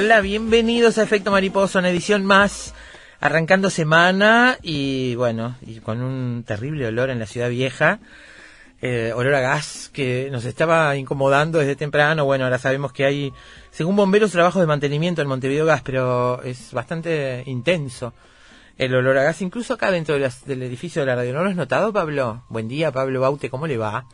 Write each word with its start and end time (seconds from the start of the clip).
Hola, 0.00 0.20
bienvenidos 0.20 0.96
a 0.96 1.02
Efecto 1.02 1.32
Mariposa, 1.32 1.80
una 1.80 1.90
edición 1.90 2.24
más, 2.24 2.72
arrancando 3.18 3.68
semana 3.68 4.56
y 4.62 5.16
bueno, 5.16 5.56
y 5.60 5.80
con 5.80 6.02
un 6.02 6.44
terrible 6.46 6.86
olor 6.86 7.10
en 7.10 7.18
la 7.18 7.26
ciudad 7.26 7.50
vieja, 7.50 7.98
eh, 8.80 9.12
olor 9.12 9.34
a 9.34 9.40
gas 9.40 9.90
que 9.92 10.28
nos 10.30 10.44
estaba 10.44 10.94
incomodando 10.94 11.58
desde 11.58 11.74
temprano. 11.74 12.24
Bueno, 12.24 12.44
ahora 12.44 12.58
sabemos 12.58 12.92
que 12.92 13.06
hay, 13.06 13.32
según 13.72 13.96
bomberos, 13.96 14.30
trabajos 14.30 14.60
de 14.60 14.68
mantenimiento 14.68 15.20
en 15.20 15.26
Montevideo 15.26 15.66
Gas, 15.66 15.82
pero 15.82 16.44
es 16.44 16.72
bastante 16.72 17.42
intenso 17.46 18.14
el 18.76 18.94
olor 18.94 19.18
a 19.18 19.24
gas, 19.24 19.42
incluso 19.42 19.74
acá 19.74 19.90
dentro 19.90 20.16
del 20.16 20.62
edificio 20.62 21.02
de 21.02 21.06
la 21.06 21.16
radio. 21.16 21.32
¿No 21.32 21.42
lo 21.42 21.50
has 21.50 21.56
notado, 21.56 21.92
Pablo? 21.92 22.44
Buen 22.50 22.68
día, 22.68 22.92
Pablo 22.92 23.22
Baute, 23.22 23.50
¿cómo 23.50 23.66
le 23.66 23.76
va? 23.76 24.06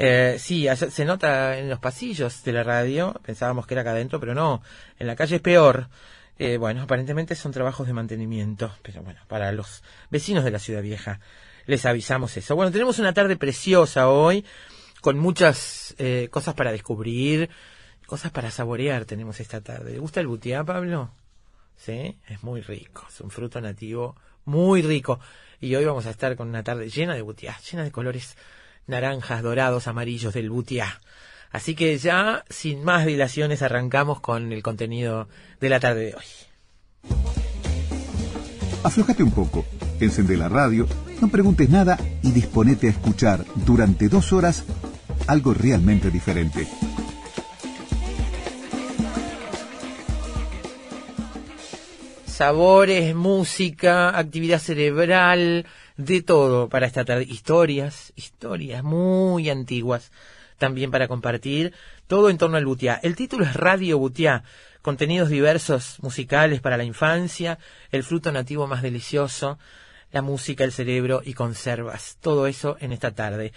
Eh, 0.00 0.36
sí, 0.38 0.68
se 0.76 1.04
nota 1.04 1.58
en 1.58 1.68
los 1.68 1.80
pasillos 1.80 2.44
de 2.44 2.52
la 2.52 2.62
radio, 2.62 3.20
pensábamos 3.24 3.66
que 3.66 3.74
era 3.74 3.80
acá 3.80 3.90
adentro, 3.90 4.20
pero 4.20 4.32
no, 4.32 4.62
en 4.96 5.08
la 5.08 5.16
calle 5.16 5.36
es 5.36 5.42
peor. 5.42 5.88
Eh, 6.38 6.56
bueno, 6.56 6.82
aparentemente 6.82 7.34
son 7.34 7.50
trabajos 7.50 7.84
de 7.88 7.92
mantenimiento, 7.92 8.72
pero 8.82 9.02
bueno, 9.02 9.20
para 9.26 9.50
los 9.50 9.82
vecinos 10.08 10.44
de 10.44 10.52
la 10.52 10.60
ciudad 10.60 10.82
vieja 10.82 11.18
les 11.66 11.84
avisamos 11.84 12.36
eso. 12.36 12.54
Bueno, 12.54 12.70
tenemos 12.70 13.00
una 13.00 13.12
tarde 13.12 13.36
preciosa 13.36 14.08
hoy, 14.08 14.44
con 15.00 15.18
muchas 15.18 15.96
eh, 15.98 16.28
cosas 16.30 16.54
para 16.54 16.70
descubrir, 16.70 17.50
cosas 18.06 18.30
para 18.30 18.52
saborear 18.52 19.04
tenemos 19.04 19.40
esta 19.40 19.60
tarde. 19.62 19.94
¿Le 19.94 19.98
gusta 19.98 20.20
el 20.20 20.28
butiá, 20.28 20.62
Pablo? 20.62 21.10
Sí, 21.76 22.16
es 22.28 22.44
muy 22.44 22.60
rico, 22.60 23.04
es 23.08 23.20
un 23.20 23.30
fruto 23.32 23.60
nativo 23.60 24.14
muy 24.44 24.80
rico. 24.80 25.18
Y 25.60 25.74
hoy 25.74 25.84
vamos 25.84 26.06
a 26.06 26.10
estar 26.10 26.36
con 26.36 26.48
una 26.48 26.62
tarde 26.62 26.88
llena 26.88 27.16
de 27.16 27.22
butiá, 27.22 27.58
llena 27.68 27.82
de 27.82 27.90
colores 27.90 28.36
naranjas, 28.88 29.42
dorados, 29.42 29.86
amarillos 29.86 30.34
del 30.34 30.50
butiá. 30.50 31.00
Así 31.50 31.74
que 31.74 31.96
ya, 31.98 32.44
sin 32.50 32.84
más 32.84 33.06
dilaciones, 33.06 33.62
arrancamos 33.62 34.20
con 34.20 34.52
el 34.52 34.62
contenido 34.62 35.28
de 35.60 35.68
la 35.68 35.80
tarde 35.80 36.06
de 36.06 36.14
hoy. 36.14 36.24
Aflojate 38.82 39.22
un 39.22 39.32
poco, 39.32 39.64
encende 40.00 40.36
la 40.36 40.48
radio, 40.48 40.86
no 41.20 41.28
preguntes 41.28 41.68
nada 41.68 41.98
y 42.22 42.30
disponete 42.30 42.86
a 42.86 42.90
escuchar 42.90 43.44
durante 43.54 44.08
dos 44.08 44.32
horas 44.32 44.64
algo 45.26 45.52
realmente 45.52 46.10
diferente. 46.10 46.66
Sabores, 52.26 53.16
música, 53.16 54.16
actividad 54.16 54.60
cerebral, 54.60 55.66
de 55.98 56.22
todo 56.22 56.70
para 56.70 56.86
esta 56.86 57.04
tarde. 57.04 57.26
Historias, 57.28 58.14
historias 58.16 58.82
muy 58.82 59.50
antiguas 59.50 60.10
también 60.56 60.90
para 60.90 61.08
compartir. 61.08 61.74
Todo 62.06 62.30
en 62.30 62.38
torno 62.38 62.56
al 62.56 62.64
Butiá. 62.64 62.98
El 63.02 63.14
título 63.14 63.44
es 63.44 63.54
Radio 63.54 63.98
Butiá. 63.98 64.44
Contenidos 64.80 65.28
diversos 65.28 65.98
musicales 66.00 66.60
para 66.60 66.76
la 66.76 66.84
infancia, 66.84 67.58
el 67.90 68.04
fruto 68.04 68.30
nativo 68.32 68.66
más 68.68 68.80
delicioso, 68.80 69.58
la 70.12 70.22
música, 70.22 70.64
el 70.64 70.72
cerebro 70.72 71.20
y 71.24 71.34
conservas. 71.34 72.16
Todo 72.20 72.46
eso 72.46 72.76
en 72.80 72.92
esta 72.92 73.10
tarde. 73.10 73.52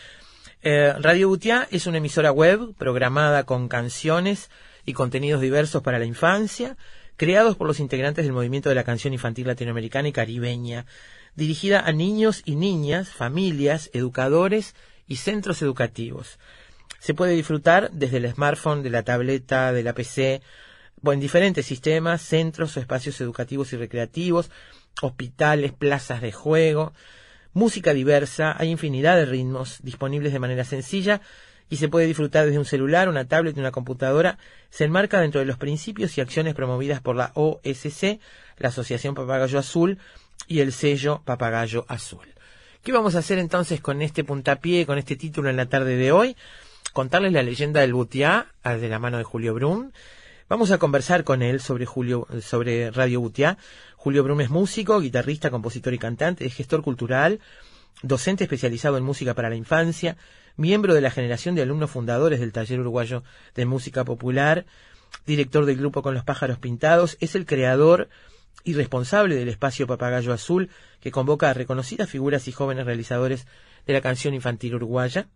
Eh, 0.63 0.93
Radio 0.99 1.29
Butiá 1.29 1.67
es 1.71 1.85
una 1.85 1.99
emisora 1.99 2.31
web 2.31 2.73
programada 2.75 3.43
con 3.43 3.67
canciones 3.67 4.49
y 4.83 4.93
contenidos 4.93 5.41
diversos 5.41 5.83
para 5.83 5.99
la 5.99 6.05
infancia, 6.05 6.75
creados 7.17 7.55
por 7.55 7.67
los 7.67 7.79
integrantes 7.79 8.25
del 8.25 8.33
movimiento 8.33 8.69
de 8.69 8.75
la 8.75 8.83
canción 8.83 9.13
infantil 9.13 9.47
latinoamericana 9.47 10.07
y 10.07 10.11
caribeña 10.11 10.85
dirigida 11.35 11.79
a 11.79 11.91
niños 11.91 12.41
y 12.45 12.55
niñas, 12.55 13.09
familias, 13.09 13.89
educadores 13.93 14.75
y 15.07 15.17
centros 15.17 15.61
educativos. 15.61 16.39
Se 16.99 17.13
puede 17.13 17.33
disfrutar 17.33 17.91
desde 17.91 18.17
el 18.17 18.31
smartphone, 18.31 18.83
de 18.83 18.89
la 18.89 19.03
tableta, 19.03 19.73
de 19.73 19.83
la 19.83 19.93
PC, 19.93 20.41
o 21.03 21.13
en 21.13 21.19
diferentes 21.19 21.65
sistemas, 21.65 22.21
centros 22.21 22.77
o 22.77 22.79
espacios 22.79 23.19
educativos 23.21 23.73
y 23.73 23.77
recreativos, 23.77 24.51
hospitales, 25.01 25.73
plazas 25.73 26.21
de 26.21 26.31
juego, 26.31 26.93
música 27.53 27.93
diversa, 27.93 28.55
hay 28.57 28.69
infinidad 28.69 29.17
de 29.17 29.25
ritmos 29.25 29.79
disponibles 29.81 30.31
de 30.33 30.39
manera 30.39 30.63
sencilla 30.63 31.21
y 31.69 31.77
se 31.77 31.87
puede 31.87 32.05
disfrutar 32.05 32.45
desde 32.45 32.59
un 32.59 32.65
celular, 32.65 33.09
una 33.09 33.25
tablet 33.25 33.57
una 33.57 33.71
computadora. 33.71 34.37
Se 34.69 34.83
enmarca 34.83 35.21
dentro 35.21 35.39
de 35.39 35.45
los 35.45 35.57
principios 35.57 36.17
y 36.17 36.21
acciones 36.21 36.53
promovidas 36.53 37.01
por 37.01 37.15
la 37.15 37.31
OSC, 37.33 38.19
la 38.57 38.69
Asociación 38.69 39.15
Papagayo 39.15 39.57
Azul, 39.57 39.97
y 40.51 40.59
el 40.59 40.73
sello 40.73 41.21
Papagayo 41.23 41.85
Azul. 41.87 42.27
¿Qué 42.83 42.91
vamos 42.91 43.15
a 43.15 43.19
hacer 43.19 43.39
entonces 43.39 43.79
con 43.79 44.01
este 44.01 44.25
puntapié, 44.25 44.85
con 44.85 44.97
este 44.97 45.15
título 45.15 45.49
en 45.49 45.55
la 45.55 45.67
tarde 45.67 45.95
de 45.95 46.11
hoy? 46.11 46.35
Contarles 46.91 47.31
la 47.31 47.41
leyenda 47.41 47.79
del 47.79 47.93
Butiá, 47.93 48.47
de 48.65 48.89
la 48.89 48.99
mano 48.99 49.17
de 49.17 49.23
Julio 49.23 49.53
Brum. 49.53 49.91
Vamos 50.49 50.71
a 50.71 50.77
conversar 50.77 51.23
con 51.23 51.41
él 51.41 51.61
sobre, 51.61 51.85
Julio, 51.85 52.27
sobre 52.41 52.91
Radio 52.91 53.21
Butiá. 53.21 53.57
Julio 53.95 54.25
Brum 54.25 54.41
es 54.41 54.49
músico, 54.49 54.99
guitarrista, 54.99 55.51
compositor 55.51 55.93
y 55.93 55.99
cantante, 55.99 56.45
es 56.45 56.53
gestor 56.53 56.81
cultural, 56.81 57.39
docente 58.03 58.43
especializado 58.43 58.97
en 58.97 59.05
música 59.05 59.33
para 59.33 59.49
la 59.49 59.55
infancia, 59.55 60.17
miembro 60.57 60.93
de 60.93 60.99
la 60.99 61.11
generación 61.11 61.55
de 61.55 61.61
alumnos 61.61 61.91
fundadores 61.91 62.41
del 62.41 62.51
Taller 62.51 62.81
Uruguayo 62.81 63.23
de 63.55 63.65
Música 63.65 64.03
Popular, 64.03 64.65
director 65.25 65.65
del 65.65 65.77
grupo 65.77 66.01
Con 66.01 66.13
los 66.13 66.25
Pájaros 66.25 66.59
Pintados, 66.59 67.15
es 67.21 67.35
el 67.35 67.45
creador 67.45 68.09
y 68.63 68.73
responsable 68.73 69.35
del 69.35 69.49
espacio 69.49 69.87
Papagayo 69.87 70.33
Azul, 70.33 70.69
que 70.99 71.11
convoca 71.11 71.49
a 71.49 71.53
reconocidas 71.53 72.09
figuras 72.09 72.47
y 72.47 72.51
jóvenes 72.51 72.85
realizadores 72.85 73.47
de 73.85 73.93
la 73.93 74.01
canción 74.01 74.33
infantil 74.33 74.75
uruguaya, 74.75 75.27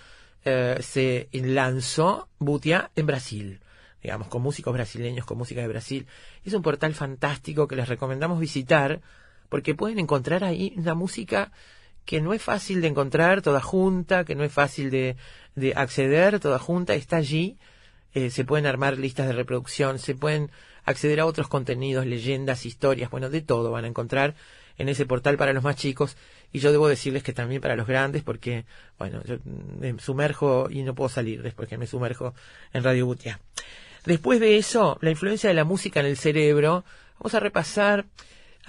eh, 0.46 0.78
se 0.82 1.30
lanzó 1.34 2.30
Butia 2.38 2.92
en 2.96 3.06
Brasil, 3.08 3.62
digamos, 4.02 4.28
con 4.28 4.42
músicos 4.42 4.74
brasileños, 4.74 5.26
con 5.26 5.38
música 5.38 5.62
de 5.62 5.68
Brasil. 5.68 6.08
Es 6.46 6.54
un 6.54 6.62
portal 6.62 6.94
fantástico 6.94 7.68
que 7.68 7.76
les 7.76 7.90
recomendamos 7.90 8.40
visitar 8.40 9.02
porque 9.50 9.76
pueden 9.76 10.00
encontrar 10.00 10.44
ahí 10.44 10.74
una 10.78 10.94
música 10.94 11.52
que 12.10 12.22
no 12.22 12.34
es 12.34 12.42
fácil 12.42 12.82
de 12.82 12.88
encontrar 12.88 13.44
toda 13.44 13.62
junta, 13.62 14.26
que 14.26 14.34
no 14.34 14.44
es 14.44 14.52
fácil 14.52 14.90
de, 14.90 15.16
de 15.54 15.74
acceder 15.76 16.40
toda 16.40 16.58
junta, 16.58 16.96
está 16.96 17.18
allí. 17.18 17.60
Eh, 18.16 18.32
se 18.32 18.46
pueden 18.46 18.66
armar 18.66 18.98
listas 18.98 19.28
de 19.28 19.34
reproducción, 19.34 20.00
se 20.00 20.16
pueden 20.16 20.50
acceder 20.86 21.20
a 21.20 21.28
otros 21.28 21.48
contenidos, 21.50 22.08
leyendas, 22.08 22.66
historias, 22.66 23.12
bueno, 23.12 23.30
de 23.30 23.42
todo 23.42 23.70
van 23.70 23.86
a 23.86 23.90
encontrar 23.90 24.34
en 24.80 24.90
ese 24.90 25.06
portal 25.06 25.38
para 25.38 25.54
los 25.54 25.64
más 25.64 25.76
chicos 25.76 26.18
y 26.52 26.58
yo 26.58 26.72
debo 26.72 26.88
decirles 26.88 27.22
que 27.22 27.32
también 27.32 27.62
para 27.62 27.76
los 27.76 27.86
grandes 27.86 28.24
porque, 28.24 28.66
bueno, 28.98 29.22
yo 29.26 29.36
me 29.46 30.00
sumerjo 30.00 30.68
y 30.68 30.82
no 30.82 30.96
puedo 30.96 31.10
salir 31.10 31.44
después 31.44 31.70
que 31.70 31.78
me 31.78 31.86
sumerjo 31.86 32.34
en 32.74 32.84
Radio 32.84 33.06
Butia. 33.06 33.40
Después 34.08 34.40
de 34.40 34.58
eso, 34.58 34.98
la 35.02 35.12
influencia 35.12 35.48
de 35.48 35.54
la 35.54 35.64
música 35.64 36.00
en 36.00 36.08
el 36.08 36.18
cerebro, 36.18 36.86
vamos 37.20 37.36
a 37.36 37.40
repasar 37.40 38.08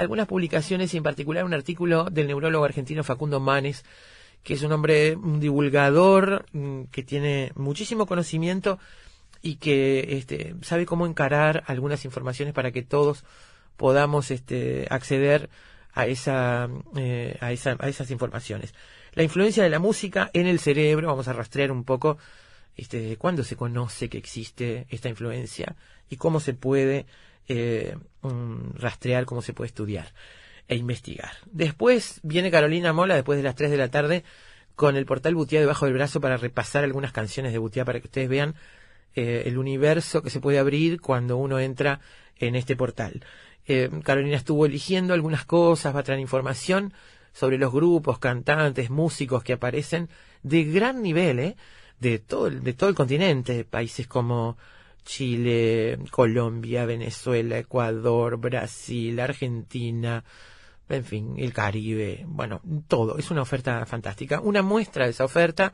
algunas 0.00 0.26
publicaciones 0.26 0.93
y 0.94 0.97
en 0.97 1.02
particular 1.02 1.44
un 1.44 1.55
artículo 1.55 2.05
del 2.11 2.26
neurólogo 2.26 2.64
argentino 2.64 3.05
Facundo 3.05 3.41
Manes, 3.41 3.85
que 4.43 4.55
es 4.55 4.62
un 4.62 4.73
hombre, 4.73 5.14
un 5.17 5.41
divulgador 5.41 6.47
mm, 6.52 6.85
que 6.85 7.02
tiene 7.02 7.52
muchísimo 7.55 8.06
conocimiento 8.06 8.79
y 9.43 9.56
que 9.56 10.17
este, 10.17 10.55
sabe 10.62 10.87
cómo 10.87 11.06
encarar 11.06 11.64
algunas 11.67 12.05
informaciones 12.05 12.55
para 12.55 12.73
que 12.73 12.82
todos 12.82 13.25
podamos 13.76 14.31
este, 14.31 14.87
acceder 14.91 15.50
a, 15.93 16.06
esa, 16.06 16.69
eh, 16.96 17.37
a, 17.41 17.53
esa, 17.53 17.76
a 17.79 17.88
esas 17.88 18.11
informaciones. 18.11 18.75
La 19.12 19.23
influencia 19.23 19.62
de 19.62 19.70
la 19.70 19.79
música 19.79 20.31
en 20.32 20.46
el 20.46 20.61
cerebro, 20.61 21.08
vamos 21.08 21.29
a 21.29 21.32
rastrear 21.32 21.73
un 21.73 21.85
poco 21.85 22.19
este, 22.76 23.17
cuándo 23.17 23.44
se 23.44 23.56
conoce 23.56 24.08
que 24.08 24.19
existe 24.19 24.87
esta 24.88 25.08
influencia 25.08 25.76
y 26.08 26.17
cómo 26.17 26.41
se 26.41 26.55
puede 26.55 27.06
eh, 27.48 27.96
rastrear, 28.75 29.25
cómo 29.25 29.42
se 29.42 29.52
puede 29.52 29.69
estudiar 29.69 30.12
e 30.69 30.76
investigar. 30.76 31.32
Después 31.50 32.20
viene 32.22 32.50
Carolina 32.50 32.92
Mola, 32.92 33.14
después 33.14 33.37
de 33.37 33.42
las 33.42 33.56
3 33.56 33.70
de 33.70 33.76
la 33.76 33.90
tarde, 33.90 34.25
con 34.76 34.96
el 34.96 35.04
portal 35.04 35.34
Butiá 35.34 35.60
debajo 35.60 35.84
del 35.84 35.94
brazo 35.94 36.20
para 36.20 36.37
repasar 36.37 36.84
algunas 36.84 37.12
canciones 37.12 37.52
de 37.52 37.58
Butiá 37.58 37.84
para 37.84 38.00
que 38.00 38.06
ustedes 38.06 38.28
vean 38.28 38.54
eh, 39.14 39.42
el 39.46 39.58
universo 39.58 40.22
que 40.22 40.31
se 40.31 40.40
puede 40.40 40.58
abrir 40.58 41.00
cuando 41.00 41.37
uno 41.37 41.58
entra 41.58 42.00
en 42.37 42.54
este 42.54 42.76
portal. 42.76 43.25
Eh, 43.66 43.90
Carolina 44.04 44.36
estuvo 44.36 44.64
eligiendo 44.64 45.12
algunas 45.12 45.44
cosas, 45.44 45.94
va 45.94 46.00
a 46.00 46.02
traer 46.04 46.20
información 46.20 46.94
sobre 47.32 47.58
los 47.58 47.72
grupos, 47.72 48.19
cantantes, 48.19 48.90
músicos 48.90 49.43
que 49.43 49.52
aparecen 49.52 50.08
de 50.43 50.64
gran 50.64 51.02
nivel, 51.02 51.56
de, 51.98 52.19
todo 52.19 52.48
de 52.48 52.72
todo 52.72 52.88
el 52.88 52.96
continente, 52.96 53.64
países 53.64 54.06
como 54.06 54.56
Chile, 55.05 55.99
Colombia, 56.11 56.85
Venezuela, 56.85 57.58
Ecuador, 57.58 58.37
Brasil, 58.38 59.19
Argentina, 59.20 60.25
en 60.88 61.05
fin, 61.05 61.35
el 61.38 61.52
Caribe, 61.52 62.25
bueno, 62.26 62.61
todo. 62.88 63.19
Es 63.19 63.31
una 63.31 63.43
oferta 63.43 63.85
fantástica. 63.87 64.41
Una 64.41 64.62
muestra 64.62 65.05
de 65.05 65.11
esa 65.11 65.25
oferta 65.25 65.73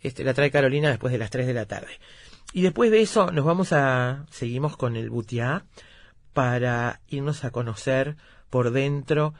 este, 0.00 0.24
la 0.24 0.34
trae 0.34 0.50
Carolina 0.50 0.90
después 0.90 1.12
de 1.12 1.18
las 1.18 1.30
3 1.30 1.46
de 1.46 1.54
la 1.54 1.66
tarde. 1.66 1.98
Y 2.52 2.62
después 2.62 2.90
de 2.90 3.00
eso 3.00 3.30
nos 3.30 3.44
vamos 3.44 3.72
a, 3.72 4.26
seguimos 4.30 4.76
con 4.76 4.96
el 4.96 5.10
Butiá 5.10 5.64
para 6.32 7.00
irnos 7.08 7.44
a 7.44 7.50
conocer 7.50 8.16
por 8.50 8.70
dentro 8.70 9.34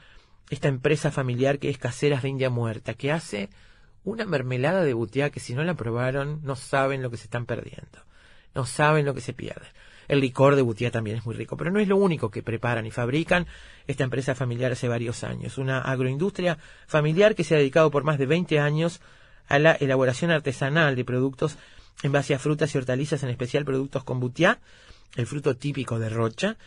esta 0.49 0.67
empresa 0.67 1.11
familiar 1.11 1.59
que 1.59 1.69
es 1.69 1.77
Caseras 1.77 2.23
de 2.23 2.29
India 2.29 2.49
Muerta, 2.49 2.93
que 2.93 3.11
hace 3.11 3.49
una 4.03 4.25
mermelada 4.25 4.83
de 4.83 4.93
butiá 4.93 5.29
que 5.29 5.39
si 5.39 5.53
no 5.53 5.63
la 5.63 5.75
probaron 5.75 6.41
no 6.43 6.55
saben 6.55 7.01
lo 7.01 7.09
que 7.09 7.17
se 7.17 7.25
están 7.25 7.45
perdiendo, 7.45 8.03
no 8.55 8.65
saben 8.65 9.05
lo 9.05 9.13
que 9.13 9.21
se 9.21 9.33
pierde. 9.33 9.67
El 10.07 10.19
licor 10.19 10.55
de 10.55 10.61
butiá 10.61 10.91
también 10.91 11.17
es 11.17 11.25
muy 11.25 11.35
rico, 11.35 11.55
pero 11.55 11.71
no 11.71 11.79
es 11.79 11.87
lo 11.87 11.95
único 11.95 12.29
que 12.29 12.43
preparan 12.43 12.85
y 12.85 12.91
fabrican 12.91 13.47
esta 13.87 14.03
empresa 14.03 14.35
familiar 14.35 14.71
hace 14.71 14.87
varios 14.87 15.23
años. 15.23 15.57
Una 15.57 15.79
agroindustria 15.79 16.57
familiar 16.87 17.35
que 17.35 17.43
se 17.43 17.55
ha 17.55 17.57
dedicado 17.57 17.89
por 17.89 18.03
más 18.03 18.17
de 18.17 18.25
20 18.25 18.59
años 18.59 19.01
a 19.47 19.59
la 19.59 19.73
elaboración 19.73 20.31
artesanal 20.31 20.95
de 20.95 21.05
productos 21.05 21.57
en 22.01 22.11
base 22.11 22.33
a 22.33 22.39
frutas 22.39 22.73
y 22.73 22.77
hortalizas, 22.77 23.23
en 23.23 23.29
especial 23.29 23.63
productos 23.65 24.03
con 24.03 24.19
butiá, 24.19 24.59
el 25.15 25.25
fruto 25.25 25.55
típico 25.55 25.99
de 25.99 26.09
Rocha. 26.09 26.57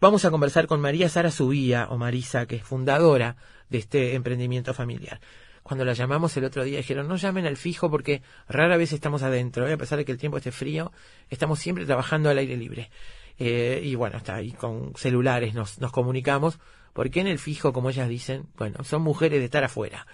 Vamos 0.00 0.24
a 0.24 0.30
conversar 0.30 0.66
con 0.66 0.80
María 0.80 1.08
Sara 1.08 1.30
Subía, 1.30 1.88
o 1.90 1.98
Marisa, 1.98 2.46
que 2.46 2.56
es 2.56 2.62
fundadora 2.62 3.36
de 3.68 3.78
este 3.78 4.14
emprendimiento 4.14 4.72
familiar. 4.72 5.20
Cuando 5.70 5.84
la 5.84 5.92
llamamos 5.92 6.36
el 6.36 6.44
otro 6.44 6.64
día 6.64 6.78
dijeron, 6.78 7.06
no 7.06 7.14
llamen 7.14 7.46
al 7.46 7.56
fijo 7.56 7.88
porque 7.88 8.22
rara 8.48 8.76
vez 8.76 8.92
estamos 8.92 9.22
adentro, 9.22 9.68
¿eh? 9.68 9.74
a 9.74 9.76
pesar 9.76 9.98
de 9.98 10.04
que 10.04 10.10
el 10.10 10.18
tiempo 10.18 10.36
esté 10.36 10.50
frío, 10.50 10.90
estamos 11.28 11.60
siempre 11.60 11.86
trabajando 11.86 12.28
al 12.28 12.38
aire 12.38 12.56
libre. 12.56 12.90
Eh, 13.38 13.80
y 13.84 13.94
bueno, 13.94 14.16
está 14.16 14.34
ahí 14.34 14.50
con 14.50 14.92
celulares 14.96 15.54
nos, 15.54 15.78
nos 15.78 15.92
comunicamos, 15.92 16.58
porque 16.92 17.20
en 17.20 17.28
el 17.28 17.38
fijo, 17.38 17.72
como 17.72 17.88
ellas 17.88 18.08
dicen, 18.08 18.48
bueno, 18.56 18.82
son 18.82 19.02
mujeres 19.02 19.38
de 19.38 19.44
estar 19.44 19.62
afuera. 19.62 20.08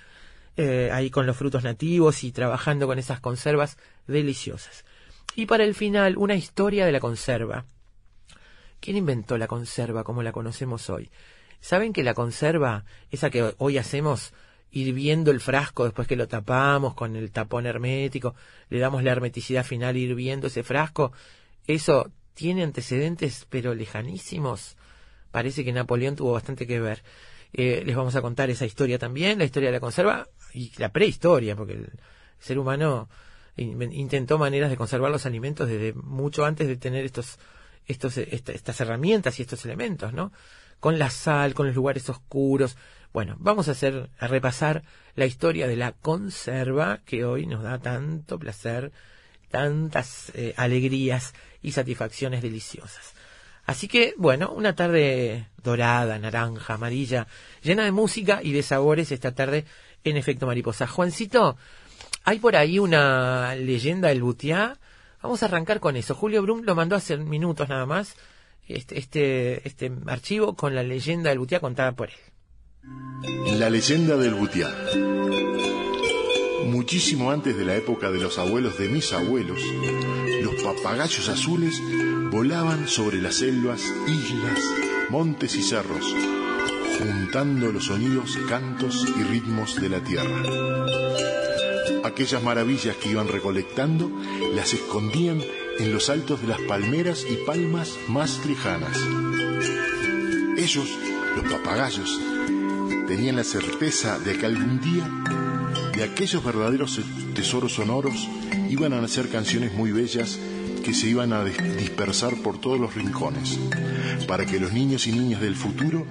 Eh, 0.58 0.90
ahí 0.92 1.08
con 1.08 1.24
los 1.24 1.38
frutos 1.38 1.64
nativos 1.64 2.22
y 2.22 2.32
trabajando 2.32 2.86
con 2.86 2.98
esas 2.98 3.20
conservas 3.20 3.78
deliciosas. 4.06 4.84
Y 5.36 5.46
para 5.46 5.64
el 5.64 5.74
final, 5.74 6.18
una 6.18 6.34
historia 6.34 6.84
de 6.84 6.92
la 6.92 7.00
conserva. 7.00 7.64
¿Quién 8.78 8.98
inventó 8.98 9.38
la 9.38 9.46
conserva 9.46 10.04
como 10.04 10.22
la 10.22 10.32
conocemos 10.32 10.90
hoy? 10.90 11.10
¿Saben 11.60 11.94
que 11.94 12.04
la 12.04 12.12
conserva, 12.12 12.84
esa 13.10 13.30
que 13.30 13.54
hoy 13.56 13.78
hacemos 13.78 14.34
hirviendo 14.70 15.30
el 15.30 15.40
frasco 15.40 15.84
después 15.84 16.06
que 16.08 16.16
lo 16.16 16.28
tapamos 16.28 16.94
con 16.94 17.16
el 17.16 17.30
tapón 17.30 17.66
hermético, 17.66 18.34
le 18.68 18.78
damos 18.78 19.02
la 19.02 19.12
hermeticidad 19.12 19.64
final 19.64 19.96
hirviendo 19.96 20.48
ese 20.48 20.62
frasco, 20.62 21.12
eso 21.66 22.10
tiene 22.34 22.62
antecedentes 22.62 23.46
pero 23.48 23.74
lejanísimos. 23.74 24.76
Parece 25.30 25.64
que 25.64 25.72
Napoleón 25.72 26.16
tuvo 26.16 26.32
bastante 26.32 26.66
que 26.66 26.80
ver. 26.80 27.02
Eh, 27.52 27.82
les 27.84 27.96
vamos 27.96 28.14
a 28.16 28.22
contar 28.22 28.50
esa 28.50 28.66
historia 28.66 28.98
también, 28.98 29.38
la 29.38 29.44
historia 29.44 29.68
de 29.68 29.74
la 29.74 29.80
conserva 29.80 30.28
y 30.52 30.72
la 30.78 30.90
prehistoria, 30.90 31.56
porque 31.56 31.72
el 31.72 31.90
ser 32.38 32.58
humano 32.58 33.08
intentó 33.56 34.38
maneras 34.38 34.68
de 34.68 34.76
conservar 34.76 35.10
los 35.10 35.24
alimentos 35.24 35.68
desde 35.68 35.94
mucho 35.94 36.44
antes 36.44 36.68
de 36.68 36.76
tener 36.76 37.06
estos, 37.06 37.38
estos, 37.86 38.18
estas 38.18 38.80
herramientas 38.80 39.38
y 39.38 39.42
estos 39.42 39.64
elementos, 39.64 40.12
¿no? 40.12 40.32
Con 40.78 40.98
la 40.98 41.08
sal, 41.08 41.54
con 41.54 41.66
los 41.66 41.74
lugares 41.74 42.08
oscuros. 42.10 42.76
Bueno, 43.16 43.36
vamos 43.38 43.66
a 43.68 43.70
hacer, 43.70 44.10
a 44.18 44.26
repasar 44.26 44.82
la 45.14 45.24
historia 45.24 45.66
de 45.66 45.76
la 45.76 45.92
conserva 45.92 47.00
que 47.06 47.24
hoy 47.24 47.46
nos 47.46 47.62
da 47.62 47.78
tanto 47.78 48.38
placer, 48.38 48.92
tantas 49.50 50.30
eh, 50.34 50.52
alegrías 50.58 51.32
y 51.62 51.72
satisfacciones 51.72 52.42
deliciosas. 52.42 53.14
Así 53.64 53.88
que, 53.88 54.12
bueno, 54.18 54.50
una 54.50 54.74
tarde 54.74 55.48
dorada, 55.64 56.18
naranja, 56.18 56.74
amarilla, 56.74 57.26
llena 57.62 57.84
de 57.84 57.90
música 57.90 58.40
y 58.42 58.52
de 58.52 58.62
sabores 58.62 59.10
esta 59.10 59.34
tarde 59.34 59.64
en 60.04 60.18
efecto 60.18 60.46
mariposa. 60.46 60.86
Juancito, 60.86 61.56
hay 62.22 62.38
por 62.38 62.54
ahí 62.54 62.78
una 62.78 63.54
leyenda 63.54 64.08
del 64.08 64.22
Butiá. 64.22 64.78
Vamos 65.22 65.42
a 65.42 65.46
arrancar 65.46 65.80
con 65.80 65.96
eso. 65.96 66.14
Julio 66.14 66.42
Brum 66.42 66.64
lo 66.64 66.74
mandó 66.74 66.96
hace 66.96 67.16
minutos 67.16 67.66
nada 67.70 67.86
más. 67.86 68.14
Este, 68.68 68.98
este, 68.98 69.66
este 69.66 69.90
archivo 70.06 70.54
con 70.54 70.74
la 70.74 70.82
leyenda 70.82 71.30
del 71.30 71.38
Butiá 71.38 71.60
contada 71.60 71.92
por 71.92 72.10
él. 72.10 72.35
La 73.58 73.70
leyenda 73.70 74.16
del 74.16 74.34
Butiá. 74.34 74.72
muchísimo 76.66 77.30
antes 77.30 77.56
de 77.56 77.64
la 77.64 77.76
época 77.76 78.10
de 78.10 78.20
los 78.20 78.38
abuelos 78.38 78.78
de 78.78 78.88
mis 78.88 79.12
abuelos, 79.12 79.60
los 80.42 80.62
papagayos 80.62 81.28
azules 81.28 81.80
volaban 82.30 82.86
sobre 82.86 83.20
las 83.20 83.36
selvas, 83.36 83.82
islas, 84.06 84.60
montes 85.10 85.56
y 85.56 85.62
cerros, 85.62 86.14
juntando 86.98 87.72
los 87.72 87.86
sonidos, 87.86 88.38
cantos 88.48 89.04
y 89.18 89.22
ritmos 89.22 89.80
de 89.80 89.88
la 89.88 90.00
tierra. 90.00 90.86
Aquellas 92.04 92.42
maravillas 92.42 92.96
que 92.96 93.10
iban 93.10 93.28
recolectando 93.28 94.10
las 94.54 94.74
escondían 94.74 95.42
en 95.78 95.92
los 95.92 96.08
altos 96.08 96.40
de 96.40 96.48
las 96.48 96.60
palmeras 96.60 97.26
y 97.28 97.36
palmas 97.44 97.98
más 98.08 98.44
lejanas. 98.46 98.96
Ellos, 100.56 100.88
los 101.36 101.52
papagayos, 101.52 102.20
tenían 103.06 103.36
la 103.36 103.44
certeza 103.44 104.18
de 104.18 104.36
que 104.36 104.46
algún 104.46 104.80
día 104.80 105.08
de 105.94 106.04
aquellos 106.04 106.44
verdaderos 106.44 107.00
tesoros 107.34 107.74
sonoros 107.74 108.28
iban 108.68 108.92
a 108.92 109.00
nacer 109.00 109.28
canciones 109.28 109.72
muy 109.72 109.92
bellas 109.92 110.38
que 110.84 110.94
se 110.94 111.08
iban 111.08 111.32
a 111.32 111.44
dispersar 111.44 112.36
por 112.42 112.60
todos 112.60 112.78
los 112.78 112.94
rincones, 112.94 113.58
para 114.28 114.46
que 114.46 114.60
los 114.60 114.72
niños 114.72 115.06
y 115.06 115.12
niñas 115.12 115.40
del 115.40 115.56
futuro 115.56 116.06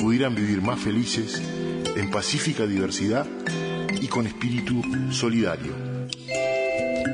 pudieran 0.00 0.34
vivir 0.34 0.62
más 0.62 0.80
felices, 0.80 1.40
en 1.96 2.10
pacífica 2.10 2.66
diversidad 2.66 3.26
y 4.00 4.06
con 4.08 4.26
espíritu 4.26 4.82
solidario. 5.10 5.72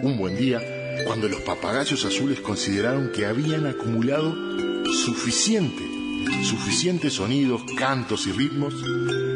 Un 0.02 0.16
buen 0.18 0.36
día, 0.36 0.60
cuando 1.06 1.28
los 1.28 1.40
papagayos 1.42 2.04
azules 2.04 2.40
consideraron 2.40 3.12
que 3.12 3.26
habían 3.26 3.66
acumulado 3.66 4.34
suficiente, 5.04 5.82
suficientes 6.44 7.14
sonidos, 7.14 7.62
cantos 7.76 8.26
y 8.26 8.32
ritmos, 8.32 8.74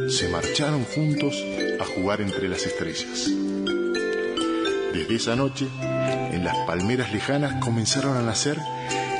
se 0.09 0.29
marcharon 0.29 0.85
juntos 0.85 1.45
a 1.81 1.85
jugar 1.85 2.21
entre 2.21 2.49
las 2.49 2.65
estrellas. 2.65 3.31
Desde 4.93 5.15
esa 5.15 5.37
noche, 5.37 5.67
en 5.81 6.45
las 6.45 6.57
palmeras 6.67 7.13
lejanas 7.13 7.63
comenzaron 7.63 8.17
a 8.17 8.23
nacer 8.23 8.59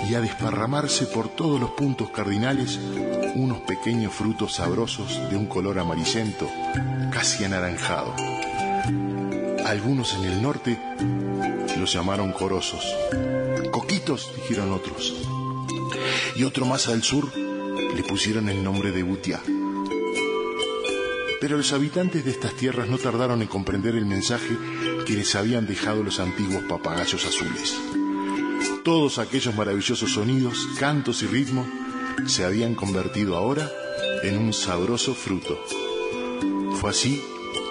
y 0.09 0.15
a 0.15 0.21
desparramarse 0.21 1.07
por 1.07 1.29
todos 1.29 1.61
los 1.61 1.71
puntos 1.71 2.11
cardinales 2.11 2.79
unos 3.35 3.59
pequeños 3.61 4.13
frutos 4.15 4.55
sabrosos 4.55 5.29
de 5.31 5.37
un 5.37 5.47
color 5.47 5.79
amarillento, 5.79 6.49
casi 7.11 7.45
anaranjado. 7.45 8.15
Algunos 9.67 10.15
en 10.15 10.25
el 10.25 10.41
norte 10.43 10.79
los 11.79 11.93
llamaron 11.93 12.33
corosos. 12.33 12.87
Coquitos, 13.73 14.31
dijeron 14.37 14.73
otros. 14.73 15.15
Y 16.37 16.45
otro 16.45 16.65
más 16.65 16.89
al 16.89 17.03
sur 17.03 17.31
le 17.37 18.03
pusieron 18.05 18.49
el 18.49 18.63
nombre 18.63 18.93
de 18.93 19.03
Butiá. 19.03 19.41
Pero 21.41 21.57
los 21.57 21.73
habitantes 21.73 22.25
de 22.25 22.31
estas 22.31 22.55
tierras 22.55 22.89
no 22.89 22.99
tardaron 22.99 23.43
en 23.43 23.49
comprender 23.49 23.95
el 23.95 24.07
mensaje 24.07 24.57
que 25.07 25.15
les 25.15 25.35
habían 25.35 25.67
dejado 25.67 26.03
los 26.03 26.19
antiguos 26.19 26.65
papagayos 26.65 27.25
azules. 27.25 27.77
Todos 28.83 29.19
aquellos 29.19 29.55
maravillosos 29.55 30.13
sonidos, 30.13 30.67
cantos 30.79 31.23
y 31.23 31.27
ritmos 31.27 31.67
se 32.27 32.45
habían 32.45 32.75
convertido 32.75 33.37
ahora 33.37 33.71
en 34.23 34.39
un 34.39 34.53
sabroso 34.53 35.15
fruto. 35.15 35.59
Fue 36.81 36.91
así 36.91 37.23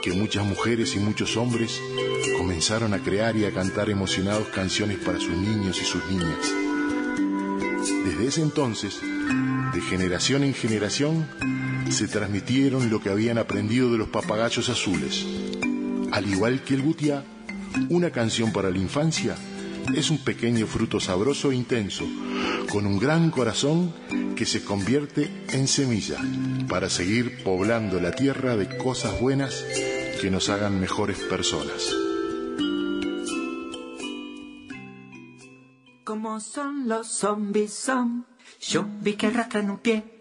que 0.04 0.14
muchas 0.14 0.46
mujeres 0.46 0.96
y 0.96 1.00
muchos 1.00 1.36
hombres 1.36 1.82
comenzaron 2.38 2.94
a 2.94 3.00
crear 3.00 3.36
y 3.36 3.46
a 3.46 3.52
cantar 3.52 3.90
emocionados 3.90 4.48
canciones 4.50 5.00
para 5.00 5.20
sus 5.20 5.36
niños 5.36 5.82
y 5.82 5.86
sus 5.86 6.06
niñas. 6.06 6.54
Desde 8.06 8.28
ese 8.28 8.42
entonces, 8.42 9.00
de 9.74 9.82
generación 9.82 10.44
en 10.44 10.54
generación, 10.54 11.26
se 11.92 12.08
transmitieron 12.08 12.90
lo 12.90 13.02
que 13.02 13.10
habían 13.10 13.38
aprendido 13.38 13.92
de 13.92 13.98
los 13.98 14.10
papagayos 14.10 14.70
azules. 14.70 15.26
Al 16.12 16.28
igual 16.28 16.64
que 16.64 16.74
el 16.76 16.82
butiá, 16.82 17.24
una 17.90 18.12
canción 18.12 18.52
para 18.52 18.70
la 18.70 18.78
infancia 18.78 19.36
es 19.94 20.10
un 20.10 20.24
pequeño 20.24 20.66
fruto 20.66 21.00
sabroso 21.00 21.52
e 21.52 21.56
intenso, 21.56 22.06
con 22.72 22.86
un 22.86 22.98
gran 22.98 23.30
corazón 23.30 23.94
que 24.36 24.46
se 24.46 24.64
convierte 24.64 25.46
en 25.52 25.68
semilla 25.68 26.18
para 26.68 26.90
seguir 26.90 27.44
poblando 27.44 28.00
la 28.00 28.12
tierra 28.12 28.56
de 28.56 28.78
cosas 28.78 29.20
buenas 29.22 29.66
que 30.22 30.32
nos 30.32 30.50
hagan 30.50 30.80
mejores 30.80 31.20
personas. 31.20 31.94
Como 36.04 36.40
son 36.40 36.88
los 36.88 37.08
zombies 37.08 37.74
son, 37.74 38.26
vi 39.02 39.14
que 39.14 39.28
arrastran 39.28 39.70
un 39.70 39.80
pie, 39.80 40.15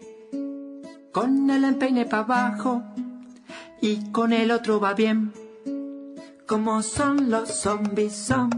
con 1.15 1.49
el 1.49 1.63
empeine 1.63 2.05
para 2.05 2.23
abajo 2.23 2.83
y 3.79 4.11
con 4.11 4.33
el 4.33 4.51
otro 4.51 4.81
va 4.81 4.93
bien. 4.93 5.31
Como 6.45 6.81
son 6.81 7.29
los 7.29 7.47
zombies 7.51 8.13
son, 8.13 8.49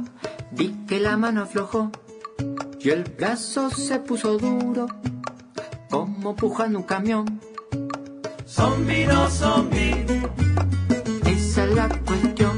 vi 0.53 0.69
que 0.87 0.99
la 0.99 1.17
mano 1.17 1.43
aflojó 1.43 1.91
y 2.79 2.89
el 2.89 3.03
brazo 3.03 3.69
se 3.69 3.99
puso 3.99 4.39
duro, 4.39 4.87
como 5.91 6.35
pujando 6.35 6.79
un 6.79 6.85
camión. 6.85 7.39
Zombie 8.47 9.05
no 9.05 9.29
zombie, 9.29 10.05
Esa 11.25 11.63
es 11.63 11.75
la 11.75 11.89
cuestión, 12.07 12.57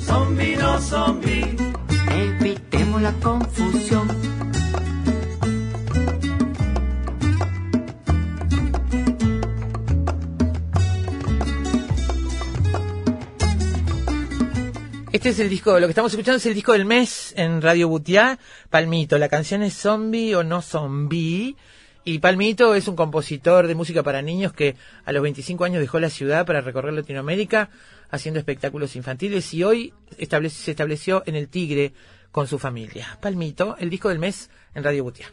zombie 0.00 0.56
no 0.56 0.80
zombie, 0.80 1.56
evitemos 2.10 3.00
la 3.00 3.12
confusión. 3.22 4.13
Este 15.24 15.32
es 15.32 15.40
el 15.40 15.48
disco, 15.48 15.80
lo 15.80 15.86
que 15.86 15.92
estamos 15.92 16.12
escuchando 16.12 16.36
es 16.36 16.44
el 16.44 16.52
disco 16.52 16.72
del 16.72 16.84
mes 16.84 17.32
en 17.38 17.62
Radio 17.62 17.88
Butiá, 17.88 18.38
Palmito. 18.68 19.16
La 19.16 19.30
canción 19.30 19.62
es 19.62 19.72
Zombie 19.72 20.34
o 20.34 20.44
no 20.44 20.60
Zombie. 20.60 21.56
Y 22.04 22.18
Palmito 22.18 22.74
es 22.74 22.88
un 22.88 22.94
compositor 22.94 23.66
de 23.66 23.74
música 23.74 24.02
para 24.02 24.20
niños 24.20 24.52
que 24.52 24.76
a 25.02 25.12
los 25.12 25.22
25 25.22 25.64
años 25.64 25.80
dejó 25.80 25.98
la 25.98 26.10
ciudad 26.10 26.44
para 26.44 26.60
recorrer 26.60 26.92
Latinoamérica 26.92 27.70
haciendo 28.10 28.38
espectáculos 28.38 28.96
infantiles 28.96 29.54
y 29.54 29.64
hoy 29.64 29.94
se 30.18 30.70
estableció 30.70 31.22
en 31.24 31.36
el 31.36 31.48
Tigre 31.48 31.94
con 32.30 32.46
su 32.46 32.58
familia. 32.58 33.18
Palmito, 33.22 33.76
el 33.78 33.88
disco 33.88 34.10
del 34.10 34.18
mes 34.18 34.50
en 34.74 34.84
Radio 34.84 35.04
Butiá. 35.04 35.32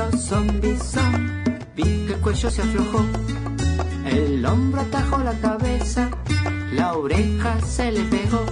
Los 0.00 0.22
zombies 0.22 0.82
son, 0.82 1.44
vi 1.76 2.06
que 2.06 2.14
el 2.14 2.20
cuello 2.20 2.50
se 2.50 2.62
aflojó, 2.62 3.04
el 4.06 4.46
hombro 4.46 4.80
atajó 4.80 5.18
la 5.18 5.34
cabeza, 5.40 6.08
la 6.72 6.94
oreja 6.94 7.60
se 7.60 7.92
le 7.92 8.02
pegó, 8.04 8.42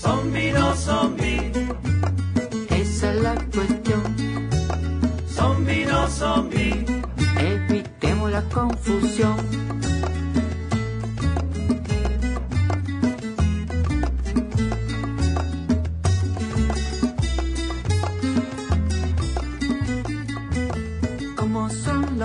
zombie 0.00 0.52
no 0.52 0.74
zombie, 0.76 1.52
esa 2.70 3.12
es 3.12 3.22
la 3.22 3.34
cuestión, 3.54 4.02
zombie 5.28 5.84
no 5.84 6.08
zombie, 6.08 6.86
evitemos 7.38 8.30
la 8.30 8.42
confusión. 8.44 9.36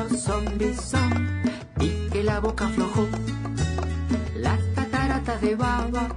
Los 0.03 0.21
zombies 0.21 0.79
son, 0.81 1.27
y 1.79 2.09
que 2.09 2.23
la 2.23 2.39
boca 2.39 2.67
aflojó, 2.67 3.07
las 4.35 4.59
cataratas 4.75 5.41
de 5.41 5.55
baba 5.55 6.07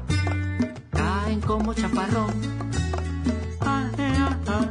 caen 0.91 1.41
como 1.41 1.75
chaparrón. 1.75 2.33
Ah, 3.61 3.91
eh, 3.99 4.15
ah, 4.47 4.71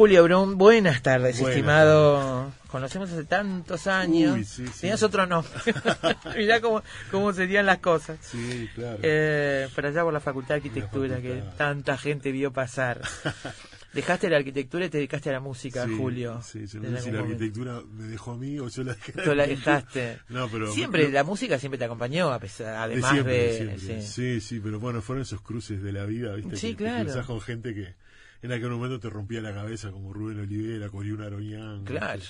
Julio 0.00 0.24
Brun. 0.24 0.56
Buenas 0.56 1.02
tardes, 1.02 1.38
Buenas 1.38 1.56
estimado. 1.58 2.50
Conocemos 2.68 3.10
hace 3.10 3.24
tantos 3.24 3.86
años. 3.86 4.34
Uy, 4.34 4.44
sí, 4.44 4.66
sí. 4.68 4.80
Tenías 4.80 5.02
otro 5.02 5.26
nombre. 5.26 5.52
Mirá 6.38 6.62
cómo, 6.62 6.82
cómo 7.10 7.34
serían 7.34 7.66
las 7.66 7.80
cosas. 7.80 8.16
Sí, 8.22 8.66
claro. 8.74 8.98
Eh, 9.02 9.68
para 9.76 9.88
allá 9.90 10.02
por 10.02 10.14
la 10.14 10.20
Facultad 10.20 10.54
de 10.54 10.54
Arquitectura, 10.54 11.16
facultad. 11.16 11.50
que 11.50 11.56
tanta 11.58 11.98
gente 11.98 12.32
vio 12.32 12.50
pasar. 12.50 13.02
Dejaste 13.92 14.30
la 14.30 14.38
arquitectura 14.38 14.86
y 14.86 14.88
te 14.88 14.96
dedicaste 14.96 15.28
a 15.28 15.32
la 15.34 15.40
música, 15.40 15.84
Sí, 15.84 15.94
Julio. 15.98 16.40
Sí, 16.42 16.66
yo 16.66 16.80
no 16.80 16.96
sé 16.96 17.02
si 17.02 17.10
la 17.10 17.18
momento. 17.18 17.34
arquitectura 17.34 17.82
me 17.92 18.04
dejó 18.06 18.30
a 18.32 18.36
mí 18.38 18.58
o 18.58 18.68
yo 18.68 18.84
la 18.84 18.94
dejé. 18.94 19.12
Tú 19.12 19.34
la 19.34 19.46
dejaste. 19.46 20.18
No, 20.30 20.48
pero. 20.48 20.72
siempre, 20.72 21.02
pero- 21.02 21.12
la 21.12 21.24
música 21.24 21.58
siempre 21.58 21.76
te 21.76 21.84
acompañó, 21.84 22.32
a 22.32 22.38
pesar, 22.38 22.68
de 22.88 22.94
además 22.94 23.10
siempre, 23.10 23.34
de... 23.36 23.46
de 23.66 23.78
siempre. 23.78 24.00
sí. 24.02 24.08
Sí. 24.08 24.40
sí, 24.40 24.60
pero 24.60 24.80
bueno, 24.80 25.02
fueron 25.02 25.20
esos 25.20 25.42
cruces 25.42 25.82
de 25.82 25.92
la 25.92 26.06
vida, 26.06 26.34
¿viste? 26.36 26.56
Sí, 26.56 26.68
que, 26.68 26.76
que 26.76 26.84
claro. 26.84 27.04
cruzás 27.04 27.26
con 27.26 27.40
gente 27.42 27.74
que 27.74 27.94
en 28.42 28.52
aquel 28.52 28.70
momento 28.70 28.98
te 29.00 29.10
rompía 29.10 29.40
la 29.40 29.52
cabeza, 29.54 29.90
como 29.90 30.12
Rubén 30.12 30.40
Olivera, 30.40 30.88
Coriuna 30.88 31.26
Aroñán. 31.26 31.84
Claro. 31.84 32.22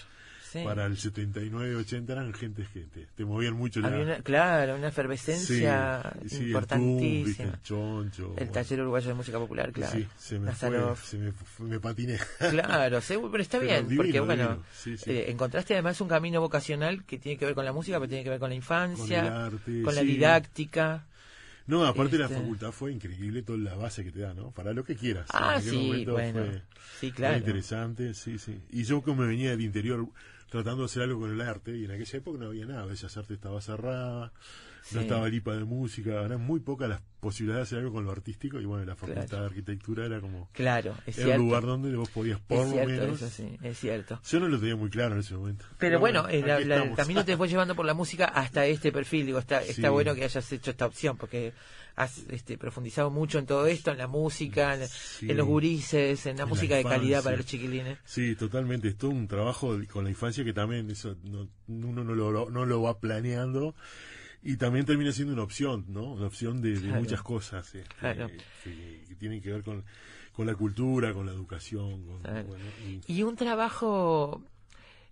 sí. 0.43 0.61
Para 0.65 0.87
el 0.87 0.97
79, 0.99 1.77
80 1.77 2.13
eran 2.13 2.33
gentes 2.35 2.69
que 2.71 2.81
te, 2.81 3.07
te 3.15 3.25
movían 3.25 3.55
mucho 3.55 3.79
la. 3.81 3.87
Había 3.89 4.03
una- 4.03 4.19
claro, 4.23 4.75
una 4.75 4.89
efervescencia 4.89 6.03
Sí, 6.23 6.29
sí, 6.29 6.37
el 6.39 6.47
importantísima. 6.49 7.51
El 7.55 7.63
choncho. 7.63 8.25
El 8.31 8.33
bueno. 8.35 8.53
taller 8.53 8.81
uruguayo 8.81 9.09
de 9.09 9.15
música 9.15 9.39
popular, 9.39 9.71
claro. 9.73 9.93
Sí, 9.93 10.07
se 10.19 10.39
me 10.41 10.53
fue, 10.53 10.97
se 11.05 11.19
me, 11.19 11.33
me 11.61 11.79
patiné. 11.81 12.19
Claro, 12.39 13.01
sí, 13.01 13.15
pero 13.31 13.43
está 13.43 13.59
Pero 13.61 13.71
bien, 13.71 13.85
divino, 13.89 14.03
porque 14.03 14.21
bueno, 14.21 14.63
eh, 15.07 15.27
encontraste 15.29 15.75
además 15.75 16.01
un 16.01 16.09
camino 16.09 16.41
vocacional 16.41 17.05
que 17.05 17.19
tiene 17.19 17.39
que 17.39 17.45
ver 17.47 17.55
con 17.55 17.65
la 17.65 17.73
música, 17.73 17.99
pero 18.01 18.09
tiene 18.09 18.25
que 18.25 18.31
ver 18.31 18.41
con 18.41 18.49
la 18.51 18.57
infancia, 18.57 19.23
Con 19.23 19.33
el 19.33 19.33
arte, 19.33 19.83
con 19.83 19.95
la 19.95 20.03
didáctica. 20.03 21.07
No, 21.71 21.87
aparte 21.87 22.19
la 22.19 22.25
Este- 22.25 22.37
facultad 22.37 22.73
fue 22.73 22.93
increíble 22.93 23.43
toda 23.43 23.59
la 23.59 23.75
base 23.77 24.03
que 24.05 24.11
te 24.11 24.21
da, 24.21 24.35
¿no? 24.35 24.51
Para 24.51 24.73
lo 24.73 24.83
que 24.85 24.97
quieras. 24.97 25.29
Ah, 25.33 25.57
En 25.59 25.71
sí, 25.71 25.77
momento 25.77 26.13
bueno, 26.13 26.33
fue 26.45 26.63
sí, 26.99 27.07
muy 27.07 27.13
claro. 27.17 27.37
interesante, 27.39 28.13
sí, 28.15 28.39
sí. 28.39 28.61
Y 28.71 28.83
yo 28.83 29.03
como 29.03 29.23
me 29.23 29.29
venía 29.29 29.51
del 29.51 29.61
interior 29.61 30.07
tratando 30.51 30.79
de 30.83 30.87
hacer 30.87 31.03
algo 31.05 31.21
con 31.21 31.31
el 31.31 31.41
arte, 31.41 31.77
y 31.79 31.85
en 31.85 31.93
aquella 31.93 32.19
época 32.19 32.39
no 32.41 32.47
había 32.49 32.67
nada, 32.67 32.85
Bellas 32.87 33.17
Artes 33.17 33.37
estaba 33.37 33.61
cerrada, 33.61 34.33
Sí. 34.83 34.95
no 34.97 35.01
estaba 35.03 35.27
el 35.27 35.35
IPA 35.35 35.57
de 35.57 35.65
música, 35.65 36.23
eran 36.23 36.41
muy 36.41 36.61
pocas 36.61 36.89
las 36.89 37.01
posibilidades 37.21 37.69
de 37.71 37.77
hacer 37.77 37.79
algo 37.85 37.93
con 37.97 38.05
lo 38.05 38.13
artístico, 38.13 38.59
y 38.61 38.65
bueno, 38.65 38.85
la 38.87 38.97
facultad 38.97 39.27
Claro. 39.27 39.45
de 39.45 39.49
arquitectura 39.51 40.07
era 40.07 40.21
como 40.21 40.49
Claro, 40.53 40.95
es 41.07 41.19
el 41.19 41.25
cierto. 41.25 41.43
lugar 41.43 41.63
donde 41.65 41.95
vos 41.95 42.09
podías 42.09 42.41
por 42.41 42.61
es 42.61 42.67
lo 42.67 42.73
cierto, 42.73 42.91
menos. 43.03 43.23
eso 43.23 43.29
sí, 43.31 43.59
es 43.63 43.79
cierto. 43.79 44.21
Yo 44.27 44.41
no 44.41 44.49
lo 44.49 44.59
tenía 44.59 44.77
muy 44.77 44.89
claro 44.89 45.15
en 45.15 45.21
ese 45.21 45.35
momento. 45.37 45.67
Pero 45.79 46.01
bueno, 46.01 46.27
eh, 46.29 46.43
la- 46.45 46.59
el 46.59 46.95
camino 46.95 47.25
te 47.25 47.37
fue 47.37 47.47
llevando 47.49 47.75
por 47.75 47.85
la 47.85 47.93
música 47.95 48.25
hasta 48.25 48.65
este 48.67 48.91
perfil. 48.91 49.27
Digo, 49.27 49.39
está, 49.39 49.61
Sí. 49.63 49.73
está 49.73 49.91
bueno 49.91 50.15
que 50.15 50.25
hayas 50.25 50.51
hecho 50.51 50.71
esta 50.71 50.87
opción 50.87 51.17
porque 51.19 51.53
has 51.97 52.19
este, 52.31 52.57
profundizado 52.57 53.11
mucho 53.11 53.39
en 53.39 53.45
todo 53.45 53.67
esto, 53.67 53.91
en 53.91 53.99
la 53.99 54.07
música, 54.07 54.75
en, 54.75 54.89
Sí. 54.89 55.31
en 55.31 55.37
los 55.37 55.47
gurises, 55.47 56.25
en 56.25 56.37
la 56.39 56.45
En 56.45 56.49
la 56.49 56.55
música 56.55 56.77
de 56.77 56.85
calidad 56.85 57.23
para 57.23 57.37
los 57.37 57.45
chiquilines. 57.45 57.99
Sí, 58.07 58.35
totalmente. 58.37 58.89
Es 58.89 58.97
todo 58.97 59.11
un 59.11 59.29
trabajo 59.29 59.77
con 59.93 60.05
la 60.05 60.11
infancia 60.11 60.43
que 60.43 60.55
también 60.55 60.91
eso 60.91 61.17
no, 61.25 61.49
uno 61.69 62.03
no 62.05 62.15
lo, 62.15 62.49
no 62.49 62.65
lo 62.65 62.81
va 62.83 62.99
planeando 62.99 63.75
y 64.43 64.57
también 64.57 64.87
termina 64.87 65.13
siendo 65.13 65.35
una 65.35 65.43
opción, 65.43 65.85
¿no? 65.89 66.13
Una 66.15 66.27
opción 66.27 66.63
de, 66.63 66.71
de 66.75 66.81
Claro. 66.81 67.01
muchas 67.01 67.23
cosas 67.23 67.75
este, 67.75 67.89
Claro. 67.99 68.29
que, 68.65 69.05
que 69.09 69.15
tienen 69.17 69.41
que 69.43 69.53
ver 69.53 69.63
con, 69.63 69.85
con 70.33 70.47
la 70.47 70.55
cultura, 70.55 71.13
con 71.13 71.27
la 71.27 71.33
educación. 71.33 72.05
Con, 72.07 72.21
Claro. 72.23 72.45
bueno, 72.45 72.65
y- 72.87 73.01
Y 73.19 73.23
un 73.23 73.37
trabajo, 73.37 74.43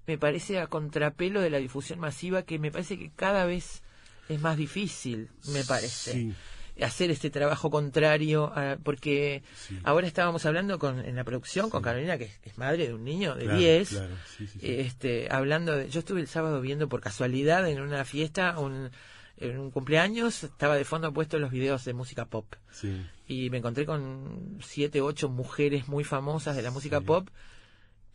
me 0.07 0.17
parece, 0.19 0.59
a 0.61 0.67
contrapelo 0.67 1.41
de 1.43 1.51
la 1.51 1.59
difusión 1.59 1.99
masiva 1.99 2.43
que 2.43 2.59
me 2.59 2.71
parece 2.71 2.99
que 2.99 3.11
cada 3.15 3.45
vez 3.45 3.83
es 4.29 4.41
más 4.41 4.57
difícil, 4.57 5.29
me 5.53 5.65
parece. 5.65 6.13
Sí. 6.13 6.35
hacer 6.81 7.11
este 7.11 7.29
trabajo 7.29 7.71
contrario 7.71 8.53
a- 8.55 8.79
porque 8.81 9.43
Sí. 9.57 9.77
ahora 9.83 10.07
estábamos 10.07 10.47
hablando 10.47 10.79
con 10.79 11.01
en 11.05 11.17
la 11.17 11.25
producción 11.25 11.71
con 11.71 11.83
Carolina 11.83 12.17
que 12.19 12.31
es, 12.45 12.57
madre 12.57 12.87
de 12.87 12.95
un 12.95 13.03
niño 13.03 13.35
de 13.35 13.47
Claro, 13.47 13.59
10 13.59 13.89
claro, 13.89 14.15
sí, 14.37 14.47
sí, 14.47 14.61
sí. 14.61 14.67
este 14.79 15.27
hablando 15.29 15.73
de 15.77 15.91
yo 15.91 15.99
estuve 15.99 16.21
el 16.21 16.29
sábado 16.29 16.61
viendo 16.61 16.89
por 16.89 17.01
casualidad 17.01 17.69
en 17.69 17.81
una 17.81 18.05
fiesta 18.05 18.57
un 18.61 18.91
en 19.41 19.59
un 19.59 19.71
cumpleaños 19.71 20.45
estaba 20.45 20.77
de 20.77 20.85
fondo 20.85 21.13
puesto 21.13 21.39
los 21.39 21.51
videos 21.51 21.85
de 21.85 21.95
música 21.95 22.25
pop 22.27 22.47
Sí. 22.73 23.01
y 23.27 23.51
me 23.51 23.59
encontré 23.59 23.87
con 23.87 24.59
siete 24.63 25.01
ocho 25.01 25.29
mujeres 25.29 25.89
muy 25.89 26.05
famosas 26.05 26.57
de 26.57 26.63
la 26.63 26.71
música 26.71 27.01
pop 27.01 27.29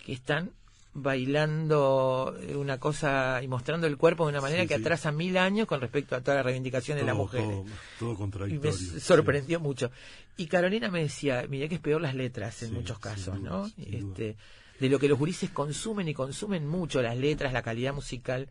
que 0.05 0.13
están 0.13 0.51
bailando 0.95 2.36
una 2.55 2.79
cosa 2.79 3.41
y 3.43 3.47
mostrando 3.47 3.88
el 3.88 3.97
cuerpo 3.97 4.25
de 4.25 4.31
una 4.31 4.41
manera 4.41 4.62
Sí, 4.63 4.67
que 4.67 4.75
atrasa 4.75 5.12
mil 5.12 5.38
años 5.38 5.67
con 5.67 5.81
respecto 5.81 6.15
a 6.15 6.21
toda 6.21 6.38
la 6.38 6.43
reivindicación 6.43 6.97
de 6.97 7.03
la 7.03 7.13
mujer 7.13 7.41
Todo, 7.41 7.65
todo 7.99 8.09
y 8.09 8.12
me 8.13 8.17
contradictorio. 8.17 8.99
sorprendió 8.99 9.59
mucho. 9.59 9.91
Y 10.38 10.47
Carolina 10.47 10.89
me 10.89 11.01
decía, 11.03 11.45
mira 11.49 11.67
que 11.67 11.75
es 11.75 11.81
peor 11.81 12.01
las 12.01 12.15
letras 12.15 12.62
en 12.63 12.73
muchos 12.73 12.99
casos, 12.99 13.39
duda, 13.39 13.49
¿no? 13.49 13.71
Este, 13.77 14.36
de 14.79 14.89
lo 14.89 14.99
que 14.99 15.07
los 15.07 15.17
gurises 15.17 15.49
consumen 15.51 16.07
y 16.07 16.13
consumen 16.13 16.67
mucho, 16.67 17.01
las 17.01 17.17
letras, 17.17 17.53
la 17.53 17.62
calidad 17.62 17.93
musical, 17.93 18.49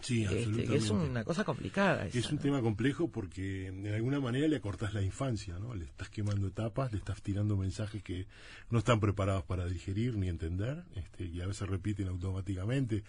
Sí, 0.00 0.24
este, 0.24 0.34
que 0.34 0.62
es 0.62 0.70
absolutamente. 0.70 1.10
una 1.10 1.24
cosa 1.24 1.44
complicada. 1.44 2.06
esa, 2.06 2.18
Es 2.18 2.30
un 2.30 2.36
¿no? 2.36 2.42
tema 2.42 2.60
complejo 2.60 3.08
porque 3.08 3.70
de 3.70 3.94
alguna 3.94 4.20
manera 4.20 4.48
le 4.48 4.56
acortás 4.56 4.94
la 4.94 5.02
infancia, 5.02 5.58
¿no? 5.58 5.74
Le 5.74 5.84
estás 5.84 6.08
quemando 6.08 6.48
etapas, 6.48 6.92
le 6.92 6.98
estás 6.98 7.22
tirando 7.22 7.56
mensajes 7.56 8.02
que 8.02 8.26
no 8.70 8.78
están 8.78 9.00
preparados 9.00 9.44
para 9.44 9.66
digerir 9.66 10.16
ni 10.16 10.28
entender, 10.28 10.82
este, 10.96 11.24
y 11.26 11.40
a 11.40 11.46
veces 11.46 11.68
repiten 11.68 12.08
automáticamente. 12.08 13.04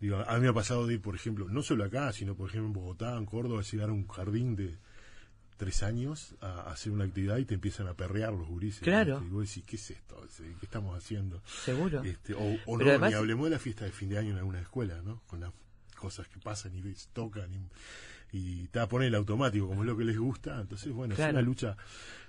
Digo, 0.00 0.16
a 0.16 0.34
mí 0.34 0.40
me 0.40 0.48
ha 0.48 0.52
pasado 0.52 0.86
de 0.86 0.94
ir, 0.94 1.00
por 1.00 1.14
ejemplo, 1.14 1.48
no 1.48 1.62
solo 1.62 1.84
acá, 1.84 2.12
sino 2.12 2.34
por 2.34 2.50
ejemplo 2.50 2.66
en 2.66 2.72
Bogotá, 2.72 3.16
en 3.16 3.26
Córdoba, 3.26 3.62
llegar 3.62 3.90
a 3.90 3.92
un 3.92 4.06
jardín 4.08 4.56
de 4.56 4.76
tres 5.56 5.82
años 5.82 6.34
a, 6.40 6.70
hacer 6.70 6.92
una 6.92 7.04
actividad 7.04 7.38
y 7.38 7.44
te 7.44 7.54
empiezan 7.54 7.88
a 7.88 7.94
perrear 7.94 8.32
los 8.32 8.46
gurises. 8.46 8.82
Claro. 8.82 9.22
Y 9.24 9.28
vos 9.30 9.48
decís, 9.48 9.64
¿qué 9.66 9.76
es 9.76 9.90
esto? 9.90 10.22
¿Qué 10.36 10.66
estamos 10.66 10.96
haciendo? 10.96 11.42
Seguro. 11.64 12.02
Este, 12.02 12.34
o 12.34 12.58
o 12.66 12.76
no, 12.76 12.84
además- 12.84 13.10
ni 13.10 13.16
hablemos 13.16 13.46
de 13.46 13.50
la 13.50 13.58
fiesta 13.58 13.84
de 13.84 13.92
fin 13.92 14.08
de 14.08 14.18
año 14.18 14.32
en 14.32 14.38
alguna 14.38 14.60
escuela, 14.60 15.00
¿no? 15.02 15.22
Con 15.26 15.40
las 15.40 15.52
cosas 16.06 16.28
que 16.28 16.38
pasan 16.38 16.74
y 16.76 16.80
ves, 16.82 17.08
tocan 17.12 17.50
y, 17.52 17.68
y 18.38 18.68
te 18.68 18.86
poner 18.86 19.08
el 19.08 19.14
automático, 19.16 19.66
como 19.68 19.82
es 19.82 19.86
lo 19.86 19.96
que 19.96 20.04
les 20.04 20.18
gusta. 20.18 20.60
Entonces, 20.60 20.92
bueno, 20.92 21.14
Claro. 21.14 21.30
es 21.30 21.34
una 21.34 21.42
lucha. 21.42 21.76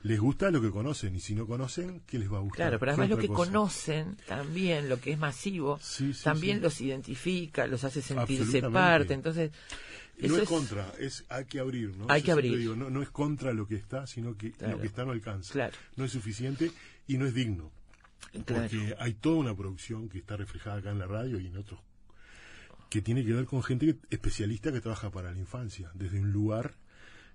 Les 0.04 0.20
gusta 0.20 0.50
lo 0.52 0.62
que 0.62 0.72
conocen 0.72 1.16
y 1.16 1.20
si 1.20 1.36
no 1.36 1.46
conocen, 1.46 2.02
¿qué 2.08 2.18
les 2.20 2.32
va 2.32 2.38
a 2.38 2.42
gustar? 2.42 2.58
Claro, 2.68 2.80
pero 2.80 2.92
¿Qué 2.92 2.94
además 3.02 3.10
lo 3.10 3.18
que 3.18 3.28
cosa? 3.28 3.52
conocen 3.52 4.18
también, 4.28 4.90
lo 4.90 5.00
que 5.00 5.12
es 5.12 5.20
masivo, 5.20 5.80
Sí, 5.82 6.14
sí, 6.14 6.24
también 6.24 6.58
sí. 6.58 6.64
los 6.64 6.82
identifica, 6.82 7.68
los 7.68 7.84
hace 7.84 8.02
sentirse 8.02 8.62
parte. 8.64 9.14
Entonces, 9.14 9.52
eso 10.18 10.36
no 10.38 10.42
es, 10.44 10.50
contra, 10.50 10.92
es 11.00 11.24
hay 11.30 11.46
que 11.46 11.60
abrir, 11.60 11.96
¿no? 11.98 12.06
Hay 12.10 12.22
Yo 12.22 12.26
que 12.26 12.32
abrir. 12.32 12.58
digo, 12.58 12.76
no, 12.76 12.90
no 12.90 13.02
es 13.04 13.10
contra 13.10 13.54
lo 13.54 13.68
que 13.68 13.76
está, 13.76 14.08
sino 14.08 14.36
que 14.38 14.52
Claro. 14.54 14.76
lo 14.76 14.82
que 14.82 14.88
está 14.88 15.04
no 15.06 15.12
alcanza. 15.12 15.54
Claro. 15.54 15.76
No 15.98 16.06
es 16.06 16.12
suficiente 16.12 16.72
y 17.08 17.18
no 17.18 17.26
es 17.28 17.34
digno. 17.34 17.70
Claro. 18.46 18.64
Porque 18.70 18.96
hay 19.00 19.14
toda 19.14 19.36
una 19.38 19.56
producción 19.56 20.10
que 20.10 20.18
está 20.20 20.36
reflejada 20.38 20.78
acá 20.78 20.90
en 20.92 21.00
la 21.00 21.08
radio 21.08 21.40
y 21.40 21.48
en 21.48 21.58
otros 21.58 21.80
que 22.90 23.02
tiene 23.02 23.24
que 23.26 23.34
ver 23.34 23.46
con 23.46 23.62
gente 23.64 23.86
que- 23.86 24.00
especialista 24.10 24.72
que 24.72 24.82
trabaja 24.82 25.10
para 25.12 25.32
la 25.32 25.38
infancia, 25.40 25.92
desde 25.94 26.20
un 26.20 26.32
lugar 26.32 26.76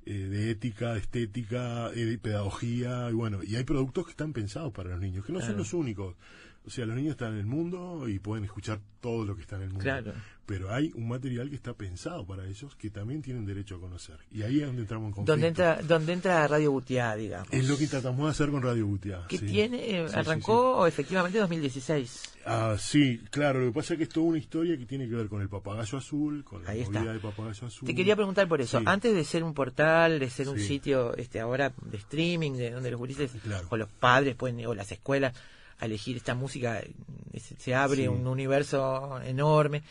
eh, 0.04 0.14
de 0.14 0.50
ética, 0.50 0.94
de 0.94 0.98
estética, 1.00 1.90
eh, 1.94 2.04
de 2.04 2.18
pedagogía, 2.18 3.08
y 3.08 3.12
bueno, 3.12 3.40
y 3.44 3.54
hay 3.54 3.62
productos 3.62 4.04
que 4.06 4.10
están 4.10 4.32
pensados 4.32 4.72
para 4.72 4.90
los 4.90 5.00
niños, 5.00 5.24
que 5.24 5.32
no 5.32 5.40
son 5.40 5.56
los 5.56 5.72
únicos. 5.74 6.16
O 6.64 6.70
sea, 6.70 6.86
los 6.86 6.96
niños 6.96 7.12
están 7.12 7.34
en 7.34 7.38
el 7.40 7.46
mundo 7.46 8.08
y 8.08 8.18
pueden 8.18 8.44
escuchar 8.44 8.80
todo 9.00 9.24
lo 9.24 9.34
que 9.36 9.42
está 9.42 9.56
en 9.56 9.62
el 9.62 9.68
mundo. 9.68 9.82
Claro. 9.84 10.12
Pero 10.52 10.70
hay 10.70 10.92
un 10.96 11.08
material 11.08 11.48
que 11.48 11.56
está 11.56 11.72
pensado 11.72 12.26
para 12.26 12.44
ellos 12.46 12.76
que 12.76 12.90
también 12.90 13.22
tienen 13.22 13.46
derecho 13.46 13.76
a 13.76 13.80
conocer. 13.80 14.16
Y 14.30 14.42
ahí 14.42 14.60
es 14.60 14.66
donde 14.66 14.82
entramos 14.82 15.06
en 15.08 15.12
conflicto. 15.14 15.32
donde 15.32 15.48
entra, 15.48 15.80
donde 15.82 16.12
entra 16.12 16.46
Radio 16.46 16.72
Butiá, 16.72 17.16
digamos. 17.16 17.48
Es 17.50 17.66
lo 17.66 17.78
que 17.78 17.86
tratamos 17.86 18.26
de 18.26 18.30
hacer 18.32 18.50
con 18.50 18.62
Radio 18.62 18.86
Butia. 18.86 19.22
que 19.30 19.38
sí. 19.38 19.46
tiene, 19.46 19.78
eh, 19.78 20.04
Sí, 20.08 20.12
sí, 20.12 20.18
arrancó 20.18 20.86
efectivamente 20.86 21.38
en 21.38 21.44
2016. 21.44 22.22
Ah, 22.44 22.76
sí, 22.78 23.22
claro, 23.30 23.60
lo 23.60 23.66
que 23.68 23.72
pasa 23.76 23.94
es 23.94 23.98
que 23.98 24.04
es 24.04 24.10
toda 24.10 24.26
una 24.26 24.36
historia 24.36 24.76
que 24.76 24.84
tiene 24.84 25.08
que 25.08 25.14
ver 25.14 25.28
con 25.28 25.40
el 25.40 25.48
papagayo 25.48 25.96
azul, 25.96 26.44
con 26.44 26.62
la 26.64 26.70
movida 26.72 26.82
está. 26.84 27.04
del 27.04 27.20
papagayo 27.20 27.66
azul. 27.68 27.86
Te 27.88 27.94
quería 27.94 28.14
preguntar 28.14 28.46
por 28.46 28.60
eso. 28.60 28.78
Antes 28.84 29.14
de 29.14 29.24
ser 29.24 29.44
un 29.44 29.54
portal, 29.54 30.18
de 30.18 30.28
ser 30.28 30.50
un 30.50 30.58
sitio 30.58 31.16
este 31.16 31.40
ahora 31.40 31.72
de 31.86 31.96
streaming, 31.96 32.52
de 32.58 32.72
donde 32.72 32.90
los 32.90 32.98
gurises 32.98 33.30
Claro. 33.42 33.68
o 33.70 33.76
los 33.78 33.88
padres 33.88 34.34
pueden 34.34 34.66
o 34.66 34.74
las 34.74 34.92
escuelas 34.92 35.34
a 35.78 35.86
elegir 35.86 36.18
esta 36.18 36.34
música, 36.34 36.78
eh, 36.80 36.92
se, 37.40 37.56
se 37.56 37.74
abre 37.74 38.02
Sí. 38.02 38.08
un 38.08 38.26
universo 38.26 39.18
enorme. 39.24 39.82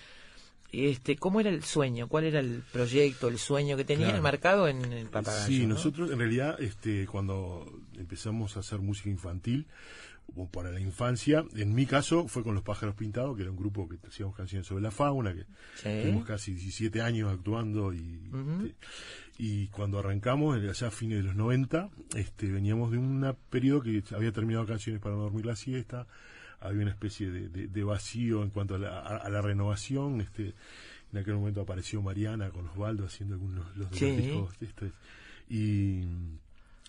Este, 0.71 1.17
¿cómo 1.17 1.39
era 1.41 1.49
el 1.49 1.63
sueño? 1.63 2.07
¿Cuál 2.07 2.23
era 2.25 2.39
el 2.39 2.63
proyecto, 2.71 3.27
el 3.27 3.37
sueño 3.37 3.75
que 3.75 3.83
tenía 3.83 4.05
Claro. 4.07 4.17
enmarcado 4.19 4.67
en 4.69 4.81
el 4.93 5.07
papagayo? 5.07 5.45
Sí, 5.47 5.61
¿no? 5.67 5.75
nosotros 5.75 6.11
en 6.11 6.19
realidad, 6.19 6.61
este, 6.61 7.05
cuando 7.07 7.65
empezamos 7.97 8.55
a 8.55 8.61
hacer 8.61 8.79
música 8.79 9.09
infantil, 9.09 9.67
o 10.33 10.47
para 10.47 10.71
la 10.71 10.79
infancia, 10.79 11.43
en 11.55 11.73
mi 11.73 11.85
caso 11.85 12.25
fue 12.29 12.41
con 12.41 12.55
Los 12.55 12.63
Pájaros 12.63 12.95
Pintados, 12.95 13.35
que 13.35 13.41
era 13.41 13.51
un 13.51 13.57
grupo 13.57 13.89
que 13.89 13.97
hacíamos 14.07 14.33
canciones 14.33 14.65
sobre 14.65 14.81
la 14.81 14.91
fauna, 14.91 15.33
que 15.33 15.41
Sí. 15.75 15.89
tuvimos 16.03 16.25
casi 16.25 16.53
17 16.53 17.01
años 17.01 17.29
actuando 17.33 17.93
y, 17.93 18.21
este, 18.63 18.75
y 19.37 19.67
cuando 19.67 19.99
arrancamos, 19.99 20.55
allá 20.55 20.71
a 20.87 20.91
fines 20.91 21.17
de 21.17 21.23
los 21.23 21.35
90, 21.35 21.89
este, 22.15 22.49
veníamos 22.49 22.91
de 22.91 22.97
un 22.97 23.35
periodo 23.49 23.81
que 23.81 24.01
había 24.15 24.31
terminado 24.31 24.65
canciones 24.65 25.01
para 25.01 25.15
no 25.15 25.21
dormir 25.23 25.45
la 25.45 25.57
siesta, 25.57 26.07
había 26.61 26.81
una 26.83 26.91
especie 26.91 27.29
de, 27.29 27.49
de- 27.49 27.67
de 27.67 27.83
vacío 27.83 28.43
en 28.43 28.49
cuanto 28.51 28.75
a 28.75 28.77
la, 28.79 28.99
a- 28.99 29.17
a 29.17 29.29
la 29.29 29.41
renovación, 29.41 30.21
este, 30.21 30.53
en 31.11 31.19
aquel 31.19 31.35
momento 31.35 31.61
apareció 31.61 32.01
Mariana 32.01 32.49
con 32.51 32.67
Osvaldo 32.69 33.05
haciendo 33.05 33.35
algunos 33.35 33.75
los 33.75 33.89
Sí. 33.91 34.07
los 34.07 34.17
discos, 34.17 34.55
este, 34.61 34.91
y, 35.49 36.03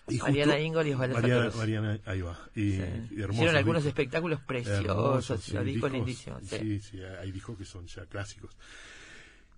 y 0.08 0.18
Mariana 0.20 0.58
Ingol 0.60 0.86
y 0.88 0.92
Osvaldo 0.92 1.14
Mariana. 1.20 1.50
Mariana, 1.56 2.00
ahí 2.06 2.20
va. 2.20 2.38
Y, 2.54 2.72
Sí. 2.72 2.76
y 2.76 2.80
hermosos 3.20 3.34
Hicieron 3.34 3.56
algunos 3.56 3.82
discos. 3.84 3.86
espectáculos 3.98 4.40
preciosos, 4.40 5.42
sí, 5.42 5.58
discos 5.58 5.92
lindísimos. 5.92 6.42
Sí, 6.44 6.80
sí, 6.80 6.98
hay 7.02 7.32
discos 7.32 7.56
que 7.58 7.64
son 7.64 7.86
ya 7.86 8.06
clásicos. 8.06 8.56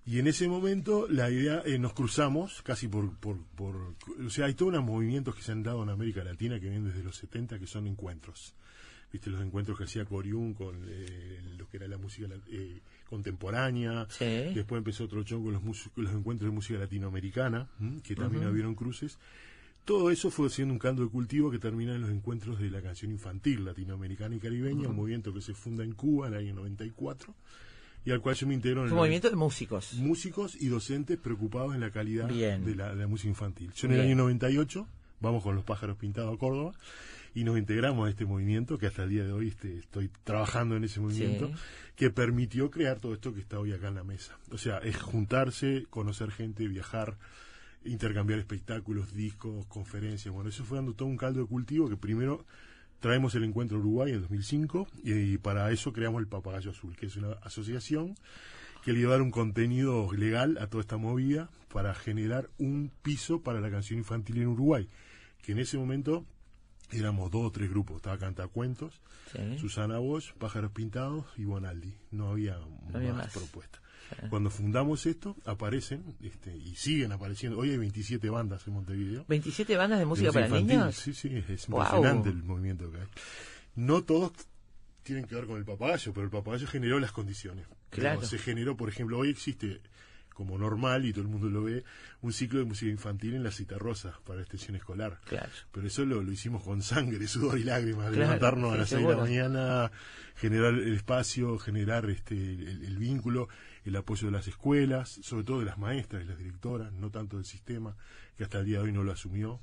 Y 0.07 0.19
en 0.19 0.27
ese 0.27 0.49
momento 0.49 1.07
la 1.09 1.31
idea, 1.31 1.63
eh, 1.65 1.79
nos 1.79 1.95
cruzamos 1.95 2.61
casi 2.63 2.89
por, 2.89 3.15
por, 3.17 3.39
por, 3.57 3.95
o 4.25 4.29
sea, 4.31 4.45
hay 4.47 4.53
todos 4.55 4.69
unos 4.69 4.85
movimientos 4.85 5.35
que 5.35 5.41
se 5.43 5.53
han 5.53 5.63
dado 5.63 5.83
en 5.83 5.89
América 5.89 6.23
Latina 6.23 6.57
que 6.61 6.69
vienen 6.69 6.85
desde 6.85 7.03
los 7.03 7.17
70 7.17 7.59
que 7.59 7.67
son 7.67 7.87
encuentros. 7.87 8.55
Viste 9.15 9.31
los 9.31 9.41
encuentros 9.43 9.79
que 9.79 9.85
hacía 9.85 10.05
Coriún 10.05 10.55
con 10.55 10.75
eh, 10.89 11.39
lo 11.57 11.69
que 11.69 11.77
era 11.77 11.87
la 11.87 11.99
música 11.99 12.27
eh, 12.49 12.81
contemporánea. 13.09 14.09
Sí. 14.11 14.25
Después 14.25 14.79
empezó 14.79 15.05
otro 15.05 15.23
show 15.23 15.41
con 15.41 15.53
los, 15.53 15.63
los 15.95 16.13
encuentros 16.13 16.51
de 16.51 16.53
música 16.53 16.81
latinoamericana, 16.81 17.69
¿m? 17.81 18.03
que 18.03 18.17
también 18.17 18.45
hubieron 18.49 18.75
cruces. 18.75 19.17
Todo 19.85 20.11
eso 20.11 20.33
fue 20.33 20.51
siendo 20.51 20.75
un 20.75 20.81
caldo 20.81 21.05
de 21.05 21.11
cultivo 21.11 21.49
que 21.53 21.61
termina 21.61 21.95
en 21.95 22.01
los 22.01 22.11
encuentros 22.11 22.59
de 22.59 22.73
la 22.73 22.83
canción 22.83 23.13
infantil 23.13 23.65
latinoamericana 23.65 24.35
y 24.35 24.41
caribeña, 24.41 24.89
un 24.89 24.97
movimiento 24.97 25.33
que 25.33 25.43
se 25.43 25.55
funda 25.55 25.85
en 25.85 25.93
Cuba 25.93 26.27
en 26.27 26.35
el 26.35 26.41
año 26.41 26.55
94 26.55 27.33
y 28.05 28.11
al 28.11 28.21
cual 28.21 28.35
yo 28.35 28.49
me 28.49 28.55
integro 28.55 28.81
en 28.81 28.87
el 28.87 28.93
un 28.95 28.99
movimiento 28.99 29.31
de 29.31 29.37
músicos. 29.37 29.93
músicos 29.95 30.61
y 30.61 30.67
docentes 30.67 31.19
preocupados 31.19 31.77
en 31.77 31.83
la 31.83 31.93
calidad 31.93 32.29
de 32.29 32.75
la, 32.75 32.93
de 32.93 32.97
la 32.97 33.07
música 33.07 33.29
infantil. 33.29 33.71
Yo 33.77 33.87
en 33.87 33.95
el 33.95 34.01
año 34.01 34.17
98 34.17 34.89
vamos 35.21 35.45
con 35.45 35.55
los 35.55 35.63
pájaros 35.63 35.97
pintados 35.99 36.35
a 36.35 36.37
Córdoba 36.37 36.75
y 37.35 37.45
nos 37.45 37.59
integramos 37.59 38.07
a 38.07 38.11
este 38.11 38.25
movimiento 38.25 38.79
que 38.79 38.87
hasta 38.87 39.03
el 39.03 39.11
día 39.11 39.25
de 39.25 39.33
hoy 39.33 39.49
este, 39.49 39.79
estoy 39.79 40.11
trabajando 40.23 40.77
en 40.77 40.85
ese 40.85 41.01
movimiento 41.01 41.49
Sí. 41.49 41.55
que 41.97 42.11
permitió 42.11 42.71
crear 42.71 43.01
todo 43.01 43.13
esto 43.13 43.35
que 43.35 43.41
está 43.41 43.59
hoy 43.59 43.73
acá 43.73 43.89
en 43.89 43.97
la 43.97 44.05
mesa. 44.05 44.39
O 44.51 44.59
sea, 44.59 44.79
es 44.79 44.97
juntarse, 44.97 45.87
conocer 45.91 46.31
gente, 46.31 46.69
viajar, 46.69 47.17
intercambiar 47.85 48.39
espectáculos, 48.39 49.15
discos, 49.15 49.67
conferencias. 49.67 50.33
Bueno, 50.33 50.49
eso 50.51 50.65
fue 50.65 50.79
dando 50.79 50.95
todo 50.95 51.09
un 51.09 51.17
caldo 51.17 51.41
de 51.41 51.47
cultivo 51.47 51.89
que 51.89 51.97
primero 51.97 52.47
traemos 53.01 53.35
el 53.35 53.45
encuentro 53.45 53.79
Uruguay 53.79 54.13
en 54.13 54.21
2005 54.21 54.89
y, 55.03 55.37
para 55.39 55.71
eso 55.73 55.93
creamos 55.93 56.21
el 56.21 56.29
Papagayo 56.29 56.71
Azul, 56.71 56.97
que 56.97 57.07
es 57.07 57.17
una 57.17 57.33
asociación 57.43 58.15
que 58.83 58.93
le 58.93 59.01
iba 59.01 59.09
a 59.11 59.13
dar 59.13 59.23
un 59.23 59.31
contenido 59.31 60.11
legal 60.13 60.57
a 60.59 60.69
toda 60.69 60.83
esta 60.83 60.97
movida 60.97 61.51
para 61.73 61.95
generar 61.95 62.49
un 62.59 62.91
piso 63.03 63.43
para 63.43 63.61
la 63.61 63.71
canción 63.71 63.99
infantil 63.99 64.39
en 64.39 64.49
Uruguay, 64.49 64.89
que 65.43 65.53
en 65.53 65.59
ese 65.59 65.77
momento 65.77 66.25
éramos 66.93 67.31
dos 67.31 67.47
o 67.47 67.51
tres 67.51 67.71
grupos, 67.71 67.97
estaba 67.97 68.19
Cantacuentos, 68.19 69.01
Sí. 69.33 69.59
Susana 69.59 69.99
Bosch, 69.99 70.33
Pájaros 70.35 70.71
Pintados 70.73 71.25
y 71.37 71.45
Bonaldi, 71.45 71.93
no 72.13 72.29
había, 72.29 72.57
había 72.93 73.13
más, 73.15 73.25
más. 73.27 73.33
propuestas. 73.35 73.81
Cuando 74.31 74.51
fundamos 74.51 75.07
esto, 75.07 75.35
aparecen 75.45 76.05
este, 76.23 76.55
y 76.57 76.77
siguen 76.77 77.11
apareciendo. 77.11 77.59
Hoy 77.59 77.71
hay 77.71 77.79
27 77.79 78.29
bandas 78.31 78.65
en 78.69 78.75
Montevideo. 78.75 79.25
27 79.27 79.77
bandas 79.77 79.99
de 79.99 80.05
música 80.05 80.29
De 80.29 80.33
para 80.35 80.47
infantil, 80.47 80.69
niños. 80.79 80.95
Sí, 80.95 81.15
sí, 81.15 81.43
es 81.49 81.67
Guau. 81.67 81.83
impresionante 81.87 82.29
el 82.29 82.43
movimiento 82.45 82.93
que 82.93 82.99
hay. 82.99 83.07
No 83.75 84.05
todos 84.05 84.33
tienen 85.03 85.25
que 85.25 85.35
ver 85.35 85.47
con 85.47 85.57
el 85.57 85.65
papagayo, 85.65 86.13
pero 86.13 86.25
el 86.25 86.31
papagayo 86.31 86.67
generó 86.69 87.01
las 87.01 87.11
condiciones. 87.13 87.67
Claro. 87.91 88.21
Pero 88.21 88.29
Se 88.31 88.39
generó, 88.39 88.77
por 88.77 88.89
ejemplo, 88.89 89.19
hoy 89.19 89.31
existe 89.31 89.81
como 90.35 90.59
normal 90.59 91.07
y 91.07 91.13
todo 91.13 91.23
el 91.23 91.29
mundo 91.29 91.49
lo 91.49 91.63
ve, 91.63 91.85
un 92.21 92.33
ciclo 92.33 92.59
de 92.59 92.67
música 92.67 92.91
infantil 92.91 93.35
en 93.35 93.43
la 93.43 93.51
cita 93.51 93.79
rosa 93.79 94.19
para 94.27 94.41
extensión 94.43 94.77
escolar. 94.77 95.21
Claro. 95.25 95.49
Pero 95.73 95.87
eso 95.87 96.05
lo, 96.05 96.23
lo 96.23 96.31
hicimos 96.31 96.63
con 96.63 96.83
sangre, 96.83 97.27
sudor 97.29 97.59
y 97.59 97.65
lágrimas, 97.65 98.09
Claro, 98.09 98.25
levantarnos 98.25 98.71
sí, 98.71 98.75
a 98.75 98.79
las 98.79 98.89
seis 98.89 99.07
de 99.07 99.15
la 99.15 99.21
mañana, 99.21 99.93
generar 100.37 100.75
el 100.75 100.95
espacio, 100.95 101.59
generar 101.59 102.11
este 102.11 102.35
el, 102.35 102.85
el 102.85 102.99
vínculo. 102.99 103.49
el 103.85 103.97
apoyo 103.97 104.27
de 104.27 104.33
las 104.33 104.49
escuelas, 104.49 105.21
sobre 105.23 105.45
todo 105.45 105.61
de 105.61 105.67
las 105.67 105.79
maestras 105.79 106.25
y 106.25 106.27
las 106.27 106.39
directoras, 106.39 106.93
no 106.93 107.11
tanto 107.11 107.37
del 107.37 107.47
sistema, 107.47 107.97
que 108.37 108.45
hasta 108.45 108.59
el 108.59 108.67
día 108.67 108.79
de 108.79 108.85
hoy 108.85 108.93
no 108.93 109.03
lo 109.03 109.13
asumió, 109.13 109.61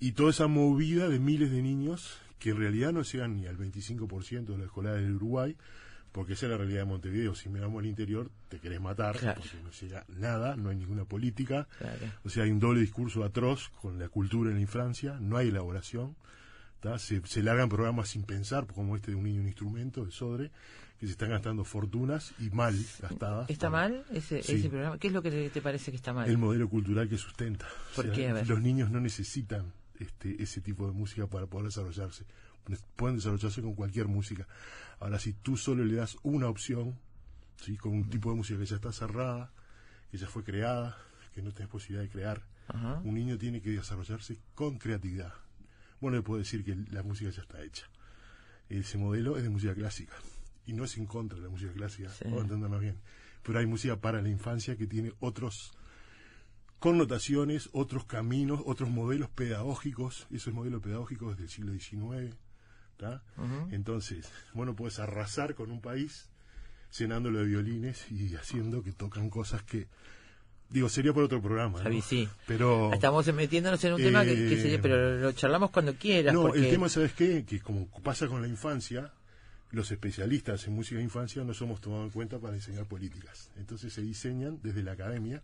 y 0.00 0.12
toda 0.12 0.30
esa 0.30 0.48
movida 0.48 1.08
de 1.08 1.18
miles 1.18 1.50
de 1.50 1.62
niños 1.62 2.18
que 2.38 2.50
en 2.50 2.58
realidad 2.58 2.92
no 2.92 3.02
llegan 3.02 3.36
ni 3.36 3.46
al 3.46 3.56
25% 3.56 4.44
de 4.44 4.58
la 4.58 4.64
escuela 4.64 4.92
del 4.92 5.14
Uruguay, 5.14 5.56
porque 6.14 6.34
esa 6.34 6.46
es 6.46 6.52
la 6.52 6.58
realidad 6.58 6.78
de 6.78 6.84
Montevideo. 6.84 7.34
Si 7.34 7.48
miramos 7.48 7.80
al 7.80 7.86
interior, 7.86 8.30
te 8.48 8.60
querés 8.60 8.80
matar, 8.80 9.16
Claro. 9.18 9.40
porque 9.42 9.58
no 9.64 9.70
llega 9.72 10.04
nada, 10.08 10.54
no 10.54 10.70
hay 10.70 10.76
ninguna 10.76 11.04
política. 11.04 11.66
Claro. 11.76 12.06
O 12.24 12.28
sea, 12.28 12.44
hay 12.44 12.52
un 12.52 12.60
doble 12.60 12.80
discurso 12.80 13.24
atroz 13.24 13.70
con 13.82 13.98
la 13.98 14.08
cultura 14.08 14.50
en 14.50 14.56
la 14.56 14.62
infancia, 14.62 15.18
no 15.20 15.36
hay 15.36 15.48
elaboración. 15.48 16.14
¿tá? 16.78 16.98
Se, 16.98 17.20
se 17.26 17.42
largan 17.42 17.68
programas 17.68 18.10
sin 18.10 18.22
pensar, 18.22 18.66
como 18.66 18.94
este 18.94 19.10
de 19.10 19.16
un 19.16 19.24
niño 19.24 19.40
un 19.40 19.46
instrumento, 19.48 20.04
de 20.04 20.12
Sodre, 20.12 20.50
que 21.00 21.06
se 21.06 21.12
están 21.12 21.30
gastando 21.30 21.64
fortunas 21.64 22.32
y 22.38 22.50
mal 22.50 22.74
gastadas. 23.00 23.48
¿Está 23.50 23.70
mal 23.70 24.04
ese, 24.12 24.42
Sí. 24.42 24.52
ese 24.56 24.68
programa? 24.68 24.98
¿Qué 24.98 25.08
es 25.08 25.12
lo 25.14 25.22
que 25.22 25.30
te- 25.30 25.48
te 25.50 25.60
parece 25.62 25.90
que 25.90 25.96
está 25.96 26.12
mal? 26.12 26.28
el 26.30 26.38
modelo 26.38 26.68
cultural 26.68 27.08
que 27.08 27.16
sustenta. 27.18 27.66
¿Por 27.96 28.12
qué? 28.12 28.28
A 28.28 28.34
ver. 28.34 28.46
Los 28.48 28.60
niños 28.60 28.90
no 28.90 29.00
necesitan 29.00 29.72
este, 29.98 30.42
ese 30.42 30.60
tipo 30.60 30.86
de 30.86 30.92
música 30.92 31.26
para 31.26 31.46
poder 31.46 31.66
desarrollarse. 31.66 32.24
Pueden 32.96 33.16
desarrollarse 33.16 33.60
con 33.62 33.74
cualquier 33.74 34.08
música. 34.08 34.46
Ahora, 35.00 35.18
si 35.18 35.32
tú 35.34 35.56
solo 35.56 35.84
le 35.84 35.94
das 35.96 36.16
una 36.22 36.48
opción, 36.48 36.98
¿sí? 37.56 37.76
con 37.76 37.92
un 37.92 38.08
tipo 38.08 38.30
de 38.30 38.36
música 38.36 38.58
que 38.58 38.66
ya 38.66 38.76
está 38.76 38.92
cerrada, 38.92 39.52
que 40.10 40.16
ya 40.18 40.26
fue 40.26 40.44
creada, 40.44 40.96
que 41.34 41.42
no 41.42 41.50
tienes 41.52 41.68
posibilidad 41.70 42.02
de 42.02 42.08
crear, 42.10 42.42
Ajá. 42.68 43.00
un 43.04 43.14
niño 43.14 43.36
tiene 43.36 43.60
que 43.60 43.70
desarrollarse 43.70 44.38
con 44.54 44.78
creatividad. 44.78 45.34
Bueno, 46.00 46.16
le 46.16 46.22
puedo 46.22 46.38
decir 46.38 46.64
que 46.64 46.74
la 46.90 47.02
música 47.02 47.30
ya 47.30 47.42
está 47.42 47.62
hecha. 47.62 47.86
Ese 48.68 48.96
modelo 48.98 49.36
es 49.36 49.42
de 49.42 49.50
música 49.50 49.74
clásica. 49.74 50.14
Y 50.66 50.72
no 50.72 50.84
es 50.84 50.96
en 50.96 51.04
contra 51.06 51.38
de 51.38 51.44
la 51.44 51.50
música 51.50 51.72
clásica, 51.72 52.08
Sí. 52.08 52.24
entendernos 52.26 52.80
bien. 52.80 52.98
Pero 53.42 53.58
hay 53.58 53.66
música 53.66 54.00
para 54.00 54.22
la 54.22 54.30
infancia 54.30 54.76
que 54.76 54.86
tiene 54.86 55.12
otros 55.20 55.72
connotaciones, 56.84 57.70
otros 57.72 58.04
caminos, 58.04 58.60
otros 58.66 58.90
modelos 58.90 59.30
pedagógicos. 59.30 60.26
Esos 60.30 60.52
modelos 60.52 60.82
pedagógicos 60.82 61.38
del 61.38 61.48
siglo 61.48 61.72
XIX. 61.72 62.36
¿tá? 62.98 63.22
Entonces, 63.70 64.30
bueno, 64.52 64.76
puedes 64.76 64.98
arrasar 64.98 65.54
con 65.54 65.70
un 65.70 65.80
país 65.80 66.28
llenándolo 66.98 67.38
de 67.38 67.46
violines 67.46 68.04
y 68.12 68.36
haciendo 68.36 68.82
que 68.82 68.92
tocan 68.92 69.30
cosas 69.30 69.62
que. 69.62 69.88
Digo, 70.68 70.90
sería 70.90 71.14
por 71.14 71.24
otro 71.24 71.40
programa. 71.40 71.78
¿no? 71.78 71.84
Javi, 71.84 72.02
sí. 72.02 72.28
Pero. 72.46 72.92
Estamos 72.92 73.32
metiéndonos 73.32 73.82
en 73.82 73.94
un 73.94 74.02
tema 74.02 74.22
que, 74.22 74.34
que 74.34 74.52
Eh, 74.52 74.60
sería, 74.60 74.82
pero 74.82 75.16
lo 75.20 75.32
charlamos 75.32 75.70
cuando 75.70 75.94
quieras. 75.94 76.34
No, 76.34 76.42
porque... 76.42 76.58
el 76.58 76.68
tema, 76.68 76.90
¿sabes 76.90 77.14
qué? 77.14 77.46
Que 77.46 77.60
como 77.60 77.88
pasa 78.02 78.28
con 78.28 78.42
la 78.42 78.48
infancia, 78.48 79.10
los 79.70 79.90
especialistas 79.90 80.66
en 80.66 80.74
música 80.74 80.98
de 80.98 81.04
infancia 81.04 81.42
no 81.44 81.54
somos 81.54 81.80
tomados 81.80 82.04
en 82.04 82.10
cuenta 82.10 82.38
para 82.38 82.52
diseñar 82.52 82.84
políticas. 82.84 83.50
Entonces 83.56 83.90
se 83.90 84.02
diseñan 84.02 84.60
desde 84.62 84.82
la 84.82 84.92
academia. 84.92 85.42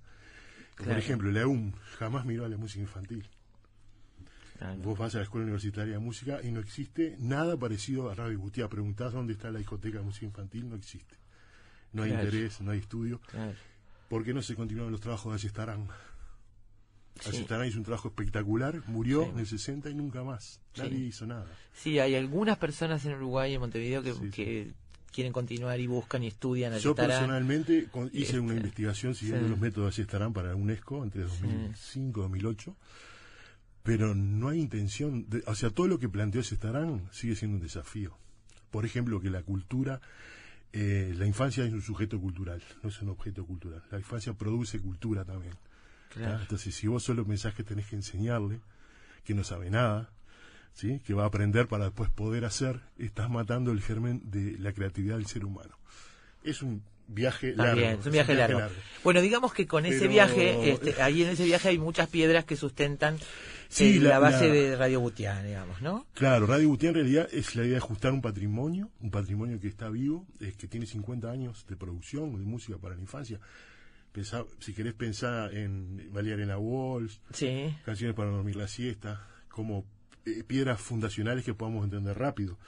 Por 0.85 0.99
ejemplo, 0.99 1.31
la 1.31 1.41
EUM 1.41 1.73
jamás 1.99 2.25
miró 2.25 2.45
a 2.45 2.49
la 2.49 2.57
música 2.57 2.81
infantil. 2.81 3.27
Claro. 4.59 4.79
Vos 4.83 4.99
vas 4.99 5.15
a 5.15 5.19
la 5.19 5.25
Escuela 5.25 5.45
Universitaria 5.45 5.95
de 5.95 5.99
Música 5.99 6.41
y 6.43 6.51
no 6.51 6.61
existe 6.61 7.17
nada 7.19 7.57
parecido 7.57 8.11
a 8.11 8.15
Radio 8.15 8.39
Gutiá. 8.39 8.69
Preguntás 8.69 9.13
dónde 9.13 9.33
está 9.33 9.51
la 9.51 9.59
discoteca 9.59 9.99
de 9.99 10.05
música 10.05 10.27
infantil, 10.27 10.69
no 10.69 10.77
existe. 10.77 11.17
No 11.93 12.03
hay 12.03 12.11
Claro. 12.11 12.25
interés, 12.27 12.61
no 12.61 12.71
hay 12.71 12.79
estudio. 12.79 13.21
¿Por 14.09 14.25
qué 14.25 14.35
no 14.35 14.43
se 14.43 14.55
continúan 14.55 14.91
los 14.93 15.01
trabajos 15.01 15.33
de 15.33 15.37
Ayestarán? 15.37 15.89
Sí. 17.21 17.31
Ayestarán 17.31 17.67
hizo 17.69 17.79
un 17.79 17.85
trabajo 17.85 18.09
espectacular, 18.09 18.83
murió 18.87 19.25
Sí. 19.25 19.31
en 19.31 19.39
el 19.39 19.47
60 19.47 19.91
y 19.91 19.95
nunca 19.95 20.23
más. 20.25 20.61
Sí. 20.75 20.83
Nadie 20.83 20.99
hizo 21.07 21.27
nada. 21.27 21.47
Sí, 21.73 21.99
hay 21.99 22.15
algunas 22.15 22.59
personas 22.59 23.05
en 23.07 23.15
Uruguay 23.15 23.53
y 23.53 23.55
en 23.55 23.61
Montevideo 23.61 24.03
que 24.03 24.73
quieren 25.13 25.33
continuar 25.33 25.79
y 25.81 25.87
buscan 25.87 26.23
y 26.23 26.29
estudian. 26.29 26.77
Yo 26.79 26.95
personalmente 26.95 27.89
con- 27.91 28.11
hice 28.13 28.39
una 28.41 28.53
Este, 28.55 28.61
investigación 28.67 29.15
siguiendo 29.15 29.45
sí. 29.47 29.51
los 29.51 29.59
métodos 29.61 29.97
de 29.97 30.03
Ayestarán 30.03 30.33
para 30.33 30.55
UNESCO 30.55 31.03
entre 31.05 31.23
2005 31.23 32.21
y 32.21 32.23
2008, 32.23 32.77
pero 33.83 34.15
no 34.15 34.49
hay 34.49 34.61
intención, 34.61 35.29
de, 35.29 35.43
o 35.47 35.55
sea, 35.55 35.71
todo 35.71 35.89
lo 35.89 35.99
que 35.99 36.09
planteó 36.09 36.41
Ayestarán 36.41 37.09
sigue 37.13 37.35
siendo 37.35 37.57
un 37.57 37.63
desafío. 37.63 38.17
Por 38.71 38.85
ejemplo, 38.85 39.21
que 39.21 39.31
la 39.31 39.43
cultura, 39.43 40.01
eh, 40.73 41.13
la 41.17 41.27
infancia 41.27 41.65
es 41.65 41.73
un 41.73 41.83
sujeto 41.83 42.21
cultural, 42.21 42.63
no 42.83 42.91
es 42.91 43.03
un 43.03 43.09
objeto 43.09 43.45
cultural. 43.45 43.83
La 43.91 43.99
infancia 43.99 44.33
produce 44.35 44.79
cultura 44.79 45.25
también. 45.25 45.55
Entonces, 46.17 46.75
si 46.75 46.87
vos 46.89 47.03
solo 47.05 47.25
pensás 47.25 47.55
que 47.55 47.63
tenés 47.65 47.87
que 47.87 47.97
enseñarle, 47.97 48.61
que 49.25 49.33
no 49.35 49.45
sabe 49.45 49.71
nada, 49.71 50.11
¿sí? 50.75 51.01
que 51.05 51.15
va 51.15 51.25
a 51.25 51.27
aprender 51.27 51.67
para 51.69 51.85
después 51.85 52.11
poder 52.11 52.45
hacer, 52.45 52.81
estás 52.99 53.29
matando 53.31 53.73
el 53.73 53.81
germen 53.83 54.23
de 54.31 54.59
la 54.59 54.73
creatividad 54.73 55.17
del 55.17 55.27
ser 55.27 55.45
humano. 55.45 55.77
Es 56.43 56.63
un 56.63 56.83
viaje 57.07 57.55
largo. 57.57 57.81
es 57.81 58.07
un 58.07 58.13
viaje 58.13 58.35
largo. 58.35 58.61
Bueno, 59.03 59.21
digamos 59.21 59.53
que 59.53 59.67
con 59.67 59.85
ese 59.85 60.07
viaje, 60.09 60.71
este, 60.73 61.03
ahí 61.03 61.23
en 61.23 61.31
ese 61.31 61.45
viaje 61.45 61.69
hay 61.71 61.79
muchas 61.79 62.09
piedras 62.09 62.45
que 62.45 62.57
sustentan 62.57 63.19
Sí, 63.69 63.97
eh, 63.97 64.01
la, 64.01 64.09
la- 64.11 64.19
base 64.21 64.49
la- 64.49 64.55
de 64.55 64.77
Radio 64.77 65.01
Butiá, 65.01 65.43
digamos, 65.43 65.83
¿no? 65.83 66.07
Claro, 66.15 66.47
Radio 66.47 66.69
Gutiérrez 66.69 67.01
en 67.01 67.05
realidad 67.15 67.29
es 67.33 67.55
la 67.57 67.63
idea 67.63 67.73
de 67.73 67.77
ajustar 67.79 68.13
un 68.13 68.23
patrimonio, 68.23 68.91
un 69.01 69.11
patrimonio 69.11 69.59
que 69.61 69.69
está 69.69 69.89
vivo, 69.91 70.27
eh, 70.41 70.55
que 70.57 70.67
tiene 70.69 70.87
50 70.87 71.31
años 71.31 71.67
de 71.69 71.77
producción 71.77 72.33
de 72.39 72.45
música 72.45 72.79
para 72.79 72.95
la 72.95 73.01
infancia. 73.01 73.39
Pensá- 74.13 74.45
si 74.61 74.73
querés 74.73 74.95
pensar 74.95 75.55
en 75.55 76.11
Valiarena 76.13 76.59
Walsh, 76.59 77.19
Sí. 77.33 77.77
canciones 77.85 78.17
para 78.17 78.31
dormir 78.31 78.57
la 78.57 78.67
siesta, 78.67 79.25
como 79.49 79.85
eh, 80.39 80.45
piedras 80.45 80.81
fundacionales 80.81 81.45
que 81.45 81.55
podamos 81.55 81.85
entender 81.85 82.19
rápido. 82.19 82.59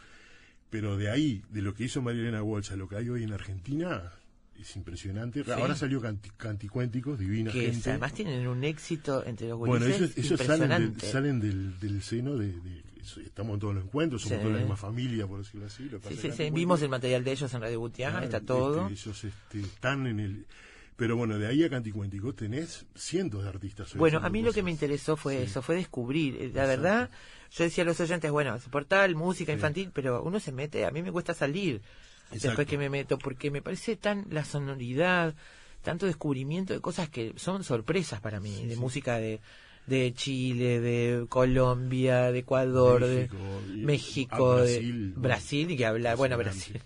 Pero 0.70 0.96
de 0.96 1.10
ahí, 1.10 1.42
de 1.50 1.60
lo 1.62 1.74
que 1.74 1.84
hizo 1.84 2.00
María 2.02 2.22
Elena 2.22 2.42
Walsh 2.42 2.72
a 2.72 2.76
lo 2.76 2.88
que 2.88 2.96
hay 2.96 3.08
hoy 3.08 3.24
en 3.24 3.32
Argentina, 3.32 4.10
es 4.58 4.74
impresionante. 4.76 5.44
Ahora 5.52 5.74
salió 5.74 6.00
Canti- 6.00 6.30
Canticuénticos, 6.36 7.18
divina 7.18 7.52
Que 7.52 7.70
gente. 7.72 7.90
además 7.90 8.14
tienen 8.14 8.46
un 8.48 8.64
éxito 8.64 9.24
entre 9.26 9.48
los 9.48 9.58
Bueno, 9.58 9.84
ellos, 9.86 10.16
ellos 10.16 10.40
salen, 10.40 10.68
del, 10.70 10.82
impresionante. 10.84 11.06
salen 11.10 11.40
del, 11.40 11.78
del 11.80 12.02
seno 12.02 12.36
de, 12.36 12.46
de- 12.52 12.92
Estamos 13.26 13.54
en 13.54 13.60
todos 13.60 13.74
los 13.74 13.84
encuentros, 13.84 14.22
somos 14.22 14.38
Sí. 14.38 14.42
toda 14.44 14.54
la 14.54 14.60
misma 14.60 14.76
familia, 14.76 15.26
por 15.26 15.38
decirlo 15.40 15.66
así. 15.66 15.88
lo 15.88 15.98
Sí, 16.02 16.14
sí, 16.16 16.30
sí, 16.30 16.50
vimos 16.52 16.80
el 16.82 16.88
material 16.88 17.24
de 17.24 17.32
ellos 17.32 17.52
en 17.52 17.60
Radio 17.60 17.80
Butiá, 17.80 18.10
Claro, 18.10 18.24
está 18.24 18.40
todo. 18.40 18.82
este, 18.88 18.92
ellos 18.92 19.24
este, 19.24 19.60
están 19.60 20.06
en 20.06 20.20
el... 20.20 20.46
Pero 20.94 21.16
bueno, 21.16 21.36
de 21.36 21.48
ahí 21.48 21.64
a 21.64 21.68
Canticuénticos 21.68 22.36
tenés 22.36 22.86
cientos 22.94 23.42
de 23.42 23.48
artistas. 23.48 23.92
Bueno, 23.96 24.20
a 24.22 24.30
mí 24.30 24.40
lo 24.40 24.52
que 24.52 24.62
me 24.62 24.70
interesó 24.70 25.16
fue 25.16 25.38
Sí. 25.38 25.42
eso, 25.46 25.62
fue 25.62 25.74
descubrir. 25.74 26.36
Eh, 26.36 26.38
La 26.38 26.44
Exacto. 26.62 26.68
verdad, 26.68 27.10
yo 27.54 27.64
decía 27.64 27.84
a 27.84 27.86
los 27.86 28.00
oyentes, 28.00 28.30
bueno, 28.30 28.54
es 28.54 28.62
portal, 28.64 29.14
música 29.14 29.52
Sí. 29.52 29.56
infantil, 29.56 29.90
pero 29.92 30.22
uno 30.22 30.40
se 30.40 30.52
mete, 30.52 30.84
a 30.84 30.90
mí 30.90 31.02
me 31.02 31.12
cuesta 31.12 31.34
salir 31.34 31.80
Exacto. 32.30 32.48
después 32.48 32.66
que 32.66 32.78
me 32.78 32.88
meto, 32.88 33.18
porque 33.18 33.50
me 33.50 33.60
parece 33.62 33.96
tan 33.96 34.26
la 34.30 34.44
sonoridad, 34.44 35.34
tanto 35.82 36.06
descubrimiento 36.06 36.72
de 36.72 36.80
cosas 36.80 37.08
que 37.10 37.32
son 37.36 37.64
sorpresas 37.64 38.20
para 38.20 38.40
mí, 38.40 38.66
de 38.66 38.76
música 38.76 39.18
de 39.18 39.40
de 39.84 40.14
Chile, 40.14 40.80
de 40.80 41.26
Colombia, 41.28 42.30
de 42.30 42.38
Ecuador, 42.38 43.00
México, 43.00 43.62
de 43.66 43.84
México, 43.84 44.52
a 44.52 44.62
de 44.62 44.72
Brasil, 44.76 45.12
Brasil 45.16 45.70
y 45.72 45.76
que 45.76 45.86
habla, 45.86 46.14
bueno. 46.14 46.38
Brasil. 46.38 46.80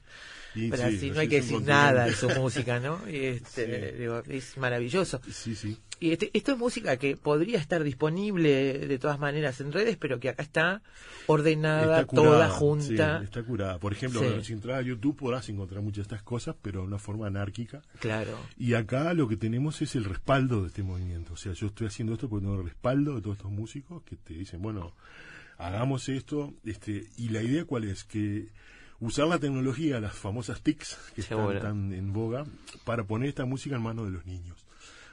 Y 0.56 0.60
sí, 0.62 0.70
Brasil, 0.70 1.12
no 1.14 1.20
hay 1.20 1.28
que 1.28 1.36
decir 1.36 1.60
nada 1.62 2.06
de 2.06 2.14
su 2.14 2.28
música, 2.30 2.80
¿no? 2.80 3.00
Y 3.08 3.16
este, 3.26 3.90
Sí. 3.92 3.98
digo, 3.98 4.22
es 4.28 4.56
maravilloso. 4.56 5.20
Sí, 5.30 5.54
sí. 5.54 5.76
Y 6.00 6.10
este- 6.12 6.30
esto 6.34 6.52
es 6.52 6.58
música 6.58 6.96
que 6.98 7.16
podría 7.16 7.58
estar 7.58 7.82
disponible 7.82 8.78
de 8.86 8.98
todas 8.98 9.18
maneras 9.18 9.60
en 9.60 9.72
redes, 9.72 9.96
pero 9.96 10.20
que 10.20 10.28
acá 10.28 10.42
está 10.42 10.82
ordenada, 11.26 12.00
Está 12.00 12.06
curada, 12.06 12.26
toda 12.30 12.48
junta. 12.50 13.18
sí, 13.18 13.24
está 13.24 13.42
curada. 13.42 13.78
Por 13.78 13.92
ejemplo, 13.92 14.20
Sí. 14.20 14.44
si 14.44 14.52
entras 14.52 14.78
a 14.78 14.82
YouTube 14.82 15.16
podrás 15.16 15.48
encontrar 15.48 15.82
muchas 15.82 15.96
de 15.96 16.02
estas 16.02 16.22
cosas, 16.22 16.54
pero 16.60 16.80
de 16.80 16.86
una 16.86 16.98
forma 16.98 17.26
anárquica. 17.26 17.82
Claro. 18.00 18.38
Y 18.58 18.74
acá 18.74 19.12
lo 19.14 19.26
que 19.28 19.36
tenemos 19.36 19.80
es 19.82 19.94
el 19.96 20.04
respaldo 20.04 20.62
de 20.62 20.68
este 20.68 20.82
movimiento. 20.82 21.32
O 21.32 21.36
sea, 21.36 21.52
yo 21.52 21.68
estoy 21.68 21.86
haciendo 21.86 22.12
esto 22.14 22.28
porque 22.28 22.44
tengo 22.44 22.58
el 22.60 22.64
respaldo 22.66 23.14
de 23.14 23.22
todos 23.22 23.36
estos 23.38 23.50
músicos 23.50 24.02
que 24.04 24.16
te 24.16 24.34
dicen, 24.34 24.60
bueno, 24.62 24.94
hagamos 25.58 26.08
esto. 26.08 26.52
este 26.64 27.06
Y 27.16 27.30
la 27.30 27.42
idea 27.42 27.64
cuál 27.64 27.84
es? 27.84 28.04
Que 28.04 28.48
usar 29.00 29.26
la 29.28 29.38
tecnología, 29.38 30.00
las 30.00 30.14
famosas 30.14 30.60
TICs 30.62 30.98
que 31.14 31.22
Seguro. 31.22 31.52
están 31.52 31.90
tan 31.90 31.94
en 31.94 32.12
boga, 32.12 32.44
para 32.84 33.04
poner 33.04 33.28
esta 33.28 33.44
música 33.44 33.76
en 33.76 33.82
manos 33.82 34.06
de 34.06 34.12
los 34.12 34.26
niños. 34.26 34.56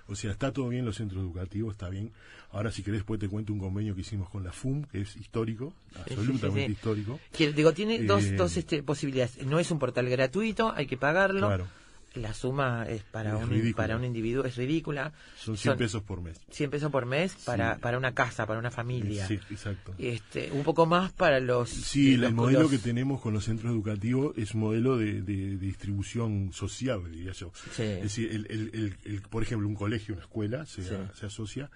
O 0.08 0.16
sea, 0.16 0.32
está 0.32 0.52
todo 0.52 0.68
bien 0.68 0.82
en 0.82 0.86
los 0.86 0.98
centros 0.98 1.22
educativos, 1.22 1.74
está 1.74 1.90
bien. 1.90 2.12
Ahora, 2.52 2.72
si 2.72 2.84
querés, 2.84 3.00
después 3.00 3.20
te 3.20 3.30
cuento 3.30 3.54
un 3.54 3.60
convenio 3.60 3.96
que 3.96 4.02
hicimos 4.02 4.30
con 4.30 4.44
la 4.44 4.52
FUM, 4.52 4.84
que 4.84 5.02
es 5.02 5.16
histórico, 5.16 5.74
sí, 5.94 6.00
absolutamente 6.14 6.66
sí. 6.68 6.72
histórico. 6.74 7.20
Que, 7.32 7.54
digo, 7.54 7.74
tiene 7.74 8.04
dos, 8.04 8.24
Eh, 8.26 8.36
dos 8.36 8.58
este, 8.58 8.84
posibilidades. 8.84 9.46
No 9.46 9.60
es 9.60 9.72
un 9.72 9.80
portal 9.80 10.10
gratuito, 10.10 10.72
hay 10.74 10.86
que 10.86 10.98
pagarlo. 10.98 11.48
Claro. 11.48 11.68
La 12.16 12.34
suma 12.34 12.86
es 12.88 13.02
para, 13.04 13.36
Es 13.38 13.44
un, 13.44 13.50
ridícula. 13.50 13.76
para 13.76 13.96
un 13.96 14.04
individuo, 14.04 14.46
es 14.46 14.56
ridícula. 14.56 15.14
Son 15.36 15.58
100 15.58 15.78
pesos 15.78 16.04
por 16.04 16.22
mes. 16.22 16.40
100 16.52 16.70
pesos 16.70 16.92
por 16.92 17.08
mes 17.08 17.34
para, 17.44 17.78
para 17.80 17.98
una 17.98 18.14
casa, 18.14 18.46
para 18.46 18.60
una 18.60 18.70
familia. 18.70 19.26
Sí, 19.28 19.40
exacto. 19.50 19.96
Este, 19.98 20.52
un 20.52 20.64
poco 20.64 20.86
más 20.86 21.12
para 21.12 21.40
los. 21.40 21.70
Sí, 21.70 22.12
eh, 22.12 22.16
el 22.26 22.34
modelo 22.36 22.62
los- 22.62 22.72
que 22.72 22.78
tenemos 22.78 23.20
con 23.20 23.34
los 23.34 23.46
centros 23.46 23.72
educativos 23.74 24.38
es 24.38 24.54
un 24.54 24.62
modelo 24.62 24.98
de, 24.98 25.22
de- 25.24 25.58
de 25.58 25.58
distribución 25.58 26.52
social, 26.54 27.12
diría 27.12 27.32
yo. 27.32 27.52
Sí. 27.76 27.82
Es 27.82 28.04
decir, 28.04 28.30
el, 28.32 28.46
el- 28.50 28.96
el- 29.06 29.22
por 29.24 29.42
ejemplo, 29.42 29.68
un 29.68 29.76
colegio, 29.76 30.14
una 30.14 30.24
escuela, 30.24 30.66
se, 30.68 30.84
Sí. 30.84 30.90
se 31.16 31.26
asocia, 31.26 31.72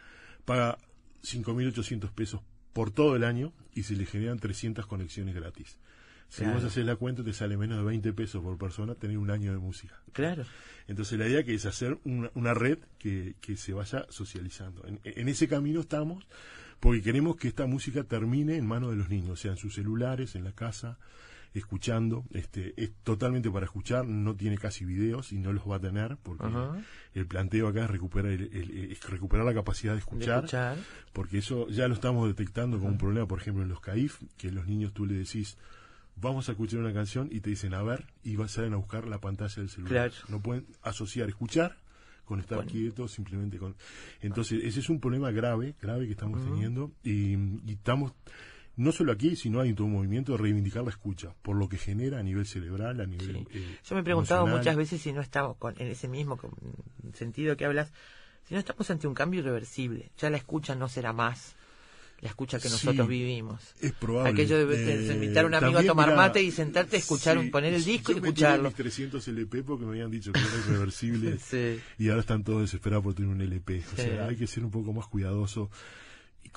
paga 0.46 0.78
5.800 1.24 2.12
pesos 2.12 2.42
por 2.74 2.92
todo 2.92 3.16
el 3.16 3.24
año 3.24 3.54
y 3.74 3.84
se 3.84 3.96
le 3.96 4.06
generan 4.06 4.38
300 4.40 4.86
conexiones 4.86 5.34
gratis. 5.36 5.78
Si 6.30 6.42
Claro. 6.44 6.56
vos 6.56 6.64
haces 6.66 6.86
la 6.86 6.96
cuenta, 6.98 7.24
te 7.24 7.32
sale 7.34 7.56
menos 7.58 7.78
de 7.78 7.84
20 7.86 8.12
pesos 8.14 8.44
por 8.44 8.58
persona 8.58 8.96
tener 8.96 9.18
un 9.18 9.32
año 9.32 9.52
de 9.52 9.58
música. 9.60 10.02
Claro. 10.12 10.44
Entonces 10.88 11.18
la 11.18 11.28
idea 11.28 11.44
que 11.44 11.54
es 11.54 11.66
hacer 11.66 11.98
una, 12.04 12.30
una 12.36 12.54
red 12.54 12.80
que, 12.98 13.36
que 13.42 13.56
se 13.58 13.74
vaya 13.74 14.06
socializando. 14.10 14.86
En, 14.88 15.00
en 15.04 15.30
ese 15.30 15.48
camino 15.48 15.80
estamos 15.82 16.28
porque 16.80 17.02
queremos 17.02 17.38
que 17.38 17.48
esta 17.48 17.66
música 17.66 18.04
termine 18.04 18.56
en 18.58 18.68
manos 18.68 18.92
de 18.92 18.98
los 18.98 19.10
niños, 19.10 19.30
o 19.32 19.36
sea, 19.36 19.52
en 19.52 19.58
sus 19.58 19.74
celulares, 19.74 20.36
en 20.36 20.44
la 20.44 20.52
casa, 20.52 20.98
escuchando. 21.54 22.26
Este, 22.32 22.74
es 22.82 22.92
totalmente 23.04 23.50
para 23.50 23.66
escuchar, 23.66 24.06
no 24.06 24.36
tiene 24.36 24.58
casi 24.58 24.86
videos 24.86 25.32
y 25.32 25.40
no 25.40 25.54
los 25.54 25.64
va 25.70 25.78
a 25.78 25.80
tener 25.80 26.18
porque 26.22 26.46
Ajá. 26.46 26.78
el 27.14 27.26
planteo 27.26 27.68
acá 27.68 27.86
es 27.86 27.90
recuperar, 27.90 28.32
el- 28.32 28.50
el- 28.54 28.92
es 28.92 29.10
recuperar 29.10 29.46
la 29.46 29.54
capacidad 29.54 29.94
de 29.94 29.98
De 29.98 30.00
escuchar, 30.02 30.38
escuchar. 30.46 30.78
porque 31.14 31.40
eso 31.40 31.68
ya 31.70 31.88
lo 31.88 31.94
estamos 31.96 32.28
detectando 32.28 32.78
como 32.78 32.92
un 32.92 32.98
problema, 32.98 33.28
por 33.28 33.40
ejemplo, 33.40 33.64
en 33.64 33.70
los 33.70 33.80
CAIF, 33.82 34.22
que 34.38 34.52
los 34.52 34.68
niños 34.68 34.94
tú 34.94 35.06
le 35.06 35.16
decís, 35.16 35.58
vamos 36.20 36.50
a 36.50 36.54
escuchar 36.54 36.80
una 36.80 36.94
canción 36.94 37.30
y 37.32 37.40
te 37.42 37.50
dicen, 37.50 37.74
a 37.74 37.84
ver, 37.84 38.06
y 38.24 38.36
va- 38.36 38.48
salen 38.48 38.74
a 38.74 38.78
buscar 38.78 39.08
la 39.08 39.20
pantalla 39.20 39.56
del 39.56 39.70
celular. 39.70 40.10
Claro. 40.12 40.26
No 40.30 40.42
pueden 40.42 40.66
asociar 40.82 41.30
escuchar 41.30 41.78
con 42.26 42.40
estar 42.42 42.58
Bueno. 42.58 42.72
quietos, 42.72 43.12
simplemente 43.14 43.58
con... 43.58 43.76
Entonces, 44.22 44.62
ese 44.64 44.80
es 44.82 44.90
un 44.90 45.00
problema 45.00 45.32
grave, 45.32 45.76
grave 45.82 46.06
que 46.08 46.12
estamos 46.12 46.44
teniendo, 46.44 46.92
y, 47.04 47.36
y 47.36 47.72
estamos, 47.74 48.12
no 48.76 48.92
solo 48.92 49.14
aquí, 49.14 49.38
sino 49.38 49.62
hay 49.62 49.74
todo 49.74 49.88
un 49.88 49.94
movimiento 49.94 50.34
de 50.34 50.40
reivindicar 50.40 50.84
la 50.84 50.90
escucha, 50.90 51.34
por 51.42 51.56
lo 51.56 51.70
que 51.70 51.78
genera 51.78 52.20
a 52.20 52.24
nivel 52.24 52.46
cerebral, 52.46 53.00
a 53.00 53.06
nivel... 53.06 53.48
Sí. 53.50 53.58
eh, 53.58 53.78
Yo 53.86 53.96
me 53.96 54.02
he 54.02 54.04
preguntado 54.04 54.42
emocional. 54.42 54.60
muchas 54.60 54.76
veces 54.76 55.02
si 55.02 55.14
no 55.14 55.22
estamos 55.22 55.56
con, 55.58 55.74
en 55.80 55.88
ese 55.88 56.10
mismo 56.10 56.38
sentido 57.14 57.56
que 57.56 57.64
hablas, 57.66 57.94
si 58.44 58.54
no 58.54 58.60
estamos 58.60 58.90
ante 58.92 59.08
un 59.08 59.14
cambio 59.14 59.40
irreversible. 59.42 60.12
Ya 60.18 60.30
la 60.30 60.38
escucha 60.38 60.76
no 60.76 60.90
será 60.90 61.14
más 61.14 61.56
la 62.22 62.30
escucha 62.30 62.60
que 62.60 62.68
nosotros 62.70 63.06
Sí, 63.08 63.12
vivimos. 63.14 63.62
Es 63.80 63.92
probable. 63.94 64.32
Aquello 64.32 64.58
de, 64.58 64.66
de 64.78 65.12
Eh, 65.12 65.14
invitar 65.14 65.44
a 65.46 65.48
un 65.48 65.54
amigo 65.54 65.78
a 65.80 65.84
tomar 65.84 66.16
mate 66.16 66.42
y 66.42 66.52
sentarte 66.52 66.96
a 66.96 67.00
escuchar, 67.00 67.38
un- 67.38 67.52
poner 67.52 67.74
el 67.74 67.84
disco 67.86 68.12
yo 68.12 68.18
y 68.18 68.22
escucharlo. 68.22 68.70
mis 68.70 68.76
300 68.76 69.28
LP 69.28 69.64
porque 69.64 69.86
me 69.86 69.92
habían 69.92 70.10
dicho 70.12 70.32
que 70.32 70.40
era 70.40 70.50
irreversible 70.68 71.38
Sí. 71.40 71.80
y 72.00 72.10
ahora 72.10 72.22
están 72.22 72.44
todos 72.44 72.62
desesperados 72.62 73.04
por 73.04 73.14
tener 73.14 73.30
un 73.30 73.42
LP. 73.42 73.80
O 73.94 73.96
Sí. 73.96 74.02
sea, 74.02 74.26
hay 74.28 74.36
que 74.36 74.48
ser 74.48 74.64
un 74.64 74.72
poco 74.72 74.94
más 74.94 75.08
cuidadoso 75.08 75.70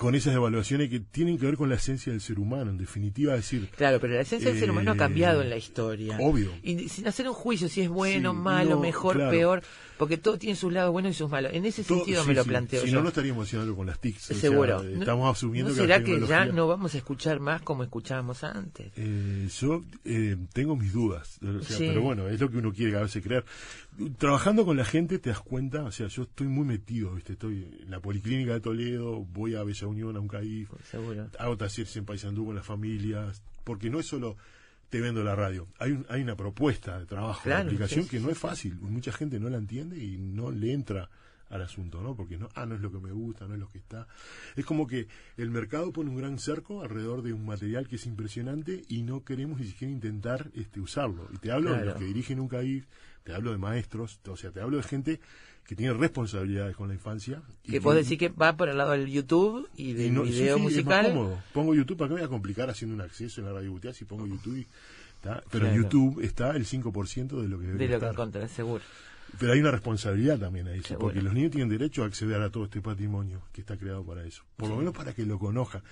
con 0.01 0.15
esas 0.15 0.35
evaluaciones 0.35 0.89
que 0.89 0.99
tienen 1.01 1.37
que 1.37 1.45
ver 1.45 1.59
con 1.59 1.69
la 1.69 1.75
esencia 1.75 2.11
del 2.11 2.23
ser 2.23 2.39
humano, 2.39 2.71
en 2.71 2.79
definitiva, 2.79 3.35
decir, 3.35 3.69
Claro, 3.77 4.01
pero 4.01 4.15
la 4.15 4.23
esencia 4.23 4.49
del 4.51 4.59
ser 4.59 4.71
humano 4.71 4.93
ha 4.93 4.95
Eh, 4.95 4.97
cambiado 4.97 5.43
en 5.43 5.51
la 5.51 5.59
historia. 5.59 6.17
obvio. 6.19 6.51
Y 6.63 6.89
sin 6.89 7.07
hacer 7.07 7.29
un 7.29 7.35
juicio 7.35 7.69
si 7.69 7.83
es 7.83 7.91
bueno, 7.91 8.33
Sí, 8.33 8.39
malo, 8.39 8.71
no, 8.77 8.81
mejor, 8.81 9.17
claro. 9.17 9.31
peor, 9.31 9.63
porque 9.99 10.17
todo 10.17 10.39
tiene 10.39 10.57
sus 10.57 10.73
lados 10.73 10.91
buenos 10.93 11.11
y 11.13 11.15
sus 11.19 11.29
malos. 11.29 11.53
En 11.53 11.67
ese 11.67 11.85
todo- 11.85 11.99
sentido 11.99 12.23
sí, 12.23 12.29
me 12.29 12.35
lo 12.35 12.45
sí, 12.45 12.49
planteo 12.49 12.81
Si 12.83 12.89
yo. 12.89 12.95
no, 12.97 13.03
no 13.03 13.09
estaríamos 13.11 13.47
haciendo 13.47 13.65
algo 13.65 13.77
con 13.77 13.87
las 13.89 13.99
TICs. 14.01 14.23
o 14.23 14.27
sea, 14.29 14.37
Seguro. 14.41 14.83
eh, 14.83 14.93
No- 14.95 15.01
estamos 15.01 15.37
asumiendo 15.37 15.69
¿No 15.69 15.75
que 15.77 15.87
la 15.87 15.97
será 15.99 16.05
que 16.05 16.27
ya 16.27 16.47
no 16.47 16.67
vamos 16.67 16.95
a 16.95 16.97
escuchar 16.97 17.39
más 17.39 17.61
como 17.61 17.83
escuchábamos 17.83 18.43
antes? 18.43 18.93
Eh, 18.97 19.49
yo 19.61 19.83
eh, 20.07 20.35
tengo 20.55 20.77
mis 20.77 20.95
dudas, 20.95 21.39
o 21.43 21.63
sea, 21.63 21.77
pero 21.77 22.01
bueno, 22.01 22.27
es 22.27 22.41
lo 22.41 22.51
que 22.51 22.57
uno 22.57 22.73
quiere 22.73 22.97
a 22.97 23.03
veces 23.03 23.23
creer. 23.23 23.45
Trabajando 24.19 24.65
con 24.65 24.77
la 24.77 24.85
gente 24.85 25.19
te 25.19 25.31
das 25.31 25.41
cuenta, 25.41 25.85
o 25.85 25.93
sea, 25.93 26.07
yo 26.09 26.23
estoy 26.23 26.49
muy 26.49 26.65
metido, 26.65 27.15
¿viste? 27.15 27.35
estoy 27.35 27.65
en 27.83 27.91
la 27.91 28.01
Policlínica 28.01 28.53
de 28.55 28.61
Toledo, 28.61 29.25
voy 29.25 29.55
a 29.55 29.63
Bella 29.63 29.87
Unión, 29.87 30.17
a 30.17 30.21
un 30.21 30.29
CAIF, 30.29 30.71
Seguro. 30.91 31.29
hago 31.39 31.57
talleres 31.57 31.97
en 31.97 32.05
Paysandú 32.05 32.47
con 32.47 32.55
las 32.55 32.65
familias, 32.65 33.43
porque 33.65 33.91
no 33.91 34.01
es 34.01 34.07
solo 34.07 34.37
te 34.89 35.01
vendo 35.01 35.23
la 35.23 35.37
radio, 35.37 35.69
hay, 35.79 35.93
un- 35.93 36.07
hay 36.09 36.23
una 36.23 36.35
propuesta 36.37 36.99
de 36.99 37.07
trabajo, 37.07 37.43
Claro, 37.45 37.65
de 37.65 37.71
aplicación 37.71 38.05
sí, 38.05 38.11
que 38.11 38.21
no 38.21 38.31
es 38.31 38.39
fácil, 38.39 38.75
mucha 38.81 39.13
gente 39.13 39.39
no 39.39 39.49
la 39.51 39.59
entiende 39.59 40.03
y 40.03 40.17
no 40.19 40.51
le 40.51 40.73
entra 40.73 41.09
al 41.49 41.63
asunto, 41.63 42.01
¿no? 42.01 42.15
Porque 42.15 42.39
no, 42.39 42.49
ah, 42.55 42.65
no 42.65 42.77
es 42.77 42.81
lo 42.81 42.93
que 42.93 42.99
me 43.01 43.11
gusta, 43.11 43.47
no 43.49 43.55
es 43.55 43.61
lo 43.61 43.69
que 43.69 43.79
está. 43.79 44.07
Es 44.55 44.65
como 44.65 44.87
que 44.87 45.09
el 45.37 45.51
mercado 45.51 45.93
pone 45.93 46.09
un 46.11 46.17
gran 46.17 46.39
cerco 46.39 46.83
alrededor 46.83 47.23
de 47.23 47.33
un 47.33 47.45
material 47.45 47.89
que 47.89 47.97
es 47.97 48.07
impresionante 48.07 48.83
y 48.89 49.03
no 49.03 49.25
queremos 49.25 49.59
ni 49.59 49.67
siquiera 49.67 49.93
intentar 49.93 50.49
este 50.55 50.81
usarlo. 50.81 51.29
Y 51.35 51.39
te 51.39 51.51
hablo 51.51 51.73
de 51.75 51.85
los 51.87 51.97
que 51.97 52.05
dirigen 52.05 52.39
un 52.39 52.47
CAIF, 52.47 52.87
te 53.25 53.35
hablo 53.35 53.53
de 53.53 53.59
maestros, 53.59 54.21
o 54.29 54.37
sea, 54.37 54.51
te 54.51 54.61
hablo 54.61 54.77
de 54.79 54.83
gente 54.83 55.21
que 55.67 55.77
tiene 55.77 55.93
responsabilidades 55.95 56.75
con 56.77 56.89
la 56.89 56.95
infancia. 56.95 57.43
y 57.65 57.71
Que 57.73 57.79
vos 57.79 57.95
decís 57.95 58.19
que 58.19 58.29
va 58.29 58.57
por 58.57 58.69
el 58.69 58.77
lado 58.79 58.91
del 58.93 59.07
YouTube 59.07 59.69
y 59.77 59.93
del 59.93 60.07
y 60.07 60.11
no- 60.11 60.25
sí, 60.25 60.33
video 60.33 60.57
sí, 60.57 60.63
es 60.63 60.65
más 60.65 60.73
musical. 60.73 61.07
cómodo. 61.09 61.43
Pongo 61.53 61.75
YouTube, 61.75 61.97
¿para 61.99 62.09
qué 62.09 62.15
me 62.15 62.21
voy 62.21 62.27
a 62.27 62.31
complicar 62.31 62.71
haciendo 62.71 62.95
un 62.97 63.03
acceso 63.03 63.41
en 63.41 63.47
la 63.47 63.53
radio 63.53 63.79
si 63.93 64.05
pongo 64.05 64.27
YouTube? 64.27 64.57
y- 64.57 64.67
¿tá? 65.21 65.43
Pero 65.51 65.67
en 65.67 65.73
Claro. 65.75 65.83
YouTube 65.91 66.25
está 66.25 66.57
el 66.57 66.65
5% 66.67 67.41
de 67.43 67.49
lo 67.49 67.59
que 67.61 67.67
de 67.67 67.73
lo 67.75 67.79
que 67.79 67.95
estar. 67.95 68.13
encontrás, 68.13 68.51
seguro. 68.51 68.83
Pero 69.39 69.53
hay 69.53 69.61
una 69.61 69.71
responsabilidad 69.71 70.39
también 70.41 70.67
ahí, 70.67 70.79
sí, 70.81 70.89
Seguro. 70.89 71.07
porque 71.09 71.23
los 71.23 71.33
niños 71.35 71.53
tienen 71.53 71.69
derecho 71.69 72.03
a 72.03 72.07
acceder 72.07 72.41
a 72.43 72.51
todo 72.51 72.65
este 72.65 72.81
patrimonio 72.81 73.43
que 73.53 73.61
está 73.61 73.77
creado 73.77 74.03
para 74.05 74.25
eso. 74.25 74.43
Por 74.57 74.71
lo 74.71 74.77
menos 74.77 74.93
para 74.95 75.15
que 75.15 75.25
lo 75.25 75.39
conozcan. 75.39 75.83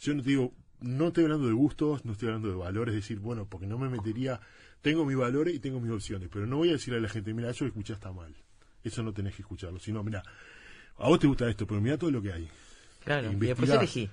Yo 0.00 0.14
no 0.14 0.22
te 0.22 0.28
digo, 0.30 0.52
no 0.80 1.08
estoy 1.08 1.24
hablando 1.24 1.46
de 1.48 1.54
gustos, 1.54 2.04
no 2.04 2.12
estoy 2.12 2.28
hablando 2.28 2.50
de 2.50 2.54
valores, 2.56 2.94
decir, 2.94 3.18
bueno, 3.18 3.46
porque 3.48 3.66
no 3.66 3.78
me 3.78 3.88
metería, 3.88 4.38
tengo 4.84 5.04
mis 5.06 5.16
valores 5.16 5.54
y 5.54 5.58
tengo 5.60 5.80
mis 5.80 5.90
opciones, 5.90 6.28
pero 6.30 6.46
no 6.46 6.58
voy 6.58 6.68
a 6.68 6.72
decirle 6.72 6.98
a 6.98 7.02
la 7.02 7.08
gente, 7.08 7.32
mira, 7.32 7.48
eso 7.50 7.64
que 7.64 7.68
escuchás 7.68 7.96
está 7.96 8.12
mal. 8.12 8.34
Eso 8.84 9.02
no 9.02 9.14
tenés 9.14 9.34
que 9.34 9.40
escucharlo, 9.40 9.80
sino, 9.80 10.04
mira, 10.04 10.22
a 10.98 11.08
vos 11.08 11.18
te 11.18 11.26
gusta 11.26 11.48
esto, 11.48 11.66
pero 11.66 11.80
mira 11.80 11.96
todo 11.96 12.10
lo 12.10 12.20
que 12.20 12.32
hay. 12.34 12.48
Claro. 13.02 13.32
Y 13.32 13.36
después 13.36 13.70
elegí. 13.70 14.10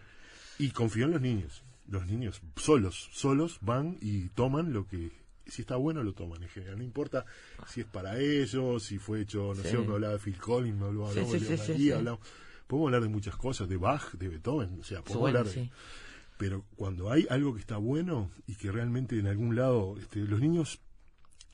Y 0.59 0.69
confío 0.71 1.05
en 1.05 1.11
los 1.11 1.21
niños. 1.21 1.61
Los 1.89 2.07
niños 2.07 2.41
solos, 2.55 3.09
solos 3.11 3.57
van 3.59 3.97
y 4.01 4.29
toman 4.29 4.71
lo 4.71 4.87
que, 4.87 5.11
si 5.45 5.63
está 5.63 5.75
bueno, 5.75 6.03
lo 6.03 6.13
toman 6.13 6.41
en 6.41 6.47
general. 6.49 6.77
No 6.77 6.85
importa 6.85 7.25
si 7.67 7.81
es 7.81 7.85
para 7.87 8.17
ellos, 8.17 8.81
si 8.83 8.97
fue 8.97 9.19
hecho, 9.21 9.53
no 9.53 9.61
Sí. 9.61 9.69
sé, 9.71 9.77
me 9.77 9.93
hablaba 9.93 10.13
de 10.13 10.19
Phil 10.19 10.37
Collins, 10.37 10.77
me 10.79 10.85
hablaba 10.85 11.11
Sí, 11.11 11.19
de 11.19 11.25
sí, 11.25 11.39
sí, 11.39 11.45
María, 11.57 11.75
sí. 11.75 11.91
hablamos- 11.91 12.19
Podemos 12.67 12.87
hablar 12.87 13.01
de 13.01 13.09
muchas 13.09 13.35
cosas, 13.35 13.67
de 13.67 13.75
Bach, 13.75 14.13
de 14.13 14.29
Beethoven, 14.29 14.77
o 14.79 14.83
sea, 14.85 15.01
podemos 15.01 15.27
hablar 15.27 15.45
de... 15.47 15.69
Pero 16.41 16.65
cuando 16.75 17.11
hay 17.11 17.27
algo 17.29 17.53
que 17.53 17.59
está 17.59 17.77
bueno 17.77 18.31
y 18.47 18.55
que 18.55 18.71
realmente 18.71 19.19
en 19.19 19.27
algún 19.27 19.55
lado, 19.55 19.95
este, 19.99 20.21
los 20.21 20.39
niños 20.39 20.79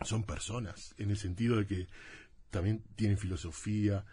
son 0.05 0.23
personas, 0.23 0.95
en 0.97 1.09
el 1.09 1.17
sentido 1.17 1.57
de 1.57 1.67
que 1.67 1.87
también 2.51 2.81
tienen 2.95 3.17
filosofía, 3.17 4.05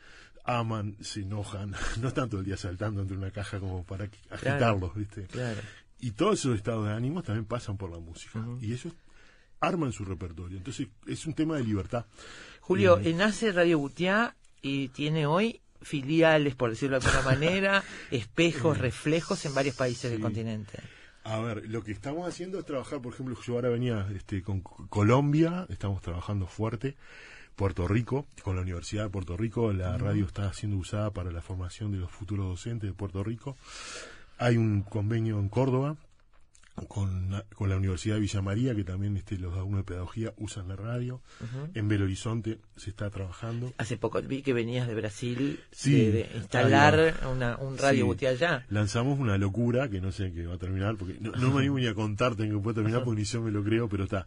aman, 0.42 0.96
se 1.00 1.20
enojan, 1.20 1.76
no 2.00 2.08
están 2.08 2.28
todo 2.28 2.40
el 2.40 2.46
día 2.46 2.56
saltando 2.56 3.02
entre 3.02 3.16
una 3.16 3.30
caja 3.30 3.60
como 3.60 3.84
para 3.84 4.10
agitarlos, 4.30 4.96
¿viste? 4.96 5.28
Claro. 5.28 5.60
Y 6.00 6.10
todos 6.10 6.40
esos 6.40 6.56
estados 6.56 6.88
de 6.88 6.92
ánimos 6.92 7.22
también 7.22 7.44
pasan 7.44 7.76
por 7.76 7.92
la 7.92 8.00
música. 8.00 8.40
Ujú. 8.40 8.58
Y 8.60 8.72
ellos 8.72 8.94
arman 9.60 9.92
su 9.92 10.04
repertorio. 10.04 10.58
Entonces 10.58 10.88
es 11.06 11.24
un 11.24 11.34
tema 11.34 11.56
de 11.56 11.62
libertad. 11.62 12.04
Julio, 12.58 12.98
Eh, 12.98 13.10
eh, 13.10 13.14
nace 13.14 13.52
Radio 13.52 13.78
Butiá 13.78 14.34
y 14.60 14.88
tiene 14.88 15.26
hoy 15.26 15.60
filiales, 15.84 16.54
por 16.54 16.70
decirlo 16.70 16.98
de 16.98 17.06
alguna 17.06 17.24
manera, 17.30 17.84
espejos, 18.10 18.78
reflejos 18.78 19.44
en 19.44 19.54
varios 19.54 19.76
países 19.76 20.10
del 20.10 20.20
continente. 20.20 20.78
A 21.24 21.38
ver, 21.38 21.68
lo 21.68 21.82
que 21.82 21.92
estamos 21.92 22.28
haciendo 22.28 22.58
es 22.58 22.66
trabajar, 22.66 23.00
por 23.00 23.14
ejemplo, 23.14 23.34
yo 23.42 23.54
ahora 23.54 23.70
venía 23.70 24.06
este, 24.14 24.42
con 24.42 24.60
Colombia, 24.60 25.66
estamos 25.70 26.02
trabajando 26.02 26.46
fuerte. 26.46 26.96
Puerto 27.56 27.86
Rico, 27.86 28.26
con 28.42 28.56
la 28.56 28.62
Universidad 28.62 29.04
de 29.04 29.10
Puerto 29.10 29.36
Rico, 29.36 29.72
la 29.72 29.96
radio 29.96 30.26
está 30.26 30.52
siendo 30.52 30.76
usada 30.76 31.12
para 31.12 31.30
la 31.30 31.40
formación 31.40 31.92
de 31.92 31.98
los 31.98 32.10
futuros 32.10 32.46
docentes 32.46 32.90
de 32.90 32.94
Puerto 32.94 33.22
Rico. 33.22 33.56
Hay 34.38 34.56
un 34.56 34.82
convenio 34.82 35.38
en 35.38 35.48
Córdoba 35.48 35.96
con, 36.88 37.30
la- 37.30 37.44
con 37.54 37.68
la 37.70 37.76
Universidad 37.76 38.16
de 38.16 38.20
Villa 38.22 38.42
María, 38.42 38.74
que 38.74 38.82
también 38.84 39.16
este, 39.16 39.38
los 39.38 39.54
alumnos 39.54 39.80
de 39.80 39.84
pedagogía 39.84 40.32
usan 40.36 40.68
la 40.68 40.76
radio. 40.76 41.20
En 41.74 41.86
Belo 41.88 42.04
Horizonte 42.04 42.58
se 42.76 42.90
está 42.90 43.10
trabajando. 43.10 43.72
Hace 43.78 43.96
poco 43.96 44.20
vi 44.22 44.42
que 44.42 44.52
venías 44.52 44.88
de 44.88 44.94
Brasil 44.94 45.60
Sí, 45.70 45.92
de, 45.94 46.10
de 46.12 46.30
instalar 46.36 47.14
una, 47.32 47.56
un 47.58 47.78
Radio 47.78 48.14
Sí. 48.18 48.26
Allá. 48.26 48.66
Lanzamos 48.70 49.18
una 49.18 49.38
locura 49.38 49.88
que 49.88 50.00
no 50.00 50.10
sé 50.12 50.26
en 50.26 50.34
qué 50.34 50.46
va 50.46 50.54
a 50.54 50.58
terminar, 50.58 50.96
porque 50.96 51.16
no, 51.20 51.30
no 51.32 51.50
me 51.52 51.58
animo 51.60 51.78
ni 51.78 51.86
a 51.86 51.94
contarte 51.94 52.42
en 52.44 52.50
qué 52.50 52.58
puede 52.58 52.74
terminar, 52.76 53.04
porque 53.04 53.20
ni 53.20 53.24
yo 53.26 53.40
me 53.42 53.50
lo 53.50 53.62
creo, 53.62 53.88
pero 53.88 54.04
está. 54.04 54.26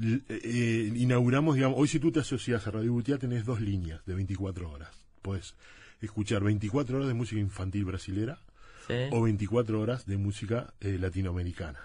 L- 0.00 0.22
eh, 0.28 0.90
inauguramos, 0.96 1.54
digamos, 1.54 1.78
hoy 1.78 1.88
si 1.88 2.00
tú 2.00 2.10
te 2.10 2.20
asocias 2.20 2.66
a 2.66 2.70
Radio 2.70 2.92
Butiá 2.92 3.18
tenés 3.18 3.44
dos 3.44 3.60
líneas 3.60 4.00
de 4.06 4.14
24 4.14 4.70
horas. 4.70 4.88
Puedes 5.22 5.54
escuchar 6.00 6.42
24 6.42 6.96
horas 6.96 7.08
de 7.08 7.14
música 7.14 7.40
infantil 7.40 7.84
brasilera 7.84 8.38
¿sí? 8.86 8.94
o 9.10 9.22
24 9.22 9.80
horas 9.80 10.06
de 10.06 10.16
música 10.16 10.72
eh, 10.80 10.96
latinoamericana. 11.00 11.78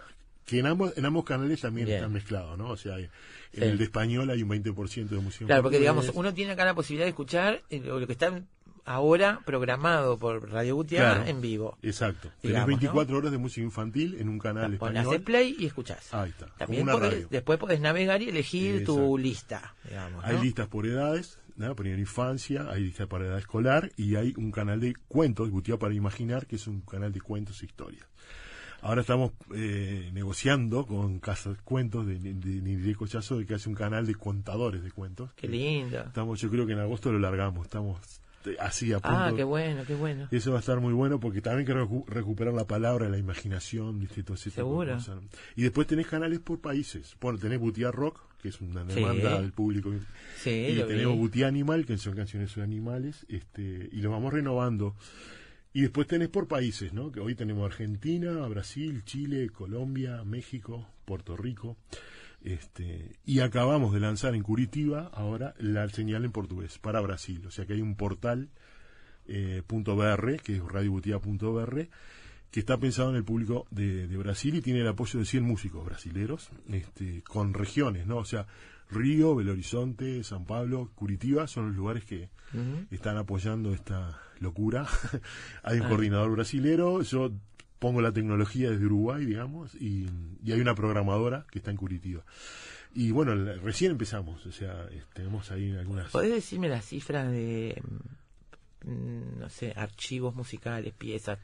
Que 0.46 0.60
en 0.60 0.66
ambos, 0.66 0.98
en 0.98 1.06
ambos 1.06 1.26
canales 1.26 1.62
también 1.62 1.86
Bien. 1.86 1.98
están 2.00 2.12
mezclados, 2.14 2.58
¿no? 2.58 2.70
O 2.70 2.78
sea, 2.78 2.98
en 2.98 3.10
Sí. 3.54 3.62
el 3.62 3.78
de 3.78 3.84
español 3.84 4.30
hay 4.32 4.42
un 4.44 4.50
20% 4.50 5.08
de 5.16 5.22
música 5.22 5.46
Claro, 5.46 5.62
porque 5.64 5.78
digamos, 5.80 6.10
uno 6.16 6.34
tiene 6.34 6.54
acá 6.54 6.66
la 6.66 6.74
posibilidad 6.74 7.06
de 7.06 7.10
escuchar 7.10 7.62
eh, 7.70 7.80
lo 7.82 8.06
que 8.08 8.14
está 8.14 8.42
ahora 8.86 9.42
programado 9.46 10.18
por 10.18 10.50
Radio 10.50 10.84
Claro. 10.86 11.26
en 11.26 11.42
vivo. 11.42 11.78
Exacto. 11.84 12.30
Tenés 12.30 12.42
digamos, 12.42 12.68
24 12.68 13.18
horas 13.18 13.32
de 13.32 13.38
música 13.38 13.64
infantil 13.64 14.18
en 14.20 14.28
un 14.30 14.40
canal 14.40 14.74
español. 14.74 14.98
haces 15.08 15.22
play 15.22 15.56
y 15.60 15.68
escuchás. 15.68 16.12
Ahí 16.14 16.32
está, 16.32 16.48
También 16.58 16.88
podés- 16.88 17.28
después 17.30 17.60
podés 17.60 17.80
navegar 17.82 18.22
y 18.24 18.30
elegir 18.30 18.84
tu 18.86 19.18
lista. 19.20 19.76
Digamos, 19.88 20.26
Hay 20.26 20.40
listas 20.42 20.68
por 20.68 20.88
edades, 20.88 21.38
¿no? 21.60 21.76
primera 21.76 22.00
infancia, 22.00 22.68
hay 22.70 22.84
listas 22.84 23.08
para 23.08 23.26
edad 23.26 23.38
escolar 23.38 23.92
y 23.98 24.16
hay 24.16 24.34
un 24.38 24.52
canal 24.52 24.80
de 24.80 24.96
cuentos, 25.08 25.50
Gutiá 25.50 25.78
para 25.78 25.94
Imaginar, 25.94 26.48
que 26.48 26.56
es 26.56 26.68
un 26.68 26.82
canal 26.82 27.12
de 27.12 27.22
cuentos 27.22 27.62
e 27.62 27.66
historias. 27.66 28.08
Ahora 28.82 29.02
estamos 29.02 29.34
eh, 29.54 30.10
negociando 30.14 30.88
con 30.88 31.20
Casas 31.20 31.58
Cuentos 31.64 32.08
de, 32.08 32.18
de, 32.18 32.34
de 32.34 32.62
Nidre 32.62 32.96
Cochazo 32.96 33.38
de 33.38 33.46
que 33.46 33.56
hace 33.56 33.68
un 33.68 33.76
canal 33.76 34.08
de 34.08 34.16
contadores 34.16 34.82
de 34.82 34.92
cuentos. 34.92 35.34
Qué 35.34 35.50
lindo. 35.50 36.00
Estamos, 36.00 36.40
yo 36.40 36.50
creo 36.50 36.66
que 36.66 36.72
en 36.72 36.80
agosto 36.80 37.12
lo 37.12 37.20
largamos, 37.20 37.66
estamos 37.66 38.00
así 38.60 38.92
a 38.94 39.00
punto. 39.00 39.18
Ah, 39.18 39.34
qué 39.36 39.44
bueno, 39.44 39.84
qué 39.86 39.96
bueno. 39.96 40.28
Eso 40.32 40.52
va 40.52 40.58
a 40.58 40.60
estar 40.60 40.80
muy 40.80 40.94
bueno 40.94 41.20
porque 41.20 41.42
también 41.42 41.68
recu- 41.68 42.06
recuperar 42.08 42.54
la 42.54 42.66
palabra, 42.66 43.10
la 43.10 43.18
imaginación, 43.18 44.00
¿viste? 44.00 44.24
Todo 44.24 44.36
ese 44.36 44.50
tipo 44.52 44.62
de 44.62 44.68
Seguro. 44.68 44.94
cosas. 44.96 45.20
Y 45.56 45.64
después 45.64 45.88
tenés 45.88 46.08
canales 46.08 46.40
por 46.40 46.60
países. 46.60 47.16
Bueno, 47.22 47.38
tenés 47.40 47.60
Butiá 47.60 47.92
Rock, 47.92 48.20
que 48.42 48.50
es 48.50 48.62
una 48.62 48.86
Sí. 48.88 48.96
demanda 48.96 49.42
del 49.42 49.52
público. 49.52 49.92
Sí, 50.38 50.50
y 50.70 50.84
tenemos. 50.84 51.18
Butiá 51.18 51.48
Animal, 51.48 51.86
que 51.86 51.98
son 51.98 52.16
canciones 52.16 52.52
sobre 52.52 52.64
animales, 52.66 53.26
este, 53.30 53.90
y 53.92 54.02
lo 54.02 54.12
vamos 54.12 54.34
renovando. 54.34 54.96
Y 55.72 55.82
después 55.82 56.08
tenés 56.08 56.30
por 56.30 56.48
países, 56.48 56.94
¿no? 56.94 57.12
Que 57.12 57.20
hoy 57.20 57.36
tenemos 57.36 57.64
Argentina, 57.66 58.32
Brasil, 58.48 59.04
Chile, 59.06 59.50
Colombia, 59.50 60.24
México, 60.24 60.88
Puerto 61.06 61.38
Rico. 61.38 61.78
Este, 62.44 63.18
y 63.26 63.42
acabamos 63.42 63.94
de 63.94 64.00
lanzar 64.00 64.34
en 64.36 64.44
Curitiba 64.44 65.10
ahora 65.14 65.54
la 65.60 65.88
señal 65.90 66.24
en 66.26 66.32
portugués 66.32 66.78
para 66.80 67.02
Brasil. 67.02 67.46
O 67.46 67.52
sea 67.52 67.66
que 67.66 67.74
hay 67.74 67.82
un 67.82 67.96
portal 67.96 68.50
eh, 69.28 69.62
punto 69.68 69.96
.br, 69.96 70.38
que 70.42 70.56
es 70.56 70.64
radiobutia.br, 70.64 71.82
que 72.52 72.60
está 72.60 72.78
pensado 72.78 73.10
en 73.12 73.16
el 73.18 73.24
público 73.24 73.68
de, 73.72 74.08
de 74.08 74.18
Brasil 74.18 74.56
y 74.56 74.62
tiene 74.62 74.82
el 74.82 74.88
apoyo 74.88 75.20
de 75.20 75.26
100 75.26 75.44
músicos 75.44 75.86
brasileros, 75.86 76.50
este, 76.70 77.22
con 77.24 77.54
regiones, 77.54 78.08
¿no? 78.08 78.18
O 78.18 78.26
sea, 78.26 78.48
Río, 78.90 79.36
Belo 79.36 79.52
Horizonte, 79.52 80.24
San 80.24 80.46
Pablo, 80.46 80.90
Curitiba 80.96 81.46
son 81.46 81.68
los 81.68 81.76
lugares 81.76 82.06
que 82.06 82.30
están 82.90 83.18
apoyando 83.18 83.72
esta 83.72 84.20
locura. 84.40 84.88
hay 85.64 85.78
un 85.80 85.86
Ah. 85.86 85.90
coordinador 85.90 86.32
brasilero, 86.32 87.04
yo 87.04 87.32
pongo 87.80 88.02
la 88.02 88.12
tecnología 88.12 88.70
desde 88.70 88.86
Uruguay, 88.86 89.26
digamos, 89.26 89.74
y, 89.76 90.08
y 90.44 90.52
hay 90.52 90.60
una 90.62 90.76
programadora 90.76 91.46
que 91.52 91.60
está 91.60 91.72
en 91.72 91.78
Curitiba. 91.78 92.24
Y 92.94 93.12
bueno, 93.12 93.36
la- 93.36 93.54
recién 93.56 93.92
empezamos, 93.92 94.46
o 94.46 94.52
sea, 94.52 94.88
tenemos 95.14 95.50
ahí 95.52 95.72
algunas... 95.78 96.12
¿Podés 96.12 96.32
decirme 96.34 96.68
las 96.70 96.86
cifras 96.86 97.32
de, 97.32 97.82
mm, 98.86 99.40
no 99.40 99.50
sé, 99.50 99.74
archivos 99.76 100.36
musicales, 100.36 100.94
piezas, 100.98 101.40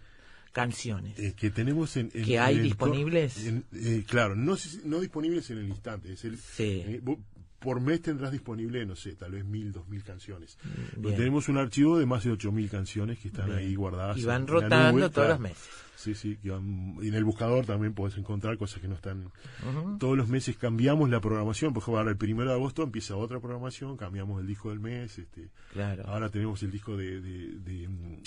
canciones? 0.51 1.17
eh, 1.19 1.33
que 1.37 1.49
tenemos 1.51 1.95
en, 1.97 2.09
en- 2.13 2.23
¿Que 2.25 2.39
hay 2.39 2.57
en 2.57 2.63
disponibles? 2.63 3.45
en- 3.45 3.63
eh, 3.73 4.03
claro, 4.07 4.35
no, 4.35 4.55
no 4.85 4.99
disponibles 4.99 5.49
en 5.51 5.59
el 5.59 5.67
instante. 5.69 6.13
Es 6.13 6.25
el, 6.25 6.37
Sí. 6.37 6.83
eh, 6.85 6.99
vos- 7.03 7.19
por 7.59 7.79
mes 7.81 8.01
tendrás 8.01 8.31
disponible, 8.31 8.85
no 8.85 8.95
sé, 8.95 9.13
tal 9.15 9.31
vez 9.31 9.43
mil, 9.43 9.71
dos 9.71 9.87
mil 9.87 10.03
canciones. 10.03 10.57
Pero 10.91 11.01
bien. 11.01 11.15
tenemos 11.15 11.49
un 11.49 11.57
archivo 11.57 11.97
de 11.97 12.05
más 12.05 12.23
de 12.23 12.31
ocho 12.31 12.51
mil 12.51 12.69
canciones 12.69 13.17
que 13.19 13.29
están 13.29 13.47
Bien. 13.47 13.57
ahí 13.59 13.73
guardadas. 13.75 14.17
Y 14.19 14.23
van 14.25 14.45
rotando 14.45 14.91
nube, 14.91 15.01
todos 15.01 15.13
claro. 15.13 15.29
los 15.29 15.39
meses. 15.39 15.69
Sí, 16.05 16.15
sí. 16.15 16.37
que 16.37 16.51
van- 16.51 16.97
y 17.01 17.07
en 17.09 17.13
el 17.15 17.23
buscador 17.23 17.65
también 17.65 17.93
podés 17.93 18.17
encontrar 18.17 18.57
cosas 18.57 18.79
que 18.81 18.87
no 18.87 18.95
están. 18.95 19.31
Todos 19.99 20.15
los 20.17 20.27
meses 20.29 20.55
cambiamos 20.57 21.09
la 21.09 21.19
programación. 21.19 21.73
Por 21.73 21.81
ejemplo, 21.81 21.97
ahora 21.99 22.11
el 22.11 22.17
primero 22.17 22.49
de 22.49 22.55
agosto 22.55 22.83
empieza 22.83 23.15
otra 23.15 23.39
programación, 23.39 23.97
cambiamos 23.97 24.39
el 24.41 24.47
disco 24.47 24.69
del 24.69 24.79
mes. 24.79 25.17
Este, 25.17 25.49
Claro. 25.73 26.03
Ahora 26.07 26.29
tenemos 26.29 26.61
el 26.63 26.71
disco 26.71 26.95
de, 26.95 27.19
de- 27.21 27.59
de, 27.59 27.87
mm, 27.87 28.17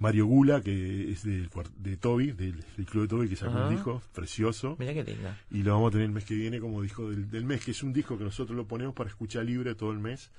Mario 0.00 0.26
Gula, 0.26 0.60
que 0.60 1.12
es 1.12 1.22
del 1.24 1.48
de 1.78 1.96
Toby, 1.96 2.32
del, 2.32 2.62
del 2.76 2.86
Club 2.86 3.02
de 3.04 3.08
Toby, 3.08 3.28
que 3.28 3.36
sacó 3.36 3.52
un 3.68 3.70
disco 3.70 4.02
precioso. 4.12 4.76
Mira 4.78 4.92
qué 4.92 5.04
linda. 5.04 5.38
Y 5.50 5.62
lo 5.62 5.72
vamos 5.74 5.88
a 5.88 5.92
tener 5.92 6.06
el 6.06 6.12
mes 6.12 6.24
que 6.24 6.34
viene 6.34 6.58
como 6.60 6.82
disco 6.82 7.08
del, 7.10 7.30
del 7.30 7.44
mes, 7.44 7.64
que 7.64 7.70
es 7.70 7.82
un 7.82 7.92
disco 7.92 8.18
que 8.18 8.24
nosotros 8.24 8.56
lo 8.56 8.66
ponemos 8.66 8.92
para 8.94 9.08
escuchar 9.08 9.44
libre 9.44 9.74
todo 9.76 9.92
el 9.92 10.00
mes, 10.00 10.30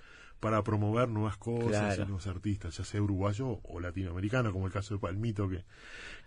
para 0.45 0.61
promover 0.63 1.09
nuevas 1.09 1.37
cosas 1.37 1.69
Claro. 1.69 2.03
y 2.03 2.05
nuevos 2.05 2.27
artistas, 2.27 2.77
ya 2.77 2.83
sea 2.85 3.01
uruguayo 3.01 3.59
o 3.63 3.79
latinoamericano, 3.79 4.51
como 4.53 4.67
el 4.67 4.71
caso 4.71 4.93
de 4.93 4.99
Palmito, 4.99 5.49
que, 5.49 5.63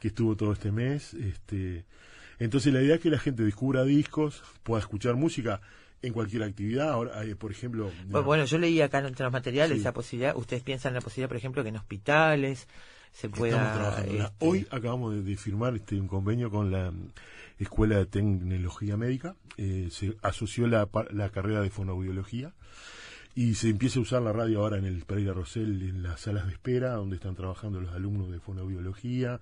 que 0.00 0.08
estuvo 0.08 0.34
todo 0.34 0.52
este 0.52 0.72
mes. 0.72 1.14
este 1.14 1.84
Entonces 2.40 2.72
la 2.72 2.82
idea 2.82 2.96
es 2.96 3.00
que 3.00 3.10
la 3.10 3.20
gente 3.20 3.44
descubra 3.44 3.84
discos, 3.84 4.42
pueda 4.64 4.80
escuchar 4.80 5.14
música 5.14 5.60
en 6.02 6.12
cualquier 6.12 6.42
actividad. 6.42 6.88
Ahora, 6.90 7.16
hay, 7.20 7.34
por 7.36 7.52
ejemplo... 7.52 7.92
Bueno, 8.08 8.26
bueno, 8.26 8.44
yo 8.44 8.58
leí 8.58 8.80
acá 8.80 8.98
entre 9.06 9.22
los 9.22 9.32
materiales 9.32 9.76
Sí. 9.76 9.80
esa 9.82 9.92
posibilidad. 9.92 10.36
Ustedes 10.36 10.64
piensan 10.64 10.90
en 10.90 10.94
la 10.94 11.00
posibilidad, 11.00 11.28
por 11.28 11.36
ejemplo, 11.36 11.62
que 11.62 11.68
en 11.68 11.76
hospitales 11.76 12.66
se 13.12 13.28
pueda. 13.28 13.56
la- 13.56 13.98
este, 14.00 14.32
Hoy 14.40 14.66
acabamos 14.72 15.14
de, 15.14 15.22
de 15.22 15.36
firmar 15.36 15.76
este, 15.76 15.94
un 16.00 16.08
convenio 16.08 16.50
con 16.50 16.72
la 16.72 16.90
mm, 16.90 17.12
Escuela 17.60 17.98
de 17.98 18.06
Tecnología 18.06 18.96
Médica. 18.96 19.36
Eh, 19.56 19.90
se 19.92 20.16
asoció 20.22 20.66
la, 20.66 20.88
la 21.12 21.30
carrera 21.30 21.60
de 21.60 21.70
fonoaudiología 21.70 22.52
y 23.38 23.54
se 23.54 23.68
empieza 23.68 24.00
a 24.00 24.02
usar 24.02 24.22
la 24.22 24.32
radio 24.32 24.62
ahora 24.62 24.78
en 24.78 24.84
el 24.84 25.04
Pereira 25.04 25.32
Rosell, 25.32 25.80
en 25.82 26.02
las 26.02 26.22
salas 26.22 26.46
de 26.46 26.54
espera, 26.54 26.94
donde 26.94 27.14
están 27.14 27.36
trabajando 27.36 27.80
los 27.80 27.94
alumnos 27.94 28.32
de 28.32 28.40
fonoaudiología. 28.40 29.38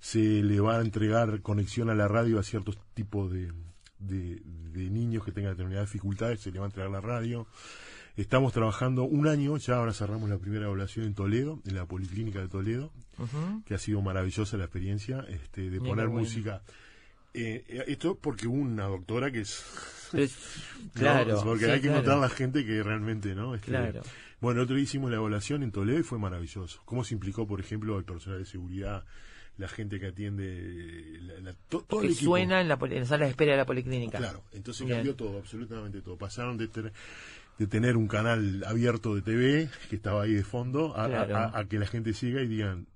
Se 0.00 0.42
le 0.42 0.58
va 0.58 0.78
a 0.78 0.80
entregar 0.80 1.42
conexión 1.42 1.90
a 1.90 1.94
la 1.94 2.08
radio 2.08 2.38
a 2.38 2.42
ciertos 2.42 2.78
tipos 2.94 3.30
de, 3.30 3.52
de, 3.98 4.40
de 4.42 4.88
niños 4.88 5.22
que 5.22 5.32
tengan 5.32 5.52
determinadas 5.52 5.92
dificultades, 5.92 6.40
se 6.40 6.50
le 6.50 6.60
va 6.60 6.64
a 6.64 6.68
entregar 6.68 6.90
la 6.90 7.02
radio. 7.02 7.46
Estamos 8.16 8.54
trabajando 8.54 9.04
un 9.04 9.28
año, 9.28 9.58
ya 9.58 9.76
ahora 9.76 9.92
cerramos 9.92 10.30
la 10.30 10.38
primera 10.38 10.64
evaluación 10.64 11.04
en 11.04 11.12
Toledo, 11.12 11.60
en 11.66 11.74
la 11.74 11.84
Policlínica 11.84 12.40
de 12.40 12.48
Toledo, 12.48 12.90
que 13.66 13.74
ha 13.74 13.78
sido 13.78 14.00
maravillosa 14.00 14.56
la 14.56 14.64
experiencia 14.64 15.26
este, 15.28 15.68
de 15.68 15.78
poner 15.78 16.06
bueno. 16.06 16.20
música. 16.20 16.62
Eh, 17.34 17.66
eh, 17.68 17.84
esto 17.88 18.16
porque 18.18 18.46
una 18.46 18.84
doctora 18.84 19.30
que 19.30 19.40
es... 19.40 19.62
Pero 20.16 20.24
es- 20.26 20.36
¿no? 20.82 20.90
claro. 21.00 21.40
Porque 21.44 21.64
sí, 21.66 21.70
hay 21.70 21.76
que 21.76 21.82
claro. 21.88 21.96
encontrar 22.00 22.18
la 22.18 22.28
gente 22.28 22.64
que 22.66 22.82
realmente, 22.82 23.34
¿no? 23.34 23.54
Este, 23.54 23.68
Claro. 23.68 24.02
Bueno, 24.40 24.60
el 24.60 24.64
otro 24.64 24.76
día 24.76 24.84
hicimos 24.84 25.10
la 25.10 25.16
evaluación 25.16 25.62
en 25.62 25.72
Toledo 25.72 25.98
y 25.98 26.02
fue 26.02 26.18
maravilloso. 26.18 26.82
¿Cómo 26.84 27.04
se 27.04 27.14
implicó, 27.14 27.46
por 27.46 27.58
ejemplo, 27.60 27.98
el 27.98 28.04
personal 28.04 28.38
de 28.40 28.44
seguridad, 28.44 29.04
la 29.56 29.68
gente 29.68 29.98
que 29.98 30.08
atiende, 30.08 31.18
la- 31.22 31.40
la- 31.40 31.54
to- 31.68 31.82
todo 31.88 32.02
el 32.02 32.08
Que 32.08 32.12
equipo? 32.12 32.32
suena 32.32 32.60
en 32.60 32.68
la, 32.68 32.78
poli- 32.78 32.94
en 32.96 33.00
la 33.00 33.06
sala 33.06 33.24
de 33.24 33.30
espera 33.30 33.52
de 33.52 33.58
la 33.58 33.64
policlínica. 33.66 34.18
Claro, 34.18 34.42
entonces 34.52 34.84
Bien. 34.86 34.98
cambió 34.98 35.14
todo, 35.16 35.38
absolutamente 35.38 36.02
todo. 36.02 36.16
Pasaron 36.18 36.58
de 36.58 36.68
tener, 36.68 36.92
de 37.58 37.66
tener 37.66 37.96
un 37.96 38.06
canal 38.08 38.62
abierto 38.66 39.14
de 39.14 39.22
TV 39.22 39.70
que 39.88 39.96
estaba 39.96 40.24
ahí 40.24 40.34
de 40.34 40.44
fondo 40.44 40.94
a, 40.94 41.04
a- 41.04 41.08
Claro. 41.08 41.36
a- 41.36 41.58
a 41.58 41.64
que 41.64 41.78
la 41.78 41.86
gente 41.86 42.12
siga 42.12 42.42
y 42.42 42.46
digan, 42.48 42.86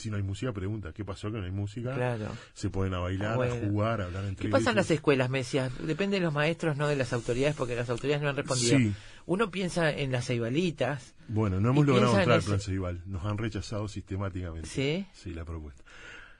si 0.00 0.10
no 0.10 0.16
hay 0.16 0.22
música, 0.24 0.52
pregunta, 0.52 0.92
¿qué 0.92 1.04
pasó 1.04 1.30
que 1.30 1.38
no 1.38 1.44
hay 1.44 1.52
música? 1.52 1.94
Claro. 1.94 2.26
Se 2.54 2.68
pueden 2.70 2.94
a 2.94 2.98
bailar, 2.98 3.34
Ah, 3.34 3.36
bueno. 3.36 3.54
a 3.54 3.58
jugar, 3.68 4.00
a 4.00 4.04
hablar 4.06 4.24
entre 4.24 4.46
¿Qué 4.46 4.50
pasa 4.50 4.70
en 4.70 4.76
ellos. 4.76 4.76
las 4.76 4.90
escuelas, 4.90 5.30
me 5.30 5.38
decías? 5.38 5.70
Depende 5.86 6.18
de 6.18 6.24
los 6.24 6.34
maestros, 6.34 6.76
no 6.76 6.88
de 6.88 6.96
las 6.96 7.12
autoridades, 7.12 7.54
porque 7.54 7.76
las 7.76 7.88
autoridades 7.90 8.22
no 8.22 8.28
han 8.30 8.36
respondido. 8.36 8.78
Sí. 8.78 8.92
Uno 9.26 9.50
piensa 9.50 9.90
en 9.92 10.10
las 10.10 10.26
ceibalitas, 10.26 11.14
Bueno, 11.28 11.60
no 11.60 11.70
hemos 11.70 11.86
logrado 11.86 12.14
en 12.14 12.18
entrar 12.20 12.34
al 12.34 12.38
ese- 12.40 12.48
plan 12.48 12.60
Ceibal. 12.60 13.02
Nos 13.06 13.24
han 13.24 13.38
rechazado 13.38 13.86
sistemáticamente. 13.86 14.68
¿sí? 14.68 15.06
Sí, 15.12 15.32
la 15.32 15.44
propuesta. 15.44 15.84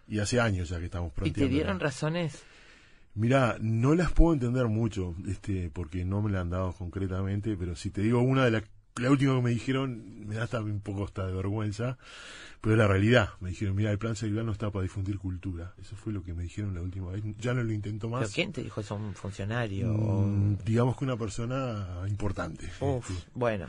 Y 0.09 0.19
hace 0.19 0.41
años 0.41 0.69
ya 0.71 0.79
que 0.81 0.87
estamos 0.87 1.13
¿Y 1.13 1.15
te 1.15 1.21
planteando. 1.21 1.55
dieron 1.55 1.79
razones? 1.81 2.43
Mira, 3.15 3.57
no 3.61 3.95
las 3.95 4.13
puedo 4.13 4.33
entender 4.35 4.67
mucho, 4.69 5.15
este, 5.29 5.69
porque 5.71 6.05
no 6.05 6.23
me 6.23 6.31
la 6.31 6.41
han 6.41 6.51
dado 6.51 6.73
concretamente, 6.73 7.57
pero 7.57 7.75
si 7.77 7.91
te 7.91 8.03
digo 8.03 8.21
una 8.21 8.45
de 8.45 8.51
las, 8.53 8.63
la 8.97 9.11
última 9.11 9.35
que 9.37 9.43
me 9.43 9.51
dijeron, 9.51 10.27
me 10.27 10.35
da 10.37 10.45
hasta 10.45 10.61
un 10.61 10.81
poco 10.81 11.05
hasta 11.05 11.27
de 11.27 11.33
vergüenza, 11.33 11.97
pero 12.61 12.75
es 12.75 12.79
la 12.79 12.87
realidad. 12.89 13.31
Me 13.41 13.51
dijeron, 13.51 13.75
mira, 13.77 13.91
el 13.91 13.99
plan 13.99 14.17
cerebral 14.17 14.47
no 14.47 14.53
está 14.53 14.71
para 14.71 14.83
difundir 14.83 15.19
cultura. 15.19 15.75
Eso 15.81 15.97
fue 15.97 16.13
lo 16.13 16.23
que 16.23 16.35
me 16.35 16.43
dijeron 16.43 16.75
la 16.75 16.83
última 16.83 17.11
vez. 17.11 17.23
Ya 17.39 17.55
no 17.55 17.63
lo 17.63 17.73
intento 17.73 18.09
¿Pero 18.09 18.21
más. 18.21 18.33
quién 18.33 18.53
te 18.53 18.63
dijo 18.63 18.81
eso? 18.81 18.97
¿Un 18.97 19.15
funcionario? 19.15 19.89
Mm, 19.89 20.59
digamos 20.65 20.97
que 20.97 21.05
una 21.05 21.17
persona 21.17 22.03
importante. 22.09 22.69
Uf, 22.81 23.09
bueno. 23.35 23.69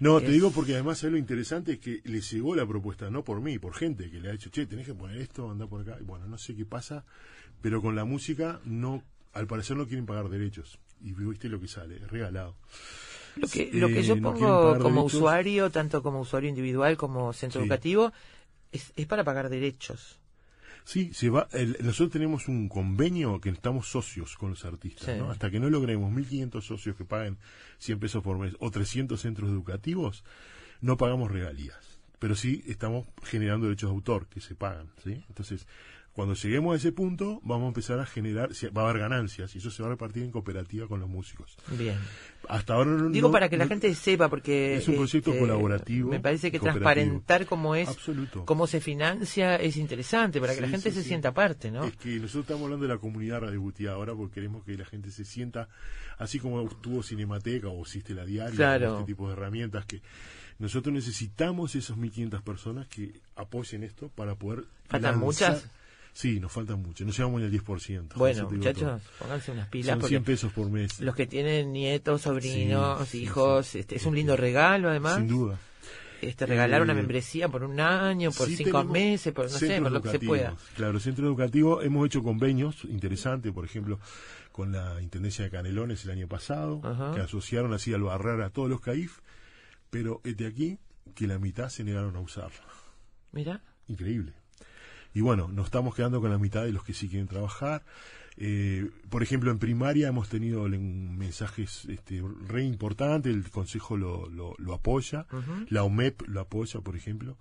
no, 0.00 0.18
te 0.20 0.26
Es- 0.26 0.32
digo 0.32 0.50
porque 0.50 0.74
además 0.74 0.98
¿sabes 0.98 1.12
lo 1.12 1.18
interesante 1.18 1.72
es 1.74 1.78
que 1.78 2.00
le 2.04 2.20
llegó 2.20 2.56
la 2.56 2.66
propuesta, 2.66 3.08
no 3.10 3.22
por 3.24 3.40
mí, 3.40 3.58
por 3.58 3.74
gente 3.74 4.10
que 4.10 4.20
le 4.20 4.30
ha 4.30 4.32
dicho, 4.32 4.50
che, 4.50 4.66
tenés 4.66 4.86
que 4.86 4.94
poner 4.94 5.18
esto, 5.18 5.50
anda 5.50 5.66
por 5.68 5.82
acá. 5.82 5.98
Y 6.00 6.04
bueno, 6.04 6.26
no 6.26 6.38
sé 6.38 6.56
qué 6.56 6.64
pasa, 6.64 7.04
pero 7.60 7.80
con 7.80 7.94
la 7.94 8.04
música 8.04 8.60
no, 8.64 9.04
al 9.32 9.46
parecer 9.46 9.76
no 9.76 9.86
quieren 9.86 10.06
pagar 10.06 10.28
derechos. 10.28 10.78
Y 11.02 11.12
viste 11.12 11.48
lo 11.48 11.60
que 11.60 11.68
sale, 11.68 11.98
regalado. 12.06 12.56
Lo 13.36 13.48
que, 13.48 13.62
Eh, 13.62 13.70
lo 13.72 13.88
que 13.88 14.02
yo 14.02 14.14
no 14.16 14.32
quieren 14.32 14.48
pongo 14.48 14.78
como 14.78 15.00
derechos. 15.00 15.14
usuario, 15.14 15.70
tanto 15.70 16.02
como 16.02 16.20
usuario 16.20 16.48
individual 16.50 16.96
como 16.96 17.32
centro 17.32 17.60
Sí. 17.60 17.66
educativo, 17.66 18.12
es, 18.72 18.92
es 18.96 19.06
para 19.06 19.24
pagar 19.24 19.48
derechos. 19.48 20.18
Sí, 20.84 21.14
se 21.14 21.30
va, 21.30 21.48
el- 21.52 21.76
nosotros 21.80 22.10
tenemos 22.10 22.48
un 22.48 22.68
convenio 22.68 23.40
que 23.40 23.50
estamos 23.50 23.88
socios 23.88 24.36
con 24.36 24.50
los 24.50 24.64
artistas, 24.64 25.06
Sí. 25.06 25.12
¿no? 25.18 25.30
Hasta 25.30 25.50
que 25.50 25.60
no 25.60 25.70
logremos 25.70 26.10
1.500 26.12 26.66
socios 26.66 26.96
que 26.96 27.04
paguen 27.04 27.38
100 27.78 28.00
pesos 28.00 28.22
por 28.22 28.36
mes 28.38 28.54
o 28.58 28.70
300 28.70 29.20
centros 29.20 29.48
educativos, 29.50 30.24
no 30.80 30.96
pagamos 30.96 31.30
regalías. 31.30 31.98
Pero 32.18 32.34
sí 32.36 32.62
estamos 32.66 33.06
generando 33.24 33.66
derechos 33.66 33.90
de 33.90 33.94
autor 33.94 34.26
que 34.26 34.40
se 34.40 34.54
pagan, 34.56 34.88
¿sí? 35.02 35.24
Entonces, 35.28 35.66
cuando 36.12 36.34
lleguemos 36.34 36.74
a 36.74 36.76
ese 36.76 36.92
punto, 36.92 37.40
vamos 37.42 37.64
a 37.64 37.68
empezar 37.68 37.98
a 37.98 38.04
generar, 38.04 38.50
va 38.76 38.82
a 38.82 38.90
haber 38.90 39.00
ganancias 39.00 39.54
y 39.54 39.58
eso 39.58 39.70
se 39.70 39.82
va 39.82 39.88
a 39.88 39.92
repartir 39.92 40.22
en 40.24 40.30
cooperativa 40.30 40.86
con 40.86 41.00
los 41.00 41.08
músicos. 41.08 41.56
Bien. 41.78 41.96
Hasta 42.48 42.74
ahora 42.74 42.90
no... 42.90 43.08
Digo 43.08 43.28
no- 43.28 43.32
para 43.32 43.48
que 43.48 43.56
la 43.56 43.66
gente 43.66 43.94
sepa, 43.94 44.28
porque... 44.28 44.76
Es 44.76 44.88
un 44.88 44.96
proyecto 44.96 45.30
este, 45.30 45.40
colaborativo 45.40 46.10
Me 46.10 46.20
parece 46.20 46.50
que 46.50 46.58
transparentar 46.60 47.46
cómo 47.46 47.74
es, 47.74 47.88
Absoluto. 47.88 48.44
cómo 48.44 48.66
se 48.66 48.80
financia 48.82 49.56
es 49.56 49.76
interesante, 49.78 50.38
para 50.40 50.54
que 50.54 50.60
la 50.60 50.68
gente 50.68 50.90
sí, 50.90 50.96
se 50.96 51.02
sí. 51.02 51.08
sienta 51.08 51.32
parte, 51.32 51.70
¿no? 51.70 51.84
Es 51.84 51.96
que 51.96 52.10
nosotros 52.16 52.42
estamos 52.44 52.64
hablando 52.64 52.86
de 52.86 52.92
la 52.94 52.98
comunidad 53.00 53.40
radiobutía 53.40 53.92
ahora 53.92 54.12
porque 54.14 54.34
queremos 54.34 54.64
que 54.64 54.76
la 54.76 54.84
gente 54.84 55.10
se 55.10 55.24
sienta, 55.24 55.68
así 56.18 56.38
como 56.38 56.62
tuvo 56.68 57.02
Cinemateca 57.02 57.68
o 57.68 57.80
existe 57.82 58.12
la 58.12 58.26
diaria, 58.26 58.54
Claro. 58.54 58.94
este 58.98 59.06
tipo 59.06 59.28
de 59.28 59.32
herramientas 59.32 59.86
que 59.86 60.02
nosotros 60.58 60.92
necesitamos 60.94 61.74
esas 61.74 61.96
1.500 61.96 62.42
personas 62.42 62.86
que 62.88 63.20
apoyen 63.34 63.82
esto 63.82 64.10
para 64.14 64.34
poder... 64.34 64.64
¿Faltan 64.88 65.14
lanzar- 65.14 65.18
muchas? 65.18 65.66
Sí, 66.14 66.38
nos 66.40 66.52
faltan 66.52 66.82
muchas, 66.82 67.06
no 67.06 67.12
llegamos 67.12 67.40
ni 67.40 67.46
al 67.46 67.52
10%. 67.52 68.14
Bueno, 68.16 68.50
muchachos, 68.50 69.00
pónganse 69.18 69.50
unas 69.52 69.68
pilas 69.68 69.92
Son 69.94 70.00
porque 70.00 70.12
100 70.12 70.24
pesos 70.24 70.52
por 70.52 70.68
mes. 70.70 71.00
los 71.00 71.14
que 71.14 71.26
tienen 71.26 71.72
nietos, 71.72 72.22
sobrinos, 72.22 73.08
Sí, 73.08 73.22
hijos, 73.22 73.66
sí. 73.66 73.78
este, 73.78 73.96
es 73.96 74.04
un 74.06 74.14
lindo 74.14 74.36
regalo 74.36 74.90
además. 74.90 75.16
Sin 75.16 75.28
duda. 75.28 75.58
este, 76.20 76.44
regalar 76.46 76.82
una 76.82 76.92
Eh, 76.92 76.96
membresía 76.96 77.48
por 77.48 77.64
un 77.64 77.80
año, 77.80 78.30
por 78.30 78.46
cinco 78.48 78.84
meses, 78.84 79.32
por 79.32 79.50
no 79.50 79.58
sé, 79.58 79.80
por 79.80 79.90
lo 79.90 80.02
que 80.02 80.10
se 80.10 80.20
pueda. 80.20 80.54
Claro, 80.76 81.00
centro 81.00 81.26
educativo, 81.26 81.80
hemos 81.82 82.06
hecho 82.06 82.22
convenios 82.22 82.84
interesantes, 82.84 83.50
por 83.52 83.64
ejemplo, 83.64 83.98
con 84.52 84.70
la 84.70 85.00
Intendencia 85.02 85.44
de 85.46 85.50
Canelones 85.50 86.04
el 86.04 86.10
año 86.10 86.28
pasado, 86.28 86.80
Ajá. 86.84 87.12
que 87.14 87.20
asociaron 87.22 87.72
así 87.72 87.92
al 87.94 88.02
barrer 88.02 88.42
a 88.42 88.50
todos 88.50 88.68
los 88.68 88.80
CAIF, 88.82 89.18
pero 89.90 90.20
este 90.24 90.46
aquí, 90.46 90.78
que 91.14 91.26
la 91.26 91.38
mitad 91.38 91.70
se 91.70 91.82
negaron 91.84 92.14
a 92.16 92.20
usarlo. 92.20 92.60
Mira, 93.32 93.62
Increíble. 93.88 94.34
Y 95.14 95.20
bueno, 95.20 95.48
nos 95.48 95.66
estamos 95.66 95.94
quedando 95.94 96.20
con 96.20 96.30
la 96.30 96.38
mitad 96.38 96.64
de 96.64 96.72
los 96.72 96.84
que 96.84 96.94
sí 96.94 97.08
quieren 97.08 97.28
trabajar. 97.28 97.82
Eh, 98.38 98.88
por 99.10 99.22
ejemplo, 99.22 99.50
en 99.50 99.58
primaria 99.58 100.08
hemos 100.08 100.28
tenido 100.28 100.66
mensajes 100.68 101.84
este, 101.86 102.22
re 102.46 102.64
importantes, 102.64 103.32
el 103.32 103.50
Consejo 103.50 103.96
lo, 103.96 104.28
lo, 104.30 104.54
lo 104.58 104.74
apoya, 104.74 105.26
la 105.68 105.84
OMEP 105.84 106.22
lo 106.28 106.40
apoya, 106.40 106.80
por 106.80 106.96
ejemplo, 106.96 107.36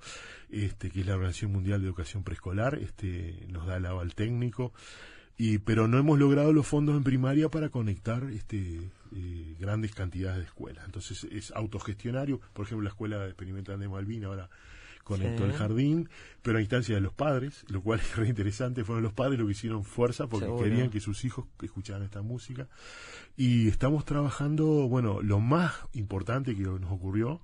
este, 0.50 0.92
que 0.92 1.02
es 1.02 1.06
la 1.06 1.16
Organización 1.16 1.54
Mundial 1.54 1.80
de 1.82 1.88
Educación 1.88 2.24
Preescolar, 2.24 2.76
este, 2.76 3.46
nos 3.48 3.66
da 3.68 3.78
el 3.78 3.86
aval 3.86 4.16
técnico, 4.16 4.74
y, 5.38 5.60
pero 5.60 5.88
no 5.88 5.98
hemos 5.98 6.20
logrado 6.20 6.52
los 6.52 6.68
fondos 6.68 6.96
en 6.98 7.04
primaria 7.04 7.50
para 7.50 7.70
conectar 7.70 8.24
este, 8.26 8.92
eh, 9.16 9.56
grandes 9.60 9.96
cantidades 9.96 10.40
de 10.40 10.44
escuelas. 10.44 10.86
Entonces 10.86 11.24
es 11.32 11.52
autogestionario, 11.52 12.42
por 12.54 12.66
ejemplo, 12.66 12.84
la 12.84 12.90
Escuela 12.90 13.26
Experimental 13.26 13.80
de 13.80 13.88
Malvin 13.88 14.26
ahora 14.26 14.50
conectó 15.04 15.44
Sí. 15.44 15.50
el 15.52 15.56
jardín, 15.58 16.10
pero 16.42 16.58
a 16.58 16.62
instancia 16.62 16.96
de 16.96 17.02
los 17.02 17.14
padres, 17.14 17.64
lo 17.70 17.82
cual 17.82 18.00
es 18.00 18.16
re 18.16 18.28
interesante, 18.28 18.84
fueron 18.84 19.04
los 19.04 19.14
padres 19.14 19.38
los 19.40 19.48
que 19.48 19.52
hicieron 19.54 19.84
fuerza 19.84 20.28
porque 20.28 20.46
Seguro. 20.46 20.64
querían 20.64 20.90
que 20.90 21.00
sus 21.00 21.24
hijos 21.26 21.46
escucharan 21.62 22.04
esta 22.04 22.22
música. 22.22 22.68
Y 23.38 23.68
estamos 23.68 24.06
trabajando, 24.06 24.66
bueno, 24.88 25.22
lo 25.22 25.40
más 25.40 25.74
importante 25.94 26.56
que 26.56 26.64
nos 26.64 26.92
ocurrió 26.92 27.42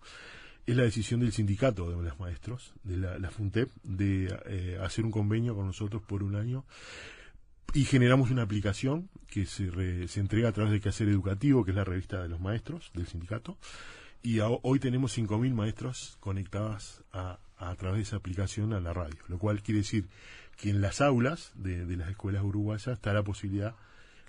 es 0.66 0.76
la 0.76 0.84
decisión 0.84 1.22
del 1.22 1.32
sindicato 1.32 1.90
de 1.90 2.02
los 2.04 2.20
maestros, 2.20 2.74
de 2.84 2.98
la, 2.98 3.18
la 3.20 3.32
FUNTEP, 3.32 3.70
de 3.84 4.38
eh, 4.48 4.78
hacer 4.84 5.06
un 5.06 5.12
convenio 5.12 5.56
con 5.56 5.66
nosotros 5.66 6.02
por 6.04 6.24
un 6.24 6.36
año 6.36 6.66
y 7.74 7.86
generamos 7.86 8.32
una 8.32 8.44
aplicación 8.44 9.10
que 9.28 9.46
se, 9.46 9.70
re- 9.70 10.08
se 10.08 10.20
entrega 10.20 10.50
a 10.50 10.52
través 10.52 10.72
de 10.74 10.80
Quehacer 10.82 11.08
Educativo, 11.10 11.64
que 11.66 11.72
es 11.72 11.78
la 11.78 11.84
revista 11.84 12.22
de 12.22 12.30
los 12.30 12.40
maestros 12.40 12.92
del 12.94 13.08
sindicato. 13.08 13.58
Y 14.24 14.40
a- 14.40 14.48
hoy 14.48 14.80
tenemos 14.80 15.18
5.000 15.18 15.54
maestros 15.54 16.18
conectados 16.20 17.04
a, 17.14 17.40
a 17.60 17.74
través 17.76 17.98
de 17.98 18.04
esa 18.04 18.16
aplicación 18.18 18.74
a 18.74 18.80
la 18.80 18.94
radio, 18.94 19.18
lo 19.28 19.38
cual 19.40 19.62
quiere 19.64 19.80
decir 19.80 20.08
que 20.58 20.70
en 20.70 20.82
las 20.82 21.02
aulas 21.02 21.52
de, 21.56 21.86
de 21.86 21.98
las 21.98 22.10
escuelas 22.10 22.44
uruguayas 22.44 22.88
está 22.88 23.14
la 23.14 23.24
posibilidad 23.24 23.76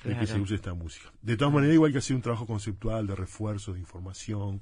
de 0.05 0.17
que 0.17 0.27
se 0.27 0.39
use 0.39 0.55
esta 0.55 0.75
música. 0.75 1.13
De 1.23 1.37
todas 1.37 1.53
maneras, 1.53 1.75
igual 1.75 1.91
que 1.93 1.99
hacer 1.99 2.15
un 2.15 2.23
trabajo 2.23 2.47
conceptual 2.47 3.07
de 3.07 3.17
refuerzo, 3.17 3.73
de 3.73 3.81
información, 3.81 4.61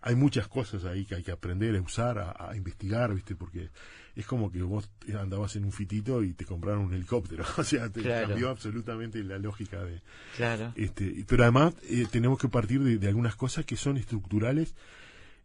hay 0.00 0.14
muchas 0.14 0.46
cosas 0.46 0.84
ahí 0.84 1.04
que 1.04 1.16
hay 1.16 1.22
que 1.24 1.32
aprender 1.32 1.74
a 1.74 1.80
usar, 1.80 2.18
a, 2.18 2.50
a 2.50 2.56
investigar, 2.56 3.12
¿viste? 3.12 3.34
Porque 3.34 3.70
es 4.14 4.26
como 4.26 4.52
que 4.52 4.62
vos 4.62 4.88
andabas 5.18 5.56
en 5.56 5.64
un 5.64 5.72
fitito 5.72 6.22
y 6.22 6.32
te 6.34 6.44
compraron 6.44 6.84
un 6.84 6.94
helicóptero. 6.94 7.44
O 7.58 7.64
sea, 7.64 7.88
te 7.90 8.02
Claro. 8.02 8.28
cambió 8.28 8.50
absolutamente 8.50 9.22
la 9.24 9.38
lógica 9.38 9.82
de... 9.82 10.00
claro. 10.36 10.72
Este, 10.76 11.24
pero 11.26 11.42
además 11.42 11.74
eh, 11.88 12.06
tenemos 12.10 12.38
que 12.38 12.48
partir 12.48 12.80
de, 12.82 12.98
de 12.98 13.08
algunas 13.08 13.34
cosas 13.34 13.64
que 13.64 13.76
son 13.76 13.96
estructurales 13.96 14.76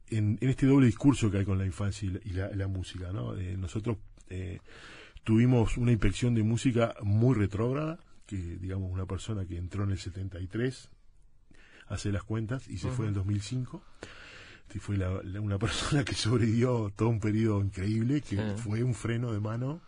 en, 0.09 0.37
en 0.41 0.49
este 0.49 0.65
doble 0.65 0.85
discurso 0.87 1.31
que 1.31 1.39
hay 1.39 1.45
con 1.45 1.57
la 1.57 1.65
infancia 1.65 2.07
y 2.07 2.11
la, 2.11 2.19
y 2.25 2.29
la- 2.31 2.49
la 2.55 2.67
música. 2.67 3.11
¿no? 3.11 3.35
Eh, 3.35 3.55
nosotros 3.57 3.97
eh, 4.29 4.59
tuvimos 5.23 5.77
una 5.77 5.91
inspección 5.91 6.33
de 6.35 6.43
música 6.43 6.95
muy 7.01 7.35
retrógrada, 7.35 7.99
que 8.25 8.37
digamos 8.37 8.91
una 8.91 9.05
persona 9.05 9.45
que 9.45 9.57
entró 9.57 9.83
en 9.83 9.91
el 9.91 9.97
73, 9.99 10.89
hace 11.87 12.11
las 12.11 12.23
cuentas, 12.23 12.67
y 12.67 12.77
se 12.77 12.89
fue 12.89 13.05
en 13.05 13.09
el 13.09 13.15
2005. 13.15 13.83
Y 14.75 14.79
fue 14.79 14.97
la- 14.97 15.19
una 15.39 15.59
persona 15.59 16.03
que 16.03 16.15
sobrevivió 16.15 16.91
todo 16.95 17.09
un 17.09 17.19
periodo 17.19 17.61
increíble, 17.61 18.21
que 18.21 18.37
Sí. 18.37 18.41
fue 18.57 18.83
un 18.83 18.95
freno 18.95 19.31
de 19.31 19.39
mano 19.39 19.81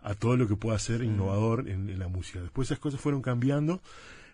a 0.00 0.14
todo 0.14 0.36
lo 0.36 0.48
que 0.48 0.56
pueda 0.56 0.78
ser 0.78 1.02
innovador 1.02 1.68
en, 1.68 1.88
en 1.90 1.98
la 1.98 2.08
música. 2.08 2.40
Después 2.40 2.68
esas 2.68 2.78
cosas 2.78 3.00
fueron 3.00 3.20
cambiando, 3.22 3.80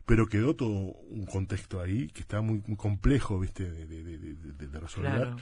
pero 0.06 0.26
quedó 0.28 0.54
todo 0.54 0.68
un 0.70 1.26
contexto 1.26 1.80
ahí 1.80 2.08
que 2.08 2.20
está 2.20 2.40
muy, 2.40 2.62
muy 2.66 2.76
complejo, 2.76 3.38
¿viste? 3.40 3.70
De, 3.70 3.86
de- 3.86 4.02
de- 4.04 4.18
de- 4.18 4.34
de- 4.52 4.66
de 4.68 4.80
resolver. 4.80 5.12
Claro. 5.12 5.36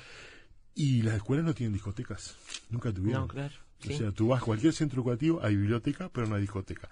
Y 0.75 1.03
las 1.03 1.15
escuelas 1.17 1.45
no 1.45 1.55
tienen 1.55 1.73
discotecas, 1.75 2.37
nunca 2.71 2.93
tuvieron. 2.93 3.23
No, 3.23 3.29
claro. 3.29 3.55
sí. 3.81 3.93
O 3.95 3.99
sea, 3.99 4.13
tú 4.13 4.29
vas 4.29 4.41
a 4.43 4.45
cualquier 4.45 4.73
centro 4.73 5.03
educativo, 5.03 5.41
hay 5.43 5.57
biblioteca, 5.57 6.09
pero 6.09 6.27
no 6.27 6.37
hay 6.37 6.41
discoteca. 6.43 6.89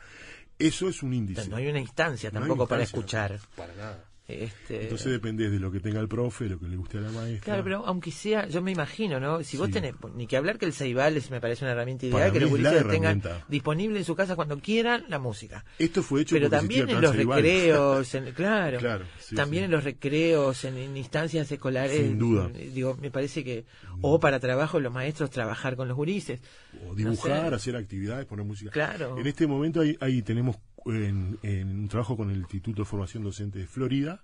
Eso 0.59 0.89
es 0.89 1.03
un 1.03 1.15
índice. 1.15 1.49
no 1.49 1.57
hay 1.57 1.69
una 1.69 1.81
instancia 1.81 2.31
No 2.31 2.39
hay 2.39 2.43
tampoco 2.43 2.69
para 2.69 2.83
escuchar. 2.83 3.39
Para 3.57 3.75
nada. 3.75 4.05
Este, 4.35 4.83
Entonces 4.85 5.13
depende 5.13 5.51
de 5.51 5.59
lo 5.59 5.71
que 5.73 5.81
tenga 5.81 6.01
el 6.01 6.09
profe, 6.09 6.49
lo 6.49 6.59
que 6.59 6.67
le 6.69 6.77
guste 6.77 6.99
a 6.99 7.01
la 7.03 7.11
maestra. 7.11 7.45
Claro, 7.45 7.65
pero 7.65 7.87
aunque 7.87 8.11
sea, 8.11 8.47
yo 8.49 8.63
me 8.63 8.73
imagino, 8.73 9.19
¿no? 9.21 9.43
Si 9.43 9.57
vos 9.57 9.67
Sí. 9.69 9.73
tenés, 9.75 9.95
ni 10.15 10.27
que 10.27 10.37
hablar 10.37 10.59
que 10.59 10.67
el 10.67 10.73
Ceibal 10.73 11.17
es, 11.17 11.31
me 11.31 11.41
parece 11.41 11.65
una 11.65 11.73
herramienta 11.73 12.07
Para 12.11 12.25
ideal, 12.29 12.33
que 12.33 12.41
los 12.41 12.51
gurises 12.51 12.89
tengan 12.89 13.23
disponible 13.49 13.99
en 13.99 14.05
su 14.05 14.15
casa 14.15 14.37
cuando 14.37 14.59
quieran 14.59 15.05
la 15.09 15.19
música. 15.19 15.65
Esto 15.79 16.03
fue 16.03 16.23
hecho 16.23 16.35
Pero 16.37 16.49
también 16.51 16.89
en 16.89 17.01
los 17.01 17.15
recreos, 17.17 18.15
en- 18.15 18.33
claro, 18.35 18.79
Claro, 18.79 19.05
sí, 19.19 19.35
también 19.35 19.63
sí. 19.63 19.65
en 19.67 19.71
los 19.71 19.85
recreos, 19.85 20.65
en, 20.65 20.77
en 20.77 20.97
instancias 20.97 21.51
escolares. 21.51 21.97
Sin 21.97 22.19
duda. 22.19 22.51
eh, 22.55 22.71
Digo, 22.73 22.97
me 23.01 23.11
parece 23.11 23.45
que, 23.45 23.65
o 24.01 24.19
para 24.21 24.41
trabajo, 24.41 24.81
los 24.81 24.93
maestros 24.93 25.31
trabajar 25.31 25.77
con 25.77 25.89
los 25.89 25.97
gurises. 25.97 26.41
o 26.89 26.95
dibujar, 26.95 27.43
No 27.45 27.49
sé. 27.51 27.55
hacer 27.57 27.77
actividades, 27.77 28.27
poner 28.27 28.45
música. 28.45 28.71
Claro. 28.71 29.19
En 29.19 29.27
este 29.27 29.47
momento 29.47 29.81
ahí, 29.81 29.97
ahí 30.01 30.23
tenemos 30.23 30.57
en, 30.87 31.39
en 31.43 31.81
un 31.81 31.89
trabajo 31.89 32.17
con 32.17 32.31
el 32.31 32.39
Instituto 32.39 32.83
de 32.83 32.87
Formación 32.87 33.23
Docente 33.23 33.59
de 33.59 33.67
Florida, 33.67 34.23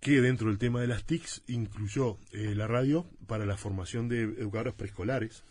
que 0.00 0.20
dentro 0.20 0.48
del 0.48 0.58
tema 0.58 0.80
de 0.80 0.86
las 0.86 1.04
TICs 1.04 1.42
incluyó 1.48 2.18
eh, 2.32 2.54
la 2.54 2.66
radio 2.66 3.06
para 3.26 3.46
la 3.46 3.56
formación 3.56 4.08
de 4.08 4.22
educadoras 4.22 4.74
preescolares, 4.74 5.42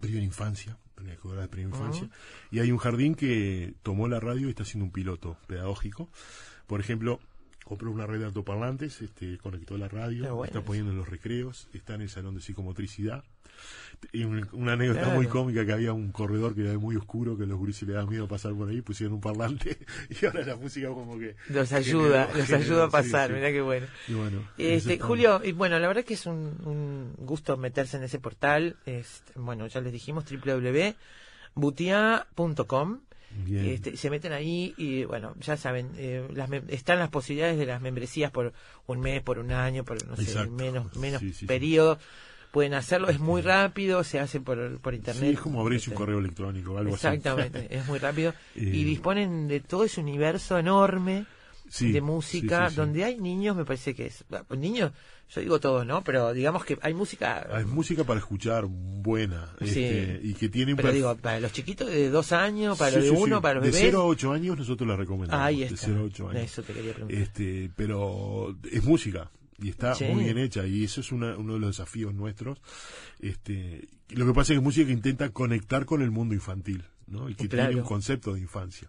primera 0.00 0.24
infancia, 0.24 0.78
de 0.96 1.48
primera 1.48 1.76
infancia, 1.76 2.08
y 2.50 2.60
hay 2.60 2.72
un 2.72 2.78
jardín 2.78 3.14
que 3.14 3.74
tomó 3.82 4.08
la 4.08 4.18
radio 4.18 4.46
y 4.46 4.50
está 4.50 4.62
haciendo 4.62 4.86
un 4.86 4.92
piloto 4.92 5.36
pedagógico. 5.46 6.08
Por 6.66 6.80
ejemplo, 6.80 7.20
compró 7.66 7.90
una 7.90 8.06
red 8.06 8.20
de 8.20 8.26
altoparlantes, 8.26 9.02
este, 9.02 9.38
conectó 9.38 9.76
la 9.76 9.88
radio, 9.88 10.22
bueno 10.36 10.44
está 10.44 10.60
poniendo 10.62 10.92
en 10.92 10.98
los 10.98 11.08
recreos, 11.08 11.66
está 11.74 11.96
en 11.96 12.02
el 12.02 12.08
salón 12.08 12.36
de 12.36 12.40
psicomotricidad. 12.40 13.24
Y 14.12 14.22
un- 14.24 14.46
una 14.52 14.74
anécdota 14.74 15.00
Claro. 15.00 15.16
muy 15.16 15.26
cómica 15.26 15.64
que 15.66 15.72
había 15.72 15.92
un 15.92 16.12
corredor 16.12 16.54
que 16.54 16.60
era 16.68 16.78
muy 16.78 16.94
oscuro, 16.94 17.36
que 17.38 17.44
los 17.46 17.58
gurises 17.58 17.88
le 17.88 17.94
daban 17.94 18.08
miedo 18.10 18.28
pasar 18.28 18.52
por 18.54 18.68
ahí, 18.68 18.82
pusieron 18.82 19.14
un 19.14 19.20
parlante 19.20 19.78
y 20.10 20.24
ahora 20.26 20.44
la 20.44 20.54
música 20.56 20.86
como 20.88 21.18
que... 21.18 21.34
Los 21.48 21.72
ayuda, 21.72 22.26
generó- 22.26 22.38
los 22.38 22.46
generó, 22.46 22.64
ayuda 22.64 22.84
a 22.84 22.90
pasar, 22.90 23.28
sí. 23.30 23.34
mirá 23.34 23.50
qué 23.50 23.62
bueno. 23.62 23.86
Y 24.06 24.12
bueno, 24.14 24.42
Este, 24.58 24.98
Julio, 25.00 25.40
y 25.42 25.50
bueno, 25.52 25.76
la 25.80 25.88
verdad 25.88 26.04
que 26.04 26.14
es 26.14 26.26
un, 26.26 26.36
un 26.64 27.14
gusto 27.26 27.56
meterse 27.56 27.96
en 27.96 28.04
ese 28.04 28.20
portal. 28.20 28.76
Este, 28.86 29.32
bueno, 29.34 29.66
ya 29.66 29.80
les 29.80 29.92
dijimos 29.92 30.24
www.butia.com. 30.30 33.00
Este, 33.48 33.96
se 33.96 34.10
meten 34.10 34.32
ahí 34.32 34.74
y 34.76 35.04
bueno, 35.04 35.34
ya 35.40 35.56
saben, 35.56 35.90
eh, 35.96 36.26
las 36.32 36.50
están 36.68 36.98
las 36.98 37.10
posibilidades 37.10 37.58
de 37.58 37.66
las 37.66 37.80
membresías 37.80 38.30
por 38.30 38.52
un 38.86 39.00
mes, 39.00 39.22
por 39.22 39.38
un 39.38 39.52
año, 39.52 39.84
por 39.84 40.04
no 40.06 40.16
sé, 40.16 40.46
menos, 40.48 40.94
menos 40.96 41.20
Sí, 41.20 41.28
sí, 41.32 41.40
sí. 41.40 41.46
periodo. 41.46 41.98
Pueden 42.52 42.72
hacerlo, 42.74 43.08
es 43.08 43.18
muy 43.20 43.42
rápido, 43.42 44.02
se 44.02 44.18
hace 44.18 44.40
por, 44.40 44.80
por 44.80 44.94
internet. 44.94 45.22
Sí, 45.24 45.30
es 45.34 45.40
como 45.40 45.60
abrirse 45.60 45.90
un 45.90 45.94
Este, 45.94 45.98
correo 46.04 46.18
electrónico 46.18 46.78
algo 46.78 46.94
Exactamente, 46.94 47.66
es 47.70 47.86
muy 47.86 47.98
rápido. 47.98 48.30
Eh, 48.54 48.70
y 48.72 48.84
disponen 48.84 49.46
de 49.46 49.60
todo 49.60 49.84
ese 49.84 50.00
universo 50.00 50.56
enorme 50.58 51.26
de 51.80 52.00
música, 52.00 52.70
donde 52.70 53.04
hay 53.04 53.18
niños, 53.18 53.56
me 53.56 53.64
parece 53.64 53.94
que 53.94 54.06
es. 54.06 54.24
Niños, 54.56 54.92
yo 55.28 55.40
digo 55.40 55.58
todos, 55.60 55.84
¿no? 55.86 56.02
Pero 56.04 56.32
digamos 56.32 56.64
que 56.64 56.78
hay 56.82 56.94
música. 56.94 57.46
Hay 57.50 57.64
música 57.64 58.04
para 58.04 58.20
escuchar 58.20 58.64
buena 58.66 59.52
Sí. 59.60 59.66
este, 59.84 60.20
y 60.22 60.34
que 60.34 60.48
tiene 60.48 60.72
un 60.72 60.76
pero 60.76 60.92
digo, 60.92 61.16
para 61.16 61.40
los 61.40 61.52
chiquitos 61.52 61.88
de 61.88 62.10
dos 62.10 62.32
años, 62.32 62.78
para 62.78 62.90
Sí, 62.92 62.96
los 62.98 63.04
de 63.06 63.10
sí, 63.10 63.16
uno, 63.22 63.42
para 63.42 63.54
los 63.54 63.64
de 63.64 63.70
bebés. 63.70 63.82
0 63.86 64.00
a 64.02 64.04
8 64.04 64.32
años 64.32 64.56
nosotros 64.56 64.88
la 64.88 64.96
recomendamos. 64.96 65.44
Ahí 65.44 65.60
De 65.60 65.66
está. 65.66 65.78
0 65.86 66.00
a 66.00 66.02
8 66.04 66.28
años. 66.30 66.42
Eso 66.44 66.62
te 66.62 66.72
quería 66.72 66.92
preguntar. 66.94 67.20
Este, 67.20 67.70
pero 67.76 68.56
es 68.70 68.84
música 68.84 69.30
y 69.60 69.68
está 69.70 69.94
Sí. 69.94 70.04
muy 70.04 70.24
bien 70.24 70.38
hecha 70.38 70.66
y 70.66 70.84
eso 70.84 71.00
es 71.00 71.10
una- 71.12 71.36
uno 71.36 71.54
de 71.54 71.60
los 71.60 71.70
desafíos 71.70 72.14
nuestros. 72.14 72.58
Este, 73.20 73.88
lo 74.10 74.26
que 74.26 74.32
pasa 74.32 74.52
es 74.52 74.56
que 74.56 74.60
es 74.60 74.62
música 74.62 74.86
que 74.86 74.92
intenta 74.92 75.30
conectar 75.30 75.86
con 75.86 76.02
el 76.02 76.10
mundo 76.10 76.34
infantil, 76.34 76.84
¿no? 77.08 77.28
Y 77.28 77.34
que 77.34 77.48
Claro. 77.48 77.68
tiene 77.70 77.82
un 77.82 77.88
concepto 77.88 78.34
de 78.34 78.40
infancia. 78.40 78.88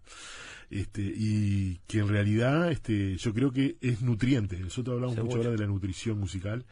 Este, 0.70 1.02
y 1.02 1.80
que 1.88 2.00
en 2.00 2.10
realidad 2.10 2.72
este, 2.72 3.16
yo 3.18 3.34
creo 3.34 3.52
que 3.52 3.78
es 3.82 4.02
nutriente. 4.02 4.60
Nosotros 4.60 4.96
hablamos 4.96 5.18
mucho 5.18 5.38
ahora 5.38 5.52
de 5.52 5.58
la 5.60 5.68
nutrición 5.68 6.20
musical, 6.20 6.66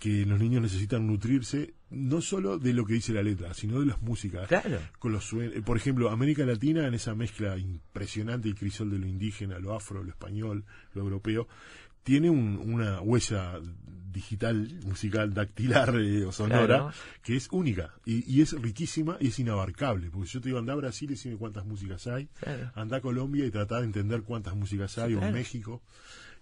que 0.00 0.24
los 0.26 0.40
niños 0.40 0.62
necesitan 0.62 1.06
nutrirse 1.06 1.74
no 1.90 2.22
solo 2.22 2.58
de 2.58 2.72
lo 2.72 2.84
que 2.86 2.94
dice 2.94 3.12
la 3.12 3.22
letra, 3.22 3.52
sino 3.54 3.78
de 3.80 3.86
las 3.86 4.00
músicas 4.00 4.48
Claro. 4.48 4.78
con 4.98 5.12
los 5.12 5.30
por 5.64 5.76
ejemplo, 5.76 6.10
América 6.10 6.44
Latina 6.46 6.86
en 6.88 6.94
esa 6.94 7.14
mezcla 7.14 7.58
impresionante 7.58 8.48
y 8.48 8.54
crisol 8.54 8.90
de 8.90 8.98
lo 8.98 9.06
indígena, 9.06 9.58
lo 9.58 9.74
afro, 9.74 10.02
lo 10.02 10.08
español, 10.10 10.64
lo 10.94 11.02
europeo, 11.02 11.46
tiene 12.02 12.30
un- 12.30 12.56
una 12.56 13.00
huella 13.02 13.60
digital, 14.12 14.80
musical, 14.84 15.32
dactilar 15.34 15.94
eh, 16.00 16.24
o 16.24 16.32
sonora, 16.32 16.66
Claro. 16.66 16.92
que 17.22 17.36
es 17.36 17.48
única 17.52 17.94
y, 18.04 18.24
y 18.32 18.42
es 18.42 18.52
riquísima 18.60 19.16
y 19.20 19.28
es 19.28 19.38
inabarcable. 19.38 20.10
Porque 20.10 20.28
yo 20.28 20.40
te 20.40 20.48
digo, 20.48 20.58
anda 20.58 20.72
a 20.72 20.76
Brasil 20.76 21.08
y 21.10 21.14
decime 21.14 21.36
cuántas 21.36 21.64
músicas 21.66 22.06
hay, 22.06 22.28
Claro. 22.40 22.70
anda 22.74 22.98
a 22.98 23.00
Colombia 23.00 23.44
y 23.46 23.50
trata 23.50 23.78
de 23.78 23.84
entender 23.84 24.22
cuántas 24.22 24.54
músicas 24.56 24.96
hay, 24.98 25.14
o 25.14 25.18
claro. 25.18 25.28
en 25.28 25.34
México. 25.34 25.82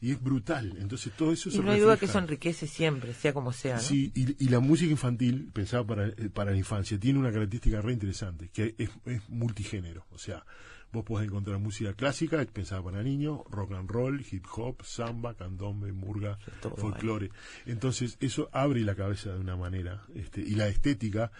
y 0.00 0.12
es 0.12 0.22
brutal. 0.22 0.76
Entonces 0.78 1.12
todo 1.16 1.32
eso 1.32 1.48
Y 1.48 1.52
se 1.52 1.58
no 1.62 1.72
hay 1.72 1.80
duda 1.80 1.96
que 1.96 2.04
eso 2.04 2.18
enriquece 2.20 2.68
siempre, 2.68 3.12
sea 3.14 3.32
como 3.32 3.52
sea. 3.52 3.76
¿no? 3.76 3.82
Sí, 3.82 4.12
y, 4.14 4.44
y 4.44 4.48
la 4.48 4.60
música 4.60 4.90
infantil, 4.92 5.50
pensada 5.52 5.84
para, 5.84 6.06
eh, 6.06 6.30
para 6.32 6.52
la 6.52 6.56
infancia, 6.56 7.00
tiene 7.00 7.18
una 7.18 7.32
característica 7.32 7.80
re 7.80 7.94
interesante, 7.94 8.48
que 8.52 8.76
es, 8.78 8.90
es 9.06 9.28
multigénero. 9.28 10.06
O 10.12 10.18
sea, 10.18 10.44
vos 10.92 11.04
podés 11.04 11.26
encontrar 11.28 11.58
música 11.58 11.92
clásica, 11.92 12.44
pensada 12.46 12.82
para 12.82 13.02
niños, 13.02 13.40
rock 13.50 13.72
and 13.72 13.90
roll, 13.90 14.24
hip 14.30 14.46
hop, 14.56 14.82
samba, 14.84 15.34
candombe, 15.34 15.92
murga, 15.92 16.38
folclore. 16.80 17.30
Entonces, 17.66 18.16
eso 18.20 18.48
abre 18.52 18.80
la 18.80 18.94
cabeza 18.94 19.32
de 19.34 19.38
una 19.38 19.56
manera. 19.56 20.04
Este, 20.14 20.40
y 20.40 20.54
la 20.54 20.68
estética, 20.68 21.30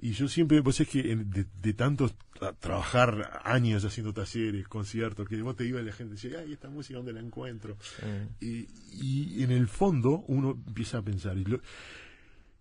y 0.00 0.12
yo 0.12 0.28
siempre, 0.28 0.62
pues 0.62 0.80
es 0.80 0.88
que 0.88 1.12
en- 1.12 1.30
de, 1.30 1.46
de 1.62 1.72
tanto 1.72 2.10
tra- 2.38 2.54
trabajar 2.58 3.40
años 3.44 3.84
haciendo 3.84 4.12
talleres, 4.12 4.68
conciertos, 4.68 5.26
que 5.28 5.40
vos 5.40 5.56
te 5.56 5.64
iba 5.64 5.80
y 5.80 5.84
la 5.84 5.92
gente 5.92 6.14
decía, 6.14 6.40
ay, 6.40 6.52
esta 6.52 6.68
música, 6.68 6.96
¿dónde 6.98 7.12
la 7.14 7.20
encuentro? 7.20 7.76
Y, 8.40 8.68
y 8.92 9.42
en 9.42 9.50
el 9.50 9.66
fondo 9.66 10.24
uno 10.28 10.50
empieza 10.66 10.98
a 10.98 11.02
pensar, 11.02 11.38
y 11.38 11.44
lo, 11.44 11.60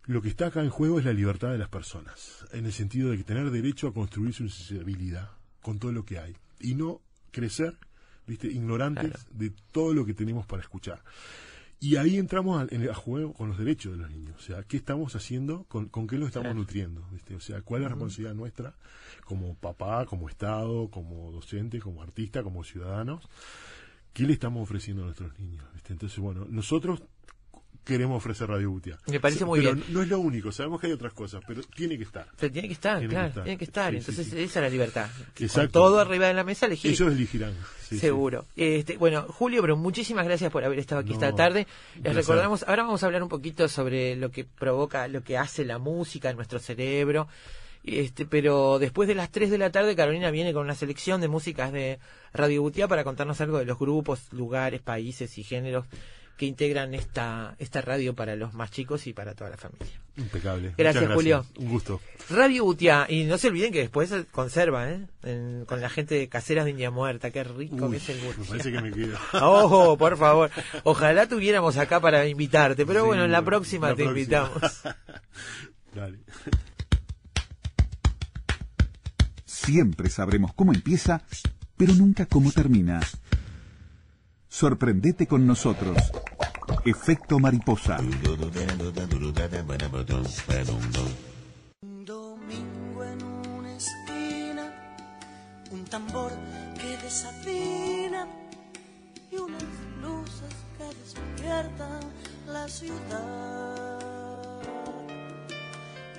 lo 0.05 0.21
que 0.21 0.29
está 0.29 0.47
acá 0.47 0.63
en 0.63 0.69
juego 0.69 0.99
es 0.99 1.05
la 1.05 1.13
libertad 1.13 1.51
de 1.51 1.57
las 1.57 1.69
personas, 1.69 2.45
en 2.53 2.65
el 2.65 2.71
sentido 2.71 3.09
de 3.11 3.17
que 3.17 3.23
tener 3.25 3.51
derecho 3.51 3.89
a 3.89 3.93
construir 3.93 4.33
su 4.33 4.47
sensibilidad 4.49 5.31
con 5.61 5.79
todo 5.79 5.91
lo 5.91 6.03
que 6.05 6.19
hay 6.19 6.35
y 6.59 6.75
no 6.75 7.01
crecer, 7.31 7.77
viste, 8.27 8.47
ignorantes 8.47 9.11
Claro. 9.11 9.23
de 9.31 9.51
todo 9.71 9.93
lo 9.93 10.05
que 10.05 10.13
tenemos 10.13 10.45
para 10.45 10.61
escuchar. 10.61 11.03
Y 11.81 11.95
ahí 11.95 12.17
entramos 12.17 12.61
a, 12.61 12.75
en- 12.75 12.89
a 12.89 12.93
juego 12.93 13.33
con 13.33 13.47
los 13.49 13.57
derechos 13.57 13.93
de 13.93 13.99
los 13.99 14.11
niños. 14.11 14.35
O 14.37 14.41
sea, 14.41 14.63
¿qué 14.63 14.75
estamos 14.75 15.15
haciendo? 15.15 15.63
¿Con, 15.69 15.87
con 15.87 16.07
qué 16.07 16.17
los 16.17 16.27
estamos 16.27 16.47
Claro. 16.47 16.59
nutriendo? 16.59 17.07
¿viste? 17.11 17.35
O 17.35 17.39
sea, 17.39 17.61
¿cuál 17.61 17.81
es 17.81 17.83
la 17.83 17.89
responsabilidad 17.89 18.33
nuestra 18.35 18.75
como 19.23 19.55
papá, 19.55 20.05
como 20.05 20.27
Estado, 20.27 20.89
como 20.89 21.31
docente, 21.31 21.79
como 21.79 22.01
artista, 22.03 22.43
como 22.43 22.65
ciudadanos? 22.65 23.29
¿Qué 24.11 24.23
le 24.23 24.33
estamos 24.33 24.61
ofreciendo 24.63 25.03
a 25.03 25.05
nuestros 25.05 25.37
niños? 25.39 25.63
¿viste? 25.73 25.93
Entonces, 25.93 26.19
bueno, 26.19 26.45
nosotros 26.49 27.01
queremos 27.89 28.17
ofrecer 28.17 28.47
Radio 28.47 28.71
Butia. 28.71 28.97
Me 29.07 29.19
parece 29.19 29.43
muy 29.45 29.59
pero 29.59 29.73
bien. 29.75 29.85
no 29.89 30.01
es 30.01 30.07
lo 30.07 30.19
único, 30.19 30.51
sabemos 30.51 30.79
que 30.79 30.87
hay 30.87 30.93
otras 30.93 31.13
cosas, 31.13 31.41
pero 31.47 31.61
tiene 31.75 31.97
que 31.97 32.03
estar. 32.03 32.27
Pero 32.39 32.51
tiene 32.53 32.67
que 32.67 32.73
estar, 32.75 32.99
Tiene 32.99 33.09
que 33.09 33.13
claro, 33.15 33.27
estar. 33.29 33.43
tiene 33.43 33.57
que 33.57 33.65
estar. 33.65 33.91
Sí, 33.91 33.97
Entonces 33.97 34.25
sí, 34.27 34.31
sí. 34.31 34.39
esa 34.43 34.59
es 34.59 34.63
la 34.63 34.69
libertad. 34.69 35.09
Con 35.35 35.45
Exacto. 35.45 35.71
todo 35.71 35.99
arriba 35.99 36.27
de 36.27 36.33
la 36.33 36.43
mesa 36.43 36.67
elegir. 36.67 36.91
Ellos 36.91 37.11
elegirán. 37.11 37.53
Seguro. 37.81 38.45
Este, 38.55 38.97
bueno, 38.97 39.23
Julio, 39.23 39.61
pero 39.61 39.75
muchísimas 39.75 40.25
gracias 40.25 40.51
por 40.51 40.63
haber 40.63 40.77
estado 40.79 41.01
aquí 41.01 41.09
No, 41.09 41.15
esta 41.15 41.33
tarde. 41.35 41.65
Les 42.03 42.15
recordamos, 42.15 42.63
ahora 42.67 42.83
vamos 42.83 43.01
a 43.01 43.07
hablar 43.07 43.23
un 43.23 43.29
poquito 43.29 43.67
sobre 43.67 44.15
lo 44.15 44.29
que 44.29 44.45
provoca, 44.45 45.07
lo 45.07 45.23
que 45.23 45.37
hace 45.37 45.65
la 45.65 45.79
música 45.79 46.29
en 46.29 46.35
nuestro 46.35 46.59
cerebro. 46.59 47.27
Este, 47.83 48.25
pero 48.25 48.77
después 48.77 49.07
de 49.07 49.15
las 49.15 49.31
3 49.31 49.49
de 49.49 49.57
la 49.57 49.71
tarde, 49.71 49.95
Carolina 49.95 50.29
viene 50.31 50.53
con 50.53 50.63
una 50.63 50.75
selección 50.75 51.21
de 51.21 51.29
músicas 51.29 51.71
de 51.71 51.97
Radio 52.33 52.61
Butiá 52.61 52.87
para 52.87 53.03
contarnos 53.03 53.39
algo 53.41 53.57
de 53.57 53.65
los 53.65 53.79
grupos, 53.79 54.31
lugares, 54.33 54.81
países 54.81 55.37
y 55.37 55.43
géneros 55.43 55.85
que 56.39 56.45
integran 56.45 56.93
esta, 56.93 57.53
esta 57.59 57.81
radio 57.81 58.15
para 58.15 58.37
los 58.37 58.53
más 58.53 58.71
chicos 58.71 59.05
y 59.07 59.13
para 59.13 59.35
toda 59.35 59.49
la 59.49 59.57
familia. 59.57 59.99
Impecable. 60.15 60.73
Gracias, 60.77 61.11
Julio. 61.13 61.45
Un 61.57 61.67
gusto. 61.67 61.99
Radio 62.29 62.63
Butiá, 62.63 63.07
y 63.09 63.25
no 63.25 63.37
se 63.37 63.49
olviden 63.49 63.73
que 63.73 63.79
después 63.79 64.07
se 64.07 64.23
conserva, 64.23 64.89
¿eh? 64.89 65.05
En- 65.23 65.65
con 65.65 65.81
la 65.81 65.89
gente 65.89 66.15
de 66.15 66.29
Caseras 66.29 66.63
de 66.63 66.71
India 66.71 66.91
Muerta, 66.91 67.29
qué 67.31 67.43
rico 67.43 67.87
Uy, 67.87 67.91
que 67.91 67.97
es 67.97 68.07
el 68.09 68.21
me 68.21 68.27
Butiá. 68.27 68.45
parece 68.47 68.71
que 68.71 68.81
me 68.81 68.91
quedo. 68.93 69.17
Oh, 69.33 69.97
por 69.97 70.17
favor. 70.17 70.49
Ojalá 70.85 71.27
tuviéramos 71.27 71.75
acá 71.75 71.99
para 71.99 72.25
invitarte, 72.25 72.85
pero 72.85 73.01
Sí, 73.01 73.07
bueno, 73.07 73.25
en 73.25 73.31
la 73.33 73.41
próxima 73.43 73.89
la 73.89 73.95
te 73.95 74.03
próxima. 74.05 74.19
invitamos. 74.21 74.81
Dale. 75.93 76.19
Siempre 79.45 80.09
sabremos 80.09 80.53
cómo 80.53 80.73
empieza, 80.73 81.21
pero 81.75 81.93
nunca 81.95 82.25
cómo 82.25 82.51
termina. 82.51 83.01
Sorprendete 84.59 85.25
con 85.25 85.47
nosotros. 85.47 85.95
Efecto 86.83 87.39
mariposa. 87.39 87.95
Un 91.81 92.03
domingo 92.03 93.03
en 93.05 93.23
una 93.23 93.73
esquina, 93.77 94.65
un 95.71 95.85
tambor 95.85 96.33
que 96.75 96.97
desafina 96.97 98.27
y 99.31 99.37
unas 99.37 99.63
luces 100.01 100.53
que 100.77 100.83
despiertan 101.03 102.01
la 102.45 102.67
ciudad. 102.67 104.09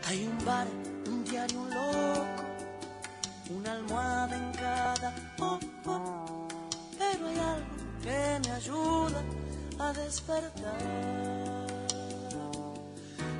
Hay 0.09 0.25
un 0.27 0.45
bar, 0.47 0.67
un 1.09 1.25
diario, 1.25 1.61
un 1.61 1.69
loco, 1.69 2.25
una 3.51 3.73
almohada 3.73 4.35
en 4.35 4.53
cada 4.53 5.15
oh, 5.41 5.61
oh, 5.85 6.49
pero 6.99 7.27
hay 7.29 7.39
algo 7.39 7.90
que 8.03 8.41
me 8.45 8.51
ayuda 8.55 9.23
a 9.79 9.93
despertar. 9.93 11.67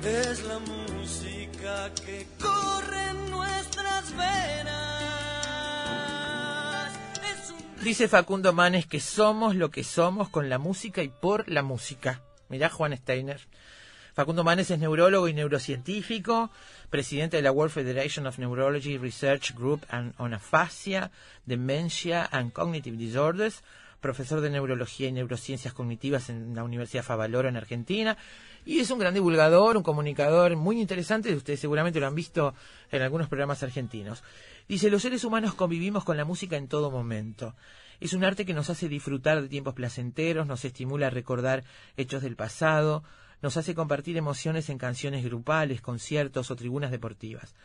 Es 0.03 0.43
la 0.45 0.59
música 0.59 1.91
que 2.05 2.25
corre 2.39 3.09
en 3.09 3.31
nuestras 3.31 4.15
venas. 4.15 4.81
Dice 7.83 8.07
Facundo 8.07 8.53
Manes 8.53 8.85
que 8.85 8.99
somos 8.99 9.55
lo 9.55 9.69
que 9.71 9.83
somos 9.83 10.29
con 10.29 10.49
la 10.49 10.57
música 10.57 11.03
y 11.03 11.09
por 11.09 11.49
la 11.49 11.63
música. 11.63 12.21
Mirá 12.49 12.69
Juan 12.69 12.95
Steiner. 12.97 13.41
Facundo 14.13 14.43
Manes 14.43 14.69
es 14.69 14.77
neurólogo 14.77 15.29
y 15.29 15.33
neurocientífico, 15.33 16.51
presidente 16.89 17.37
de 17.37 17.43
la 17.43 17.51
World 17.51 17.73
Federation 17.73 18.27
of 18.27 18.39
Neurology 18.39 18.97
Research 18.97 19.55
Group 19.55 19.85
on 20.17 20.33
Aphasia, 20.33 21.11
Dementia 21.45 22.27
and 22.31 22.51
Cognitive 22.51 22.97
Disorders, 22.97 23.63
profesor 24.01 24.41
de 24.41 24.49
neurología 24.49 25.07
y 25.07 25.11
neurociencias 25.11 25.73
cognitivas 25.73 26.29
en 26.29 26.55
la 26.55 26.63
Universidad 26.63 27.03
Favaloro 27.03 27.47
en 27.47 27.55
Argentina, 27.55 28.17
y 28.65 28.79
es 28.79 28.91
un 28.91 28.99
gran 28.99 29.13
divulgador, 29.13 29.77
un 29.77 29.83
comunicador 29.83 30.55
muy 30.55 30.81
interesante, 30.81 31.33
ustedes 31.33 31.59
seguramente 31.59 31.99
lo 31.99 32.07
han 32.07 32.15
visto 32.15 32.53
en 32.91 33.01
algunos 33.01 33.29
programas 33.29 33.63
argentinos. 33.63 34.23
Dice, 34.67 34.89
los 34.89 35.03
seres 35.03 35.23
humanos 35.23 35.53
convivimos 35.53 36.03
con 36.03 36.17
la 36.17 36.25
música 36.25 36.57
en 36.57 36.67
todo 36.67 36.91
momento. 36.91 37.55
Es 37.99 38.13
un 38.13 38.23
arte 38.23 38.45
que 38.45 38.53
nos 38.53 38.69
hace 38.69 38.89
disfrutar 38.89 39.41
de 39.41 39.47
tiempos 39.47 39.75
placenteros, 39.75 40.47
nos 40.47 40.65
estimula 40.65 41.07
a 41.07 41.11
recordar 41.11 41.63
hechos 41.97 42.23
del 42.23 42.35
pasado, 42.35 43.03
nos 43.41 43.57
hace 43.57 43.75
compartir 43.75 44.17
emociones 44.17 44.69
en 44.69 44.77
canciones 44.77 45.23
grupales, 45.23 45.81
conciertos 45.81 46.51
o 46.51 46.55
tribunas 46.55 46.91
deportivas. 46.91 47.55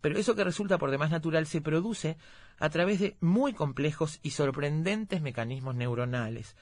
Pero 0.00 0.18
eso 0.18 0.34
que 0.34 0.44
resulta 0.44 0.78
por 0.78 0.90
demás 0.90 1.10
natural 1.10 1.46
se 1.46 1.60
produce 1.60 2.16
a 2.58 2.70
través 2.70 3.00
de 3.00 3.16
muy 3.20 3.52
complejos 3.52 4.20
y 4.22 4.30
sorprendentes 4.30 5.22
mecanismos 5.22 5.74
neuronales. 5.74 6.56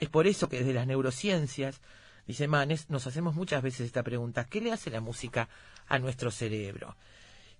Es 0.00 0.08
por 0.08 0.26
eso 0.26 0.48
que 0.48 0.58
desde 0.58 0.74
las 0.74 0.86
neurociencias, 0.86 1.80
dice 2.26 2.48
Manes, 2.48 2.90
nos 2.90 3.06
hacemos 3.06 3.34
muchas 3.34 3.62
veces 3.62 3.86
esta 3.86 4.02
pregunta, 4.02 4.44
¿qué 4.44 4.60
le 4.60 4.72
hace 4.72 4.90
la 4.90 5.00
música 5.00 5.48
a 5.86 5.98
nuestro 5.98 6.30
cerebro? 6.30 6.96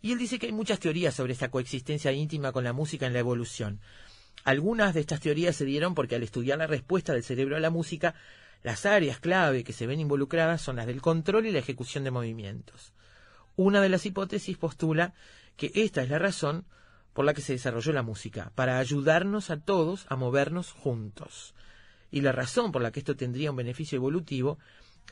Y 0.02 0.12
él 0.12 0.18
dice 0.18 0.38
que 0.38 0.46
hay 0.46 0.52
muchas 0.52 0.78
teorías 0.78 1.14
sobre 1.14 1.32
esta 1.32 1.50
coexistencia 1.50 2.12
íntima 2.12 2.52
con 2.52 2.64
la 2.64 2.72
música 2.72 3.06
en 3.06 3.12
la 3.12 3.20
evolución. 3.20 3.80
Algunas 4.44 4.94
de 4.94 5.00
estas 5.00 5.20
teorías 5.20 5.56
se 5.56 5.64
dieron 5.64 5.94
porque 5.94 6.14
al 6.14 6.22
estudiar 6.22 6.58
la 6.58 6.66
respuesta 6.66 7.12
del 7.12 7.24
cerebro 7.24 7.56
a 7.56 7.60
la 7.60 7.70
música, 7.70 8.14
las 8.62 8.86
áreas 8.86 9.18
clave 9.18 9.64
que 9.64 9.72
se 9.72 9.86
ven 9.86 10.00
involucradas 10.00 10.60
son 10.60 10.76
las 10.76 10.86
del 10.86 11.00
control 11.00 11.46
y 11.46 11.52
la 11.52 11.58
ejecución 11.58 12.04
de 12.04 12.10
movimientos. 12.10 12.92
Una 13.56 13.80
de 13.80 13.88
las 13.88 14.04
hipótesis 14.06 14.56
postula 14.58 15.14
que 15.56 15.72
esta 15.74 16.02
es 16.02 16.10
la 16.10 16.18
razón 16.18 16.66
por 17.14 17.24
la 17.24 17.32
que 17.32 17.40
se 17.40 17.54
desarrolló 17.54 17.92
la 17.94 18.02
música, 18.02 18.52
para 18.54 18.78
ayudarnos 18.78 19.48
a 19.48 19.58
todos 19.58 20.04
a 20.10 20.16
movernos 20.16 20.72
juntos. 20.72 21.54
Y 22.10 22.20
la 22.20 22.32
razón 22.32 22.72
por 22.72 22.82
la 22.82 22.92
que 22.92 23.00
esto 23.00 23.16
tendría 23.16 23.50
un 23.50 23.56
beneficio 23.56 23.96
evolutivo 23.96 24.58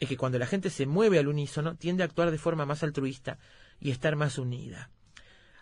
es 0.00 0.08
que 0.08 0.18
cuando 0.18 0.38
la 0.38 0.46
gente 0.46 0.68
se 0.68 0.84
mueve 0.84 1.18
al 1.18 1.28
unísono 1.28 1.76
tiende 1.76 2.02
a 2.02 2.06
actuar 2.06 2.30
de 2.30 2.36
forma 2.36 2.66
más 2.66 2.82
altruista 2.82 3.38
y 3.80 3.90
estar 3.90 4.16
más 4.16 4.36
unida. 4.36 4.90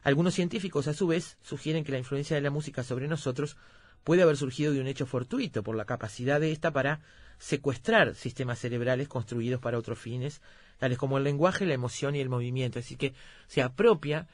Algunos 0.02 0.34
científicos, 0.34 0.88
a 0.88 0.94
su 0.94 1.06
vez, 1.06 1.38
sugieren 1.42 1.84
que 1.84 1.92
la 1.92 1.98
influencia 1.98 2.34
de 2.34 2.42
la 2.42 2.50
música 2.50 2.82
sobre 2.82 3.06
nosotros 3.06 3.56
puede 4.02 4.22
haber 4.22 4.36
surgido 4.36 4.72
de 4.72 4.80
un 4.80 4.88
hecho 4.88 5.06
fortuito 5.06 5.62
por 5.62 5.76
la 5.76 5.84
capacidad 5.84 6.40
de 6.40 6.50
ésta 6.50 6.72
para 6.72 7.00
secuestrar 7.38 8.16
sistemas 8.16 8.58
cerebrales 8.58 9.06
construidos 9.06 9.60
para 9.60 9.78
otros 9.78 9.98
fines, 9.98 10.40
tales 10.78 10.98
como 10.98 11.18
el 11.18 11.24
lenguaje, 11.24 11.66
la 11.66 11.74
emoción 11.74 12.14
y 12.14 12.20
el 12.20 12.28
movimiento. 12.28 12.78
Así 12.78 12.96
que 12.96 13.14
se 13.46 13.62
apropia 13.62 14.28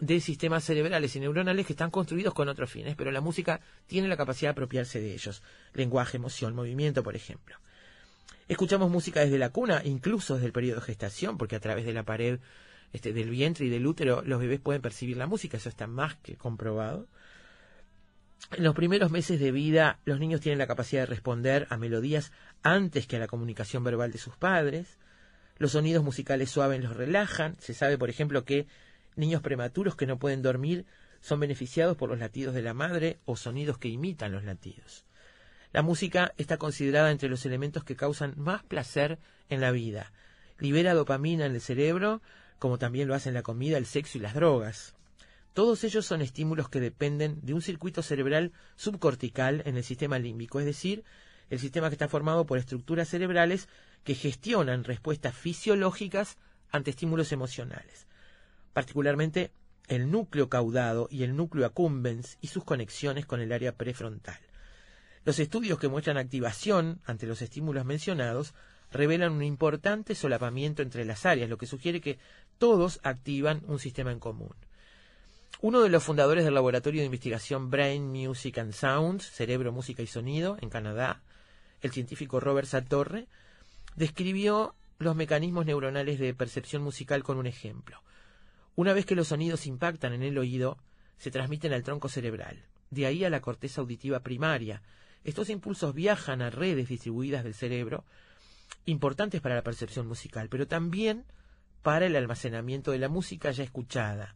de 0.00 0.20
sistemas 0.20 0.64
cerebrales 0.64 1.14
y 1.14 1.20
neuronales 1.20 1.66
que 1.66 1.72
están 1.72 1.90
construidos 1.90 2.34
con 2.34 2.48
otros 2.48 2.70
fines, 2.70 2.96
pero 2.96 3.10
la 3.12 3.20
música 3.20 3.60
tiene 3.86 4.08
la 4.08 4.16
capacidad 4.16 4.48
de 4.48 4.52
apropiarse 4.52 5.00
de 5.00 5.14
ellos. 5.14 5.42
Lenguaje, 5.72 6.16
emoción, 6.16 6.54
movimiento, 6.54 7.02
por 7.02 7.14
ejemplo. 7.16 7.56
Escuchamos 8.48 8.90
música 8.90 9.20
desde 9.20 9.38
la 9.38 9.50
cuna, 9.50 9.82
incluso 9.84 10.34
desde 10.34 10.46
el 10.46 10.52
periodo 10.52 10.80
de 10.80 10.86
gestación, 10.86 11.38
porque 11.38 11.56
a 11.56 11.60
través 11.60 11.86
de 11.86 11.94
la 11.94 12.02
pared 12.02 12.40
este, 12.92 13.12
del 13.12 13.30
vientre 13.30 13.66
y 13.66 13.70
del 13.70 13.86
útero 13.86 14.22
los 14.24 14.40
bebés 14.40 14.60
pueden 14.60 14.82
percibir 14.82 15.16
la 15.16 15.26
música, 15.26 15.56
eso 15.56 15.68
está 15.68 15.86
más 15.86 16.16
que 16.16 16.36
comprobado. 16.36 17.08
En 18.52 18.64
los 18.64 18.74
primeros 18.74 19.10
meses 19.10 19.40
de 19.40 19.50
vida, 19.50 19.98
los 20.04 20.20
niños 20.20 20.40
tienen 20.40 20.58
la 20.58 20.66
capacidad 20.66 21.02
de 21.02 21.06
responder 21.06 21.66
a 21.70 21.78
melodías 21.78 22.30
antes 22.62 23.06
que 23.06 23.16
a 23.16 23.18
la 23.18 23.26
comunicación 23.26 23.82
verbal 23.82 24.12
de 24.12 24.18
sus 24.18 24.36
padres. 24.36 24.98
Los 25.58 25.72
sonidos 25.72 26.04
musicales 26.04 26.50
suaves 26.50 26.82
los 26.82 26.96
relajan. 26.96 27.56
Se 27.60 27.74
sabe, 27.74 27.98
por 27.98 28.10
ejemplo, 28.10 28.44
que 28.44 28.66
niños 29.16 29.42
prematuros 29.42 29.96
que 29.96 30.06
no 30.06 30.18
pueden 30.18 30.42
dormir 30.42 30.84
son 31.20 31.40
beneficiados 31.40 31.96
por 31.96 32.08
los 32.08 32.18
latidos 32.18 32.54
de 32.54 32.62
la 32.62 32.74
madre 32.74 33.18
o 33.24 33.36
sonidos 33.36 33.78
que 33.78 33.88
imitan 33.88 34.32
los 34.32 34.44
latidos. 34.44 35.04
La 35.72 35.82
música 35.82 36.32
está 36.36 36.56
considerada 36.56 37.10
entre 37.10 37.28
los 37.28 37.46
elementos 37.46 37.82
que 37.82 37.96
causan 37.96 38.34
más 38.36 38.62
placer 38.62 39.18
en 39.48 39.60
la 39.60 39.70
vida. 39.70 40.12
Libera 40.58 40.94
dopamina 40.94 41.46
en 41.46 41.54
el 41.54 41.60
cerebro, 41.60 42.22
como 42.58 42.78
también 42.78 43.08
lo 43.08 43.14
hacen 43.14 43.34
la 43.34 43.42
comida, 43.42 43.78
el 43.78 43.86
sexo 43.86 44.18
y 44.18 44.20
las 44.20 44.34
drogas. 44.34 44.94
Todos 45.52 45.84
ellos 45.84 46.04
son 46.04 46.20
estímulos 46.20 46.68
que 46.68 46.80
dependen 46.80 47.40
de 47.42 47.54
un 47.54 47.62
circuito 47.62 48.02
cerebral 48.02 48.52
subcortical 48.76 49.62
en 49.66 49.76
el 49.76 49.84
sistema 49.84 50.18
límbico, 50.18 50.60
es 50.60 50.66
decir, 50.66 51.04
el 51.50 51.58
sistema 51.58 51.88
que 51.88 51.94
está 51.94 52.08
formado 52.08 52.46
por 52.46 52.58
estructuras 52.58 53.08
cerebrales 53.08 53.68
que 54.04 54.14
gestionan 54.14 54.84
respuestas 54.84 55.34
fisiológicas 55.34 56.36
ante 56.70 56.90
estímulos 56.90 57.32
emocionales, 57.32 58.06
particularmente 58.72 59.52
el 59.88 60.10
núcleo 60.10 60.48
caudado 60.48 61.08
y 61.10 61.24
el 61.24 61.36
núcleo 61.36 61.66
accumbens 61.66 62.38
y 62.40 62.48
sus 62.48 62.64
conexiones 62.64 63.26
con 63.26 63.40
el 63.40 63.52
área 63.52 63.76
prefrontal. 63.76 64.38
Los 65.24 65.38
estudios 65.38 65.78
que 65.78 65.88
muestran 65.88 66.18
activación 66.18 67.00
ante 67.04 67.26
los 67.26 67.40
estímulos 67.42 67.84
mencionados 67.84 68.54
revelan 68.90 69.32
un 69.32 69.42
importante 69.42 70.14
solapamiento 70.14 70.82
entre 70.82 71.04
las 71.04 71.26
áreas, 71.26 71.48
lo 71.48 71.58
que 71.58 71.66
sugiere 71.66 72.00
que 72.00 72.18
todos 72.58 73.00
activan 73.02 73.62
un 73.66 73.78
sistema 73.78 74.12
en 74.12 74.20
común. 74.20 74.54
Uno 75.60 75.80
de 75.80 75.88
los 75.88 76.02
fundadores 76.02 76.44
del 76.44 76.54
laboratorio 76.54 77.00
de 77.00 77.06
investigación 77.06 77.70
Brain 77.70 78.06
Music 78.06 78.58
and 78.58 78.72
Sounds, 78.72 79.30
Cerebro, 79.30 79.72
Música 79.72 80.02
y 80.02 80.06
Sonido, 80.06 80.58
en 80.60 80.68
Canadá, 80.68 81.22
el 81.80 81.90
científico 81.90 82.38
Robert 82.38 82.68
Satorre, 82.68 83.26
describió 83.96 84.74
los 84.98 85.16
mecanismos 85.16 85.66
neuronales 85.66 86.18
de 86.18 86.34
percepción 86.34 86.82
musical 86.82 87.22
con 87.22 87.38
un 87.38 87.46
ejemplo. 87.46 88.02
Una 88.76 88.92
vez 88.92 89.06
que 89.06 89.14
los 89.14 89.28
sonidos 89.28 89.66
impactan 89.66 90.12
en 90.12 90.22
el 90.22 90.38
oído, 90.38 90.78
se 91.16 91.30
transmiten 91.30 91.72
al 91.72 91.82
tronco 91.82 92.08
cerebral, 92.08 92.64
de 92.90 93.06
ahí 93.06 93.24
a 93.24 93.30
la 93.30 93.40
corteza 93.40 93.80
auditiva 93.80 94.20
primaria. 94.20 94.82
Estos 95.22 95.48
impulsos 95.48 95.94
viajan 95.94 96.42
a 96.42 96.50
redes 96.50 96.88
distribuidas 96.88 97.44
del 97.44 97.54
cerebro, 97.54 98.04
importantes 98.86 99.40
para 99.40 99.54
la 99.54 99.62
percepción 99.62 100.06
musical, 100.06 100.48
pero 100.48 100.66
también 100.66 101.24
para 101.82 102.06
el 102.06 102.16
almacenamiento 102.16 102.90
de 102.90 102.98
la 102.98 103.08
música 103.08 103.50
ya 103.50 103.64
escuchada. 103.64 104.34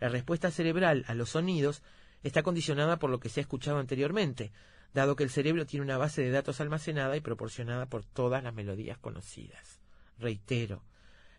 La 0.00 0.08
respuesta 0.08 0.50
cerebral 0.50 1.04
a 1.08 1.14
los 1.14 1.30
sonidos 1.30 1.82
está 2.22 2.42
condicionada 2.42 2.98
por 2.98 3.10
lo 3.10 3.20
que 3.20 3.28
se 3.28 3.40
ha 3.40 3.42
escuchado 3.42 3.78
anteriormente, 3.78 4.52
dado 4.94 5.16
que 5.16 5.24
el 5.24 5.30
cerebro 5.30 5.66
tiene 5.66 5.84
una 5.84 5.98
base 5.98 6.22
de 6.22 6.30
datos 6.30 6.60
almacenada 6.60 7.16
y 7.16 7.20
proporcionada 7.20 7.86
por 7.86 8.04
todas 8.04 8.42
las 8.42 8.54
melodías 8.54 8.98
conocidas. 8.98 9.80
Reitero, 10.18 10.82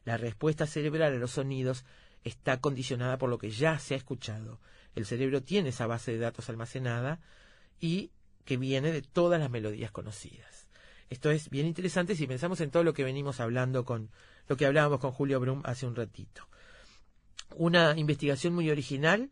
la 0.06 0.18
respuesta 0.18 0.66
cerebral 0.66 1.14
a 1.14 1.18
los 1.18 1.32
sonidos 1.32 1.86
está 2.24 2.60
condicionada 2.60 3.18
por 3.18 3.30
lo 3.30 3.38
que 3.38 3.52
ya 3.52 3.80
se 3.80 3.93
ha 3.93 3.97
escuchado. 3.97 4.60
El 4.95 5.06
cerebro 5.06 5.41
tiene 5.43 5.70
esa 5.70 5.88
base 5.88 6.12
de 6.12 6.20
datos 6.20 6.50
almacenada 6.50 7.20
y 7.80 8.12
que 8.45 8.58
viene 8.58 8.91
de 8.91 9.02
todas 9.02 9.39
las 9.39 9.50
melodías 9.50 9.91
conocidas. 9.91 10.68
Esto 11.10 11.32
es 11.32 11.50
bien 11.50 11.66
interesante 11.66 12.16
si 12.16 12.28
pensamos 12.28 12.62
en 12.62 12.72
todo 12.72 12.84
lo 12.84 12.93
que 12.93 13.04
venimos 13.04 13.39
hablando 13.39 13.84
con 13.84 14.10
lo 14.47 14.58
que 14.58 14.66
hablábamos 14.66 15.00
con 15.00 15.12
Julio 15.12 15.39
Brum 15.39 15.62
hace 15.66 15.86
un 15.86 15.95
ratito. 15.95 16.47
Una 17.56 17.97
investigación 17.97 18.54
muy 18.54 18.70
original, 18.70 19.32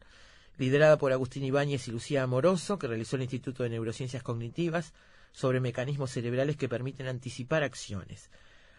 liderada 0.58 0.98
por 0.98 1.12
Agustín 1.12 1.44
Ibáñez 1.44 1.88
y 1.88 1.92
Lucía 1.92 2.24
Amoroso, 2.24 2.80
que 2.80 2.88
realizó 2.88 3.16
el 3.16 3.24
Instituto 3.24 3.64
de 3.64 3.70
Neurociencias 3.70 4.24
Cognitivas, 4.24 4.94
sobre 5.32 5.60
mecanismos 5.60 6.12
cerebrales 6.12 6.58
que 6.58 6.70
permiten 6.70 7.08
anticipar 7.08 7.64
acciones. 7.64 8.32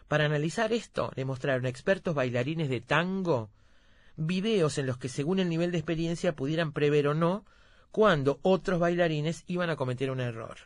Para 0.09 0.25
analizar 0.25 0.73
esto, 0.73 1.13
le 1.15 1.25
mostraron 1.25 1.67
a 1.67 1.69
expertos 1.69 2.15
bailarines 2.15 2.69
de 2.69 2.81
tango 2.81 3.51
videos 4.17 4.79
en 4.79 4.87
los 4.87 4.99
que, 4.99 5.09
según 5.09 5.39
el 5.39 5.49
nivel 5.49 5.71
de 5.71 5.79
experiencia, 5.79 6.35
pudieran 6.35 6.73
prever 6.73 7.07
o 7.07 7.15
no 7.15 7.45
cuándo 7.91 8.41
otros 8.43 8.81
bailarines 8.81 9.45
iban 9.47 9.71
a 9.71 9.77
cometer 9.77 10.11
un 10.11 10.21
error. 10.21 10.57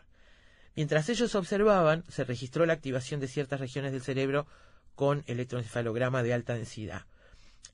Mientras 0.74 1.08
ellos 1.10 1.34
observaban, 1.34 2.04
se 2.08 2.24
registró 2.24 2.64
la 2.64 2.72
activación 2.72 3.20
de 3.20 3.28
ciertas 3.28 3.60
regiones 3.60 3.92
del 3.92 4.00
cerebro 4.00 4.46
con 4.94 5.22
electroencefalograma 5.26 6.22
de 6.22 6.32
alta 6.32 6.54
densidad. 6.54 7.04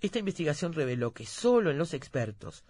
Esta 0.01 0.19
investigación 0.19 0.73
reveló 0.73 1.13
que 1.13 1.27
solo 1.27 1.71
en 1.71 1.79
los 1.79 1.95
expertos, 1.95 2.65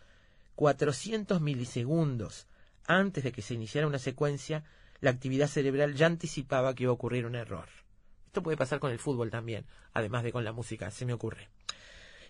400 0.59 1.41
milisegundos 1.41 2.49
antes 2.85 3.23
de 3.23 3.31
que 3.31 3.43
se 3.43 3.55
iniciara 3.55 3.87
una 3.87 4.01
secuencia, 4.01 4.65
la 5.01 5.11
actividad 5.11 5.47
cerebral 5.47 5.95
ya 5.95 6.07
anticipaba 6.07 6.75
que 6.75 6.83
iba 6.83 6.91
a 6.91 6.95
ocurrir 6.95 7.27
un 7.27 7.37
error. 7.37 7.69
Esto 8.27 8.43
puede 8.43 8.57
pasar 8.57 8.81
con 8.81 8.91
el 8.91 8.99
fútbol 8.99 9.31
también, 9.31 9.67
además 9.95 10.25
de 10.25 10.33
con 10.33 10.43
la 10.43 10.51
música, 10.51 10.91
se 10.91 11.07
me 11.07 11.13
ocurre. 11.13 11.49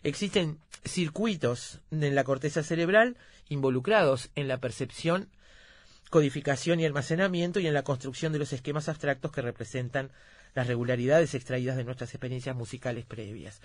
Existen 0.03 0.59
circuitos 0.85 1.81
en 1.91 2.15
la 2.15 2.23
corteza 2.25 2.63
cerebral 2.63 3.17
involucrados 3.49 4.29
en 4.35 4.47
la 4.47 4.59
percepción, 4.59 5.31
codificación 6.11 6.81
y 6.81 6.85
almacenamiento 6.85 7.61
y 7.61 7.67
en 7.67 7.73
la 7.73 7.83
construcción 7.83 8.35
de 8.35 8.41
los 8.41 8.53
esquemas 8.53 8.91
abstractos 8.91 9.33
que 9.33 9.41
representan 9.41 10.13
las 10.53 10.67
regularidades 10.67 11.35
extraídas 11.35 11.79
de 11.79 11.85
nuestras 11.85 12.13
experiencias 12.13 12.55
musicales 12.55 13.07
previas. 13.07 13.63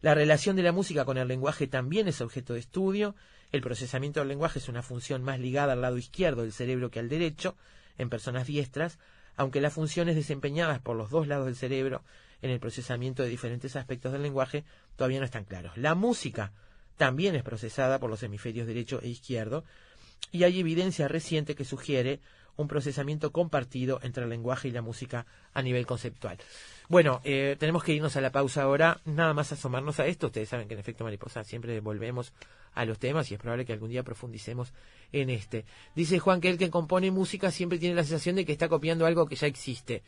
La 0.00 0.14
relación 0.14 0.54
de 0.54 0.62
la 0.62 0.72
música 0.72 1.04
con 1.04 1.18
el 1.18 1.26
lenguaje 1.26 1.66
también 1.66 2.06
es 2.06 2.20
objeto 2.20 2.54
de 2.54 2.60
estudio. 2.60 3.16
El 3.50 3.62
procesamiento 3.62 4.20
del 4.20 4.28
lenguaje 4.28 4.60
es 4.60 4.68
una 4.68 4.82
función 4.82 5.22
más 5.22 5.40
ligada 5.40 5.72
al 5.72 5.80
lado 5.80 5.98
izquierdo 5.98 6.42
del 6.42 6.52
cerebro 6.52 6.90
que 6.90 7.00
al 7.00 7.08
derecho 7.08 7.56
en 7.96 8.08
personas 8.08 8.46
diestras, 8.46 8.98
aunque 9.36 9.60
las 9.60 9.72
funciones 9.72 10.14
desempeñadas 10.14 10.80
por 10.80 10.96
los 10.96 11.10
dos 11.10 11.26
lados 11.26 11.46
del 11.46 11.56
cerebro 11.56 12.04
en 12.42 12.50
el 12.50 12.60
procesamiento 12.60 13.22
de 13.22 13.28
diferentes 13.28 13.74
aspectos 13.74 14.12
del 14.12 14.22
lenguaje 14.22 14.64
todavía 14.96 15.18
no 15.18 15.24
están 15.24 15.44
claros. 15.44 15.76
La 15.76 15.94
música 15.94 16.52
también 16.96 17.34
es 17.34 17.42
procesada 17.42 17.98
por 17.98 18.10
los 18.10 18.22
hemisferios 18.22 18.66
derecho 18.66 19.00
e 19.02 19.08
izquierdo 19.08 19.64
y 20.30 20.44
hay 20.44 20.60
evidencia 20.60 21.08
reciente 21.08 21.54
que 21.54 21.64
sugiere 21.64 22.20
un 22.56 22.68
procesamiento 22.68 23.32
compartido 23.32 24.00
entre 24.02 24.24
el 24.24 24.30
lenguaje 24.30 24.68
y 24.68 24.72
la 24.72 24.82
música 24.82 25.26
a 25.54 25.62
nivel 25.62 25.86
conceptual. 25.86 26.38
Bueno, 26.88 27.20
eh, 27.22 27.56
tenemos 27.58 27.84
que 27.84 27.92
irnos 27.92 28.16
a 28.16 28.22
la 28.22 28.32
pausa 28.32 28.62
ahora, 28.62 29.02
nada 29.04 29.34
más 29.34 29.52
asomarnos 29.52 30.00
a 30.00 30.06
esto. 30.06 30.28
Ustedes 30.28 30.48
saben 30.48 30.68
que 30.68 30.74
en 30.74 30.80
efecto 30.80 31.04
mariposa 31.04 31.44
siempre 31.44 31.80
volvemos 31.80 32.32
a 32.72 32.86
los 32.86 32.98
temas 32.98 33.30
y 33.30 33.34
es 33.34 33.40
probable 33.40 33.66
que 33.66 33.74
algún 33.74 33.90
día 33.90 34.02
profundicemos 34.02 34.72
en 35.12 35.28
este. 35.28 35.66
Dice 35.94 36.18
Juan 36.18 36.40
que 36.40 36.48
el 36.48 36.56
que 36.56 36.70
compone 36.70 37.10
música 37.10 37.50
siempre 37.50 37.78
tiene 37.78 37.94
la 37.94 38.04
sensación 38.04 38.36
de 38.36 38.46
que 38.46 38.52
está 38.52 38.70
copiando 38.70 39.04
algo 39.04 39.26
que 39.26 39.36
ya 39.36 39.46
existe. 39.46 40.02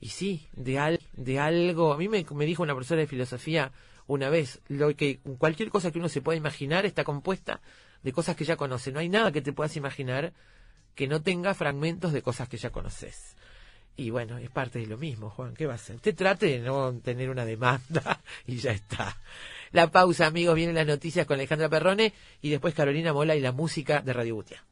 Y 0.00 0.10
sí, 0.10 0.46
de, 0.52 0.78
al, 0.78 1.00
de 1.14 1.40
algo. 1.40 1.92
A 1.92 1.96
mí 1.96 2.08
me, 2.08 2.24
me 2.32 2.46
dijo 2.46 2.62
una 2.62 2.74
profesora 2.74 3.00
de 3.00 3.08
filosofía 3.08 3.72
una 4.06 4.30
vez, 4.30 4.60
lo 4.68 4.94
que 4.94 5.18
cualquier 5.38 5.70
cosa 5.70 5.90
que 5.90 5.98
uno 5.98 6.08
se 6.08 6.22
pueda 6.22 6.36
imaginar 6.36 6.86
está 6.86 7.02
compuesta 7.02 7.60
de 8.04 8.12
cosas 8.12 8.36
que 8.36 8.44
ya 8.44 8.56
conoce. 8.56 8.92
No 8.92 9.00
hay 9.00 9.08
nada 9.08 9.32
que 9.32 9.42
te 9.42 9.52
puedas 9.52 9.76
imaginar 9.76 10.32
que 10.94 11.08
no 11.08 11.22
tenga 11.22 11.54
fragmentos 11.54 12.12
de 12.12 12.22
cosas 12.22 12.48
que 12.48 12.56
ya 12.56 12.70
conoces. 12.70 13.36
Y 13.96 14.10
bueno, 14.10 14.38
es 14.38 14.50
parte 14.50 14.78
de 14.78 14.86
lo 14.86 14.96
mismo, 14.96 15.30
Juan. 15.30 15.54
¿Qué 15.54 15.66
va 15.66 15.72
a 15.72 15.76
hacer? 15.76 15.96
Usted 15.96 16.14
trate 16.14 16.46
de 16.46 16.58
no 16.60 16.92
tener 17.00 17.28
una 17.28 17.44
demanda 17.44 18.20
y 18.46 18.56
ya 18.56 18.72
está. 18.72 19.16
La 19.72 19.90
pausa, 19.90 20.26
amigos. 20.26 20.54
Vienen 20.54 20.74
las 20.74 20.86
noticias 20.86 21.26
con 21.26 21.34
Alejandra 21.34 21.68
Perrone 21.68 22.12
y 22.40 22.50
después 22.50 22.74
Carolina 22.74 23.12
Mola 23.12 23.36
y 23.36 23.40
la 23.40 23.52
música 23.52 24.00
de 24.00 24.12
Radio 24.12 24.36
Butia. 24.36 24.64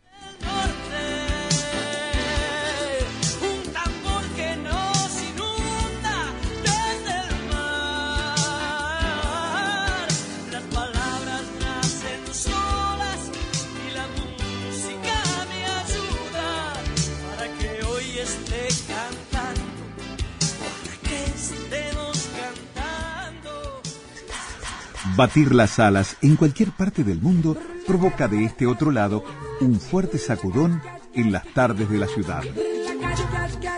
Batir 25.19 25.53
las 25.53 25.81
alas 25.81 26.17
en 26.23 26.37
cualquier 26.37 26.71
parte 26.71 27.03
del 27.03 27.21
mundo 27.21 27.57
provoca 27.89 28.29
de 28.29 28.45
este 28.45 28.69
otro 28.69 28.93
lado 28.93 29.25
un 29.61 29.81
fuerte 29.81 30.17
sacudón 30.17 30.81
en 31.13 31.33
las 31.33 31.45
tardes 31.55 31.91
de 31.91 31.99
la 31.99 32.07
ciudad. 32.07 32.45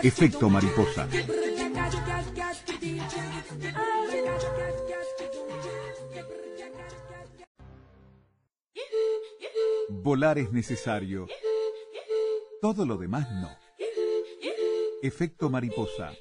Efecto 0.03 0.51
mariposa. 0.51 1.07
Volar 9.89 10.37
es 10.37 10.51
necesario. 10.51 11.25
Todo 12.61 12.85
lo 12.85 12.97
demás 12.97 13.27
no. 13.31 13.49
Efecto 15.01 15.49
mariposa. 15.49 16.13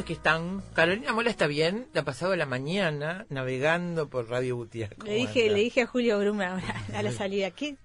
¿Cómo 0.00 0.04
es 0.04 0.06
que 0.06 0.12
están? 0.14 0.62
Carolina 0.72 1.12
Mola 1.12 1.28
está 1.28 1.46
bien, 1.46 1.86
la 1.92 2.00
ha 2.00 2.04
pasado 2.06 2.34
la 2.34 2.46
mañana 2.46 3.26
navegando 3.28 4.08
por 4.08 4.30
Radio 4.30 4.56
Butia. 4.56 4.88
Le 5.04 5.12
dije, 5.14 5.50
le 5.50 5.58
dije 5.60 5.82
a 5.82 5.86
Julio 5.86 6.18
Brume 6.18 6.46
ahora, 6.46 6.74
a 6.94 7.02
la 7.02 7.12
salida, 7.12 7.50
que 7.50 7.76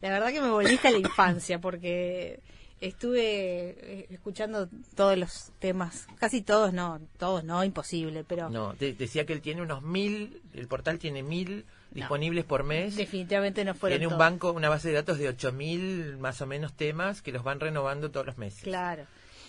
la 0.00 0.10
verdad 0.10 0.32
que 0.32 0.40
me 0.40 0.50
volviste 0.50 0.88
a 0.88 0.90
la 0.90 0.98
infancia 0.98 1.60
porque 1.60 2.40
estuve 2.80 3.20
eh, 3.22 4.06
escuchando 4.10 4.68
todos 4.96 5.16
los 5.16 5.52
temas, 5.60 6.08
casi 6.18 6.42
todos 6.42 6.72
no, 6.72 7.00
todos 7.16 7.44
no, 7.44 7.62
imposible, 7.62 8.24
pero 8.24 8.50
No, 8.50 8.74
te- 8.74 8.94
decía 8.94 9.24
que 9.24 9.32
él 9.32 9.40
tiene 9.40 9.62
unos 9.62 9.82
mil, 9.82 10.42
el 10.54 10.66
portal 10.66 10.98
tiene 10.98 11.22
mil 11.22 11.64
disponibles 11.92 12.44
por 12.44 12.64
mes. 12.64 12.96
definitivamente 12.96 13.64
no 13.64 13.74
fueron 13.74 13.98
Tiene 14.00 14.06
un 14.08 14.18
todos. 14.18 14.18
banco, 14.30 14.50
una 14.50 14.68
base 14.68 14.88
de 14.88 14.94
datos 14.94 15.18
de 15.18 15.28
8000 15.28 16.16
más 16.18 16.40
o 16.40 16.46
menos 16.46 16.72
temas 16.72 17.22
que 17.22 17.30
los 17.30 17.44
van 17.44 17.60
renovando 17.60 18.10
todos 18.10 18.26
los 18.26 18.36
meses. 18.36 18.64
Claro. 18.64 19.04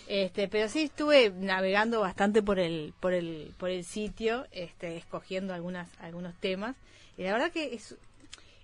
Este, 0.06 0.48
pero 0.48 0.68
sí 0.68 0.82
estuve 0.82 1.30
navegando 1.30 2.00
bastante 2.00 2.42
por 2.42 2.58
el 2.58 2.92
por 3.00 3.14
el 3.14 3.54
por 3.58 3.70
el 3.70 3.84
sitio, 3.84 4.46
este, 4.52 4.96
escogiendo 4.96 5.54
algunas 5.54 5.88
algunos 5.98 6.34
temas 6.34 6.76
y 7.16 7.22
la 7.22 7.32
verdad 7.32 7.50
que 7.50 7.74
es 7.74 7.96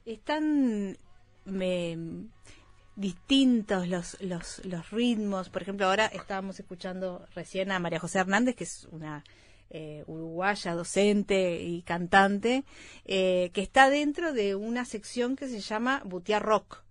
están 0.04 0.98
me, 1.46 1.96
distintos 2.96 3.88
los, 3.88 4.20
los 4.20 4.64
los 4.64 4.90
ritmos. 4.90 5.48
Por 5.48 5.62
ejemplo, 5.62 5.86
ahora 5.86 6.06
estábamos 6.06 6.60
escuchando 6.60 7.26
recién 7.34 7.72
a 7.72 7.78
María 7.78 8.00
José 8.00 8.18
Hernández, 8.18 8.56
que 8.56 8.64
es 8.64 8.86
una 8.90 9.24
eh, 9.70 10.04
uruguaya, 10.06 10.74
docente 10.74 11.62
y 11.62 11.82
cantante, 11.82 12.64
eh, 13.04 13.50
que 13.54 13.62
está 13.62 13.88
dentro 13.88 14.32
de 14.32 14.56
una 14.56 14.84
sección 14.84 15.36
que 15.36 15.48
se 15.48 15.60
llama 15.60 16.02
Butia 16.04 16.38
Rock. 16.38 16.82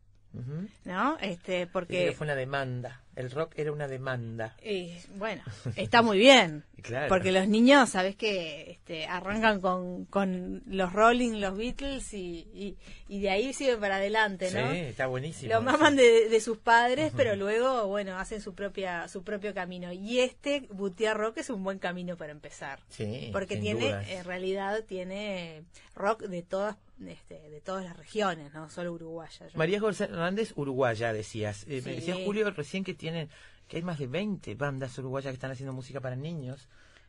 ¿no? 0.85 1.17
Este, 1.19 1.67
porque 1.67 2.05
que 2.07 2.11
fue 2.13 2.25
una 2.25 2.35
demanda. 2.35 3.01
El 3.19 3.31
rock 3.31 3.51
era 3.57 3.73
una 3.73 3.89
demanda. 3.89 4.55
Y, 4.63 4.93
bueno, 5.15 5.43
está 5.75 6.01
muy 6.01 6.17
bien. 6.17 6.63
Claro. 6.79 7.09
Porque 7.09 7.33
los 7.33 7.45
niños, 7.45 7.89
sabes 7.89 8.15
que 8.15 8.71
este, 8.71 9.05
arrancan 9.05 9.59
con, 9.59 10.05
con 10.05 10.63
los 10.65 10.93
Rolling, 10.93 11.41
los 11.41 11.57
Beatles 11.57 12.13
y, 12.13 12.47
y, 12.53 12.77
y 13.09 13.19
de 13.19 13.29
ahí 13.29 13.51
siguen 13.51 13.81
para 13.81 13.97
adelante, 13.97 14.49
¿no? 14.51 14.71
Sí, 14.71 14.77
está 14.77 15.07
buenísimo. 15.07 15.53
Lo 15.53 15.61
maman 15.61 15.97
de, 15.97 16.29
de 16.29 16.39
sus 16.39 16.57
padres, 16.57 17.11
pero 17.17 17.35
luego, 17.35 17.85
bueno, 17.87 18.17
hacen 18.17 18.39
su 18.39 18.55
propia 18.55 19.09
su 19.09 19.25
propio 19.25 19.53
camino. 19.53 19.91
Y 19.91 20.19
este, 20.19 20.67
Butia 20.71 21.13
Rock, 21.13 21.39
es 21.39 21.49
un 21.49 21.65
buen 21.65 21.79
camino 21.79 22.15
para 22.15 22.31
empezar. 22.31 22.79
Sí, 22.87 23.29
Porque 23.33 23.57
tiene, 23.57 23.87
dudas. 23.87 24.07
en 24.07 24.23
realidad, 24.23 24.85
tiene 24.85 25.63
rock 25.95 26.21
de 26.23 26.43
todas 26.43 26.77
este, 27.07 27.49
de 27.49 27.61
todas 27.61 27.83
las 27.85 27.95
regiones, 27.97 28.53
no 28.53 28.69
solo 28.69 28.93
uruguaya. 28.93 29.47
Yo- 29.47 29.57
María 29.57 29.79
José 29.79 30.05
Hernández, 30.05 30.53
uruguaya, 30.55 31.13
decías. 31.13 31.63
Eh, 31.67 31.81
Sí. 31.81 31.89
Me 31.89 31.95
decía 31.95 32.15
Julio 32.25 32.49
recién 32.51 32.83
que 32.83 32.93
tienen, 32.93 33.29
que 33.67 33.77
hay 33.77 33.83
más 33.83 33.99
de 33.99 34.07
20 34.07 34.55
bandas 34.55 34.97
uruguayas 34.97 35.31
que 35.31 35.35
están 35.35 35.51
haciendo 35.51 35.73
música 35.73 35.99
para 36.01 36.15
niños. 36.15 36.67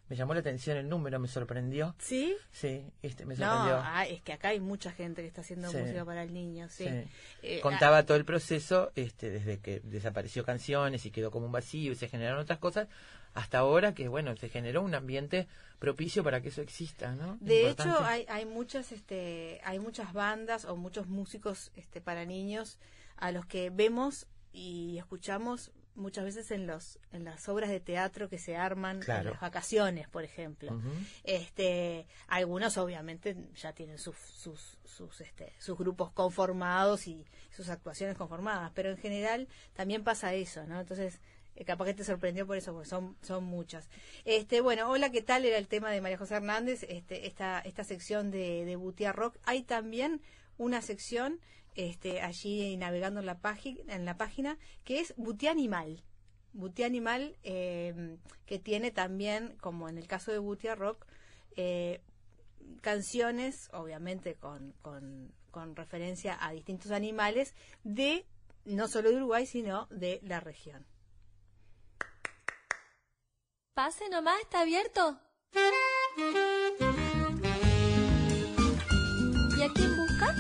Me 0.09 0.17
llamó 0.17 0.35
la 0.35 0.41
atención 0.41 0.77
el 0.77 0.89
número, 0.89 1.21
me 1.21 1.29
sorprendió. 1.29 1.95
¿Sí? 2.01 2.35
Sí, 2.51 2.85
este, 3.01 3.25
me 3.27 3.37
No, 3.37 3.47
sorprendió. 3.47 3.81
ah, 3.85 4.05
es 4.09 4.21
que 4.23 4.33
acá 4.33 4.49
hay 4.49 4.59
mucha 4.59 4.91
gente 4.91 5.23
que 5.23 5.29
está 5.29 5.41
haciendo 5.43 5.71
Sí. 5.71 5.77
música 5.77 6.05
para 6.05 6.25
el 6.25 6.33
niño, 6.35 6.69
sí. 6.69 6.85
Sí. 6.85 7.09
Eh, 7.45 7.61
Contaba 7.61 8.05
todo 8.05 8.17
el 8.17 8.25
proceso, 8.25 8.91
este, 8.97 9.31
desde 9.31 9.61
que 9.61 9.79
desapareció 9.85 10.45
canciones 10.45 11.07
y 11.07 11.13
quedó 11.13 11.31
como 11.31 11.47
un 11.47 11.53
vacío 11.53 11.93
y 11.93 11.95
se 11.95 12.09
generaron 12.09 12.41
otras 12.41 12.59
cosas, 12.59 12.89
hasta 13.35 13.59
ahora 13.59 13.95
que, 13.95 14.09
bueno, 14.09 14.37
se 14.37 14.49
generó 14.49 14.83
un 14.83 14.95
ambiente 14.95 15.47
propicio 15.79 16.23
para 16.25 16.41
que 16.41 16.49
eso 16.49 16.63
exista, 16.63 17.15
¿no? 17.15 17.37
De 17.41 17.63
Importante. 17.63 17.93
hecho, 17.93 18.05
hay, 18.05 18.27
hay 18.29 18.45
muchas, 18.45 18.93
este, 18.93 19.61
hay 19.65 19.79
muchas 19.79 20.13
bandas 20.13 20.65
o 20.65 20.77
muchos 20.77 21.07
músicos, 21.07 21.71
este, 21.77 22.01
para 22.01 22.25
niños 22.25 22.79
a 23.17 23.33
los 23.33 23.47
que 23.47 23.71
vemos 23.71 24.27
y 24.53 24.99
escuchamos 24.99 25.71
muchas 25.95 26.25
veces 26.25 26.51
en 26.51 26.67
los, 26.67 26.99
en 27.13 27.25
las 27.25 27.49
obras 27.49 27.69
de 27.69 27.81
teatro 27.81 28.29
que 28.29 28.39
se 28.39 28.57
arman 28.57 29.01
Claro. 29.01 29.21
en 29.29 29.33
las 29.33 29.41
vacaciones, 29.41 30.09
por 30.09 30.25
ejemplo. 30.25 30.81
Este, 31.25 32.07
algunos 32.29 32.79
obviamente 32.79 33.37
ya 33.55 33.73
tienen 33.73 33.99
sus, 33.99 34.17
sus, 34.17 34.79
sus, 34.85 35.21
este, 35.21 35.53
sus 35.59 35.77
grupos 35.77 36.11
conformados 36.13 37.07
y 37.07 37.27
sus 37.51 37.69
actuaciones 37.69 38.17
conformadas, 38.17 38.71
pero 38.75 38.91
en 38.91 38.97
general 38.99 39.49
también 39.75 40.03
pasa 40.05 40.33
eso, 40.35 40.65
¿no? 40.67 40.81
Entonces, 40.81 41.21
eh, 41.57 41.65
capaz 41.65 41.87
que 41.87 41.95
te 41.95 42.05
sorprendió 42.05 42.47
por 42.47 42.57
eso, 42.57 42.73
porque 42.73 42.89
son, 42.89 43.17
son 43.23 43.45
muchas. 43.45 43.89
Este, 44.25 44.61
bueno, 44.61 44.91
hola, 44.91 45.11
¿qué 45.11 45.23
tal? 45.23 45.45
Era 45.45 45.59
el 45.59 45.69
tema 45.69 45.91
de 45.91 46.01
María 46.01 46.19
José 46.19 46.37
Hernández, 46.37 46.85
este, 46.89 47.27
esta, 47.27 47.61
esta 47.61 47.85
sección 47.85 48.31
de, 48.31 48.65
de 48.65 49.13
Rock. 49.13 49.37
Hay 49.45 49.63
también 49.63 50.21
una 50.59 50.83
sección 50.83 51.41
este, 51.75 52.21
allí 52.21 52.77
navegando 52.77 53.21
en 53.21 53.27
la, 53.27 53.39
en 53.89 54.05
la 54.05 54.17
página 54.17 54.59
que 54.85 55.01
es 55.01 55.15
Butia 55.17 55.51
Animal. 55.51 56.03
Butia 56.53 56.87
Animal, 56.87 57.37
eh, 57.43 58.17
que 58.47 58.59
tiene 58.59 58.91
también, 58.91 59.57
como 59.61 59.89
en 59.89 59.99
el 59.99 60.07
caso 60.07 60.33
de 60.33 60.39
Butia 60.39 60.75
Rock, 60.75 61.07
eh, 61.57 62.01
canciones, 62.81 63.69
obviamente 63.73 64.35
con, 64.35 64.73
con, 64.83 65.33
con 65.51 65.77
referencia 65.77 66.37
a 66.41 66.53
distintos 66.53 66.91
animales, 66.91 67.55
de 67.85 68.27
no 68.65 68.89
solo 68.89 69.11
de 69.11 69.17
Uruguay, 69.17 69.47
sino 69.47 69.87
de 69.91 70.21
la 70.23 70.41
región. 70.41 70.85
Pase 73.75 74.09
nomás, 74.11 74.41
está 74.41 74.61
abierto. 74.63 75.17
¿Y 79.57 79.63
a 79.63 79.69
quién 79.73 79.97
busca? 79.97 80.35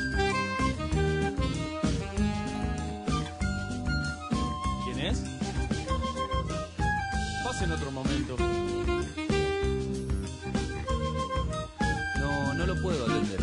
¿Quién 4.85 4.99
es? 4.99 5.23
Pase 7.45 7.65
en 7.65 7.73
otro 7.73 7.91
momento. 7.93 8.37
No, 12.19 12.55
no 12.55 12.67
lo 12.67 12.83
puedo 12.83 13.05
atender. 13.07 13.41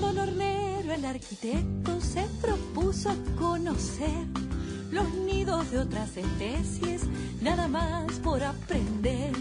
Don 0.00 0.18
Hornero, 0.18 0.92
el 0.92 1.04
arquitecto, 1.04 2.00
se 2.00 2.26
propuso 2.42 3.16
conocer 3.38 4.26
los 4.90 5.08
nidos 5.14 5.70
de 5.70 5.78
otras 5.78 6.16
especies, 6.16 7.02
nada 7.40 7.68
más 7.68 8.12
por 8.22 8.42
aprender. 8.42 9.32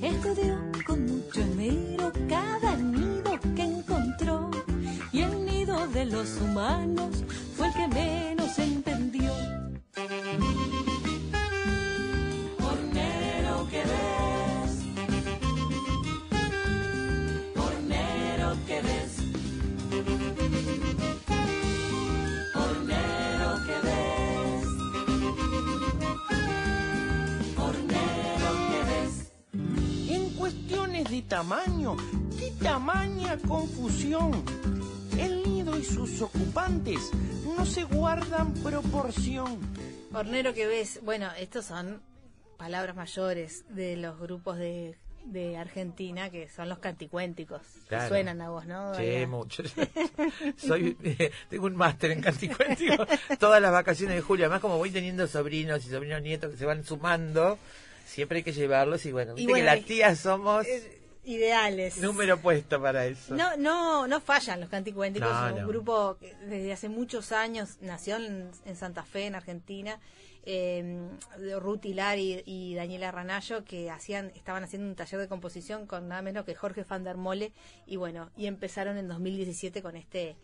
Estudió 0.00 0.58
con 0.86 1.06
mucho 1.06 1.40
esmero 1.40 2.12
cada 2.28 2.76
nido 2.76 3.38
que 3.54 3.62
encontró 3.62 4.50
y 5.12 5.22
el 5.22 5.44
nido 5.44 5.86
de 5.88 6.06
los 6.06 6.40
humanos 6.40 7.24
fue 7.56 7.68
el 7.68 7.74
que 7.74 7.88
menos 7.88 8.58
entendió. 8.58 8.81
De 31.04 31.22
tamaño, 31.22 31.96
¿qué 32.38 32.52
tamaña 32.62 33.36
confusión? 33.38 34.44
El 35.18 35.42
nido 35.42 35.76
y 35.76 35.84
sus 35.84 36.22
ocupantes 36.22 37.10
no 37.56 37.66
se 37.66 37.84
guardan 37.84 38.54
proporción. 38.54 39.58
Hornero 40.12 40.54
que 40.54 40.66
ves, 40.66 41.00
bueno, 41.02 41.28
estos 41.38 41.66
son 41.66 42.00
palabras 42.56 42.94
mayores 42.94 43.64
de 43.70 43.96
los 43.96 44.18
grupos 44.18 44.58
de, 44.58 44.96
de 45.24 45.56
Argentina 45.56 46.30
que 46.30 46.48
son 46.48 46.68
los 46.68 46.78
canticuénticos. 46.78 47.62
Claro. 47.88 48.08
Suenan 48.08 48.40
a 48.40 48.50
vos, 48.50 48.66
¿no? 48.66 48.94
Sí, 48.94 49.26
mucho. 49.26 49.64
Soy, 50.56 50.96
eh, 51.02 51.32
tengo 51.48 51.66
un 51.66 51.76
máster 51.76 52.12
en 52.12 52.20
canticuéntico 52.20 53.06
todas 53.40 53.60
las 53.60 53.72
vacaciones 53.72 54.16
de 54.16 54.22
julio. 54.22 54.44
Además, 54.44 54.60
como 54.60 54.78
voy 54.78 54.90
teniendo 54.90 55.26
sobrinos 55.26 55.84
y 55.84 55.90
sobrinos 55.90 56.22
nietos 56.22 56.52
que 56.52 56.56
se 56.56 56.64
van 56.64 56.84
sumando, 56.84 57.58
siempre 58.04 58.38
hay 58.38 58.42
que 58.44 58.52
llevarlos. 58.52 59.04
Y 59.06 59.12
bueno, 59.12 59.32
Y 59.32 59.36
viste 59.46 59.52
bueno, 59.52 59.70
que 59.70 59.76
las 59.76 59.84
tías 59.86 60.18
somos 60.20 60.66
Ideales. 61.24 61.98
número 61.98 62.38
puesto 62.40 62.80
para 62.82 63.06
eso. 63.06 63.34
No, 63.34 63.56
no, 63.56 64.06
no 64.08 64.20
fallan 64.20 64.60
los 64.60 64.68
canticuénticos. 64.68 65.30
No, 65.30 65.46
es 65.48 65.52
un 65.54 65.60
no. 65.62 65.68
grupo 65.68 66.16
que 66.18 66.34
desde 66.46 66.72
hace 66.72 66.88
muchos 66.88 67.30
años 67.30 67.78
nació 67.80 68.16
en, 68.16 68.50
en 68.64 68.76
Santa 68.76 69.04
Fe, 69.04 69.26
en 69.26 69.36
Argentina. 69.36 70.00
Eh, 70.44 71.08
Ruth 71.60 71.84
Hilar 71.84 72.18
y, 72.18 72.42
y 72.44 72.74
Daniela 72.74 73.12
Ranallo 73.12 73.64
que 73.64 73.88
hacían, 73.90 74.32
estaban 74.34 74.64
haciendo 74.64 74.88
un 74.88 74.96
taller 74.96 75.20
de 75.20 75.28
composición 75.28 75.86
con 75.86 76.08
nada 76.08 76.20
menos 76.20 76.44
que 76.44 76.56
Jorge 76.56 76.82
van 76.82 77.04
der 77.04 77.16
Mole 77.16 77.52
y 77.86 77.94
bueno, 77.94 78.28
y 78.36 78.46
empezaron 78.46 78.98
en 78.98 79.06
2017 79.06 79.82
con 79.82 79.94
este 79.94 80.36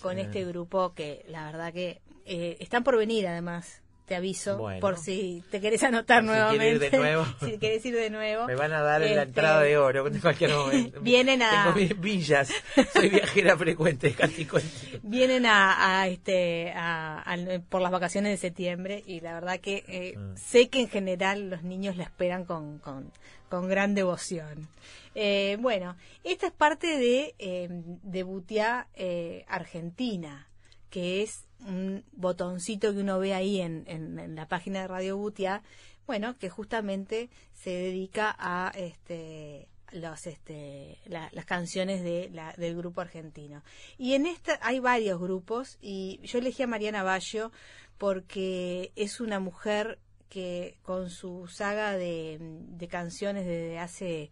con 0.00 0.14
Sí. 0.14 0.22
este 0.22 0.46
grupo 0.46 0.94
que 0.94 1.26
la 1.28 1.44
verdad 1.44 1.70
que 1.70 2.00
eh, 2.24 2.56
están 2.60 2.82
por 2.82 2.96
venir 2.96 3.26
además 3.28 3.81
te 4.12 4.16
aviso 4.16 4.58
Bueno. 4.58 4.78
por 4.80 4.98
si 4.98 5.42
te 5.50 5.58
querés 5.58 5.82
anotar 5.84 6.20
Si 6.22 6.28
quiere 6.28 6.40
nuevamente. 6.42 6.84
ir 6.86 6.90
de 6.90 6.98
nuevo. 6.98 7.24
si 7.40 7.56
querés 7.58 7.86
ir 7.86 7.94
de 7.94 8.10
nuevo. 8.10 8.46
Me 8.46 8.54
van 8.56 8.70
a 8.74 8.82
dar 8.82 9.00
la 9.00 9.06
Este, 9.06 9.22
entrada 9.22 9.62
de 9.62 9.78
oro 9.78 10.06
en 10.06 10.20
cualquier 10.20 10.50
momento. 10.50 11.00
Vienen 11.02 11.40
a- 11.40 11.72
Tengo 11.74 11.96
villas. 11.98 12.52
Soy 12.92 13.08
viajera 13.08 13.56
frecuente. 13.56 14.14
Vienen 15.02 15.46
a, 15.46 16.00
a, 16.02 16.08
este 16.08 16.72
a- 16.72 17.20
al- 17.22 17.62
por 17.70 17.80
las 17.80 17.90
vacaciones 17.90 18.32
de 18.32 18.36
septiembre 18.36 19.02
y 19.06 19.20
la 19.20 19.32
verdad 19.32 19.60
que 19.60 19.82
eh, 19.88 20.14
Mm. 20.18 20.36
sé 20.36 20.68
que 20.68 20.80
en 20.80 20.88
general 20.90 21.48
los 21.48 21.62
niños 21.62 21.96
la 21.96 22.04
esperan 22.04 22.44
con, 22.44 22.78
con, 22.80 23.10
con 23.48 23.66
gran 23.68 23.94
devoción. 23.94 24.68
Eh, 25.14 25.56
bueno, 25.60 25.96
esta 26.22 26.48
es 26.48 26.52
parte 26.52 26.98
de, 26.98 27.34
eh, 27.38 27.68
de 27.70 28.22
Butiá 28.24 28.88
eh, 28.94 29.46
Argentina, 29.48 30.48
que 30.90 31.22
es 31.22 31.44
un 31.66 32.04
botoncito 32.12 32.92
que 32.92 33.00
uno 33.00 33.18
ve 33.18 33.34
ahí 33.34 33.60
en, 33.60 33.84
en- 33.86 34.34
la 34.34 34.46
página 34.48 34.80
de 34.82 34.88
Radio 34.88 35.16
Butiá, 35.16 35.62
bueno, 36.06 36.36
que 36.38 36.48
justamente 36.50 37.30
se 37.52 37.70
dedica 37.70 38.34
a 38.38 38.72
este 38.76 39.68
los 39.92 40.26
este 40.26 40.98
la- 41.04 41.28
las 41.32 41.44
canciones 41.44 42.02
de 42.02 42.30
la- 42.32 42.54
del 42.56 42.74
grupo 42.76 43.00
argentino. 43.02 43.62
Y 43.98 44.14
en 44.14 44.26
esta 44.26 44.58
hay 44.62 44.78
varios 44.80 45.20
grupos 45.20 45.78
y 45.80 46.18
yo 46.22 46.38
elegí 46.38 46.62
a 46.62 46.66
Mariana 46.66 47.02
Baggio 47.02 47.52
porque 47.98 48.90
es 48.96 49.20
una 49.20 49.38
mujer 49.38 49.98
que 50.28 50.78
con 50.82 51.10
su 51.10 51.46
saga 51.46 51.92
de, 51.92 52.38
de 52.40 52.88
canciones 52.88 53.44
desde 53.46 53.78
hace 53.78 54.30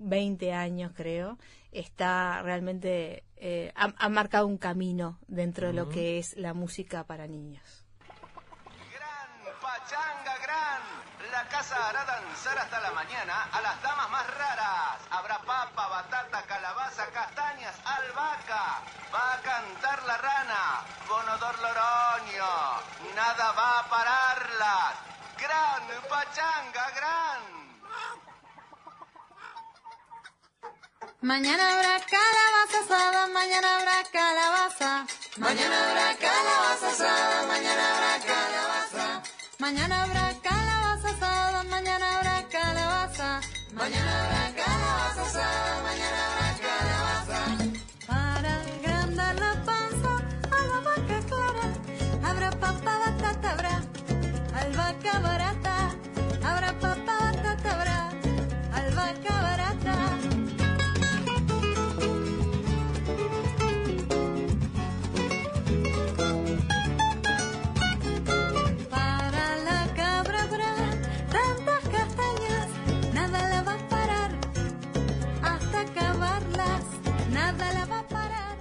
20 0.00 0.52
años 0.52 0.92
creo 0.94 1.38
está 1.72 2.42
realmente 2.42 3.24
eh, 3.36 3.72
ha, 3.76 3.94
ha 3.96 4.08
marcado 4.08 4.46
un 4.46 4.58
camino 4.58 5.18
dentro 5.28 5.68
de 5.68 5.72
lo 5.72 5.88
que 5.88 6.18
es 6.18 6.36
la 6.36 6.52
música 6.52 7.04
para 7.04 7.26
niños 7.26 7.80
Pachanga 9.60 10.38
Gran. 10.38 10.82
La 11.30 11.48
casa 11.48 11.88
hará 11.88 12.04
danzar 12.04 12.58
hasta 12.58 12.80
la 12.80 12.90
mañana 12.92 13.48
a 13.52 13.60
las 13.60 13.80
damas 13.82 14.10
más 14.10 14.26
raras. 14.36 14.98
Habrá 15.10 15.38
papa, 15.38 15.88
batata, 15.88 16.42
calabaza, 16.46 17.06
castañas, 17.12 17.76
albahaca. 17.84 18.82
Va 19.14 19.34
a 19.34 19.42
cantar 19.42 20.02
la 20.04 20.16
rana, 20.16 20.84
Bonodor 21.08 21.58
Loroño. 21.60 23.14
Nada 23.14 23.52
va 23.52 23.80
a 23.80 23.88
pararlas. 23.88 24.94
Gran 25.38 25.82
Pachanga 26.08 26.90
Gran. 26.96 27.59
Mañana 31.22 31.62
habrá 31.74 32.00
calabaza 32.14 32.78
asada, 32.82 33.26
mañana 33.26 33.68
habrá 33.76 33.98
calabaza. 34.10 35.06
Mañana 35.36 35.76
habrá 35.90 36.16
calabaza 36.16 36.88
asada, 36.88 37.46
mañana 37.46 37.82
habrá 37.92 38.14
calabaza. 38.30 39.22
Mañana 39.58 40.02
habrá 40.02 40.34
calabaza 40.40 41.08
asada, 41.10 41.62
mañana 41.64 42.06
habrá 42.16 42.48
calabaza. 42.48 43.40
Mañana 43.74 44.12
habrá 44.24 44.44
calabaza 44.64 45.22
asada, 45.28 45.82
mañana 45.88 46.18
habrá 46.26 46.48
calabaza. 46.64 47.40
Para 48.06 48.52
agrandar 48.62 49.34
la 49.44 49.52
panza 49.66 50.12
a 50.56 50.60
la 50.70 50.78
vaca 50.88 51.18
clara, 51.28 51.66
habrá 52.28 52.50
papa, 52.50 52.92
batata, 53.04 53.50
habrá 53.52 53.74
albahaca 54.60 55.18
barata. 55.18 55.76
Habrá 56.48 56.72
papa, 56.80 57.14
batata, 57.24 57.70
habrá 57.74 57.98
albahaca 58.72 59.34
barata. 59.42 59.79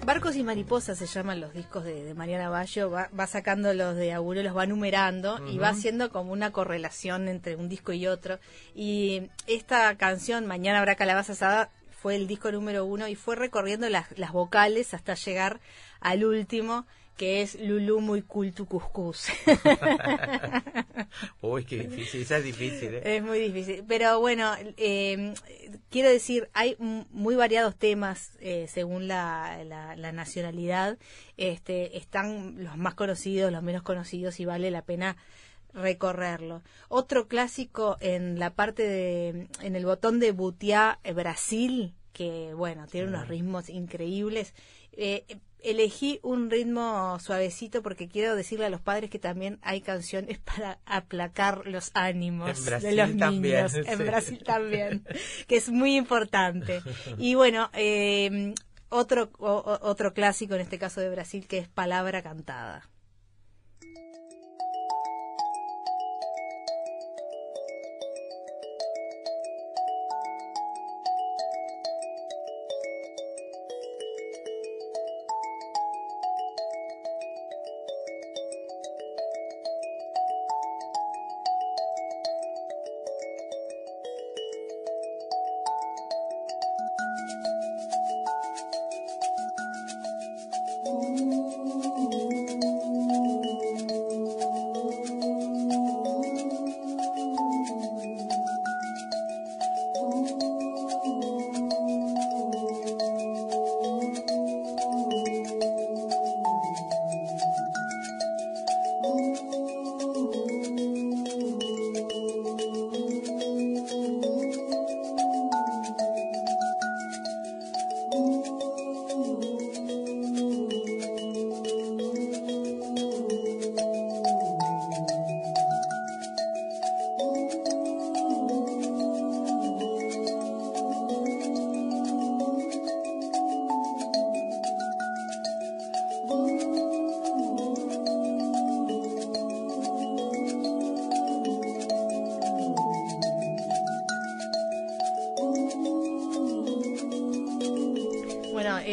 Barcos 0.10 0.36
y 0.38 0.44
mariposas 0.44 0.98
se 0.98 1.06
llaman 1.06 1.40
los 1.40 1.54
discos 1.54 1.84
de, 1.84 2.04
de 2.04 2.16
Mariana 2.16 2.50
Bayo, 2.50 2.90
va, 2.90 3.12
va 3.18 3.28
sacando 3.28 3.76
los 3.76 3.96
de 3.96 4.12
Abuelo, 4.12 4.42
los 4.42 4.58
va 4.58 4.66
numerando 4.66 5.40
y 5.48 5.60
va 5.60 5.70
haciendo 5.70 6.10
como 6.10 6.34
una 6.34 6.52
correlación 6.52 7.28
entre 7.28 7.56
un 7.56 7.70
disco 7.70 7.94
y 7.94 8.08
otro. 8.08 8.40
Y 8.74 9.30
esta 9.46 9.96
canción, 9.98 10.48
Mañana 10.48 10.80
habrá 10.80 10.96
calabaza 10.96 11.34
asada, 11.34 11.70
fue 11.92 12.16
el 12.16 12.26
disco 12.26 12.52
número 12.52 12.86
uno 12.86 13.08
y 13.08 13.14
fue 13.14 13.36
recorriendo 13.36 13.88
las, 13.88 14.18
las 14.18 14.32
vocales 14.32 14.96
hasta 14.96 15.14
llegar 15.14 15.60
al 16.00 16.26
último, 16.26 16.88
que 17.20 17.42
es 17.42 17.60
Lulú 17.60 18.00
muy 18.00 18.22
cool 18.22 18.54
tu 18.54 18.66
cuscús. 18.66 19.28
Uy, 21.42 21.66
qué 21.66 21.80
difícil. 21.80 22.22
Esa 22.22 22.38
es 22.38 22.46
difícil, 22.46 22.94
¿eh? 22.96 23.18
Es 23.18 23.22
muy 23.24 23.40
difícil. 23.40 23.84
Pero 23.86 24.22
bueno, 24.22 24.54
eh, 24.78 25.34
quiero 25.90 26.10
decir, 26.10 26.50
hay 26.54 26.78
muy 26.80 27.36
variados 27.36 27.76
temas 27.76 28.32
eh, 28.40 28.68
según 28.70 29.10
la, 29.10 29.62
la- 29.66 29.98
la 29.98 30.12
nacionalidad. 30.14 30.98
Este, 31.36 31.98
están 31.98 32.64
los 32.64 32.78
más 32.78 32.94
conocidos, 32.96 33.52
los 33.52 33.64
menos 33.64 33.82
conocidos 33.84 34.40
y 34.40 34.46
vale 34.46 34.72
la 34.72 34.84
pena 34.84 35.18
recorrerlo. 35.74 36.62
Otro 36.88 37.28
clásico 37.28 37.98
en 38.00 38.40
la 38.40 38.52
parte 38.56 38.84
de, 38.88 39.48
en 39.62 39.76
el 39.76 39.86
botón 39.86 40.22
de 40.22 40.32
Butiá, 40.32 41.00
Brasil, 41.14 41.94
que 42.14 42.54
bueno, 42.54 42.88
tiene 42.88 43.10
unos 43.10 43.28
ritmos 43.28 43.68
increíbles. 43.70 44.54
Eh, 44.94 45.26
elegí 45.64 46.20
un 46.24 46.50
ritmo 46.50 47.18
suavecito 47.20 47.82
porque 47.82 48.08
quiero 48.08 48.36
decirle 48.36 48.66
a 48.66 48.70
los 48.70 48.82
padres 48.82 49.10
que 49.10 49.20
también 49.20 49.60
hay 49.62 49.82
canciones 49.82 50.38
para 50.56 50.80
aplacar 50.86 51.66
los 51.68 51.92
ánimos 51.94 52.64
de 52.66 52.94
los 52.94 53.18
también, 53.18 53.42
niños. 53.66 53.72
sí. 53.74 53.80
En 53.86 54.00
Brasil 54.00 54.42
también, 54.46 55.06
que 55.48 55.58
es 55.58 55.70
muy 55.70 55.96
importante. 55.98 56.82
Y 57.18 57.36
bueno, 57.36 57.70
eh, 57.74 58.54
otro, 58.90 59.30
o- 59.40 59.80
otro 59.82 60.14
clásico 60.14 60.56
en 60.56 60.62
este 60.62 60.80
caso 60.80 61.02
de 61.02 61.10
Brasil 61.10 61.46
que 61.48 61.58
es 61.60 61.68
Palabra 61.68 62.22
Cantada. 62.24 62.88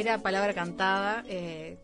Era 0.06 0.22
palabra 0.22 0.54
cantada. 0.54 1.24
eh, 1.26 1.78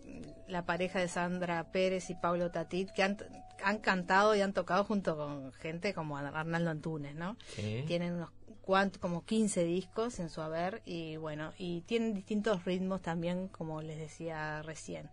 la 0.48 0.64
pareja 0.66 1.00
de 1.00 1.08
Sandra 1.08 1.72
Pérez 1.72 2.10
y 2.10 2.14
Pablo 2.14 2.50
Tatit, 2.50 2.90
que 2.90 3.02
han, 3.02 3.16
han 3.64 3.78
cantado 3.78 4.34
y 4.34 4.42
han 4.42 4.52
tocado 4.52 4.84
junto 4.84 5.16
con 5.16 5.52
gente 5.54 5.94
como 5.94 6.18
Arnaldo 6.18 6.70
Antunes, 6.70 7.14
¿no? 7.14 7.36
Sí. 7.56 7.84
Tienen 7.86 8.14
unos 8.14 8.30
cuantos, 8.60 9.00
como 9.00 9.24
15 9.24 9.64
discos 9.64 10.20
en 10.20 10.28
su 10.28 10.40
haber 10.42 10.82
y 10.84 11.16
bueno, 11.16 11.52
y 11.58 11.80
tienen 11.82 12.14
distintos 12.14 12.64
ritmos 12.64 13.00
también, 13.00 13.48
como 13.48 13.82
les 13.82 13.98
decía 13.98 14.62
recién. 14.62 15.10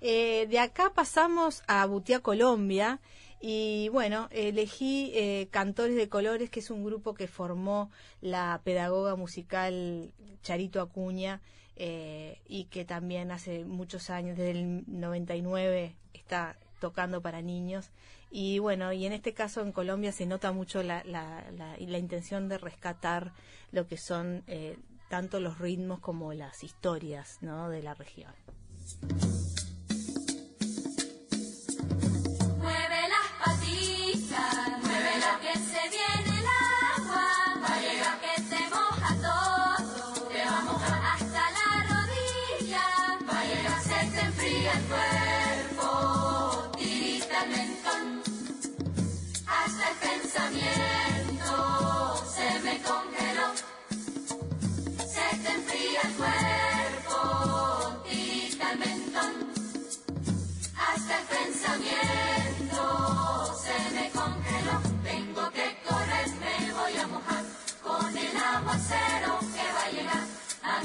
Eh, 0.00 0.46
de 0.48 0.58
acá 0.58 0.92
pasamos 0.94 1.62
a 1.66 1.84
Butiá, 1.86 2.20
Colombia, 2.20 2.98
Y 3.40 3.88
bueno, 3.90 4.26
elegí 4.32 5.12
eh, 5.14 5.46
Cantores 5.52 5.94
de 5.94 6.08
Colores, 6.08 6.50
que 6.50 6.58
es 6.58 6.70
un 6.70 6.82
grupo 6.84 7.14
que 7.14 7.28
formó 7.28 7.90
la 8.20 8.60
pedagoga 8.64 9.14
musical 9.14 10.12
Charito 10.48 10.80
Acuña 10.80 11.42
eh, 11.76 12.40
y 12.48 12.64
que 12.64 12.86
también 12.86 13.30
hace 13.32 13.66
muchos 13.66 14.08
años, 14.08 14.38
desde 14.38 14.52
el 14.52 14.82
99, 14.86 15.94
está 16.14 16.56
tocando 16.80 17.20
para 17.20 17.42
niños. 17.42 17.90
Y 18.30 18.58
bueno, 18.58 18.90
y 18.94 19.04
en 19.04 19.12
este 19.12 19.34
caso 19.34 19.60
en 19.60 19.72
Colombia 19.72 20.10
se 20.10 20.24
nota 20.24 20.50
mucho 20.52 20.82
la, 20.82 21.04
la, 21.04 21.44
la, 21.54 21.76
la 21.78 21.98
intención 21.98 22.48
de 22.48 22.56
rescatar 22.56 23.34
lo 23.72 23.86
que 23.86 23.98
son 23.98 24.42
eh, 24.46 24.78
tanto 25.10 25.38
los 25.38 25.58
ritmos 25.58 26.00
como 26.00 26.32
las 26.32 26.64
historias 26.64 27.36
¿no? 27.42 27.68
de 27.68 27.82
la 27.82 27.92
región. 27.92 28.32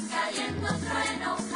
Cayendo 0.02 0.68
truenos 0.80 1.53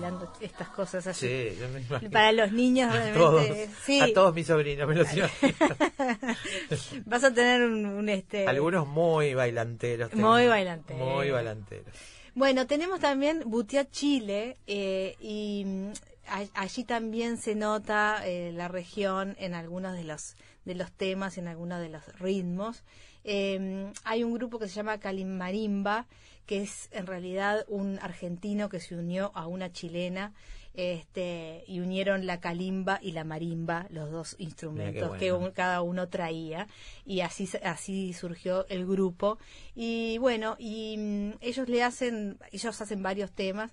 bailando 0.00 0.32
estas 0.40 0.68
cosas 0.68 1.06
así. 1.06 1.26
Sí, 1.28 1.56
yo 1.60 1.68
me 1.68 1.80
imagino. 1.80 2.10
Para 2.10 2.32
los 2.32 2.52
niños 2.52 2.94
A 2.94 3.12
todos, 3.14 3.44
sí. 3.84 4.00
a 4.00 4.12
todos 4.12 4.34
mis 4.34 4.46
sobrinos 4.46 4.88
me 4.88 4.94
lo 4.94 5.02
imagino. 5.02 5.26
Vas 7.06 7.24
a 7.24 7.32
tener 7.34 7.62
un, 7.62 7.84
un, 7.86 8.08
este. 8.08 8.46
Algunos 8.46 8.86
muy 8.86 9.34
bailanteros. 9.34 10.10
tengo. 10.10 10.28
Muy 10.30 10.46
bailanteros. 10.46 11.02
Muy 11.16 11.30
bailanteros. 11.30 11.86
Bueno, 12.34 12.66
tenemos 12.66 13.00
también 13.00 13.42
Butia 13.46 13.90
Chile 13.90 14.56
eh, 14.66 15.16
y 15.20 15.64
mm, 15.66 15.88
a- 16.28 16.60
allí 16.62 16.84
también 16.84 17.36
se 17.38 17.54
nota 17.54 18.22
eh, 18.26 18.52
la 18.54 18.68
región 18.68 19.34
en 19.38 19.54
algunos 19.54 19.94
de 19.94 20.04
los 20.04 20.36
de 20.64 20.74
los 20.74 20.92
temas, 20.92 21.38
en 21.38 21.48
algunos 21.48 21.80
de 21.80 21.88
los 21.88 22.04
ritmos. 22.18 22.82
Eh, 23.24 23.90
hay 24.04 24.22
un 24.22 24.34
grupo 24.34 24.58
que 24.58 24.68
se 24.68 24.74
llama 24.74 24.98
Calimmarimba, 24.98 26.06
que 26.48 26.62
es 26.62 26.88
en 26.92 27.06
realidad 27.06 27.64
un 27.68 27.98
argentino 28.02 28.68
que 28.68 28.80
se 28.80 28.96
unió 28.96 29.30
a 29.34 29.46
una 29.46 29.70
chilena 29.70 30.32
este, 30.74 31.64
y 31.66 31.80
unieron 31.80 32.24
la 32.26 32.38
calimba 32.40 33.00
y 33.02 33.10
la 33.12 33.24
marimba, 33.24 33.86
los 33.90 34.10
dos 34.12 34.36
instrumentos 34.38 35.10
que 35.18 35.32
un- 35.32 35.50
cada 35.50 35.82
uno 35.82 36.08
traía 36.08 36.68
y 37.04 37.20
así 37.20 37.48
así 37.64 38.12
surgió 38.12 38.64
el 38.68 38.86
grupo. 38.86 39.38
Y 39.74 40.18
bueno 40.18 40.56
y 40.58 40.96
mm, 40.96 41.30
ellos 41.40 41.68
le 41.68 41.82
hacen 41.82 42.38
ellos 42.52 42.80
hacen 42.80 43.02
varios 43.02 43.32
temas 43.32 43.72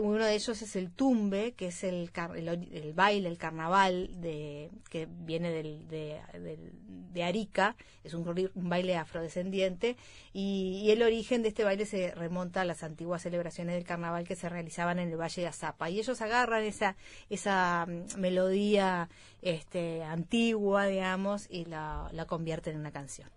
uno 0.00 0.24
de 0.24 0.34
ellos 0.34 0.60
es 0.62 0.76
el 0.76 0.90
tumbe 0.90 1.52
que 1.52 1.68
es 1.68 1.84
el 1.84 2.10
el, 2.36 2.48
el 2.48 2.92
baile 2.94 3.28
el 3.28 3.38
carnaval 3.38 4.10
de 4.20 4.70
que 4.90 5.06
viene 5.08 5.50
del, 5.50 5.88
de, 5.88 7.22
Arica. 7.22 7.76
Es 8.02 8.12
un, 8.14 8.50
un 8.54 8.68
baile 8.68 8.96
afrodescendiente. 8.96 9.96
Y, 10.32 10.82
y 10.84 10.90
el 10.90 11.02
origen 11.02 11.42
de 11.42 11.48
este 11.48 11.64
baile 11.64 11.86
se 11.86 12.12
remonta 12.14 12.62
a 12.62 12.64
las 12.64 12.82
antiguas 12.82 13.22
celebraciones 13.22 13.76
del 13.76 13.84
carnaval 13.84 14.26
que 14.26 14.36
se 14.36 14.48
realizaban 14.48 14.98
en 14.98 15.10
el 15.10 15.20
Valle 15.20 15.42
de 15.42 15.48
Azapa. 15.48 15.90
Y 15.90 16.00
ellos 16.00 16.20
agarran 16.20 16.64
esa 16.64 16.96
esa 17.30 17.86
mm, 17.86 18.18
melodía 18.18 19.08
este 19.42 20.02
antigua 20.02 20.86
digamos 20.86 21.46
y 21.50 21.66
la, 21.66 22.08
la 22.12 22.26
convierten 22.26 22.74
en 22.74 22.80
una 22.80 22.92
canción 22.92 23.33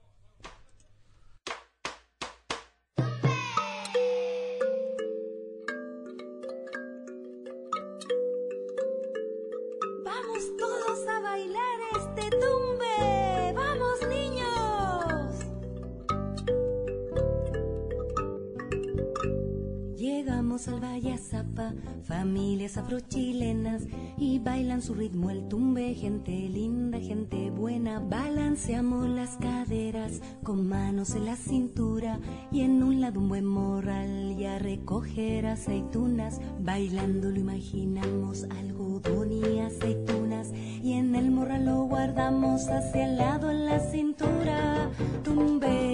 Familias 22.03 22.77
afrochilenas 22.77 23.83
y 24.17 24.39
bailan 24.39 24.81
su 24.81 24.93
ritmo 24.93 25.29
el 25.29 25.47
tumbe, 25.47 25.93
gente 25.93 26.31
linda, 26.31 26.99
gente 26.99 27.49
buena, 27.51 27.99
balanceamos 27.99 29.07
las 29.09 29.37
caderas 29.37 30.21
con 30.43 30.67
manos 30.67 31.15
en 31.15 31.25
la 31.25 31.35
cintura 31.35 32.19
y 32.51 32.61
en 32.61 32.83
un 32.83 33.01
lado 33.01 33.19
un 33.19 33.29
buen 33.29 33.45
morral 33.45 34.35
y 34.37 34.45
a 34.45 34.59
recoger 34.59 35.45
aceitunas, 35.45 36.39
bailando 36.59 37.29
lo 37.29 37.39
imaginamos 37.39 38.45
algodón 38.45 39.31
y 39.31 39.59
aceitunas 39.59 40.51
y 40.83 40.93
en 40.93 41.15
el 41.15 41.31
morral 41.31 41.65
lo 41.65 41.83
guardamos 41.83 42.67
hacia 42.67 43.05
el 43.05 43.17
lado 43.17 43.49
en 43.49 43.65
la 43.65 43.79
cintura, 43.79 44.89
tumbe, 45.23 45.86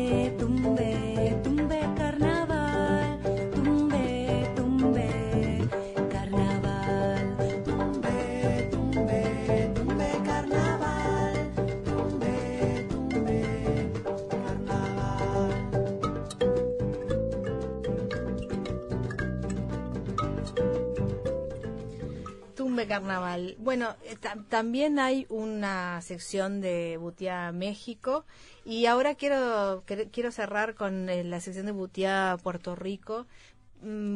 Carnaval. 22.88 23.56
Bueno, 23.60 23.96
eh, 24.06 24.16
ta- 24.16 24.38
también 24.50 25.00
hay 25.00 25.26
una 25.30 26.02
sección 26.02 26.62
de 26.62 26.98
Butiá 26.98 27.52
México 27.52 28.26
y 28.66 28.86
ahora 28.86 29.16
quiero 29.16 29.84
quiero 30.12 30.32
cerrar 30.32 30.76
con 30.76 31.10
eh, 31.10 31.24
la 31.24 31.40
sección 31.40 31.66
de 31.66 31.72
Butiá 31.74 32.38
Puerto 32.42 32.76
Rico 32.76 33.26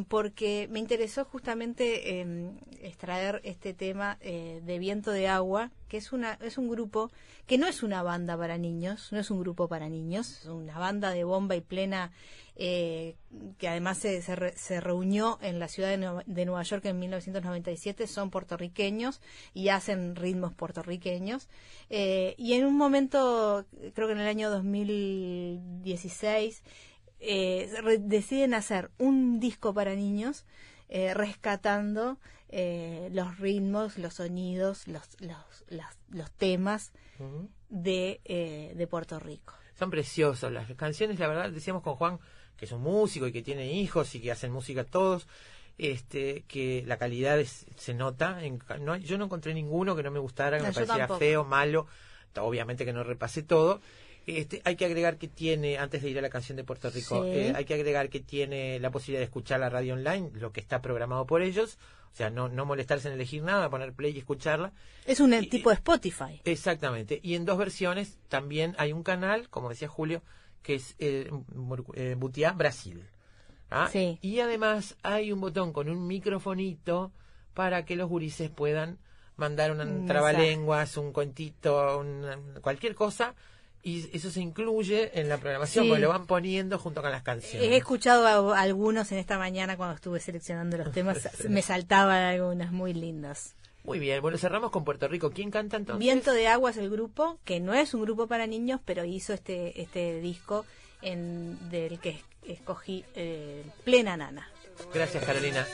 porque 0.07 0.67
me 0.71 0.79
interesó 0.79 1.25
justamente 1.25 2.21
eh, 2.21 2.51
extraer 2.81 3.41
este 3.43 3.73
tema 3.73 4.17
eh, 4.21 4.61
de 4.65 4.79
Viento 4.79 5.11
de 5.11 5.27
Agua, 5.27 5.71
que 5.89 5.97
es 5.97 6.11
una 6.13 6.37
es 6.41 6.57
un 6.57 6.69
grupo 6.69 7.11
que 7.45 7.57
no 7.57 7.67
es 7.67 7.83
una 7.83 8.03
banda 8.03 8.37
para 8.37 8.57
niños, 8.57 9.11
no 9.11 9.19
es 9.19 9.29
un 9.31 9.39
grupo 9.39 9.67
para 9.67 9.89
niños, 9.89 10.31
es 10.41 10.45
una 10.45 10.77
banda 10.79 11.11
de 11.11 11.23
bomba 11.23 11.55
y 11.55 11.61
plena 11.61 12.11
eh, 12.55 13.15
que 13.57 13.67
además 13.67 13.97
se, 13.99 14.21
se, 14.21 14.35
re- 14.35 14.57
se 14.57 14.81
reunió 14.81 15.37
en 15.41 15.59
la 15.59 15.67
ciudad 15.67 15.89
de 15.89 15.97
Nueva, 15.97 16.23
de 16.25 16.45
Nueva 16.45 16.63
York 16.63 16.85
en 16.85 16.99
1997, 16.99 18.07
son 18.07 18.29
puertorriqueños 18.31 19.21
y 19.53 19.69
hacen 19.69 20.15
ritmos 20.15 20.53
puertorriqueños. 20.53 21.47
Eh, 21.89 22.33
y 22.37 22.53
en 22.53 22.65
un 22.65 22.75
momento, 22.75 23.65
creo 23.93 24.07
que 24.07 24.13
en 24.13 24.19
el 24.19 24.27
año 24.27 24.49
2016, 24.49 26.63
eh, 27.19 27.69
deciden 27.99 28.53
hacer 28.53 28.91
un 28.97 29.39
disco 29.39 29.73
para 29.73 29.95
niños. 29.95 30.45
eh, 30.89 31.13
rescatando 31.13 32.17
eh, 32.47 33.09
los 33.11 33.39
ritmos, 33.39 33.97
los 33.97 34.13
sonidos, 34.13 34.87
los, 34.87 35.03
los, 35.19 35.65
las- 35.67 35.97
los 36.11 36.31
temas 36.31 36.93
de, 37.69 38.21
eh, 38.23 38.73
de 38.73 38.87
Puerto 38.87 39.19
Rico. 39.19 39.53
Son 39.77 39.89
preciosas 39.89 40.49
las 40.51 40.71
canciones, 40.75 41.19
la 41.19 41.27
verdad, 41.27 41.49
decíamos 41.51 41.83
con 41.83 41.95
Juan, 41.95 42.19
que 42.55 42.63
es 42.63 42.71
un 42.71 42.81
músico 42.83 43.27
y 43.27 43.33
que 43.33 43.41
tiene 43.41 43.69
hijos 43.73 44.15
y 44.15 44.21
que 44.21 44.31
hacen 44.31 44.51
música 44.53 44.85
todos, 44.85 45.27
este, 45.77 46.45
que 46.47 46.83
la 46.87 46.97
calidad 46.97 47.37
es- 47.37 47.65
se 47.75 47.93
nota. 47.93 48.41
En, 48.43 48.59
no 48.79 48.95
yo 48.95 49.17
no 49.17 49.25
encontré 49.25 49.53
ninguno 49.53 49.93
que 49.95 50.03
no 50.03 50.11
me 50.11 50.19
gustara, 50.19 50.57
que 50.57 50.63
No, 50.63 50.69
me 50.69 50.73
parecía 50.73 50.99
tampoco. 50.99 51.19
feo, 51.19 51.43
malo. 51.43 51.87
Obviamente 52.39 52.85
que 52.85 52.93
no 52.93 53.03
repasé 53.03 53.43
todo. 53.43 53.81
Este, 54.27 54.61
hay 54.65 54.75
que 54.75 54.85
agregar 54.85 55.17
que 55.17 55.27
tiene, 55.29 55.77
antes 55.77 56.01
de 56.01 56.09
ir 56.09 56.19
a 56.19 56.21
la 56.21 56.29
canción 56.29 56.57
de 56.57 56.63
Puerto 56.65 56.89
Rico, 56.89 57.23
Sí. 57.23 57.29
eh, 57.29 57.53
hay 57.55 57.63
que 57.65 57.73
agregar 57.73 58.09
que 58.09 58.19
tiene 58.19 58.77
la 58.79 58.91
posibilidad 58.91 59.21
de 59.21 59.25
escuchar 59.25 59.59
la 59.61 59.69
radio 59.69 59.93
online, 59.93 60.31
lo 60.33 60.51
que 60.51 60.59
está 60.59 60.81
programado 60.81 61.25
por 61.25 61.41
ellos. 61.41 61.77
O 62.11 62.15
sea, 62.17 62.29
no, 62.29 62.49
no 62.49 62.65
molestarse 62.65 63.07
en 63.07 63.13
elegir 63.13 63.43
nada, 63.43 63.69
poner 63.69 63.93
play 63.93 64.11
y 64.13 64.19
escucharla. 64.19 64.73
Es 65.05 65.19
un 65.19 65.31
tipo 65.49 65.69
de 65.69 65.75
Spotify. 65.75 66.41
Exactamente. 66.45 67.19
Y 67.23 67.35
en 67.35 67.45
dos 67.45 67.57
versiones 67.57 68.17
también 68.27 68.75
hay 68.79 68.91
un 68.91 69.03
canal, 69.03 69.49
como 69.49 69.69
decía 69.69 69.87
Julio, 69.87 70.23
que 70.63 70.75
es 70.75 70.95
eh, 70.99 71.29
eh, 71.93 72.15
Butiá 72.17 72.51
Brasil. 72.53 73.03
¿Ah? 73.69 73.87
Sí. 73.91 74.17
Y 74.21 74.39
además 74.39 74.97
hay 75.03 75.31
un 75.31 75.41
botón 75.41 75.71
con 75.73 75.89
un 75.89 76.07
microfonito 76.07 77.11
para 77.53 77.85
que 77.85 77.95
los 77.95 78.09
gurises 78.09 78.49
puedan 78.49 78.97
mandar 79.35 79.71
un 79.71 80.05
trabalenguas, 80.07 80.97
un 80.97 81.11
cuentito, 81.13 82.03
cualquier 82.61 82.95
cosa. 82.95 83.35
Y 83.87 84.09
eso 84.11 84.29
se 84.31 84.41
incluye 84.41 85.17
en 85.19 85.29
la 85.29 85.37
programación, 85.37 85.85
Sí. 85.85 85.89
porque 85.89 86.01
lo 86.01 86.09
van 86.09 86.25
poniendo 86.25 86.77
junto 86.77 87.01
con 87.01 87.09
las 87.11 87.23
canciones. 87.23 87.69
He 87.69 87.77
escuchado 87.77 88.53
a 88.53 88.59
algunos 88.59 89.11
en 89.13 89.17
esta 89.19 89.37
mañana 89.37 89.77
cuando 89.77 89.95
estuve 89.95 90.19
seleccionando 90.19 90.77
los 90.77 90.91
temas, 90.91 91.19
me 91.49 91.61
saltaban 91.61 92.21
algunas 92.23 92.71
muy 92.73 92.93
lindas. 92.93 93.55
Muy 93.85 93.99
bien, 93.99 94.21
bueno, 94.21 94.37
cerramos 94.37 94.71
con 94.71 94.83
Puerto 94.83 95.07
Rico. 95.07 95.31
¿Quién 95.31 95.51
canta 95.51 95.77
entonces? 95.77 95.99
Viento 95.99 96.33
de 96.33 96.47
Agua 96.49 96.71
es 96.71 96.77
el 96.77 96.89
grupo, 96.89 97.39
que 97.45 97.61
no 97.61 97.73
es 97.73 97.93
un 97.93 98.01
grupo 98.01 98.27
para 98.27 98.45
niños, 98.45 98.81
pero 98.83 99.05
hizo 99.05 99.33
este 99.33 99.81
este 99.81 100.19
disco 100.19 100.65
en, 101.01 101.57
del 101.69 101.97
que 101.99 102.09
es- 102.09 102.23
escogí 102.57 103.05
eh, 103.15 103.63
Plena 103.85 104.17
Nana. 104.17 104.49
Gracias, 104.93 105.23
Carolina. 105.23 105.65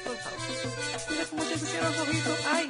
Mira 1.10 1.26
cómo 1.32 1.44
te 1.44 1.50
los 1.50 2.00
ojitos. 2.00 2.46
Ay. 2.52 2.70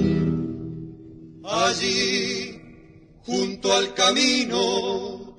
Allí, 1.71 2.59
junto 3.25 3.71
al 3.71 3.93
camino, 3.93 5.37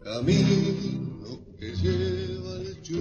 camino 0.00 1.40
que 1.58 1.74
lleva 1.74 2.54
al. 2.60 2.94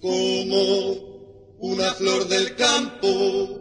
Como 0.00 0.58
una 1.60 1.94
flor 1.94 2.26
del 2.26 2.56
campo, 2.56 3.60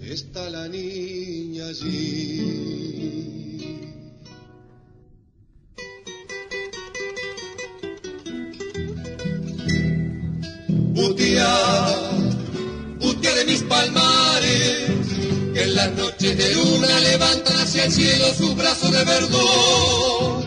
está 0.00 0.48
la 0.50 0.68
niña 0.68 1.66
allí. 1.66 2.91
Butia, 10.92 11.48
butia 13.00 13.34
de 13.34 13.44
mis 13.46 13.62
palmares, 13.62 14.90
que 15.54 15.62
en 15.62 15.74
las 15.74 15.90
noches 15.92 16.36
de 16.36 16.54
luna 16.54 17.00
levantan 17.00 17.56
hacia 17.56 17.86
el 17.86 17.92
cielo 17.92 18.26
sus 18.34 18.54
brazos 18.54 18.92
de 18.92 19.02
verdor. 19.02 20.44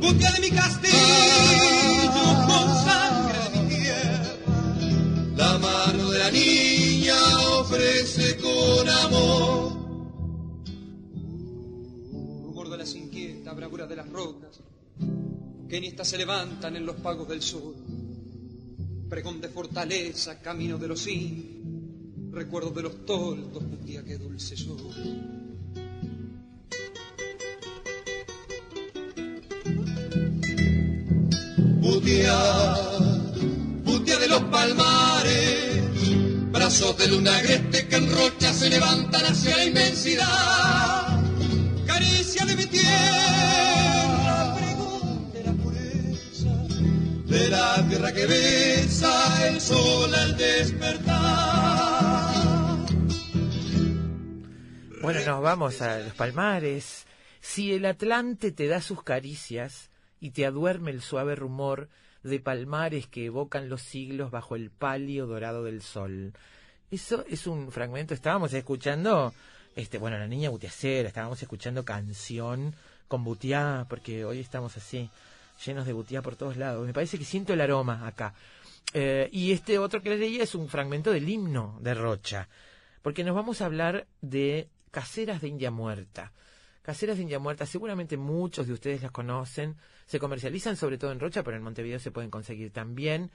Butia 0.00 0.32
de 0.32 0.40
mi 0.40 0.50
castillo 0.50 2.10
con 2.46 2.74
sangre 2.86 3.38
de 3.52 3.60
mi 3.60 3.68
tierra, 3.68 4.36
la 5.36 5.58
mano 5.58 6.10
de 6.10 6.18
la 6.20 6.30
niña 6.30 7.16
ofrece 7.60 8.38
con 8.38 8.88
amor. 8.88 9.72
rumor 12.44 12.70
de 12.70 12.78
las 12.78 12.94
inquietas 12.94 13.54
bravura 13.54 13.86
de 13.86 13.96
las 13.96 14.08
rocas, 14.08 14.58
que 15.68 15.76
en 15.76 15.84
estas 15.84 16.08
se 16.08 16.16
levantan 16.16 16.76
en 16.76 16.86
los 16.86 16.96
pagos 16.96 17.28
del 17.28 17.42
sol. 17.42 17.91
Pregón 19.12 19.42
de 19.42 19.50
fortaleza, 19.50 20.40
camino 20.40 20.78
de 20.78 20.88
los 20.88 21.00
sin, 21.00 22.30
recuerdo 22.32 22.70
de 22.70 22.80
los 22.80 23.04
toldos, 23.04 23.62
un 23.62 23.84
día 23.84 24.02
que 24.02 24.16
dulce 24.16 24.56
sol. 24.56 24.78
Butia, 31.82 32.38
butia 33.84 34.18
de 34.18 34.28
los 34.28 34.40
palmares, 34.44 35.82
brazos 36.50 36.96
de 36.96 37.08
luna 37.08 37.36
agreste 37.36 37.88
que 37.88 37.96
en 37.96 38.16
rocha 38.16 38.54
se 38.54 38.70
levantan 38.70 39.26
hacia 39.26 39.58
la 39.58 39.64
inmensidad. 39.66 41.22
Caricia 41.86 42.46
de 42.46 42.56
mi 42.56 42.64
tierra, 42.64 44.56
de 47.32 47.48
la 47.48 47.82
tierra 47.88 48.12
que 48.12 48.26
besa 48.26 49.48
el 49.48 49.60
sol 49.60 50.14
al 50.14 50.36
despertar. 50.36 51.72
Bueno, 55.00 55.20
nos 55.26 55.42
vamos 55.42 55.80
a 55.80 55.98
los 55.98 56.14
palmares. 56.14 57.06
Si 57.40 57.72
el 57.72 57.86
Atlante 57.86 58.52
te 58.52 58.66
da 58.68 58.82
sus 58.82 59.02
caricias 59.02 59.90
y 60.20 60.30
te 60.30 60.44
aduerme 60.44 60.90
el 60.90 61.00
suave 61.00 61.34
rumor 61.34 61.88
de 62.22 62.38
palmares 62.38 63.06
que 63.06 63.24
evocan 63.24 63.68
los 63.68 63.80
siglos 63.80 64.30
bajo 64.30 64.54
el 64.54 64.70
palio 64.70 65.26
dorado 65.26 65.64
del 65.64 65.82
sol. 65.82 66.34
Eso 66.90 67.24
es 67.28 67.46
un 67.46 67.72
fragmento, 67.72 68.12
estábamos 68.12 68.52
escuchando, 68.52 69.32
este, 69.74 69.96
bueno, 69.96 70.18
la 70.18 70.28
niña 70.28 70.50
butiacera, 70.50 71.08
estábamos 71.08 71.42
escuchando 71.42 71.84
canción 71.84 72.76
con 73.08 73.24
butiá, 73.24 73.86
porque 73.88 74.24
hoy 74.26 74.38
estamos 74.40 74.76
así, 74.76 75.10
llenos 75.64 75.86
de 75.86 75.92
butiá 75.92 76.22
por 76.22 76.36
todos 76.36 76.56
lados. 76.56 76.86
Me 76.86 76.92
parece 76.92 77.18
que 77.18 77.24
siento 77.24 77.52
el 77.52 77.60
aroma 77.60 78.06
acá. 78.06 78.34
Eh, 78.94 79.28
y 79.32 79.52
este 79.52 79.78
otro 79.78 80.02
que 80.02 80.10
les 80.10 80.20
leía 80.20 80.42
es 80.42 80.54
un 80.54 80.68
fragmento 80.68 81.12
del 81.12 81.28
himno 81.28 81.78
de 81.80 81.94
Rocha, 81.94 82.48
porque 83.00 83.24
nos 83.24 83.34
vamos 83.34 83.62
a 83.62 83.66
hablar 83.66 84.06
de 84.20 84.68
caseras 84.90 85.40
de 85.40 85.48
India 85.48 85.70
Muerta. 85.70 86.32
Caseras 86.82 87.16
de 87.16 87.22
India 87.22 87.38
Muerta, 87.38 87.64
seguramente 87.64 88.16
muchos 88.16 88.66
de 88.66 88.72
ustedes 88.72 89.02
las 89.02 89.12
conocen, 89.12 89.76
se 90.04 90.18
comercializan 90.18 90.76
sobre 90.76 90.98
todo 90.98 91.12
en 91.12 91.20
Rocha, 91.20 91.42
pero 91.42 91.56
en 91.56 91.62
Montevideo 91.62 92.00
se 92.00 92.10
pueden 92.10 92.30
conseguir 92.30 92.70
también. 92.70 93.30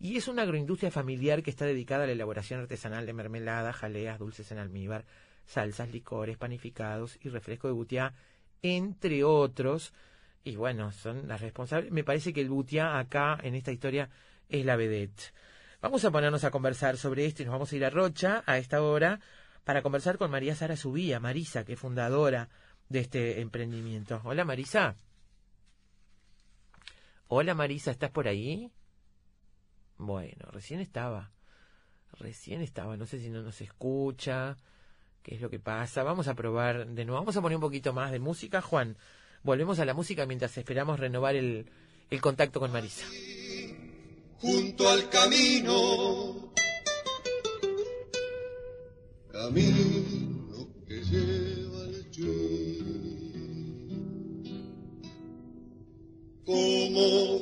Y 0.00 0.16
es 0.16 0.28
una 0.28 0.42
agroindustria 0.42 0.90
familiar 0.90 1.42
que 1.42 1.50
está 1.50 1.66
dedicada 1.66 2.04
a 2.04 2.06
la 2.06 2.12
elaboración 2.12 2.60
artesanal 2.60 3.04
de 3.04 3.12
mermelada, 3.12 3.72
jaleas, 3.72 4.18
dulces 4.18 4.50
en 4.52 4.58
almíbar, 4.58 5.04
salsas, 5.44 5.90
licores, 5.90 6.36
panificados 6.36 7.18
y 7.22 7.28
refresco 7.28 7.68
de 7.68 7.74
butiá, 7.74 8.14
entre 8.62 9.24
otros. 9.24 9.92
Y 10.44 10.56
bueno, 10.56 10.92
son 10.92 11.26
las 11.26 11.40
responsables. 11.40 11.90
Me 11.90 12.04
parece 12.04 12.34
que 12.34 12.42
el 12.42 12.50
butiá 12.50 12.98
acá, 12.98 13.38
en 13.42 13.54
esta 13.54 13.72
historia, 13.72 14.10
es 14.48 14.64
la 14.64 14.76
vedette. 14.76 15.32
Vamos 15.80 16.04
a 16.04 16.10
ponernos 16.10 16.44
a 16.44 16.50
conversar 16.50 16.98
sobre 16.98 17.24
esto 17.24 17.42
y 17.42 17.46
nos 17.46 17.52
vamos 17.52 17.72
a 17.72 17.76
ir 17.76 17.84
a 17.84 17.90
Rocha 17.90 18.42
a 18.46 18.58
esta 18.58 18.82
hora 18.82 19.20
para 19.64 19.80
conversar 19.80 20.18
con 20.18 20.30
María 20.30 20.54
Sara 20.54 20.76
Subía, 20.76 21.18
Marisa, 21.18 21.64
que 21.64 21.72
es 21.72 21.78
fundadora 21.78 22.50
de 22.90 23.00
este 23.00 23.40
emprendimiento. 23.40 24.20
Hola 24.24 24.44
Marisa. 24.44 24.96
Hola 27.28 27.54
Marisa, 27.54 27.90
¿estás 27.90 28.10
por 28.10 28.28
ahí? 28.28 28.70
Bueno, 29.96 30.46
recién 30.52 30.80
estaba. 30.80 31.32
Recién 32.18 32.60
estaba, 32.60 32.96
no 32.98 33.06
sé 33.06 33.18
si 33.18 33.30
no 33.30 33.42
nos 33.42 33.60
escucha, 33.62 34.56
qué 35.22 35.34
es 35.34 35.40
lo 35.40 35.48
que 35.48 35.58
pasa. 35.58 36.02
Vamos 36.02 36.28
a 36.28 36.34
probar 36.34 36.86
de 36.86 37.04
nuevo, 37.04 37.20
vamos 37.20 37.36
a 37.36 37.40
poner 37.40 37.56
un 37.56 37.62
poquito 37.62 37.94
más 37.94 38.12
de 38.12 38.20
música, 38.20 38.60
Juan. 38.60 38.96
Volvemos 39.44 39.78
a 39.78 39.84
la 39.84 39.92
música 39.94 40.24
mientras 40.26 40.56
esperamos 40.56 40.98
renovar 40.98 41.36
el, 41.36 41.66
el 42.10 42.20
contacto 42.20 42.58
con 42.60 42.72
Marisa. 42.72 43.06
junto 44.38 44.88
al 44.88 45.08
camino, 45.10 46.52
camino 49.30 50.68
que 50.86 51.02
lleva 51.02 51.82
al 51.84 52.10
Chuy. 52.10 52.84
Como 56.44 57.36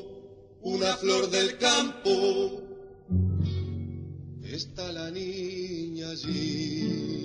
una 0.62 0.96
flor 0.96 1.30
del 1.30 1.58
campo, 1.58 2.62
está 4.44 4.90
la 4.92 5.10
niña 5.10 6.10
allí. 6.10 7.21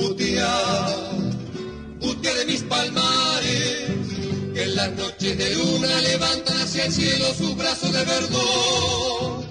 Butia, 0.00 0.48
butia 2.00 2.32
de 2.32 2.46
mis 2.46 2.62
palmares, 2.64 4.54
que 4.54 4.62
en 4.62 4.74
las 4.74 4.90
noches 4.96 5.36
de 5.36 5.54
luna 5.56 5.92
levantan 6.00 6.56
hacia 6.56 6.86
el 6.86 6.90
cielo 6.90 7.26
sus 7.34 7.54
brazos 7.54 7.92
de 7.92 8.04
verdor. 8.08 9.44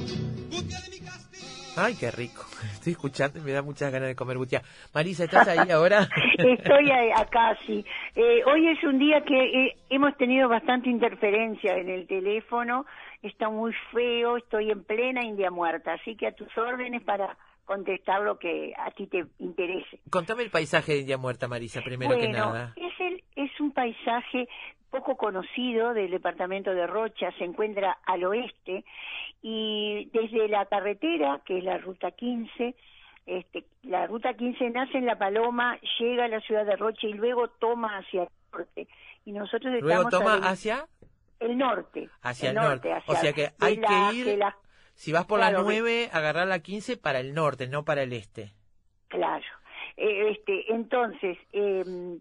Ay, 1.78 1.96
qué 2.00 2.10
rico. 2.10 2.44
Estoy 2.74 2.94
escuchando 2.94 3.38
y 3.38 3.44
me 3.44 3.52
da 3.52 3.62
muchas 3.62 3.92
ganas 3.92 4.10
de 4.10 4.16
comer 4.16 4.38
butiá. 4.38 4.64
Marisa, 4.92 5.26
¿estás 5.26 5.48
ahí 5.48 5.70
ahora? 5.72 6.10
Estoy 6.38 6.90
acá, 7.16 7.56
sí. 7.68 7.86
Eh, 8.16 8.42
hoy 8.46 8.70
es 8.70 8.84
un 8.84 8.98
día 8.98 9.22
que 9.22 9.68
eh, 9.68 9.76
hemos 9.92 10.18
tenido 10.18 10.50
bastante 10.50 10.90
interferencia 10.90 11.78
en 11.78 11.90
el 11.90 12.08
teléfono. 12.08 12.88
Está 13.22 13.50
muy 13.50 13.72
feo, 13.94 14.38
estoy 14.38 14.72
en 14.72 14.84
plena 14.84 15.24
India 15.24 15.52
muerta, 15.52 15.94
así 15.94 16.16
que 16.16 16.26
a 16.26 16.32
tus 16.32 16.58
órdenes 16.58 17.04
para 17.04 17.38
contestar 17.74 18.22
lo 18.24 18.40
que 18.40 18.74
a 18.76 18.90
ti 18.90 19.06
te 19.06 19.26
interese. 19.38 20.00
Contame 20.10 20.42
el 20.42 20.50
paisaje 20.50 20.94
de 20.94 21.00
India 21.02 21.20
Muerta, 21.20 21.48
Marisa, 21.48 21.82
primero 21.82 22.18
que 22.18 22.28
nada. 22.28 22.74
Es, 22.76 23.00
el, 23.00 23.24
es 23.36 23.52
un 23.60 23.72
paisaje 23.74 24.48
poco 24.90 25.16
conocido 25.16 25.94
del 25.94 26.10
departamento 26.10 26.74
de 26.74 26.88
Rocha, 26.88 27.32
se 27.38 27.44
encuentra 27.44 28.00
al 28.08 28.24
oeste 28.24 28.84
y 29.44 30.10
desde 30.12 30.48
la 30.48 30.66
carretera, 30.66 31.42
que 31.46 31.60
es 31.60 31.64
la 31.64 31.78
ruta 31.78 32.10
15, 32.10 32.76
este, 33.28 33.66
la 33.84 34.08
ruta 34.08 34.34
15 34.34 34.68
nace 34.72 34.98
en 34.98 35.06
La 35.06 35.20
Paloma, 35.20 35.78
llega 36.00 36.26
a 36.26 36.28
la 36.28 36.40
ciudad 36.42 36.66
de 36.66 36.76
Rocha 36.76 37.06
y 37.06 37.14
luego 37.14 37.50
toma 37.50 38.00
hacia 38.00 38.24
el 38.24 38.30
norte. 38.52 38.88
Y 39.26 39.32
nosotros 39.32 39.72
Luego 39.80 40.02
estamos 40.10 40.12
toma 40.12 40.50
hacia 40.50 40.88
el 41.40 41.56
norte. 41.56 42.10
hacia 42.24 42.50
el, 42.50 42.56
norte. 42.56 42.92
hacia- 42.92 43.14
o 43.14 43.16
sea 43.16 43.32
que 43.32 43.50
hay 43.60 43.76
la- 43.78 43.88
que 44.12 44.16
ir, 44.18 44.38
la- 44.40 44.58
si 45.00 45.14
vas 45.14 45.26
por 45.26 45.40
claro, 45.40 45.60
la 45.60 45.64
de- 45.64 45.80
9, 45.80 46.10
agarrar 46.12 46.46
la 46.48 46.60
15 46.60 46.98
para 46.98 47.22
el 47.22 47.34
norte, 47.34 47.70
no 47.70 47.86
para 47.86 48.04
el 48.04 48.12
este. 48.12 48.52
Claro. 49.08 49.46
Eh, 49.96 50.32
este, 50.32 50.74
entonces, 50.74 51.38
eh, 51.54 52.18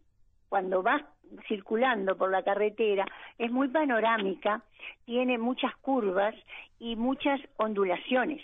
cuando 0.48 0.80
vas 0.84 1.02
circulando 1.48 2.16
por 2.16 2.30
la 2.30 2.44
carretera, 2.44 3.05
es 3.36 3.50
muy 3.50 3.66
panorámica, 3.66 4.62
tiene 5.06 5.38
muchas 5.38 5.74
curvas 5.78 6.36
y 6.78 6.94
muchas 6.94 7.40
ondulaciones. 7.56 8.40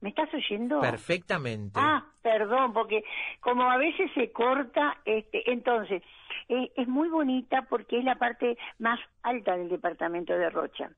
¿Me 0.00 0.08
estás 0.08 0.34
oyendo? 0.34 0.80
Perfectamente. 0.80 1.78
Ah, 1.80 2.04
perdón, 2.22 2.72
porque 2.72 3.04
como 3.38 3.70
a 3.70 3.76
veces 3.76 4.10
se 4.14 4.32
corta, 4.32 4.98
este, 5.04 5.48
entonces, 5.52 6.02
es, 6.48 6.70
es 6.74 6.88
muy 6.88 7.08
bonita 7.08 7.62
porque 7.70 8.00
es 8.00 8.04
la 8.04 8.16
parte 8.16 8.58
más 8.80 8.98
alta 9.22 9.56
del 9.56 9.68
departamento 9.68 10.32
de 10.32 10.50
Rocha. 10.50 10.90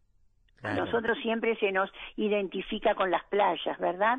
Claro. 0.60 0.84
Nosotros 0.86 1.18
siempre 1.22 1.54
se 1.56 1.70
nos 1.70 1.90
identifica 2.16 2.94
con 2.94 3.10
las 3.10 3.22
playas, 3.24 3.78
¿verdad? 3.78 4.18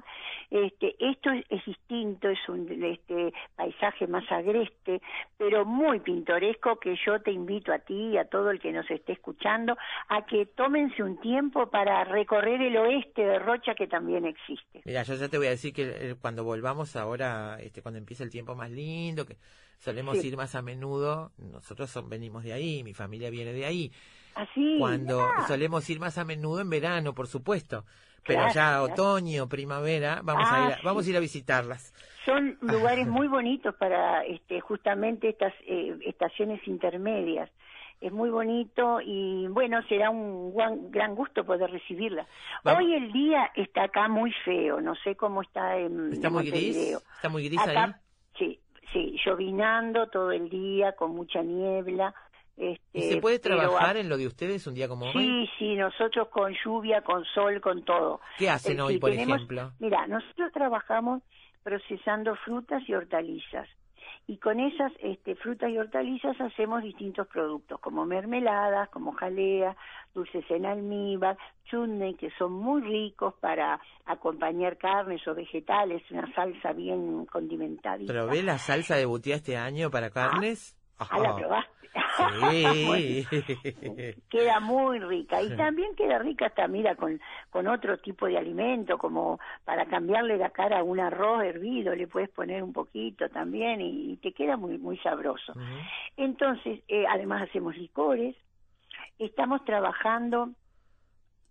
Este, 0.49 0.95
esto 0.99 1.31
es, 1.31 1.43
es 1.49 1.65
distinto, 1.65 2.29
es 2.29 2.39
un 2.47 2.83
este, 2.83 3.33
paisaje 3.55 4.07
más 4.07 4.23
agreste, 4.31 5.01
pero 5.37 5.65
muy 5.65 5.99
pintoresco 5.99 6.79
que 6.79 6.95
yo 7.05 7.19
te 7.21 7.31
invito 7.31 7.73
a 7.73 7.79
ti 7.79 8.11
y 8.13 8.17
a 8.17 8.25
todo 8.25 8.51
el 8.51 8.59
que 8.59 8.71
nos 8.71 8.89
esté 8.89 9.13
escuchando 9.13 9.75
a 10.09 10.25
que 10.25 10.45
tómense 10.45 11.03
un 11.03 11.19
tiempo 11.19 11.69
para 11.69 12.03
recorrer 12.03 12.61
el 12.61 12.77
oeste 12.77 13.23
de 13.25 13.39
Rocha 13.39 13.73
que 13.75 13.87
también 13.87 14.25
existe. 14.25 14.81
Mira, 14.85 15.03
yo 15.03 15.15
ya 15.15 15.27
te 15.29 15.37
voy 15.37 15.47
a 15.47 15.51
decir 15.51 15.73
que 15.73 15.83
eh, 16.11 16.15
cuando 16.21 16.43
volvamos 16.43 16.95
ahora, 16.95 17.57
este, 17.59 17.81
cuando 17.81 17.97
empiece 17.97 18.23
el 18.23 18.29
tiempo 18.29 18.55
más 18.55 18.69
lindo, 18.71 19.25
que 19.25 19.37
solemos 19.79 20.17
Sí. 20.19 20.27
ir 20.29 20.37
más 20.37 20.55
a 20.55 20.61
menudo, 20.61 21.31
nosotros 21.37 21.89
son- 21.89 22.09
venimos 22.09 22.43
de 22.43 22.53
ahí, 22.53 22.83
mi 22.83 22.93
familia 22.93 23.29
viene 23.29 23.53
de 23.53 23.65
ahí. 23.65 23.91
Así. 24.37 24.77
Cuando 24.79 25.21
ah, 25.21 25.45
solemos 25.47 25.89
ir 25.89 25.99
más 25.99 26.17
a 26.17 26.23
menudo 26.25 26.61
en 26.61 26.69
verano, 26.69 27.13
por 27.13 27.27
supuesto. 27.27 27.83
Pero 28.25 28.39
Claro, 28.41 28.53
ya 28.53 28.81
otoño, 28.83 29.47
primavera, 29.47 30.19
vamos 30.23 30.45
Ah, 30.47 30.55
a 30.55 30.67
ir 30.67 30.73
a, 30.73 30.75
sí. 30.77 30.81
vamos 30.83 31.07
a 31.07 31.09
ir 31.09 31.17
a 31.17 31.19
visitarlas. 31.21 31.93
son 32.25 32.57
lugares 32.61 33.07
muy 33.07 33.27
bonitos 33.27 33.73
para 33.75 34.23
este, 34.25 34.59
justamente 34.59 35.29
estas 35.29 35.53
eh, 35.65 35.97
estaciones 36.05 36.65
intermedias. 36.67 37.49
Es 37.99 38.11
muy 38.11 38.29
bonito 38.29 38.99
y 39.01 39.47
bueno, 39.47 39.81
será 39.89 40.11
un 40.11 40.53
gran 40.91 41.15
gusto 41.15 41.43
poder 41.45 41.71
recibirla. 41.71 42.27
Vamos. 42.63 42.83
Hoy 42.83 42.93
el 42.93 43.11
día 43.11 43.49
está 43.55 43.85
acá 43.85 44.07
muy 44.07 44.31
feo, 44.45 44.81
no 44.81 44.93
sé 45.03 45.15
cómo 45.15 45.41
está 45.41 45.77
en 45.77 46.13
Está 46.13 46.27
en 46.27 46.33
muy 46.33 46.49
gris, 46.51 46.77
está 47.15 47.29
muy 47.29 47.47
gris 47.47 47.59
Acá, 47.59 47.83
ahí. 47.85 47.91
Sí, 48.37 48.59
sí, 48.93 49.17
llovinando 49.25 50.07
todo 50.09 50.31
el 50.31 50.47
día, 50.49 50.91
con 50.95 51.15
mucha 51.15 51.41
niebla. 51.41 52.13
Este, 52.57 52.81
¿Y 52.93 53.01
se 53.03 53.17
puede 53.21 53.37
trabajar 53.39 53.97
en 53.97 54.09
lo 54.09 54.17
de 54.17 54.25
ustedes 54.27 54.65
un 54.65 54.73
día 54.73 54.87
como 54.87 55.05
hoy? 55.05 55.13
Sí, 55.13 55.49
sí, 55.59 55.75
nosotros 55.75 56.27
con 56.29 56.53
lluvia, 56.65 57.01
con 57.03 57.23
sol, 57.25 57.61
con 57.61 57.83
todo. 57.85 58.19
¿Qué 58.39 58.49
hacen 58.49 58.79
Eh, 58.79 58.81
hoy, 58.81 58.97
por 58.97 59.11
tenemos- 59.11 59.35
ejemplo? 59.37 59.71
Mira, 59.79 60.07
nosotros 60.07 60.51
trabajamos 60.51 61.21
procesando 61.63 62.35
frutas 62.37 62.81
y 62.87 62.93
hortalizas. 62.95 63.67
Y 64.25 64.37
con 64.39 64.59
esas 64.59 64.91
este, 64.99 65.35
frutas 65.35 65.69
y 65.69 65.77
hortalizas 65.77 66.39
hacemos 66.41 66.81
distintos 66.83 67.27
productos, 67.27 67.79
como 67.79 68.05
mermeladas, 68.05 68.89
como 68.89 69.13
jalea, 69.13 69.75
dulces 70.13 70.43
en 70.49 70.65
almíbar, 70.65 71.37
chutney, 71.65 72.15
que 72.15 72.31
son 72.37 72.51
muy 72.53 72.81
ricos 72.81 73.35
para 73.39 73.79
acompañar 74.05 74.77
carnes 74.77 75.25
o 75.27 75.35
vegetales, 75.35 76.01
una 76.11 76.29
salsa 76.33 76.73
bien 76.73 77.25
condimentadita. 77.27 78.11
¿Probé 78.11 78.43
la 78.43 78.57
salsa 78.57 78.95
de 78.95 79.05
butía 79.05 79.35
este 79.35 79.55
año 79.55 79.89
para 79.91 80.09
carnes? 80.09 80.75
Ah, 80.99 81.19
la 81.19 81.29
Ajá. 81.29 81.37
probaste. 81.37 81.71
Sí. 82.93 83.25
queda 84.29 84.59
muy 84.59 84.99
rica. 84.99 85.41
Y 85.41 85.55
también 85.55 85.95
queda 85.95 86.19
rica 86.19 86.47
hasta 86.47 86.67
mira 86.67 86.95
con 86.95 87.19
con 87.49 87.67
otro 87.67 87.97
tipo 87.99 88.27
de 88.27 88.37
alimento 88.37 88.97
como 88.97 89.39
para 89.65 89.85
cambiarle 89.85 90.37
la 90.37 90.49
cara 90.49 90.79
a 90.79 90.83
un 90.83 90.99
arroz 90.99 91.43
hervido 91.43 91.95
le 91.95 92.07
puedes 92.07 92.29
poner 92.29 92.63
un 92.63 92.73
poquito 92.73 93.29
también 93.29 93.81
y, 93.81 94.13
y 94.13 94.17
te 94.17 94.33
queda 94.33 94.57
muy 94.57 94.77
muy 94.77 94.97
sabroso. 94.99 95.53
Entonces 96.15 96.81
eh, 96.87 97.05
además 97.09 97.49
hacemos 97.49 97.77
licores. 97.77 98.35
Estamos 99.19 99.63
trabajando 99.65 100.51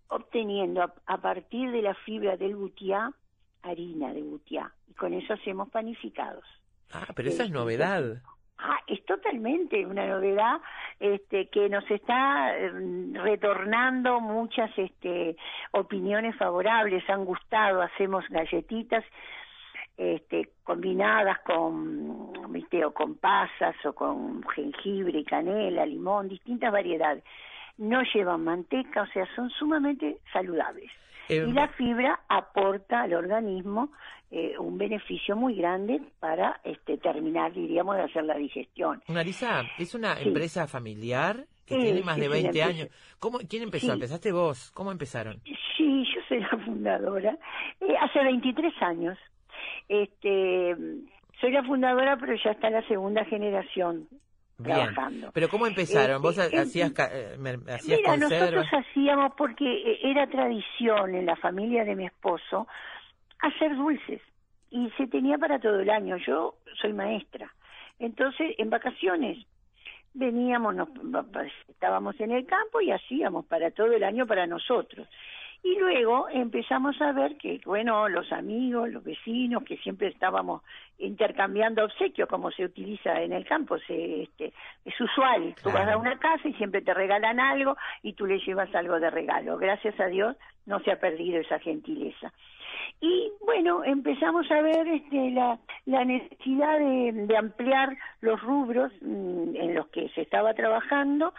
obteniendo 0.09 0.83
a, 0.83 0.95
a 1.07 1.19
partir 1.19 1.71
de 1.71 1.83
la 1.83 1.95
fibra 1.95 2.37
del 2.37 2.55
butiá 2.57 3.13
harina 3.63 4.13
de 4.13 4.23
butiá. 4.23 4.73
Y 4.89 4.95
con 4.95 5.13
eso 5.13 5.35
hacemos 5.35 5.69
panificados. 5.71 6.45
Ah, 6.93 7.09
pero 7.15 7.29
esa 7.29 7.45
es 7.45 7.51
novedad. 7.51 8.23
Ah, 8.59 8.81
es 8.87 9.05
totalmente 9.05 9.85
una 9.85 10.07
novedad 10.07 10.61
este, 10.99 11.49
que 11.49 11.69
nos 11.69 11.89
está 11.91 12.57
eh, 12.57 12.71
retornando 13.13 14.21
muchas 14.21 14.71
este, 14.79 15.37
opiniones 15.73 16.35
favorables, 16.37 17.09
han 17.11 17.27
gustado, 17.27 17.83
hacemos 17.83 18.27
galletitas 18.31 19.05
este, 19.97 20.51
combinadas 20.65 21.39
con, 21.41 22.53
viste, 22.53 22.85
o 22.85 22.93
con 22.93 23.17
pasas 23.17 23.77
o 23.85 23.93
con 23.93 24.43
jengibre, 24.49 25.25
canela, 25.25 25.85
limón, 25.85 26.29
distintas 26.29 26.73
variedades. 26.73 27.25
No 27.79 28.03
llevan 28.03 28.43
manteca, 28.45 29.03
o 29.03 29.07
sea, 29.09 29.27
son 29.35 29.51
sumamente 29.51 30.19
saludables. 30.33 30.91
Eh, 31.29 31.45
y 31.49 31.53
la 31.53 31.69
fibra 31.69 32.21
aporta 32.29 33.03
al 33.03 33.15
organismo 33.15 33.91
eh, 34.31 34.59
un 34.59 34.77
beneficio 34.79 35.37
muy 35.37 35.55
grande 35.55 36.01
para 36.21 36.61
este, 36.65 36.99
terminar, 36.99 37.53
diríamos, 37.53 37.97
de 37.97 38.03
hacer 38.03 38.25
la 38.25 38.37
digestión. 38.37 39.03
Marisa, 39.09 39.63
es 39.79 39.95
una 39.95 40.17
Sí. 40.17 40.29
empresa 40.29 40.67
familiar 40.67 41.47
que 41.67 41.75
Sí, 41.77 41.81
tiene 41.81 42.03
más 42.03 42.17
de 42.17 42.23
es 42.23 42.29
una 42.29 42.35
20 42.43 42.47
empresa. 42.61 42.67
años. 42.69 42.89
¿Cómo, 43.19 43.39
¿Quién 43.49 43.63
empezó? 43.65 43.87
Sí. 43.87 43.93
¿Empezaste 43.93 44.33
vos? 44.33 44.71
¿Cómo 44.73 44.91
empezaron? 44.93 45.41
Sí, 45.77 46.05
yo 46.15 46.21
soy 46.29 46.41
la 46.41 46.59
fundadora. 46.65 47.37
Eh, 47.81 47.95
hace 48.01 48.23
23 48.25 48.73
años. 48.83 49.19
Este, 49.89 50.77
soy 51.41 51.53
la 51.53 51.63
fundadora, 51.65 52.17
pero 52.17 52.35
ya 52.43 52.51
está 52.53 52.71
la 52.71 52.87
segunda 52.89 53.25
generación 53.25 54.09
Bien. 54.59 54.77
trabajando. 54.95 55.31
Pero 55.35 55.49
¿cómo 55.49 55.67
empezaron? 55.67 56.23
¿Vos 56.23 56.39
Este, 56.39 56.59
hacías, 56.59 56.93
ca- 56.93 57.11
eh, 57.13 57.37
hacías 57.69 57.99
Mira, 57.99 58.11
conservas? 58.13 58.51
nosotros 58.55 58.67
hacíamos, 58.87 59.33
porque 59.37 59.65
eh, 59.65 59.99
era 60.03 60.27
tradición 60.29 61.15
en 61.15 61.27
la 61.27 61.37
familia 61.37 61.85
de 61.85 61.95
mi 61.95 62.07
esposo, 62.07 62.67
hacer 63.41 63.77
dulces. 63.77 64.23
Y 64.71 64.91
se 64.97 65.07
tenía 65.07 65.39
para 65.39 65.59
todo 65.59 65.79
el 65.81 65.91
año. 65.91 66.17
Yo 66.17 66.55
soy 66.81 66.93
maestra. 66.93 67.53
Entonces, 67.99 68.55
en 68.59 68.71
vacaciones, 68.71 69.39
veníamos, 70.15 70.75
nos, 70.75 70.89
estábamos 71.69 72.19
en 72.21 72.33
el 72.33 72.47
campo 72.47 72.81
y 72.81 72.91
hacíamos 72.91 73.45
para 73.47 73.71
todo 73.71 73.93
el 73.93 74.03
año 74.05 74.27
para 74.27 74.47
nosotros. 74.47 75.07
Y 75.63 75.79
luego 75.79 76.29
empezamos 76.29 77.01
a 77.01 77.13
ver 77.13 77.37
que, 77.37 77.61
bueno, 77.65 78.09
los 78.09 78.31
amigos, 78.33 78.91
los 78.91 79.03
vecinos, 79.03 79.65
que 79.65 79.77
siempre 79.79 80.09
estábamos 80.09 80.63
intercambiando 80.99 81.85
obsequios, 81.85 82.29
como 82.29 82.51
se 82.51 82.65
utiliza 82.65 83.21
en 83.21 83.33
el 83.33 83.45
campo, 83.45 83.79
se, 83.79 84.23
este, 84.23 84.53
es 84.85 85.01
usual. 85.01 85.55
Tú 85.63 85.71
vas 85.71 85.89
a 85.89 85.97
una 85.97 86.19
casa 86.19 86.49
y 86.49 86.55
siempre 86.55 86.83
te 86.83 86.95
regalan 86.95 87.41
algo 87.41 87.77
y 88.03 88.13
tú 88.13 88.27
le 88.27 88.39
llevas 88.39 88.73
algo 88.75 89.01
de 89.01 89.11
regalo. 89.11 89.59
Gracias 89.59 89.99
a 90.01 90.07
Dios 90.07 90.37
no 90.67 90.81
se 90.81 90.93
ha 90.93 91.01
perdido 91.01 91.41
esa 91.41 91.59
gentileza. 91.59 92.33
Y 93.01 93.31
bueno, 93.45 93.85
empezamos 93.85 94.51
a 94.51 94.63
ver 94.63 94.87
este, 94.89 95.31
la, 95.31 95.59
la 95.85 96.05
necesidad 96.05 96.79
de, 96.79 97.13
de 97.13 97.37
ampliar 97.37 97.97
los 98.21 98.41
rubros 98.41 98.93
mm, 99.01 99.57
en 99.57 99.75
los 99.75 99.89
que 99.89 100.09
se 100.11 100.23
estaba 100.23 100.55
trabajando 100.55 101.35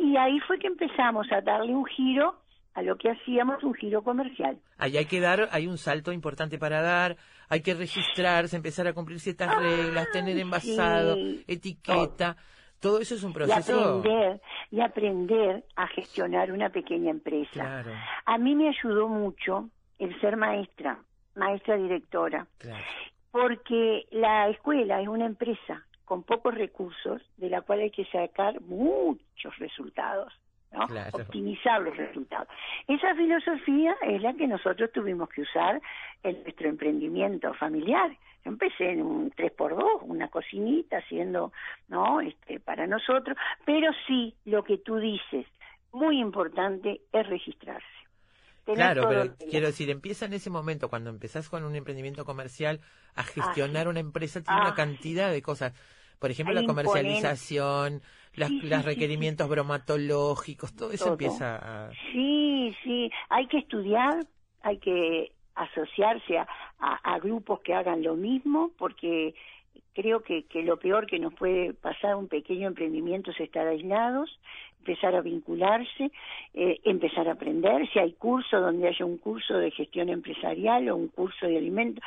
y 0.00 0.16
ahí 0.16 0.40
fue 0.40 0.58
que 0.58 0.66
empezamos 0.66 1.30
a 1.32 1.40
darle 1.40 1.74
un 1.74 1.84
giro 1.84 2.36
a 2.74 2.82
lo 2.82 2.96
que 2.96 3.10
hacíamos, 3.10 3.62
un 3.62 3.74
giro 3.74 4.02
comercial. 4.02 4.58
Ahí 4.78 4.96
hay 4.96 5.06
que 5.06 5.20
dar, 5.20 5.48
hay 5.52 5.66
un 5.66 5.78
salto 5.78 6.12
importante 6.12 6.58
para 6.58 6.82
dar, 6.82 7.16
hay 7.48 7.60
que 7.62 7.74
registrarse, 7.74 8.56
empezar 8.56 8.86
a 8.88 8.92
cumplir 8.92 9.20
ciertas 9.20 9.56
reglas, 9.58 10.08
tener 10.12 10.36
envasado, 10.38 11.14
sí. 11.14 11.44
etiqueta. 11.46 12.36
Todo 12.80 13.00
eso 13.00 13.14
es 13.14 13.22
un 13.22 13.30
Y 13.30 13.34
proceso. 13.34 13.98
aprender, 13.98 14.40
y 14.70 14.80
aprender 14.80 15.64
a 15.76 15.86
gestionar 15.88 16.52
una 16.52 16.68
pequeña 16.70 17.10
empresa. 17.10 17.50
Claro, 17.52 17.92
A 18.26 18.36
mí 18.38 18.54
me 18.54 18.68
ayudó 18.68 19.08
mucho 19.08 19.70
el 19.98 20.20
ser 20.20 20.36
maestra, 20.36 20.98
maestra 21.36 21.76
directora, 21.76 22.46
claro. 22.58 22.84
porque 23.30 24.06
la 24.10 24.48
escuela 24.50 25.00
es 25.00 25.08
una 25.08 25.26
empresa 25.26 25.86
con 26.04 26.22
pocos 26.24 26.54
recursos, 26.54 27.22
de 27.38 27.48
la 27.48 27.62
cual 27.62 27.80
hay 27.80 27.90
que 27.90 28.04
sacar 28.06 28.60
muchos 28.60 29.56
resultados, 29.58 30.32
¿no? 30.74 30.86
Claro. 30.88 31.10
optimizar 31.12 31.80
los 31.80 31.96
resultados. 31.96 32.48
Esa 32.88 33.14
filosofía 33.14 33.94
es 34.02 34.20
la 34.22 34.34
que 34.34 34.46
nosotros 34.46 34.90
tuvimos 34.92 35.28
que 35.30 35.42
usar 35.42 35.80
en 36.22 36.42
nuestro 36.42 36.68
emprendimiento 36.68 37.54
familiar. 37.54 38.10
Yo 38.44 38.50
empecé 38.50 38.90
en 38.90 39.02
un 39.02 39.30
3x2, 39.30 40.02
una 40.02 40.28
cocinita 40.28 40.98
haciendo, 40.98 41.52
¿no? 41.88 42.20
Este, 42.20 42.60
para 42.60 42.86
nosotros, 42.86 43.36
pero 43.64 43.90
sí, 44.06 44.34
lo 44.44 44.62
que 44.64 44.78
tú 44.78 44.96
dices, 44.96 45.46
muy 45.92 46.18
importante 46.20 47.00
es 47.12 47.26
registrarse. 47.26 47.86
Tener 48.64 48.78
Claro, 48.78 49.08
pero 49.08 49.34
quiero 49.50 49.66
decir, 49.66 49.90
empieza 49.90 50.24
en 50.26 50.32
ese 50.32 50.50
momento, 50.50 50.88
cuando 50.88 51.10
empezás 51.10 51.48
con 51.50 51.64
un 51.64 51.76
emprendimiento 51.76 52.24
comercial, 52.24 52.80
a 53.14 53.22
gestionar 53.22 53.88
una 53.88 54.00
empresa, 54.00 54.42
tiene 54.42 54.60
Ah, 54.60 54.64
una 54.68 54.74
cantidad 54.74 55.30
de 55.30 55.40
cosas. 55.42 55.72
Por 56.18 56.30
ejemplo, 56.30 56.54
la 56.54 56.62
imponen- 56.62 56.66
comercialización, 56.66 58.02
las, 58.36 58.48
Sí, 58.50 58.60
sí, 58.60 58.68
los 58.68 58.80
sí, 58.80 58.86
requerimientos 58.86 59.48
bromatológicos, 59.48 60.74
todo 60.74 60.90
eso 60.92 61.04
Todo. 61.04 61.14
empieza 61.14 61.56
a... 61.86 61.90
Sí, 62.12 62.74
sí, 62.82 63.10
hay 63.28 63.46
que 63.46 63.58
estudiar, 63.58 64.14
hay 64.62 64.78
que 64.78 65.32
asociarse 65.54 66.38
a, 66.38 66.46
a- 66.78 67.14
a 67.14 67.18
grupos 67.20 67.60
que 67.60 67.74
hagan 67.74 68.02
lo 68.02 68.16
mismo, 68.16 68.72
porque 68.76 69.34
creo 69.92 70.22
que, 70.22 70.44
que 70.44 70.62
lo 70.62 70.76
peor 70.78 71.06
que 71.06 71.18
nos 71.18 71.32
puede 71.34 71.72
pasar 71.74 72.12
a 72.12 72.16
un 72.16 72.28
pequeño 72.28 72.66
emprendimiento 72.68 73.30
es 73.30 73.40
estar 73.40 73.66
aislados, 73.66 74.40
empezar 74.80 75.14
a 75.14 75.20
vincularse, 75.22 76.10
eh, 76.52 76.80
empezar 76.84 77.28
a 77.28 77.32
aprender, 77.32 77.88
si 77.90 77.98
hay 78.00 78.12
curso 78.12 78.60
donde 78.60 78.88
haya 78.88 79.04
un 79.06 79.16
curso 79.18 79.54
de 79.56 79.70
gestión 79.70 80.08
empresarial 80.08 80.88
o 80.90 80.96
un 80.96 81.08
curso 81.08 81.46
de 81.46 81.56
alimentos, 81.56 82.04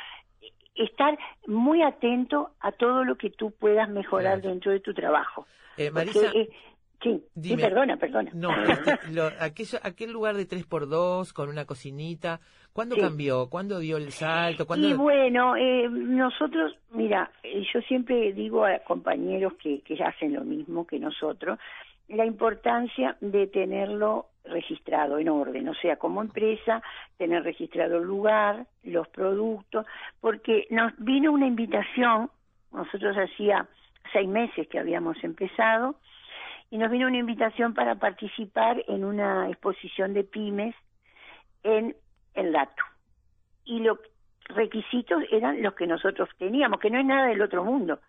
estar 0.78 1.18
muy 1.46 1.82
atento 1.82 2.50
a 2.60 2.72
todo 2.72 3.04
lo 3.04 3.16
que 3.16 3.30
tú 3.30 3.50
puedas 3.52 3.88
mejorar 3.88 4.40
dentro 4.40 4.72
de 4.72 4.80
tu 4.80 4.94
trabajo. 4.94 5.46
Eh, 5.76 5.90
Porque, 5.92 6.06
Marisa, 6.12 6.26
eh, 6.34 6.48
sí, 7.02 7.10
sí, 7.12 7.24
dime. 7.34 7.62
perdona, 7.62 7.96
perdona. 7.96 8.30
No, 8.34 8.50
este, 8.62 9.12
lo- 9.12 9.30
aquello- 9.40 9.80
aquel 9.82 10.12
lugar 10.12 10.36
de 10.36 10.46
3x2 10.48 11.32
con 11.32 11.48
una 11.48 11.64
cocinita, 11.64 12.40
¿cuándo 12.72 12.94
Sí. 12.96 13.00
cambió? 13.00 13.48
¿Cuándo 13.48 13.78
dio 13.78 13.96
el 13.96 14.10
salto? 14.12 14.66
¿Cuándo... 14.66 14.88
Y 14.88 14.94
bueno, 14.94 15.56
eh, 15.56 15.88
nosotros, 15.88 16.76
mira, 16.90 17.30
eh, 17.42 17.62
yo 17.72 17.80
siempre 17.82 18.32
digo 18.32 18.64
a 18.64 18.78
compañeros 18.80 19.52
que, 19.62 19.80
que 19.82 20.02
hacen 20.02 20.34
lo 20.34 20.42
mismo 20.42 20.86
que 20.86 20.98
nosotros, 20.98 21.58
la 22.08 22.24
importancia 22.24 23.16
de 23.20 23.46
tenerlo 23.46 24.26
registrado 24.44 25.18
en 25.18 25.28
orden, 25.28 25.68
o 25.68 25.74
sea, 25.74 25.96
como 25.96 26.22
empresa, 26.22 26.82
tener 27.18 27.42
registrado 27.42 27.98
el 27.98 28.04
lugar, 28.04 28.66
los 28.82 29.06
productos, 29.08 29.86
porque 30.20 30.66
nos 30.70 30.92
vino 30.98 31.32
una 31.32 31.46
invitación, 31.46 32.30
nosotros 32.72 33.16
hacía 33.16 33.66
seis 34.12 34.28
meses 34.28 34.66
que 34.68 34.78
habíamos 34.78 35.22
empezado, 35.22 35.96
y 36.70 36.78
nos 36.78 36.90
vino 36.90 37.06
una 37.06 37.18
invitación 37.18 37.74
para 37.74 37.94
participar 37.96 38.82
en 38.88 39.04
una 39.04 39.48
exposición 39.48 40.14
de 40.14 40.24
pymes 40.24 40.74
en 41.62 41.94
el 42.34 42.52
Latu 42.52 42.84
y 43.68 43.80
los 43.80 43.98
requisitos 44.48 45.22
eran 45.30 45.62
los 45.62 45.74
que 45.74 45.86
nosotros 45.86 46.28
teníamos, 46.38 46.80
que 46.80 46.90
no 46.90 46.98
es 46.98 47.04
nada 47.04 47.26
del 47.28 47.42
otro 47.42 47.64
mundo, 47.64 48.00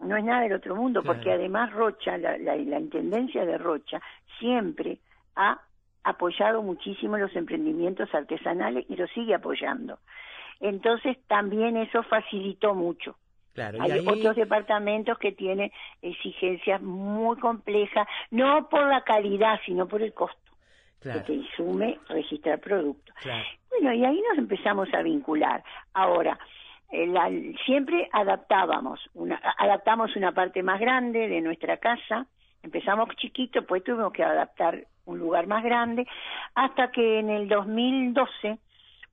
no 0.00 0.16
es 0.16 0.24
nada 0.24 0.42
del 0.42 0.52
otro 0.54 0.74
mundo, 0.76 1.02
Claro. 1.02 1.14
porque 1.16 1.32
además 1.32 1.72
Rocha, 1.72 2.16
la, 2.18 2.38
la, 2.38 2.56
la 2.56 2.78
Intendencia 2.80 3.44
de 3.44 3.58
Rocha, 3.58 4.00
siempre 4.38 4.98
ha 5.36 5.60
apoyado 6.04 6.62
muchísimo 6.62 7.18
los 7.18 7.34
emprendimientos 7.36 8.12
artesanales 8.14 8.86
y 8.88 8.96
lo 8.96 9.06
sigue 9.08 9.34
apoyando. 9.34 9.98
Entonces 10.60 11.16
también 11.26 11.76
eso 11.76 12.02
facilitó 12.04 12.74
mucho. 12.74 13.16
Claro, 13.54 13.78
Hay 13.82 13.90
ahí... 13.90 14.06
otros 14.06 14.36
departamentos 14.36 15.18
que 15.18 15.32
tienen 15.32 15.70
exigencias 16.00 16.80
muy 16.80 17.36
complejas, 17.38 18.06
no 18.30 18.68
por 18.68 18.86
la 18.86 19.02
calidad, 19.02 19.58
sino 19.66 19.86
por 19.88 20.00
el 20.02 20.14
costo 20.14 20.38
Claro, 21.00 21.20
que 21.20 21.26
te 21.26 21.32
insume 21.34 21.98
registrar 22.08 22.58
productos. 22.60 23.14
claro. 23.20 23.44
Bueno, 23.70 23.92
y 23.92 24.04
ahí 24.04 24.20
nos 24.28 24.38
empezamos 24.38 24.92
a 24.94 25.02
vincular. 25.02 25.62
Ahora, 25.94 26.38
la- 26.90 27.30
siempre 27.66 28.08
adaptábamos, 28.12 29.00
una, 29.14 29.36
adaptamos 29.58 30.14
una 30.16 30.32
parte 30.32 30.62
más 30.62 30.80
grande 30.80 31.28
de 31.28 31.40
nuestra 31.40 31.76
casa, 31.78 32.26
empezamos 32.62 33.08
chiquito, 33.16 33.64
pues 33.66 33.84
tuvimos 33.84 34.12
que 34.12 34.22
adaptar 34.24 34.86
un 35.04 35.18
lugar 35.18 35.46
más 35.46 35.62
grande, 35.64 36.06
hasta 36.54 36.90
que 36.90 37.18
en 37.18 37.30
el 37.30 37.48
2012 37.48 38.58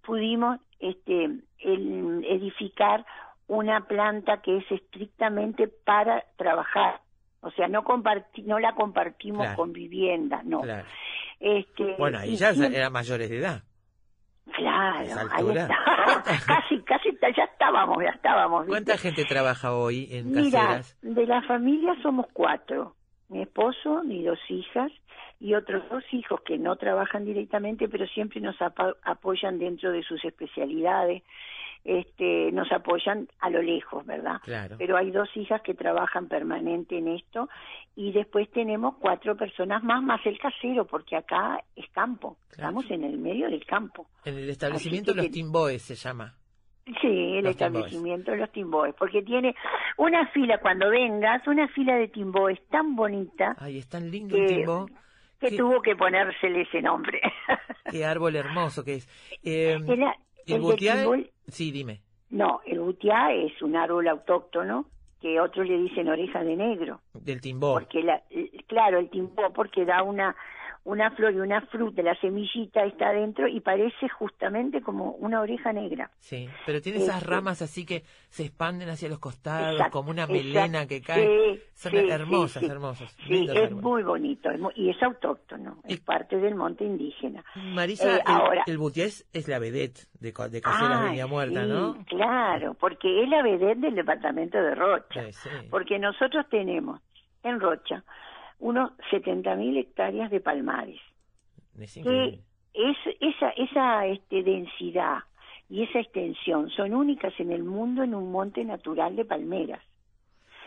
pudimos 0.02 0.60
este, 0.80 1.26
el- 1.60 2.26
edificar 2.30 3.06
una 3.48 3.82
planta 3.88 4.42
que 4.42 4.58
es 4.58 4.72
estrictamente 4.72 5.68
para 5.68 6.24
trabajar. 6.38 7.00
O 7.42 7.52
sea, 7.52 7.68
no, 7.68 7.84
comparti- 7.84 8.44
no 8.44 8.60
la 8.60 8.74
compartimos 8.74 9.42
Claro. 9.44 9.56
con 9.58 9.72
vivienda, 9.74 10.42
no. 10.44 10.62
Claro. 10.62 10.86
Este, 11.40 11.96
Bueno, 11.98 12.18
ahí 12.20 12.32
y 12.34 12.36
ya 12.38 12.54
siempre- 12.54 12.78
eran 12.80 12.92
mayores 12.92 13.30
de 13.30 13.38
edad. 13.38 13.64
Claro, 14.54 14.98
ahí 15.32 15.50
está. 15.50 15.78
casi, 16.48 16.80
casi 16.84 17.10
ya 17.36 17.44
estábamos, 17.46 17.98
ya 18.04 18.10
estábamos. 18.12 18.62
¿viste? 18.62 18.72
¿Cuánta 18.72 18.98
gente 18.98 19.26
trabaja 19.26 19.74
hoy 19.74 20.08
en 20.12 20.32
Mira, 20.32 20.60
caseras? 20.60 20.98
de 21.02 21.26
la 21.26 21.42
familia 21.44 21.96
somos 22.02 22.28
cuatro. 22.32 22.96
Mi 23.28 23.42
esposo, 23.42 24.04
mis 24.04 24.24
dos 24.26 24.40
hijas 24.50 24.92
y 25.40 25.56
otros 25.56 25.84
dos 25.90 26.04
hijos 26.12 26.40
que 26.46 26.58
no 26.60 26.76
trabajan 26.76 27.26
directamente, 27.26 27.90
pero 27.90 28.06
siempre 28.08 28.40
nos 28.40 28.62
apa- 28.62 28.96
apoyan 29.04 29.58
dentro 29.58 29.92
de 29.92 30.04
sus 30.04 30.24
especialidades. 30.24 31.24
Este, 31.86 32.52
nos 32.52 32.72
apoyan 32.72 33.28
a 33.40 33.50
lo 33.52 33.62
lejos, 33.62 34.04
¿verdad? 34.08 34.42
Claro. 34.44 34.76
Pero 34.80 34.98
hay 34.98 35.12
dos 35.12 35.30
hijas 35.38 35.62
que 35.62 35.76
trabajan 35.76 36.28
permanente 36.28 36.98
en 36.98 37.08
esto 37.10 37.48
y 37.96 38.12
después 38.12 38.50
tenemos 38.50 38.96
cuatro 39.00 39.38
personas 39.38 39.84
más, 39.84 40.02
más 40.02 40.20
el 40.26 40.40
casero, 40.40 40.86
porque 40.86 41.16
acá 41.16 41.64
es 41.76 41.88
campo. 41.92 42.38
Estamos 42.50 42.90
en 42.90 43.04
el 43.04 43.20
medio 43.20 43.48
del 43.52 43.64
campo. 43.68 44.08
En 44.26 44.36
el 44.36 44.50
establecimiento 44.50 45.14
Los 45.14 45.26
que- 45.26 45.32
Timboes 45.32 45.84
se 45.84 45.94
llama. 45.94 46.34
Sí, 47.02 47.08
el 47.38 47.44
Los 47.44 47.52
establecimiento 47.52 48.32
de 48.32 48.38
los 48.38 48.52
timboes, 48.52 48.94
porque 48.98 49.22
tiene 49.24 49.56
una 49.98 50.28
fila, 50.28 50.60
cuando 50.60 50.90
vengas, 50.90 51.46
una 51.48 51.68
fila 51.68 51.96
de 51.98 52.08
timboes 52.10 52.60
tan 52.70 52.96
bonita 52.96 53.56
Ay, 53.60 53.78
es 53.80 53.88
tan 53.90 54.10
lindo 54.12 54.36
que, 54.36 54.42
el 54.44 54.48
timbo. 54.58 54.86
que 55.40 55.50
Qué- 55.50 55.58
tuvo 55.58 55.82
que 55.82 55.96
ponérsele 55.96 56.62
ese 56.62 56.82
nombre. 56.84 57.22
Qué 57.92 58.06
árbol 58.06 58.36
hermoso 58.36 58.84
que 58.84 58.96
es. 58.96 59.08
Eh, 59.44 59.74
El, 59.74 59.86
el 60.48 60.62
butiá- 60.62 61.06
Sí, 61.48 61.72
dime. 61.72 62.02
no, 62.30 62.62
el 62.66 62.80
butiá 62.80 63.32
es 63.34 63.62
un 63.62 63.76
árbol 63.76 64.08
autóctono 64.08 64.86
que 65.22 65.40
otros 65.40 65.68
le 65.68 65.78
dicen 65.80 66.08
oreja 66.08 66.44
de 66.44 66.56
negro, 66.56 67.00
Del 67.14 67.42
timbó. 67.42 67.74
porque 67.74 68.04
la, 68.04 68.22
el- 68.30 68.52
claro, 68.68 69.00
el 69.00 69.10
timbó 69.10 69.52
porque 69.54 69.86
da 69.86 70.04
una 70.04 70.36
una 70.86 71.12
flor 71.12 71.34
y 71.34 71.40
una 71.40 71.62
fruta, 71.62 72.02
la 72.04 72.16
semillita 72.22 72.86
está 72.86 73.10
adentro 73.10 73.48
y 73.48 73.60
parece 73.60 74.08
justamente 74.08 74.82
como 74.82 75.12
una 75.14 75.42
oreja 75.42 75.74
negra. 75.74 76.10
Sí, 76.20 76.48
pero 76.66 76.80
tiene 76.80 77.00
esas 77.00 77.18
Este- 77.24 77.30
ramas 77.30 77.62
así 77.62 77.86
que 77.86 78.04
se 78.30 78.46
expanden 78.46 78.88
hacia 78.90 79.10
los 79.10 79.20
costados, 79.20 79.74
Exacto, 79.74 79.92
como 79.98 80.12
una 80.12 80.24
exacto. 80.26 80.44
melena 80.44 80.86
que 80.88 81.02
cae. 81.02 81.26
Sí, 81.56 81.62
Son 81.74 81.92
sí, 81.92 81.98
hermosas, 82.10 82.64
sí, 82.64 82.70
hermosas. 82.70 83.12
Sí, 83.28 83.44
es 83.46 83.50
árboles. 83.50 83.72
muy 83.84 84.04
bonito 84.04 84.50
es 84.52 84.60
muy- 84.60 84.74
y 84.76 84.90
es 84.92 85.02
autóctono, 85.04 85.80
es 85.86 86.00
parte 86.02 86.38
del 86.38 86.56
monte 86.56 86.86
indígena. 86.86 87.44
Marisa, 87.56 88.18
Eh, 88.18 88.22
el, 88.26 88.32
ahora, 88.32 88.64
el 88.68 88.78
butiá 88.78 89.06
es, 89.06 89.26
la 89.48 89.60
vedette 89.60 90.02
de, 90.20 90.28
de 90.32 90.62
Caseras 90.62 91.00
Ah, 91.02 91.10
Viña 91.10 91.26
Muerta, 91.28 91.64
sí, 91.64 91.70
¿no? 91.70 92.06
Claro, 92.06 92.76
porque 92.76 93.24
es 93.24 93.28
la 93.30 93.42
vedette 93.42 93.80
del 93.80 93.96
departamento 93.96 94.58
de 94.62 94.76
Rocha. 94.76 95.22
Porque 95.72 95.98
nosotros 95.98 96.46
tenemos 96.50 97.02
en 97.44 97.60
Rocha 97.60 98.04
unos 98.60 98.92
70.000 99.12 99.78
hectáreas 99.78 100.32
de 100.32 100.40
palmares. 100.40 101.00
Es 101.80 101.94
que 101.94 102.40
es, 102.74 102.98
esa, 103.20 103.50
esa 103.52 104.06
este, 104.08 104.44
densidad 104.44 105.20
y 105.70 105.84
esa 105.84 106.00
extensión 106.00 106.70
son 106.70 106.94
únicas 106.94 107.34
en 107.40 107.52
el 107.52 107.64
mundo 107.64 108.04
en 108.04 108.14
un 108.16 108.32
monte 108.32 108.64
natural 108.64 109.16
de 109.16 109.26
palmeras. 109.26 109.82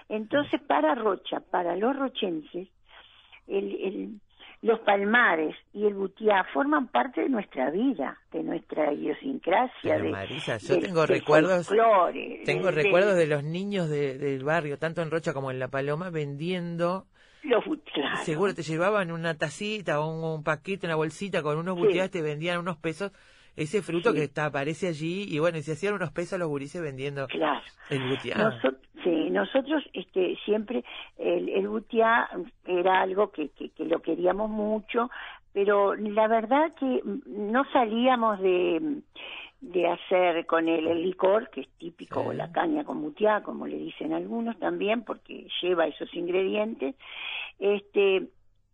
Entonces, 0.08 0.60
para 0.62 0.94
Rocha, 0.94 1.40
para 1.40 1.76
los 1.76 1.96
rochenses, 1.96 2.68
el, 3.46 3.74
el- 3.82 4.20
los 4.60 4.80
palmares 4.80 5.54
y 5.72 5.86
el 5.86 5.94
butiá 5.94 6.42
forman 6.52 6.88
parte 6.88 7.20
de 7.20 7.28
nuestra 7.28 7.70
vida, 7.70 8.18
de 8.32 8.42
nuestra 8.42 8.92
idiosincrasia. 8.92 9.70
Pero 9.94 10.02
de, 10.04 10.10
Marisa, 10.10 10.56
yo 10.58 10.80
tengo 10.80 11.06
recuerdos. 11.06 11.68
folclore, 11.68 12.42
Tengo 12.44 12.66
de- 12.66 12.72
recuerdos 12.72 13.14
de 13.14 13.20
de 13.20 13.26
los 13.28 13.44
niños 13.44 13.88
de- 13.88 14.18
del 14.18 14.42
barrio, 14.42 14.76
tanto 14.76 15.00
en 15.00 15.12
Rocha 15.12 15.32
como 15.32 15.52
en 15.52 15.60
La 15.60 15.68
Paloma, 15.68 16.10
vendiendo. 16.10 17.06
Los. 17.44 17.64
Seguro 18.24 18.54
te 18.54 18.62
llevaban 18.62 19.10
una 19.12 19.36
tacita 19.36 20.00
o 20.00 20.10
un, 20.10 20.24
un 20.38 20.44
paquete, 20.44 20.86
una 20.86 20.96
bolsita 20.96 21.42
con 21.42 21.58
unos 21.58 21.76
Sí. 21.76 21.80
butiás, 21.82 22.10
te 22.10 22.22
vendían 22.22 22.58
unos 22.58 22.76
pesos. 22.76 23.12
Ese 23.56 23.82
fruto 23.82 24.12
que 24.14 24.22
está, 24.24 24.46
aparece 24.46 24.86
allí 24.86 25.24
y 25.28 25.40
bueno, 25.40 25.58
y 25.58 25.62
se 25.62 25.72
hacían 25.72 25.94
unos 25.94 26.12
pesos 26.12 26.38
los 26.38 26.48
gurises 26.48 26.80
vendiendo 26.80 27.26
Claro. 27.26 27.60
el 27.90 28.08
butiá. 28.08 28.36
Noso- 28.36 28.76
sí, 29.02 29.30
nosotros 29.30 29.82
este, 29.94 30.36
siempre 30.44 30.84
el, 31.16 31.48
el 31.48 31.66
butiá 31.66 32.28
era 32.64 33.02
algo 33.02 33.32
que, 33.32 33.48
que, 33.50 33.70
que 33.70 33.84
lo 33.84 34.00
queríamos 34.00 34.48
mucho, 34.48 35.10
pero 35.52 35.96
la 35.96 36.28
verdad 36.28 36.72
que 36.78 37.00
mm, 37.02 37.50
no 37.50 37.64
salíamos 37.72 38.38
de, 38.40 39.00
de 39.60 39.88
hacer 39.88 40.46
con 40.46 40.68
él 40.68 40.86
el 40.86 41.02
licor, 41.02 41.50
que 41.50 41.62
es 41.62 41.68
típico, 41.78 42.20
o 42.20 42.32
la 42.32 42.52
caña 42.52 42.84
con 42.84 43.02
butiá, 43.02 43.42
como 43.42 43.66
le 43.66 43.76
dicen 43.76 44.12
algunos 44.12 44.58
también, 44.58 45.02
porque 45.02 45.48
lleva 45.60 45.86
esos 45.86 46.12
ingredientes, 46.14 46.94
este 47.58 48.28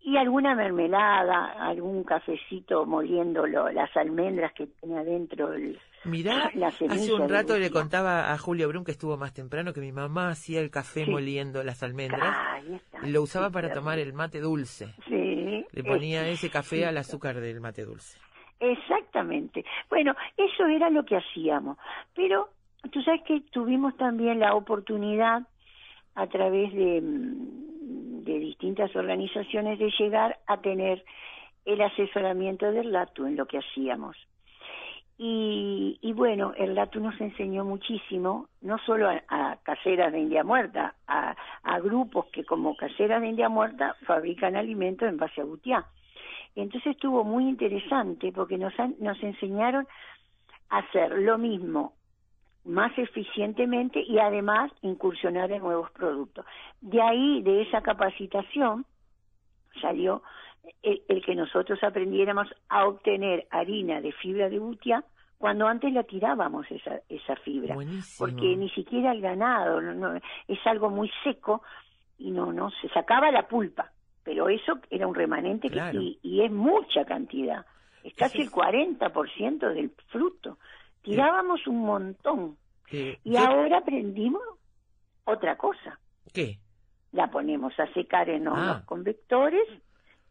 y 0.06 0.18
alguna 0.18 0.54
mermelada, 0.54 1.52
algún 1.66 2.04
cafecito 2.04 2.84
moliendo 2.84 3.46
las 3.46 3.96
almendras 3.96 4.52
que 4.52 4.66
tiene 4.66 4.98
adentro 4.98 5.54
el, 5.54 5.78
Mirá, 6.04 6.52
hace 6.90 7.14
un 7.14 7.26
rato 7.26 7.58
le 7.58 7.70
contaba 7.70 8.30
a 8.30 8.36
Julio 8.36 8.68
Brun 8.68 8.84
que 8.84 8.90
estuvo 8.90 9.16
más 9.16 9.32
temprano 9.32 9.72
que 9.72 9.80
mi 9.80 9.92
mamá 9.92 10.28
hacía 10.28 10.60
el 10.60 10.70
café 10.70 11.06
Sí. 11.06 11.10
moliendo 11.10 11.62
las 11.64 11.82
almendras 11.82 12.36
Ahí 12.50 12.74
está. 12.74 12.98
lo 13.06 13.22
usaba 13.22 13.46
Sí, 13.46 13.52
para 13.54 13.68
claro. 13.68 13.80
tomar 13.80 13.98
el 13.98 14.12
mate 14.12 14.40
dulce. 14.40 14.94
Sí, 15.08 15.64
Le 15.72 15.82
ponía 15.82 16.28
ese 16.28 16.50
café 16.50 16.84
al 16.84 16.98
azúcar 16.98 17.40
del 17.40 17.62
mate 17.62 17.86
dulce. 17.86 18.18
Exactamente. 18.60 19.64
Bueno, 19.90 20.14
eso 20.36 20.66
era 20.66 20.90
lo 20.90 21.04
que 21.04 21.16
hacíamos. 21.16 21.76
Pero 22.14 22.48
tú 22.90 23.02
sabes 23.02 23.22
que 23.22 23.40
tuvimos 23.50 23.96
también 23.96 24.40
la 24.40 24.54
oportunidad 24.54 25.42
a 26.14 26.26
través 26.28 26.72
de, 26.72 27.00
mm, 27.00 28.24
de 28.24 28.38
distintas 28.38 28.94
organizaciones 28.96 29.78
de 29.78 29.90
llegar 29.98 30.38
a 30.46 30.58
tener 30.60 31.04
el 31.64 31.80
asesoramiento 31.80 32.70
del 32.70 32.92
LATU 32.92 33.26
en 33.26 33.36
lo 33.36 33.46
que 33.46 33.58
hacíamos. 33.58 34.16
Y, 35.16 35.98
y 36.00 36.12
bueno, 36.12 36.52
el 36.56 36.74
LATU 36.74 37.00
nos 37.00 37.20
enseñó 37.20 37.64
muchísimo, 37.64 38.48
no 38.62 38.78
solo 38.78 39.08
a, 39.08 39.22
a 39.28 39.56
caseras 39.62 40.12
de 40.12 40.20
India 40.20 40.42
Muerta, 40.42 40.94
a, 41.06 41.36
a 41.62 41.80
grupos 41.80 42.26
que 42.26 42.44
como 42.44 42.76
caseras 42.76 43.20
de 43.20 43.28
India 43.28 43.48
Muerta 43.48 43.96
fabrican 44.06 44.56
alimentos 44.56 45.08
en 45.08 45.16
base 45.16 45.40
a 45.40 45.44
butiá. 45.44 45.86
Entonces 46.56 46.92
estuvo 46.92 47.24
muy 47.24 47.48
interesante 47.48 48.32
porque 48.32 48.58
nos, 48.58 48.78
han- 48.78 48.94
nos 49.00 49.20
enseñaron 49.22 49.86
a 50.70 50.78
hacer 50.78 51.10
lo 51.18 51.36
mismo 51.38 51.94
más 52.64 52.96
eficientemente 52.96 54.00
y 54.00 54.18
además 54.18 54.72
incursionar 54.82 55.50
en 55.52 55.62
nuevos 55.62 55.90
productos. 55.90 56.46
De 56.80 57.02
ahí, 57.02 57.42
de 57.42 57.62
esa 57.62 57.82
capacitación, 57.82 58.86
salió 59.80 60.22
el, 60.82 61.02
el 61.08 61.24
que 61.24 61.34
nosotros 61.34 61.82
aprendiéramos 61.82 62.48
a 62.68 62.86
obtener 62.86 63.46
harina 63.50 64.00
de 64.00 64.12
fibra 64.12 64.48
de 64.48 64.58
butia 64.58 65.04
cuando 65.36 65.66
antes 65.66 65.92
la 65.92 66.04
tirábamos 66.04 66.70
esa, 66.70 67.00
esa 67.08 67.36
fibra, 67.36 67.74
porque 68.18 68.56
ni 68.56 68.70
siquiera 68.70 69.12
el 69.12 69.20
ganado, 69.20 69.82
no, 69.82 69.92
no, 69.92 70.20
es 70.48 70.66
algo 70.66 70.88
muy 70.88 71.10
seco 71.22 71.62
y 72.16 72.30
no, 72.30 72.52
no, 72.52 72.70
se 72.80 72.88
sacaba 72.90 73.30
la 73.30 73.46
pulpa, 73.46 73.90
pero 74.24 74.48
eso 74.48 74.78
era 74.90 75.06
un 75.06 75.14
remanente 75.14 75.68
que- 75.68 75.74
Claro. 75.74 76.00
y, 76.00 76.18
y 76.22 76.42
es 76.42 76.50
mucha 76.50 77.04
cantidad, 77.04 77.64
es 78.02 78.14
casi 78.14 78.40
el 78.42 78.50
40% 78.50 79.72
del 79.72 79.90
fruto, 80.08 80.58
tirábamos 81.02 81.66
un 81.66 81.80
montón 81.84 82.56
y 82.90 83.36
ahora 83.36 83.78
aprendimos 83.78 84.42
otra 85.24 85.56
cosa, 85.56 85.98
¿Qué? 86.32 86.58
la 87.12 87.28
ponemos 87.30 87.78
a 87.78 87.86
secar 87.92 88.28
en 88.28 88.46
hornos 88.48 88.78
Ah. 88.82 88.86
convectores 88.86 89.66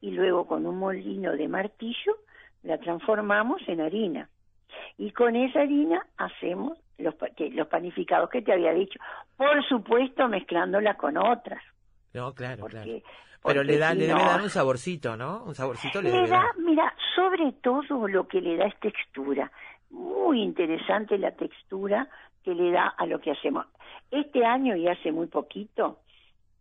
y 0.01 0.11
luego 0.11 0.47
con 0.47 0.65
un 0.65 0.77
molino 0.77 1.31
de 1.33 1.47
martillo 1.47 2.17
la 2.63 2.77
transformamos 2.77 3.61
en 3.67 3.81
harina. 3.81 4.29
Y 4.97 5.11
con 5.11 5.35
esa 5.35 5.61
harina 5.61 6.05
hacemos 6.17 6.77
los, 6.97 7.15
que- 7.35 7.49
los 7.51 7.67
panificados 7.67 8.29
que 8.29 8.41
te 8.41 8.53
había 8.53 8.71
dicho. 8.73 8.99
Por 9.37 9.63
supuesto, 9.67 10.27
mezclándola 10.27 10.95
con 10.95 11.17
otras. 11.17 11.61
No, 12.13 12.33
claro, 12.33 12.65
claro. 12.65 12.91
Pero 13.43 13.63
le, 13.63 13.77
da, 13.77 13.91
si 13.91 13.97
le 13.97 14.07
debe 14.07 14.19
no- 14.19 14.25
dar 14.25 14.41
un 14.41 14.49
saborcito, 14.49 15.17
¿no? 15.17 15.43
Un 15.43 15.55
saborcito 15.55 16.01
le, 16.01 16.09
Le 16.09 16.15
debe 16.17 16.27
da, 16.29 16.37
dar. 16.37 16.57
mira, 16.59 16.93
sobre 17.15 17.51
todo 17.61 18.07
lo 18.07 18.27
que 18.27 18.41
le 18.41 18.55
da 18.57 18.65
es 18.65 18.79
textura. 18.79 19.51
Muy 19.89 20.41
interesante 20.41 21.17
la 21.17 21.31
textura 21.31 22.07
que 22.43 22.55
le 22.55 22.71
da 22.71 22.87
a 22.97 23.05
lo 23.05 23.19
que 23.19 23.31
hacemos. 23.31 23.65
Este 24.11 24.45
año 24.45 24.75
y 24.75 24.87
hace 24.87 25.11
muy 25.11 25.27
poquito, 25.27 25.99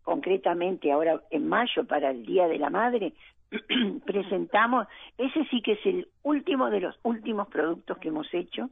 concretamente 0.03 0.91
ahora 0.91 1.21
en 1.31 1.47
mayo 1.47 1.85
para 1.85 2.11
el 2.11 2.25
Día 2.25 2.47
de 2.47 2.57
la 2.59 2.69
Madre, 2.69 3.13
presentamos, 4.05 4.87
ese 5.17 5.45
sí 5.49 5.61
que 5.61 5.73
es 5.73 5.85
el 5.85 6.07
último 6.23 6.69
de 6.69 6.79
los 6.79 6.97
últimos 7.03 7.47
productos 7.47 7.97
que 7.99 8.09
hemos 8.09 8.31
hecho, 8.33 8.69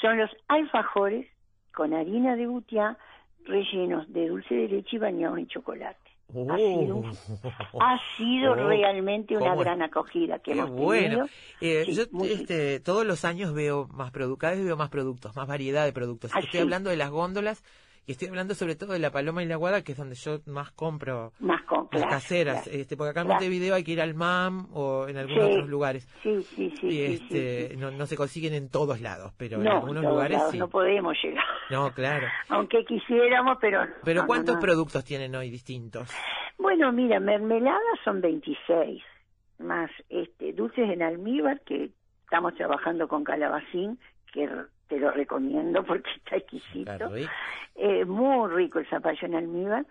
son 0.00 0.18
los 0.18 0.30
alfajores 0.48 1.26
con 1.74 1.94
harina 1.94 2.36
de 2.36 2.46
butiá 2.46 2.96
rellenos 3.44 4.12
de 4.12 4.28
dulce 4.28 4.54
de 4.54 4.68
leche 4.68 4.96
y 4.96 4.98
bañados 4.98 5.38
en 5.38 5.46
chocolate. 5.48 6.07
Ha 6.30 6.56
sido, 6.58 7.02
ha 7.80 7.98
sido 8.18 8.52
Oh, 8.52 8.54
realmente 8.54 9.34
una 9.36 9.50
cómo- 9.50 9.60
gran 9.60 9.80
acogida 9.82 10.38
que 10.40 10.52
Qué 10.52 10.58
hemos 10.58 10.70
bueno. 10.72 11.08
tenido. 11.08 11.26
Eh, 11.62 11.84
Sí, 11.86 11.94
yo 11.94 12.02
este, 12.24 12.80
todos 12.80 13.06
los 13.06 13.24
años 13.24 13.54
veo 13.54 13.88
más 13.88 14.10
productos, 14.10 14.38
cada 14.40 14.54
vez 14.54 14.64
veo 14.64 14.76
más 14.76 14.90
productos, 14.90 15.34
más 15.36 15.46
variedad 15.48 15.86
de 15.86 15.92
productos. 15.94 16.30
Ah, 16.34 16.40
estoy 16.40 16.60
hablando 16.60 16.90
de 16.90 16.96
las 16.96 17.10
góndolas 17.10 17.64
y 18.06 18.12
estoy 18.12 18.28
hablando 18.28 18.54
sobre 18.54 18.74
todo 18.76 18.92
de 18.92 18.98
la 18.98 19.10
paloma 19.10 19.42
y 19.42 19.46
la 19.46 19.56
guada, 19.56 19.82
que 19.82 19.92
es 19.92 19.98
donde 19.98 20.16
yo 20.16 20.40
más 20.46 20.70
compro 20.72 21.32
más 21.40 21.62
con 21.62 21.88
las 21.92 22.02
claro, 22.02 22.08
caseras. 22.10 22.62
claro. 22.64 22.78
este, 22.78 22.96
porque 22.98 23.10
acá 23.10 23.20
en 23.20 23.26
Claro. 23.28 23.40
Montevideo 23.40 23.74
hay 23.74 23.84
que 23.84 23.92
ir 23.92 24.00
al 24.02 24.14
MAM 24.14 24.68
o 24.74 25.08
en 25.08 25.16
algunos 25.16 25.44
Sí, 25.46 25.52
otros 25.52 25.68
lugares. 25.70 26.08
Sí, 26.22 26.42
sí, 26.42 26.72
sí. 26.78 26.86
y 26.88 27.00
este, 27.02 27.68
sí. 27.70 27.76
No, 27.78 27.90
no 27.90 28.04
se 28.06 28.16
consiguen 28.16 28.52
en 28.52 28.68
todos 28.68 29.00
lados, 29.00 29.32
pero 29.38 29.56
en 29.56 29.64
no, 29.64 29.72
algunos 29.72 30.02
todos 30.02 30.14
lugares 30.14 30.36
lados 30.38 30.52
sí. 30.52 30.58
no 30.58 30.68
podemos 30.68 31.16
llegar. 31.22 31.44
No, 31.70 31.92
claro. 31.92 32.26
Aunque 32.48 32.84
quisiéramos, 32.84 33.58
pero. 33.60 33.86
Pero 34.04 34.22
no, 34.22 34.26
¿cuántos 34.26 34.54
no. 34.56 34.60
productos 34.60 35.04
tienen 35.04 35.34
hoy 35.34 35.50
distintos? 35.50 36.10
Bueno, 36.58 36.92
mira, 36.92 37.20
mermeladas 37.20 37.98
son 38.04 38.20
26, 38.20 39.02
más 39.58 39.90
este 40.08 40.52
dulces 40.52 40.90
en 40.90 41.02
almíbar, 41.02 41.60
que 41.60 41.90
estamos 42.24 42.54
trabajando 42.54 43.06
con 43.08 43.24
calabacín, 43.24 43.98
que 44.32 44.48
te 44.88 44.98
lo 44.98 45.10
recomiendo 45.10 45.84
porque 45.84 46.10
está 46.16 46.36
exquisito. 46.36 47.08
Rico. 47.08 47.30
Eh, 47.76 48.04
muy 48.04 48.50
rico 48.50 48.78
el 48.78 48.88
zapallo 48.88 49.26
en 49.26 49.34
almíbar. 49.34 49.86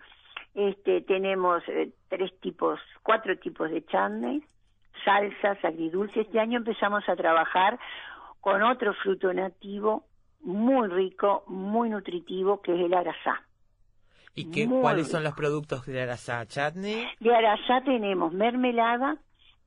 Este, 0.54 1.02
tenemos 1.02 1.62
eh, 1.68 1.90
tres 2.08 2.32
tipos, 2.40 2.80
cuatro 3.02 3.36
tipos 3.38 3.70
de 3.70 3.84
chutney, 3.86 4.42
salsas, 5.04 5.64
agridulces. 5.64 6.26
Este 6.26 6.40
año 6.40 6.58
empezamos 6.58 7.08
a 7.08 7.16
trabajar 7.16 7.78
con 8.40 8.62
otro 8.62 8.92
fruto 8.94 9.32
nativo 9.32 10.04
muy 10.40 10.88
rico, 10.88 11.44
muy 11.46 11.90
nutritivo, 11.90 12.60
que 12.62 12.74
es 12.74 12.80
el 12.80 12.94
arasá. 12.94 13.42
¿Y 14.34 14.50
qué, 14.52 14.66
Muy 14.68 14.82
cuáles 14.82 15.08
son 15.08 15.24
los 15.24 15.34
productos 15.34 15.84
de 15.86 16.00
Arasá? 16.00 16.46
¿Chutney? 16.46 17.04
De 17.18 17.34
arasá 17.34 17.80
tenemos 17.84 18.32
mermelada 18.32 19.16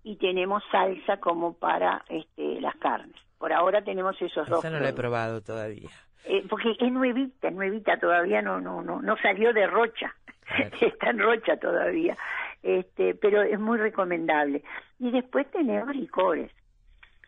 y 0.01 0.15
tenemos 0.15 0.63
salsa 0.71 1.17
como 1.17 1.53
para 1.53 2.05
este, 2.07 2.61
las 2.61 2.75
carnes. 2.77 3.15
Por 3.37 3.51
ahora 3.51 3.83
tenemos 3.83 4.15
esos 4.21 4.47
dos. 4.47 4.59
Esa 4.59 4.69
no 4.69 4.79
la 4.79 4.89
he 4.89 4.93
probado 4.93 5.41
todavía. 5.41 5.89
Eh, 6.23 6.45
porque 6.47 6.75
es 6.79 6.91
nuevita, 6.91 7.49
es 7.49 7.53
nuevita 7.53 7.97
todavía, 7.97 8.41
no, 8.41 8.61
no, 8.61 8.81
no, 8.81 9.01
no 9.01 9.17
salió 9.17 9.51
de 9.53 9.65
Rocha, 9.65 10.15
está 10.81 11.09
en 11.09 11.19
Rocha 11.19 11.57
todavía, 11.57 12.15
este, 12.61 13.15
pero 13.15 13.41
es 13.41 13.59
muy 13.59 13.79
recomendable. 13.79 14.63
Y 14.99 15.09
después 15.09 15.49
tenemos 15.49 15.95
licores, 15.95 16.51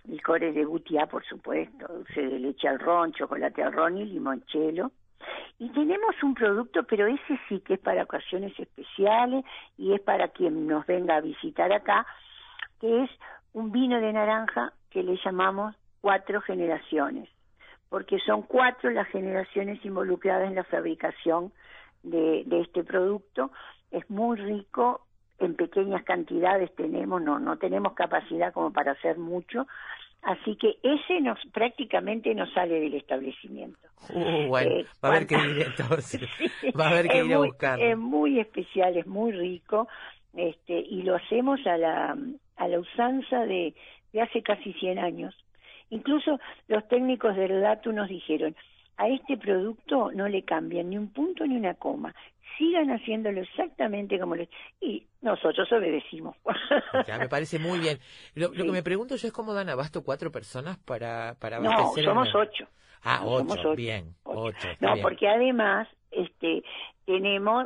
licores 0.05 0.53
de 0.55 0.65
butiá, 0.65 1.07
por 1.07 1.25
supuesto, 1.25 1.87
dulce 1.87 2.21
de 2.21 2.39
leche 2.39 2.67
al 2.67 2.79
ron, 2.79 3.13
chocolate 3.13 3.63
al 3.63 3.73
ron 3.73 3.97
y 3.97 4.05
limonchelo. 4.05 4.91
Y 5.59 5.69
tenemos 5.69 6.21
un 6.21 6.33
producto, 6.33 6.83
pero 6.83 7.07
ese 7.07 7.39
sí 7.47 7.61
que 7.61 7.75
es 7.75 7.79
para 7.79 8.03
ocasiones 8.03 8.57
especiales 8.59 9.45
y 9.77 9.93
es 9.93 10.01
para 10.01 10.27
quien 10.29 10.67
nos 10.67 10.85
venga 10.85 11.15
a 11.15 11.21
visitar 11.21 11.71
acá, 11.71 12.05
que 12.81 13.03
es 13.03 13.09
un 13.53 13.71
vino 13.71 13.99
de 14.01 14.11
naranja 14.11 14.73
que 14.89 15.03
le 15.03 15.17
llamamos 15.23 15.75
cuatro 16.01 16.41
generaciones 16.41 17.29
porque 17.93 18.17
son 18.25 18.41
cuatro 18.41 18.89
las 18.89 19.07
generaciones 19.09 19.85
involucradas 19.85 20.47
en 20.47 20.55
la 20.55 20.63
fabricación 20.63 21.53
de, 22.01 22.41
de 22.47 22.61
este 22.61 22.83
producto. 22.83 23.51
Es 23.91 24.09
muy 24.09 24.35
rico, 24.35 25.05
en 25.45 25.55
pequeñas 25.55 26.03
cantidades 26.03 26.73
tenemos, 26.75 27.21
no, 27.21 27.39
no 27.39 27.57
tenemos 27.57 27.93
capacidad 27.93 28.53
como 28.53 28.71
para 28.71 28.93
hacer 28.93 29.17
mucho, 29.17 29.67
así 30.21 30.55
que 30.55 30.77
ese 30.83 31.21
nos 31.21 31.39
prácticamente 31.53 32.33
nos 32.33 32.51
sale 32.53 32.79
del 32.79 32.93
establecimiento. 32.95 33.79
Uh, 34.09 34.47
bueno, 34.47 34.71
Eh, 34.71 34.85
va 35.03 35.09
a 35.09 35.11
haber 35.11 35.27
que 35.27 35.35
ir 35.35 35.61
entonces. 35.67 36.21
Va 36.79 36.87
a 36.87 36.89
haber 36.89 37.07
que 37.07 37.19
es 37.19 37.25
ir 37.25 37.33
a 37.33 37.37
buscarlo. 37.37 37.85
Es 37.85 37.97
muy 37.97 38.39
especial, 38.39 38.97
es 38.97 39.07
muy 39.07 39.31
rico, 39.31 39.87
este, 40.35 40.79
y 40.79 41.03
lo 41.03 41.15
hacemos 41.15 41.65
a 41.67 41.77
la, 41.77 42.17
a 42.57 42.67
la 42.67 42.79
usanza 42.79 43.45
de, 43.45 43.73
de 44.11 44.21
hace 44.21 44.41
casi 44.41 44.73
100 44.73 44.99
años. 44.99 45.35
Incluso 45.89 46.39
los 46.67 46.87
técnicos 46.87 47.35
del 47.35 47.61
DATU 47.61 47.91
nos 47.91 48.09
dijeron, 48.09 48.55
a 48.97 49.07
este 49.07 49.37
producto 49.37 50.11
no 50.13 50.27
le 50.27 50.43
cambian 50.43 50.89
ni 50.89 50.97
un 50.97 51.11
punto 51.11 51.45
ni 51.45 51.55
una 51.55 51.73
coma, 51.75 52.13
sigan 52.57 52.89
haciéndolo 52.91 53.41
exactamente 53.41 54.19
como 54.19 54.35
lo... 54.35 54.45
Y 54.79 55.07
nosotros 55.21 55.71
obedecimos. 55.71 56.35
Ya, 57.07 57.17
me 57.17 57.27
parece 57.29 57.57
muy 57.59 57.79
bien. 57.79 57.99
Lo, 58.35 58.51
que 58.51 58.63
me 58.63 58.83
pregunto 58.83 59.15
yo 59.15 59.27
es 59.27 59.33
cómo 59.33 59.53
dan 59.53 59.69
abasto 59.69 60.03
cuatro 60.03 60.31
personas 60.31 60.77
para, 60.77 61.35
para 61.39 61.59
no, 61.59 61.71
abastecer. 61.71 62.05
somos 62.05 62.27
una- 62.29 62.39
ocho. 62.39 62.67
Ah, 63.03 63.19
No, 63.23 63.31
ocho, 63.31 63.39
somos 63.49 63.59
ocho. 63.65 63.75
bien, 63.75 64.15
ocho. 64.23 64.67
No, 64.79 64.93
bien. 64.93 65.01
porque 65.03 65.27
además 65.27 65.87
este, 66.11 66.63
tenemos, 67.05 67.65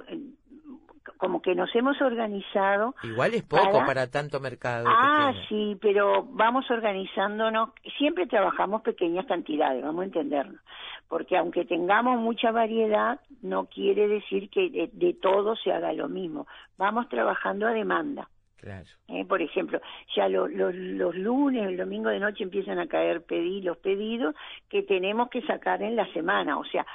como 1.17 1.41
que 1.41 1.55
nos 1.55 1.73
hemos 1.75 2.01
organizado 2.01 2.95
Igual 3.03 3.33
es 3.33 3.43
poco 3.43 3.71
para- 3.71 3.85
para 3.85 4.07
tanto 4.11 4.39
mercado. 4.39 4.85
Ah, 4.89 5.33
sí, 5.47 5.77
pero 5.81 6.23
vamos 6.29 6.69
organizándonos. 6.69 7.69
Siempre 7.97 8.27
trabajamos 8.27 8.81
pequeñas 8.81 9.25
cantidades, 9.25 9.83
vamos 9.83 10.01
a 10.01 10.05
entendernos. 10.05 10.61
Porque 11.07 11.37
aunque 11.37 11.63
tengamos 11.65 12.19
mucha 12.19 12.51
variedad, 12.51 13.19
no 13.41 13.65
quiere 13.65 14.07
decir 14.07 14.49
que 14.49 14.69
de, 14.69 14.89
de 14.91 15.13
todo 15.13 15.55
se 15.55 15.71
haga 15.71 15.93
lo 15.93 16.09
mismo. 16.09 16.47
Vamos 16.77 17.07
trabajando 17.09 17.65
a 17.67 17.71
demanda. 17.71 18.27
Claro. 18.57 18.87
¿eh? 19.07 19.23
Por 19.23 19.41
ejemplo, 19.41 19.79
ya 20.15 20.27
lo- 20.27 20.47
lo- 20.47 20.71
los 20.73 21.15
lunes, 21.15 21.67
el 21.67 21.77
domingo 21.77 22.09
de 22.09 22.19
noche 22.19 22.43
empiezan 22.43 22.79
a 22.79 22.87
caer 22.87 23.25
pedi- 23.25 23.61
los 23.63 23.77
pedidos 23.77 24.35
que 24.67 24.81
tenemos 24.83 25.29
que 25.29 25.41
sacar 25.43 25.81
en 25.83 25.95
la 25.95 26.11
semana. 26.11 26.57
O 26.57 26.65
sea, 26.65 26.85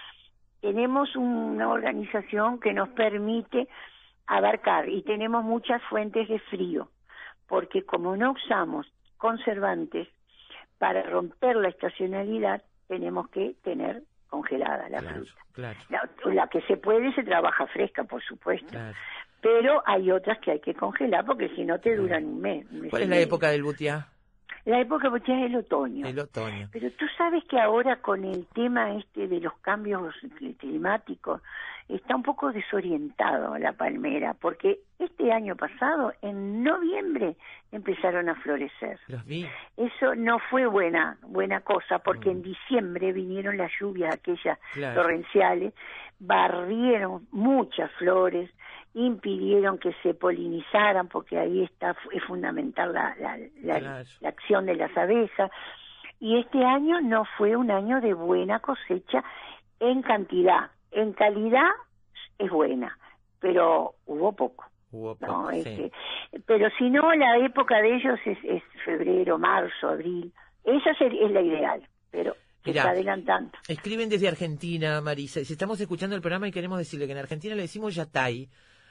tenemos 0.60 1.14
una 1.16 1.68
organización 1.68 2.60
que 2.60 2.72
nos 2.72 2.88
permite 2.90 3.68
abarcar 4.36 4.88
y 4.88 5.02
tenemos 5.02 5.44
muchas 5.44 5.82
fuentes 5.84 6.28
de 6.28 6.38
frío, 6.40 6.88
porque 7.48 7.84
como 7.84 8.16
no 8.16 8.32
usamos 8.32 8.86
conservantes 9.18 10.08
para 10.78 11.02
romper 11.02 11.56
la 11.56 11.68
estacionalidad, 11.68 12.62
tenemos 12.88 13.28
que 13.28 13.54
tener 13.62 14.02
congelada 14.28 14.88
la 14.88 15.00
Claro, 15.00 15.16
fruta. 15.16 15.32
claro, 15.52 15.78
La, 15.90 16.34
la 16.34 16.46
que 16.48 16.60
se 16.62 16.76
puede 16.76 17.12
se 17.14 17.22
trabaja 17.22 17.66
fresca, 17.68 18.04
por 18.04 18.22
supuesto, 18.22 18.68
claro. 18.68 18.96
pero 19.40 19.82
hay 19.86 20.10
otras 20.10 20.38
que 20.38 20.52
hay 20.52 20.60
que 20.60 20.74
congelar 20.74 21.24
porque 21.26 21.48
si 21.50 21.64
no 21.64 21.78
te 21.78 21.94
duran 21.96 22.24
un 22.24 22.40
mes. 22.40 22.66
un 22.70 22.80
mes 22.82 22.90
¿Cuál 22.90 23.02
es 23.02 23.08
la 23.08 23.18
época 23.18 23.50
del 23.50 23.62
butiá? 23.62 24.08
La 24.64 24.80
época 24.80 25.08
bochera 25.08 25.40
es 25.40 25.46
el 25.46 25.56
otoño. 25.56 26.06
El 26.06 26.18
otoño. 26.20 26.68
Pero 26.72 26.88
tú 26.92 27.04
sabes 27.18 27.42
que 27.50 27.58
ahora 27.58 27.96
con 27.96 28.24
el 28.24 28.46
tema 28.54 28.94
este 28.96 29.26
de 29.26 29.40
los 29.40 29.52
cambios 29.58 30.14
climáticos 30.58 31.42
está 31.88 32.16
un 32.16 32.22
poco 32.22 32.52
desorientado 32.52 33.58
la 33.58 33.72
palmera, 33.72 34.34
porque 34.34 34.80
este 34.98 35.32
año 35.32 35.56
pasado, 35.56 36.12
en 36.22 36.62
noviembre, 36.62 37.36
empezaron 37.70 38.28
a 38.28 38.34
florecer. 38.36 38.98
Los 39.08 39.24
vi. 39.26 39.46
Eso 39.76 40.14
no 40.14 40.38
fue 40.50 40.66
buena 40.66 41.18
buena 41.22 41.60
cosa, 41.60 41.98
porque 41.98 42.30
en 42.30 42.42
diciembre 42.42 43.12
vinieron 43.12 43.56
las 43.56 43.70
lluvias 43.78 44.14
aquellas 44.14 44.58
Claro. 44.72 45.02
torrenciales, 45.02 45.74
barrieron 46.18 47.26
muchas 47.30 47.90
flores, 47.92 48.50
impidieron 48.94 49.78
que 49.78 49.92
se 50.02 50.14
polinizaran, 50.14 51.08
porque 51.08 51.38
ahí 51.38 51.62
está 51.64 51.96
es 52.12 52.22
fundamental 52.24 52.92
la, 52.92 53.14
la, 53.18 53.36
la- 53.62 53.78
Claro. 53.80 54.04
la 54.20 54.28
acción 54.28 54.66
de 54.66 54.76
las 54.76 54.96
abejas. 54.96 55.50
Y 56.20 56.38
este 56.38 56.64
año 56.64 57.00
no 57.00 57.24
fue 57.36 57.56
un 57.56 57.70
año 57.70 58.00
de 58.00 58.14
buena 58.14 58.60
cosecha 58.60 59.24
en 59.80 60.02
cantidad. 60.02 60.70
En 60.92 61.12
calidad 61.12 61.70
es 62.38 62.50
buena, 62.50 62.96
pero 63.40 63.94
hubo 64.06 64.32
poco. 64.32 64.64
Hubo 64.90 65.16
¿no? 65.20 65.26
poco, 65.26 65.50
sí. 65.52 65.58
Este, 65.58 65.92
pero 66.46 66.68
si 66.78 66.90
no, 66.90 67.12
la 67.14 67.38
época 67.38 67.80
de 67.80 67.96
ellos 67.96 68.18
es, 68.26 68.38
es 68.44 68.62
febrero, 68.84 69.38
marzo, 69.38 69.88
abril. 69.88 70.32
Esa 70.64 70.90
es 70.90 71.30
la 71.30 71.40
ideal, 71.40 71.82
pero 72.10 72.36
Mirá. 72.64 72.90
adelantando. 72.90 73.50
Escriben 73.68 74.08
desde 74.08 74.28
Argentina, 74.28 75.00
Marisa. 75.00 75.42
Si 75.44 75.52
estamos 75.54 75.80
escuchando 75.80 76.14
el 76.14 76.22
programa 76.22 76.46
y 76.48 76.52
queremos 76.52 76.78
decirle 76.78 77.06
que 77.06 77.12
en 77.12 77.18
Argentina 77.18 77.54
le 77.54 77.62
decimos 77.62 77.94
yatay. 77.94 78.48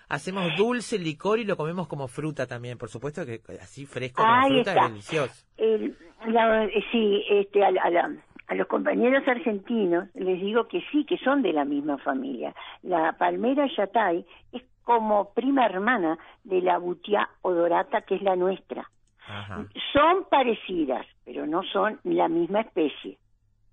Hacemos 0.10 0.58
dulce, 0.58 1.00
licor 1.00 1.40
y 1.40 1.46
lo 1.46 1.56
comemos 1.56 1.88
como 1.88 2.10
fruta 2.10 2.46
también. 2.46 2.78
Por 2.78 2.90
supuesto 2.90 3.26
que 3.26 3.40
así 3.62 3.86
fresco 3.86 4.22
como 4.22 4.34
Ahí 4.34 4.50
fruta 4.56 4.72
está. 4.72 4.86
es 4.86 4.92
delicioso. 4.92 5.46
El, 5.56 5.98
la- 6.28 6.68
sí, 6.92 7.24
este, 7.30 7.64
a, 7.64 7.72
la- 7.72 7.82
a 7.84 7.90
la- 7.90 8.16
a 8.52 8.56
los 8.56 8.68
compañeros 8.68 9.26
argentinos 9.30 10.10
les 10.14 10.42
digo 10.42 10.68
que 10.68 10.84
sí, 10.92 11.06
que 11.06 11.18
son 11.20 11.42
de 11.42 11.54
la 11.54 11.64
misma 11.64 11.98
familia. 12.00 12.54
La 12.84 13.14
palmera 13.14 13.66
yatay 13.66 14.26
es 14.52 14.62
como 14.84 15.34
prima 15.34 15.66
hermana 15.66 16.20
de 16.44 16.62
la 16.62 16.78
butia 16.78 17.30
odorata, 17.44 18.02
que 18.02 18.16
es 18.16 18.22
la 18.22 18.36
nuestra. 18.36 18.90
Ajá. 19.26 19.66
Son 19.94 20.26
parecidas, 20.30 21.08
pero 21.24 21.48
no 21.48 21.64
son 21.64 22.02
la 22.04 22.28
misma 22.28 22.60
especie. 22.60 23.18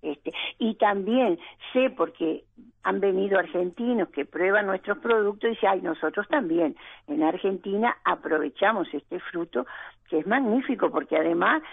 Este, 0.01 0.33
y 0.61 0.77
también 0.77 1.41
sé 1.73 1.91
porque 1.91 2.45
han 2.85 3.01
venido 3.01 3.37
argentinos 3.37 4.11
que 4.11 4.27
prueban 4.27 4.67
nuestros 4.67 4.99
productos 4.99 5.51
y 5.51 5.55
dicen, 5.55 5.71
ay, 5.71 5.83
nosotros 5.83 6.29
también 6.29 6.77
en 7.09 7.25
Argentina 7.25 7.97
aprovechamos 8.05 8.87
este 8.95 9.19
fruto 9.19 9.67
que 10.09 10.21
es 10.21 10.27
magnífico 10.29 10.89
porque 10.89 11.17
además 11.17 11.65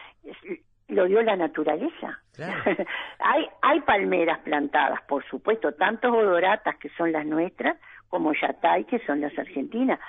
lo 0.87 1.05
dio 1.05 1.21
la 1.23 1.35
naturaleza. 1.35 2.19
hay, 3.19 3.45
hay 3.61 3.79
palmeras 3.81 4.39
plantadas, 4.39 5.01
por 5.07 5.23
supuesto, 5.25 5.73
tantos 5.73 6.11
odoratas 6.11 6.75
que 6.77 6.89
son 6.97 7.11
las 7.11 7.25
nuestras 7.25 7.77
como 8.09 8.33
yatay 8.33 8.85
que 8.85 8.99
son 9.05 9.21
las 9.21 9.37
argentinas, 9.37 9.99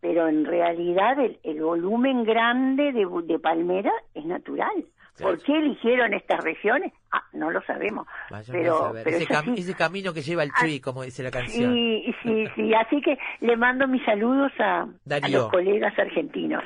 pero 0.00 0.26
en 0.28 0.44
realidad 0.44 1.18
el, 1.20 1.38
el 1.44 1.60
volumen 1.62 2.24
grande 2.24 2.92
de, 2.92 3.06
de 3.24 3.38
palmera 3.38 3.92
es 4.14 4.24
natural. 4.24 4.84
¿Por 5.20 5.40
qué 5.42 5.52
eligieron 5.58 6.14
estas 6.14 6.42
regiones? 6.42 6.90
Ah, 7.12 7.22
no 7.34 7.50
lo 7.50 7.60
sabemos. 7.62 8.06
Vaya 8.30 8.50
pero, 8.50 8.92
pero 9.04 9.16
ese, 9.18 9.26
cam- 9.26 9.76
camino 9.76 10.14
que 10.14 10.22
lleva 10.22 10.42
el 10.42 10.50
Chuy, 10.52 10.80
como 10.80 11.02
dice 11.02 11.22
la 11.22 11.30
canción. 11.30 11.74
Sí, 11.74 12.14
sí, 12.22 12.46
sí. 12.56 12.74
Así 12.74 13.00
que 13.02 13.18
le 13.40 13.56
mando 13.56 13.86
mis 13.86 14.02
saludos 14.06 14.50
a, 14.58 14.80
a 14.80 15.28
los 15.28 15.50
colegas 15.50 15.96
argentinos. 15.98 16.64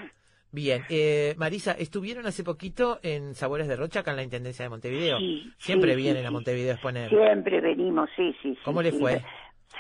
Bien, 0.53 0.83
eh, 0.89 1.35
Marisa, 1.37 1.73
estuvieron 1.73 2.27
hace 2.27 2.45
poquito 2.45 2.99
en 3.03 3.35
Sabores 3.35 3.69
de 3.69 3.77
Rocha, 3.77 4.01
acá 4.01 4.13
en 4.13 4.17
la 4.17 4.23
Intendencia 4.23 4.65
de 4.65 4.69
Montevideo. 4.69 5.19
Sí, 5.19 5.53
Siempre 5.59 5.95
sí, 5.95 6.03
vienen 6.03 6.23
sí, 6.23 6.27
a. 6.27 6.31
Montevideo 6.31 6.71
a 6.71 6.75
exponer. 6.75 7.09
Siempre 7.11 7.61
venimos, 7.61 8.09
sí, 8.17 8.35
sí. 8.43 8.57
¿Cómo 8.65 8.81
le 8.81 8.93
fue? 8.93 9.23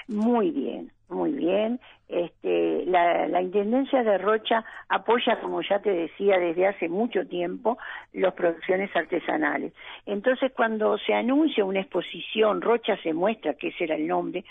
Muy 0.09 0.51
bien, 0.51 0.93
muy 1.09 1.33
bien. 1.33 1.81
Este, 2.09 2.85
la, 2.87 3.27
la 3.27 3.43
Intendencia 3.43 4.05
de 4.05 4.19
Rocha 4.19 4.65
apoya, 4.89 5.41
como 5.41 5.61
ya 5.63 5.81
te 5.81 5.91
decía, 5.91 6.39
desde 6.39 6.67
hace 6.69 6.89
mucho 6.89 7.27
tiempo, 7.27 7.79
las 8.13 8.35
producciones 8.35 8.95
artesanales. 8.95 9.73
Entonces, 10.05 10.53
cuando 10.55 10.99
se 10.99 11.15
anuncia 11.15 11.65
una 11.65 11.81
exposición, 11.81 12.61
Rocha 12.61 12.97
se 13.03 13.13
muestra, 13.13 13.55
que 13.55 13.69
ese 13.69 13.85
era 13.85 13.97
el 13.97 14.07
nombre, 14.07 14.45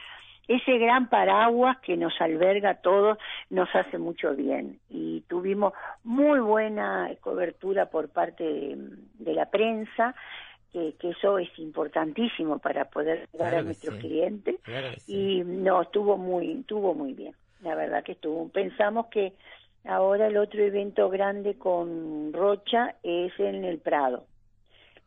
ese 0.48 0.78
gran 0.78 1.10
paraguas 1.10 1.78
que 1.80 1.98
nos 1.98 2.14
alberga 2.22 2.72
a 2.72 2.82
todos 2.82 3.18
nos 3.50 3.68
hace 3.76 3.98
mucho 3.98 4.36
bien. 4.36 4.80
Y 4.90 5.22
tuvimos 5.22 5.74
muy 6.04 6.40
buena 6.40 7.10
cobertura 7.22 7.88
por 7.88 8.10
parte 8.10 8.44
de, 8.44 8.78
de 9.20 9.34
la 9.34 9.50
prensa, 9.50 10.16
que, 10.76 10.94
que 11.00 11.12
eso 11.12 11.40
es 11.40 11.48
importantísimo 11.58 12.60
para 12.60 12.86
poder 12.86 13.30
llegar 13.32 13.52
Claro 13.52 13.58
a 13.60 13.62
nuestros 13.64 13.96
sí. 13.96 14.02
clientes 14.02 14.56
Claro 14.64 14.92
que 14.94 15.00
sí. 15.00 15.14
y 15.14 15.44
no 15.46 15.82
estuvo 15.82 16.18
muy 16.18 16.52
estuvo 16.52 16.94
muy 16.94 17.14
bien 17.14 17.34
la 17.62 17.76
verdad 17.76 18.04
que 18.04 18.12
estuvo 18.12 18.50
pensamos 18.50 19.06
que 19.08 19.32
ahora 19.86 20.28
el 20.28 20.36
otro 20.36 20.62
evento 20.62 21.10
grande 21.10 21.58
con 21.58 22.34
Rocha 22.34 22.96
es 23.04 23.32
en 23.40 23.64
el 23.64 23.80
Prado 23.80 24.26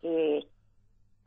que 0.01 0.47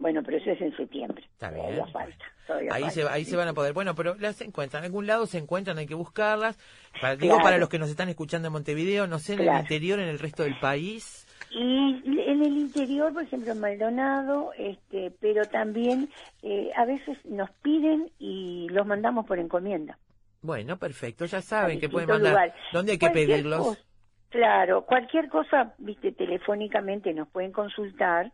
bueno 0.01 0.21
pero 0.23 0.37
eso 0.37 0.51
es 0.51 0.59
en 0.61 0.75
septiembre 0.75 1.23
Está 1.33 1.49
todavía 1.49 1.75
bien. 1.75 1.91
falta 1.93 2.25
todavía 2.47 2.73
Ahí 2.73 2.81
falta. 2.83 2.95
se, 2.95 3.07
ahí 3.09 3.23
se 3.25 3.35
van 3.37 3.47
a 3.47 3.53
poder. 3.53 3.71
Bueno, 3.73 3.95
pero 3.95 4.15
las 4.19 4.41
encuentran. 4.41 4.83
En 4.83 4.87
algún 4.87 5.07
lado 5.07 5.25
se 5.25 5.37
encuentran, 5.37 5.77
hay 5.77 5.85
que 5.87 5.93
buscarlas. 5.95 6.57
Para, 6.99 7.15
digo, 7.15 7.37
para 7.41 7.57
los 7.57 7.69
que 7.69 7.79
nos 7.79 7.89
están 7.89 8.09
escuchando 8.09 8.47
en 8.47 8.51
Montevideo, 8.53 9.07
no 9.07 9.19
sé, 9.19 9.33
en 9.33 9.39
Claro. 9.39 9.57
el 9.59 9.61
interior, 9.63 9.99
en 9.99 10.09
el 10.09 10.19
resto 10.19 10.43
del 10.43 10.59
país. 10.59 11.25
y 11.51 11.95
en 12.19 12.43
el 12.43 12.57
interior 12.57 13.13
por 13.13 13.23
ejemplo 13.23 13.51
en 13.51 13.59
Maldonado 13.59 14.51
este 14.57 15.11
pero 15.19 15.43
también 15.45 16.09
eh, 16.43 16.71
a 16.77 16.85
veces 16.85 17.17
nos 17.25 17.49
piden 17.61 18.09
y 18.19 18.67
los 18.69 18.85
mandamos 18.87 19.25
por 19.25 19.37
encomienda 19.37 19.97
Bueno, 20.41 20.77
perfecto, 20.77 21.25
ya 21.25 21.41
saben 21.41 21.79
que 21.79 21.89
pueden 21.89 22.07
mandar. 22.09 22.31
lugares. 22.31 22.53
¿Dónde 22.71 22.93
hay 22.93 22.97
que 22.97 23.07
Cualquier 23.07 23.27
pedirlos? 23.27 23.59
cosa- 23.67 23.81
claro, 24.29 24.85
cualquier 24.85 25.27
cosa, 25.29 25.73
viste, 25.77 26.11
telefónicamente 26.13 27.13
nos 27.13 27.27
pueden 27.27 27.51
consultar, 27.51 28.31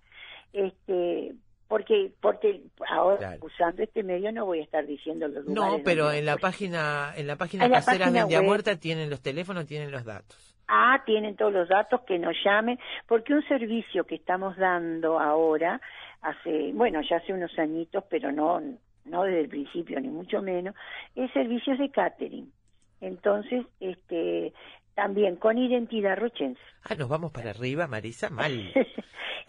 este, 0.53 1.33
porque, 1.67 2.11
porque 2.21 2.61
ahora 2.89 3.17
Claro. 3.17 3.37
usando 3.41 3.83
este 3.83 4.03
medio 4.03 4.31
no 4.31 4.45
voy 4.45 4.59
a 4.59 4.63
estar 4.63 4.85
diciendo 4.85 5.27
los 5.27 5.45
lugares. 5.45 5.77
No, 5.79 5.83
pero 5.83 6.11
en 6.11 6.25
la 6.25 6.37
página, 6.37 7.13
en 7.15 7.27
la 7.27 7.35
página 7.35 7.65
En 7.65 7.71
la 7.71 7.77
Caseras 7.77 7.99
de 7.99 8.03
página 8.05 8.21
India 8.23 8.39
web. 8.39 8.47
Muerta 8.47 8.75
tienen 8.77 9.09
los 9.09 9.21
teléfonos, 9.21 9.65
tienen 9.65 9.91
los 9.91 10.05
datos. 10.05 10.55
Ah, 10.67 11.01
tienen 11.05 11.35
todos 11.35 11.53
los 11.53 11.69
datos, 11.69 12.01
que 12.01 12.19
nos 12.19 12.35
llamen, 12.43 12.77
porque 13.07 13.33
un 13.33 13.45
servicio 13.47 14.03
que 14.05 14.15
estamos 14.15 14.57
dando 14.57 15.19
ahora, 15.19 15.79
hace, 16.21 16.71
bueno, 16.73 16.99
ya 17.09 17.17
hace 17.17 17.31
unos 17.33 17.57
añitos, 17.57 18.03
pero 18.09 18.31
no, 18.33 18.61
no 19.05 19.23
desde 19.23 19.41
el 19.41 19.49
principio, 19.49 19.99
ni 20.01 20.09
mucho 20.09 20.41
menos, 20.41 20.75
es 21.15 21.31
servicios 21.31 21.77
de 21.79 21.89
catering. 21.89 22.51
Entonces, 22.99 23.65
este, 23.79 24.53
también 24.95 25.35
con 25.37 25.57
identidad 25.57 26.17
rochense. 26.17 26.59
Ah, 26.83 26.95
nos 26.95 27.07
vamos 27.07 27.31
para 27.31 27.51
arriba, 27.51 27.87
Marisa, 27.87 28.29
mal. 28.29 28.73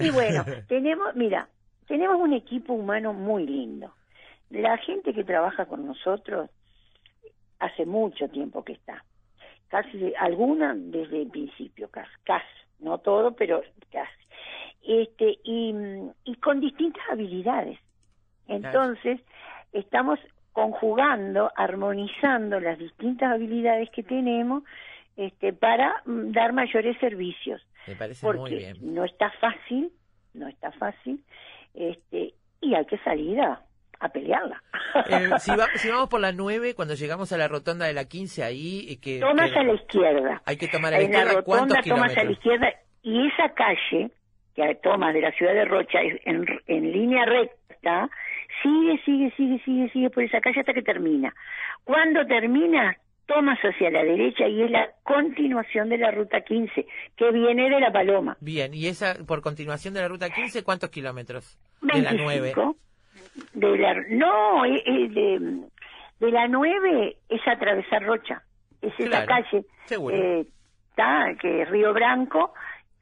Y 0.00 0.10
bueno, 0.10 0.44
tenemos, 0.68 1.16
mira, 1.16 1.48
tenemos 1.88 2.20
un 2.20 2.34
equipo 2.34 2.74
humano 2.74 3.12
muy 3.12 3.46
lindo. 3.46 3.92
La 4.50 4.76
gente 4.78 5.12
que 5.12 5.24
trabaja 5.24 5.66
con 5.66 5.86
nosotros 5.86 6.50
hace 7.58 7.84
mucho 7.86 8.28
tiempo 8.28 8.64
que 8.64 8.74
está. 8.74 9.04
Casi, 9.68 10.14
alguna 10.18 10.74
desde 10.74 11.22
el 11.22 11.28
principio, 11.28 11.88
casi, 11.90 12.10
casi, 12.24 12.46
no 12.78 12.98
todo, 12.98 13.32
pero 13.32 13.62
casi. 13.90 14.12
Este, 14.82 15.38
y, 15.42 15.74
y 16.24 16.34
con 16.36 16.60
distintas 16.60 17.02
habilidades. 17.10 17.78
Entonces, 18.46 19.20
estamos 19.72 20.18
conjugando, 20.52 21.52
armonizando 21.54 22.58
las 22.60 22.78
distintas 22.78 23.32
habilidades 23.32 23.90
que 23.90 24.02
tenemos 24.02 24.62
este, 25.16 25.52
para 25.52 26.02
mm, 26.06 26.32
dar 26.32 26.52
mayores 26.52 26.96
servicios 26.98 27.60
Me 27.86 27.96
parece 27.96 28.24
porque 28.24 28.40
muy 28.40 28.50
bien. 28.56 28.94
no 28.94 29.04
está 29.04 29.30
fácil, 29.40 29.92
no 30.34 30.48
está 30.48 30.72
fácil, 30.72 31.22
este, 31.78 32.34
y 32.60 32.74
hay 32.74 32.84
que 32.86 32.98
salir 32.98 33.40
a, 33.40 33.60
a 34.00 34.08
pelearla. 34.08 34.62
Eh, 35.08 35.28
si, 35.38 35.50
va- 35.56 35.68
si 35.76 35.88
vamos 35.88 36.08
por 36.08 36.20
la 36.20 36.32
9, 36.32 36.74
cuando 36.74 36.94
llegamos 36.94 37.32
a 37.32 37.36
la 37.38 37.48
rotonda 37.48 37.86
de 37.86 37.92
la 37.94 38.04
15, 38.06 38.42
ahí... 38.44 38.86
eh, 38.90 39.00
que, 39.00 39.20
tomas 39.20 39.50
que- 39.50 39.58
a 39.58 39.62
la 39.62 39.74
izquierda. 39.74 40.42
Hay 40.44 40.56
que 40.56 40.68
tomar 40.68 40.94
a 40.94 40.98
la 40.98 41.04
en 41.04 41.12
la 41.12 41.24
rotonda 41.24 41.44
¿cuántos 41.44 41.80
tomas 41.84 42.16
a 42.16 42.24
la 42.24 42.30
izquierda 42.32 42.68
y 43.02 43.28
esa 43.28 43.48
calle 43.54 44.10
que 44.54 44.74
tomas 44.82 45.14
de 45.14 45.20
la 45.20 45.30
ciudad 45.32 45.54
de 45.54 45.64
Rocha 45.64 46.00
es 46.02 46.20
en, 46.24 46.44
en 46.66 46.92
línea 46.92 47.24
recta, 47.24 48.10
sigue, 48.62 49.00
sigue, 49.04 49.32
sigue, 49.36 49.62
sigue, 49.64 49.88
sigue 49.90 50.10
por 50.10 50.24
esa 50.24 50.40
calle 50.40 50.58
hasta 50.60 50.74
que 50.74 50.82
termina. 50.82 51.32
Cuando 51.84 52.26
termina, 52.26 52.96
tomas 53.28 53.58
hacia 53.60 53.90
la 53.90 54.02
derecha 54.02 54.48
y 54.48 54.62
es 54.62 54.70
la 54.70 54.88
continuación 55.04 55.88
de 55.90 55.98
la 55.98 56.10
ruta 56.10 56.40
15, 56.40 56.86
que 57.16 57.30
viene 57.30 57.70
de 57.70 57.78
la 57.78 57.92
Paloma. 57.92 58.36
Bien, 58.40 58.74
y 58.74 58.86
esa, 58.88 59.14
por 59.26 59.42
continuación 59.42 59.94
de 59.94 60.00
la 60.00 60.08
ruta 60.08 60.30
15, 60.30 60.64
¿cuántos 60.64 60.90
kilómetros? 60.90 61.56
De 61.82 62.02
la 62.02 62.12
9. 62.12 62.40
25. 62.54 62.76
De 63.52 63.78
la, 63.78 63.94
no, 64.10 64.64
eh, 64.64 64.82
eh, 64.84 65.08
de, 65.10 65.60
de 66.18 66.32
la 66.32 66.48
9 66.48 67.16
es 67.28 67.40
atravesar 67.46 68.02
Rocha. 68.04 68.42
Es 68.80 68.92
esa 68.98 69.24
Claro, 69.24 69.26
calle. 69.26 69.64
seguro. 69.84 70.16
eh, 70.16 70.46
está, 70.90 71.26
que 71.40 71.62
es 71.62 71.68
Río 71.70 71.92
Branco, 71.92 72.52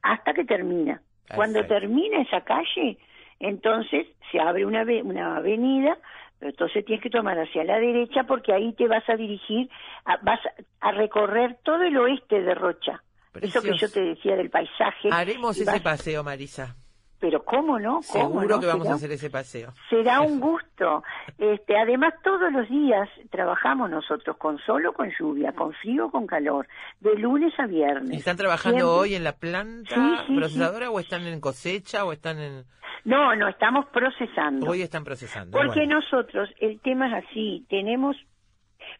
hasta 0.03 0.33
que 0.33 0.43
termina. 0.45 1.01
Cuando 1.35 1.65
termina 1.65 2.21
esa 2.21 2.41
calle, 2.41 2.97
entonces 3.39 4.07
se 4.31 4.39
abre 4.39 4.65
una, 4.65 4.83
una 5.03 5.37
avenida, 5.37 5.97
entonces 6.41 6.85
tienes 6.85 7.01
que 7.03 7.09
tomar 7.09 7.37
hacia 7.39 7.63
la 7.63 7.79
derecha 7.79 8.23
porque 8.23 8.53
ahí 8.53 8.73
te 8.73 8.87
vas 8.87 9.07
a 9.09 9.15
dirigir, 9.15 9.69
a- 10.05 10.17
vas 10.21 10.39
a 10.81 10.91
recorrer 10.91 11.57
todo 11.63 11.81
el 11.83 11.97
oeste 11.97 12.41
de 12.41 12.53
Rocha. 12.55 13.01
Eso 13.41 13.61
que 13.61 13.77
yo 13.77 13.89
te 13.91 14.01
decía 14.01 14.35
del 14.35 14.49
paisaje. 14.49 15.09
Haremos 15.11 15.55
ese 15.57 15.65
vas- 15.69 15.81
paseo, 15.81 16.23
Marisa. 16.23 16.75
Pero 17.19 17.43
cómo 17.43 17.79
no, 17.79 17.93
cómo 17.95 18.03
Seguro 18.03 18.47
no? 18.55 18.59
que 18.59 18.67
vamos 18.67 18.83
Será- 18.83 18.93
a 18.93 18.97
hacer 18.97 19.11
ese 19.11 19.29
paseo. 19.31 19.73
Será 19.89 20.21
un 20.21 20.39
gusto. 20.39 21.03
Este, 21.39 21.75
además, 21.77 22.13
todos 22.23 22.51
los 22.53 22.69
días 22.69 23.09
trabajamos 23.31 23.89
nosotros 23.89 24.37
con 24.37 24.59
sol 24.59 24.85
o 24.85 24.93
con 24.93 25.11
lluvia, 25.19 25.51
con 25.53 25.73
frío 25.73 26.05
o 26.07 26.11
con 26.11 26.27
calor, 26.27 26.67
de 26.99 27.15
lunes 27.17 27.53
a 27.59 27.65
viernes. 27.65 28.11
¿Están 28.17 28.37
trabajando 28.37 28.77
Siempre- 28.79 28.99
hoy 28.99 29.15
en 29.15 29.23
la 29.23 29.33
planta 29.33 29.95
Sí, 29.95 30.15
sí, 30.27 30.35
procesadora 30.35 30.91
o 30.91 30.99
están 30.99 31.25
en 31.25 31.39
cosecha 31.41 32.05
o 32.05 32.13
están 32.13 32.39
en... 32.39 32.63
No, 33.03 33.35
no, 33.35 33.47
estamos 33.47 33.85
procesando. 33.87 34.69
Hoy 34.69 34.81
están 34.81 35.03
procesando. 35.03 35.57
Porque 35.57 35.79
bueno. 35.79 35.95
nosotros, 35.95 36.49
el 36.59 36.79
tema 36.81 37.07
es 37.17 37.25
así, 37.25 37.65
tenemos, 37.69 38.15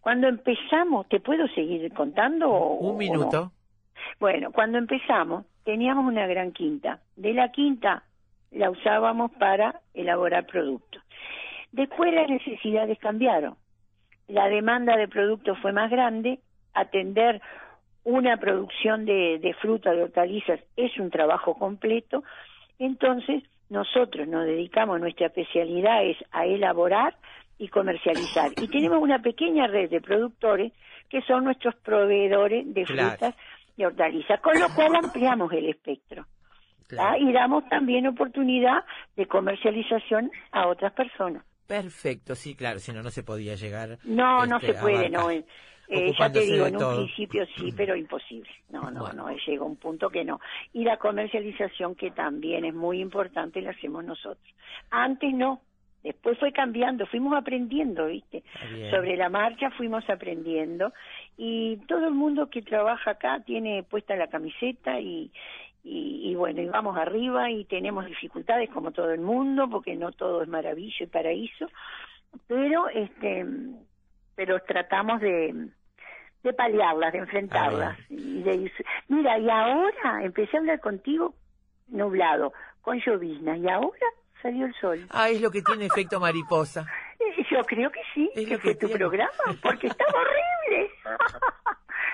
cuando 0.02 0.27
empezamos, 0.27 1.07
¿te 1.10 1.19
puedo 1.19 1.48
seguir 1.49 1.94
contando? 1.94 2.49
o- 2.49 2.77
o 2.80 2.88
Un 2.88 2.94
no? 2.94 2.98
minuto. 2.98 3.52
Bueno, 4.19 4.52
cuando 4.52 4.77
empezamos, 4.77 5.45
teníamos 5.65 6.06
una 6.06 6.26
gran 6.26 6.52
quinta. 6.53 6.99
De 7.15 7.34
la 7.34 7.52
quinta 7.52 8.03
la 8.52 8.69
usábamos 8.69 9.32
para 9.34 9.82
elaborar 9.94 10.45
productos. 10.45 11.02
Después 11.72 12.14
las 12.14 12.30
necesidades 12.30 12.98
cambiaron. 12.99 13.56
La 14.28 14.48
demanda 14.48 14.95
de 14.98 15.07
productos 15.07 15.57
fue 15.60 15.74
más 15.74 15.90
grande, 15.90 16.40
atender 16.74 17.41
una 18.03 18.38
producción 18.38 19.06
de, 19.06 19.40
de 19.40 19.53
fruta, 19.56 19.91
de 19.91 20.03
hortalizas, 20.03 20.60
es 20.76 20.98
un 20.98 21.10
trabajo 21.10 21.56
completo. 21.56 22.24
Entonces, 22.80 23.44
nosotros 23.69 24.28
nos 24.28 24.45
dedicamos, 24.45 24.99
nuestra 24.99 25.28
especialidad 25.28 26.03
es 26.06 26.18
a 26.32 26.45
elaborar 26.45 27.15
y 27.57 27.68
comercializar. 27.68 28.52
Y 28.61 28.68
tenemos 28.69 29.02
una 29.02 29.19
pequeña 29.19 29.68
red 29.68 29.90
de 29.90 29.99
productores 29.99 30.72
que 31.10 31.22
son 31.24 31.44
nuestros 31.44 31.76
proveedores 31.76 32.74
de 32.74 32.84
Claro. 32.86 33.10
frutas 33.10 33.36
y 33.76 33.84
hortalizas, 33.84 34.40
con 34.41 34.60
lo 34.60 34.68
cual 34.76 34.95
ampliamos 34.95 35.52
el 35.53 35.69
espectro. 35.69 36.26
¿Ah? 36.97 37.18
Y 37.18 37.31
damos 37.31 37.68
también 37.69 38.07
oportunidad 38.07 38.84
de 39.15 39.26
comercialización 39.26 40.31
a 40.51 40.68
otras 40.68 40.93
personas. 40.93 41.43
Perfecto, 41.68 42.35
sí, 42.35 42.55
claro, 42.55 42.80
si 42.80 42.93
no, 42.93 43.03
no 43.03 43.09
se 43.09 43.23
podía 43.23 43.55
llegar. 43.55 43.97
No, 44.05 44.45
no 44.45 44.57
este, 44.57 44.73
se 44.73 44.80
puede, 44.80 45.09
no. 45.09 45.30
eh, 45.30 45.43
eh, 45.89 46.14
ya 46.18 46.31
te 46.31 46.41
digo, 46.41 46.65
en 46.65 46.76
un 46.77 46.95
principio 46.95 47.45
sí, 47.55 47.72
pero 47.77 47.95
imposible. 47.95 48.49
No, 48.69 48.89
no, 48.91 49.11
no, 49.14 49.30
llega 49.45 49.64
un 49.64 49.76
punto 49.77 50.09
que 50.09 50.23
no. 50.23 50.39
Y 50.73 50.84
la 50.84 50.97
comercialización, 50.97 51.95
que 51.95 52.11
también 52.11 52.65
es 52.65 52.73
muy 52.73 53.01
importante, 53.01 53.61
la 53.61 53.72
hacemos 53.72 54.03
nosotros. 54.03 54.53
Antes 54.89 55.34
no, 55.34 55.61
después 56.03 56.38
fue 56.39 56.51
cambiando, 56.51 57.05
fuimos 57.05 57.34
aprendiendo, 57.38 58.07
¿viste? 58.07 58.43
bien. 58.73 58.91
Sobre 58.91 59.15
la 59.15 59.30
marcha 59.30 59.72
fuimos 59.72 60.09
aprendiendo 60.09 60.93
y 61.38 61.77
todo 61.88 62.07
el 62.07 62.14
mundo 62.14 62.49
que 62.49 62.61
trabaja 62.61 63.11
acá 63.11 63.41
tiene 63.45 63.84
puesta 63.84 64.15
la 64.15 64.27
camiseta 64.27 64.99
y, 64.99 65.31
y, 65.89 66.31
y 66.31 66.35
bueno, 66.35 66.61
y 66.61 66.68
vamos 66.68 66.97
arriba 66.97 67.49
y 67.49 67.65
tenemos 67.65 68.05
dificultades 68.05 68.69
como 68.72 68.91
todo 68.91 69.11
el 69.11 69.22
mundo 69.22 69.69
porque 69.69 69.95
no 69.95 70.11
todo 70.11 70.41
es 70.43 70.47
maravillo 70.49 70.95
y 71.05 71.07
paraíso, 71.07 71.68
pero 72.47 72.89
este 72.89 73.45
pero 74.35 74.59
tratamos 74.61 75.22
de 75.22 75.69
de 76.43 76.53
paliarlas, 76.53 77.11
de 77.14 77.19
enfrentarlas. 77.19 77.97
Y 78.09 78.41
de 78.43 78.55
ir- 78.55 78.85
Mira, 79.07 79.38
y 79.39 79.49
ahora 79.49 80.23
empecé 80.23 80.55
a 80.55 80.59
hablar 80.59 80.80
contigo 80.80 81.34
nublado, 81.88 82.53
con 82.81 82.99
lloviznas, 82.99 83.57
y 83.57 83.68
ahora 83.68 84.05
salió 84.41 84.65
el 84.68 84.73
sol. 84.76 84.99
Ah, 85.09 85.30
es 85.30 85.41
lo 85.41 85.49
que 85.51 85.61
tiene 85.61 85.85
efecto 85.85 86.19
mariposa. 86.19 86.85
Eh, 87.19 87.43
Yo 87.49 87.64
creo 87.64 87.89
que 87.91 88.01
sí, 88.14 88.30
Es 88.35 88.45
que 88.45 88.53
lo 88.53 88.59
fue 88.59 88.77
que 88.77 88.85
tu 88.88 88.93
programa, 88.93 89.31
porque 89.64 89.88
estaba 89.88 90.11
horrible. 90.22 90.91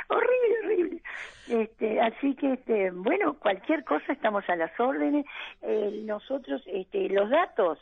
horrible, 0.09 0.57
horrible. 0.63 1.01
Este, 1.49 1.99
así 2.01 2.35
que, 2.35 2.53
este, 2.53 2.91
bueno, 2.91 3.37
cualquier 3.39 3.83
cosa 3.83 4.13
estamos 4.13 4.43
a 4.47 4.55
las 4.55 4.71
órdenes. 4.79 5.25
Eh, 5.61 6.01
nosotros, 6.05 6.61
este, 6.65 7.09
los 7.09 7.29
datos 7.29 7.77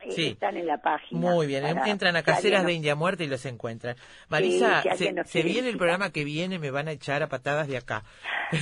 eh, 0.00 0.10
Sí. 0.10 0.26
están 0.28 0.56
en 0.56 0.66
la 0.66 0.78
página. 0.78 1.18
Muy 1.20 1.46
bien, 1.46 1.64
entran 1.86 2.16
a 2.16 2.22
Caseras 2.22 2.66
de 2.66 2.72
India 2.74 2.94
Muerta 2.94 3.22
y 3.24 3.26
los 3.28 3.46
encuentran. 3.46 3.96
Marisa, 4.28 4.80
alguien 4.80 5.24
se, 5.24 5.42
viene 5.42 5.68
el 5.70 5.78
programa 5.78 6.10
que 6.10 6.24
viene, 6.24 6.58
me 6.58 6.70
van 6.70 6.88
a 6.88 6.92
echar 6.92 7.22
a 7.22 7.28
patadas 7.28 7.68
de 7.68 7.76
acá. 7.78 8.02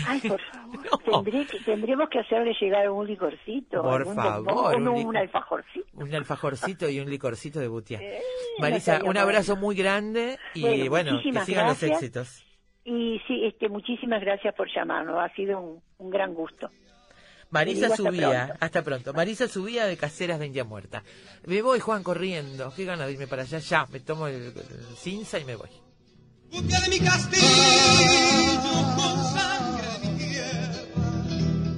Ay, 0.06 0.20
por 0.20 0.40
favor, 0.52 1.24
tendré 1.24 1.46
que- 1.46 1.58
tendremos 1.60 2.08
que 2.10 2.20
hacerle 2.20 2.54
llegar 2.60 2.88
un 2.90 3.06
licorcito. 3.06 3.82
Por 3.82 4.02
algún 4.02 4.14
favor, 4.14 4.44
bombón, 4.44 4.74
un 4.82 4.88
un, 4.88 4.94
lic- 4.98 5.06
un 5.06 5.16
alfajorcito. 5.16 5.86
Un 5.94 6.14
alfajorcito 6.14 6.88
y 6.88 7.00
un 7.00 7.10
licorcito 7.10 7.58
de 7.58 7.68
butia. 7.68 7.98
Eh, 8.02 8.20
no 8.58 8.62
Marisa, 8.68 9.00
un 9.04 9.16
abrazo 9.16 9.56
muy 9.56 9.74
grande 9.74 10.38
y 10.54 10.86
Bueno, 10.88 11.12
bueno, 11.12 11.20
que 11.22 11.40
sigan 11.46 11.66
los 11.68 11.82
éxitos. 11.82 12.44
Y 12.84 13.20
sí, 13.26 13.44
este, 13.44 13.68
muchísimas 13.68 14.20
gracias 14.20 14.54
por 14.54 14.68
llamarnos, 14.74 15.16
ha 15.18 15.32
sido 15.34 15.60
un, 15.60 15.82
un 15.98 16.10
gran 16.10 16.34
gusto. 16.34 16.70
Marisa 17.52 17.86
hasta 17.86 17.96
Subía, 17.98 18.56
hasta 18.58 18.82
pronto. 18.82 19.12
Marisa 19.12 19.46
Subía 19.46 19.84
de 19.84 19.98
Caseras 19.98 20.40
de 20.40 20.46
India 20.46 20.64
Muerta. 20.64 21.04
Me 21.44 21.60
voy, 21.60 21.80
Juan, 21.80 22.02
corriendo. 22.02 22.72
Qué 22.74 22.86
ganas 22.86 23.06
de 23.06 23.12
irme 23.12 23.26
para 23.26 23.42
allá, 23.42 23.58
ya. 23.58 23.86
Me 23.92 24.00
tomo 24.00 24.26
el, 24.26 24.54
cinza 24.96 25.38
y 25.38 25.44
me 25.44 25.56
voy. 25.56 25.68
de 26.50 26.88
mi 26.88 26.98
castillo 26.98 28.72
con 28.96 29.24
sangre 29.24 29.86
de 30.00 30.08
mi 30.08 30.18
tierra. 30.18 30.82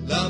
La 0.07 0.29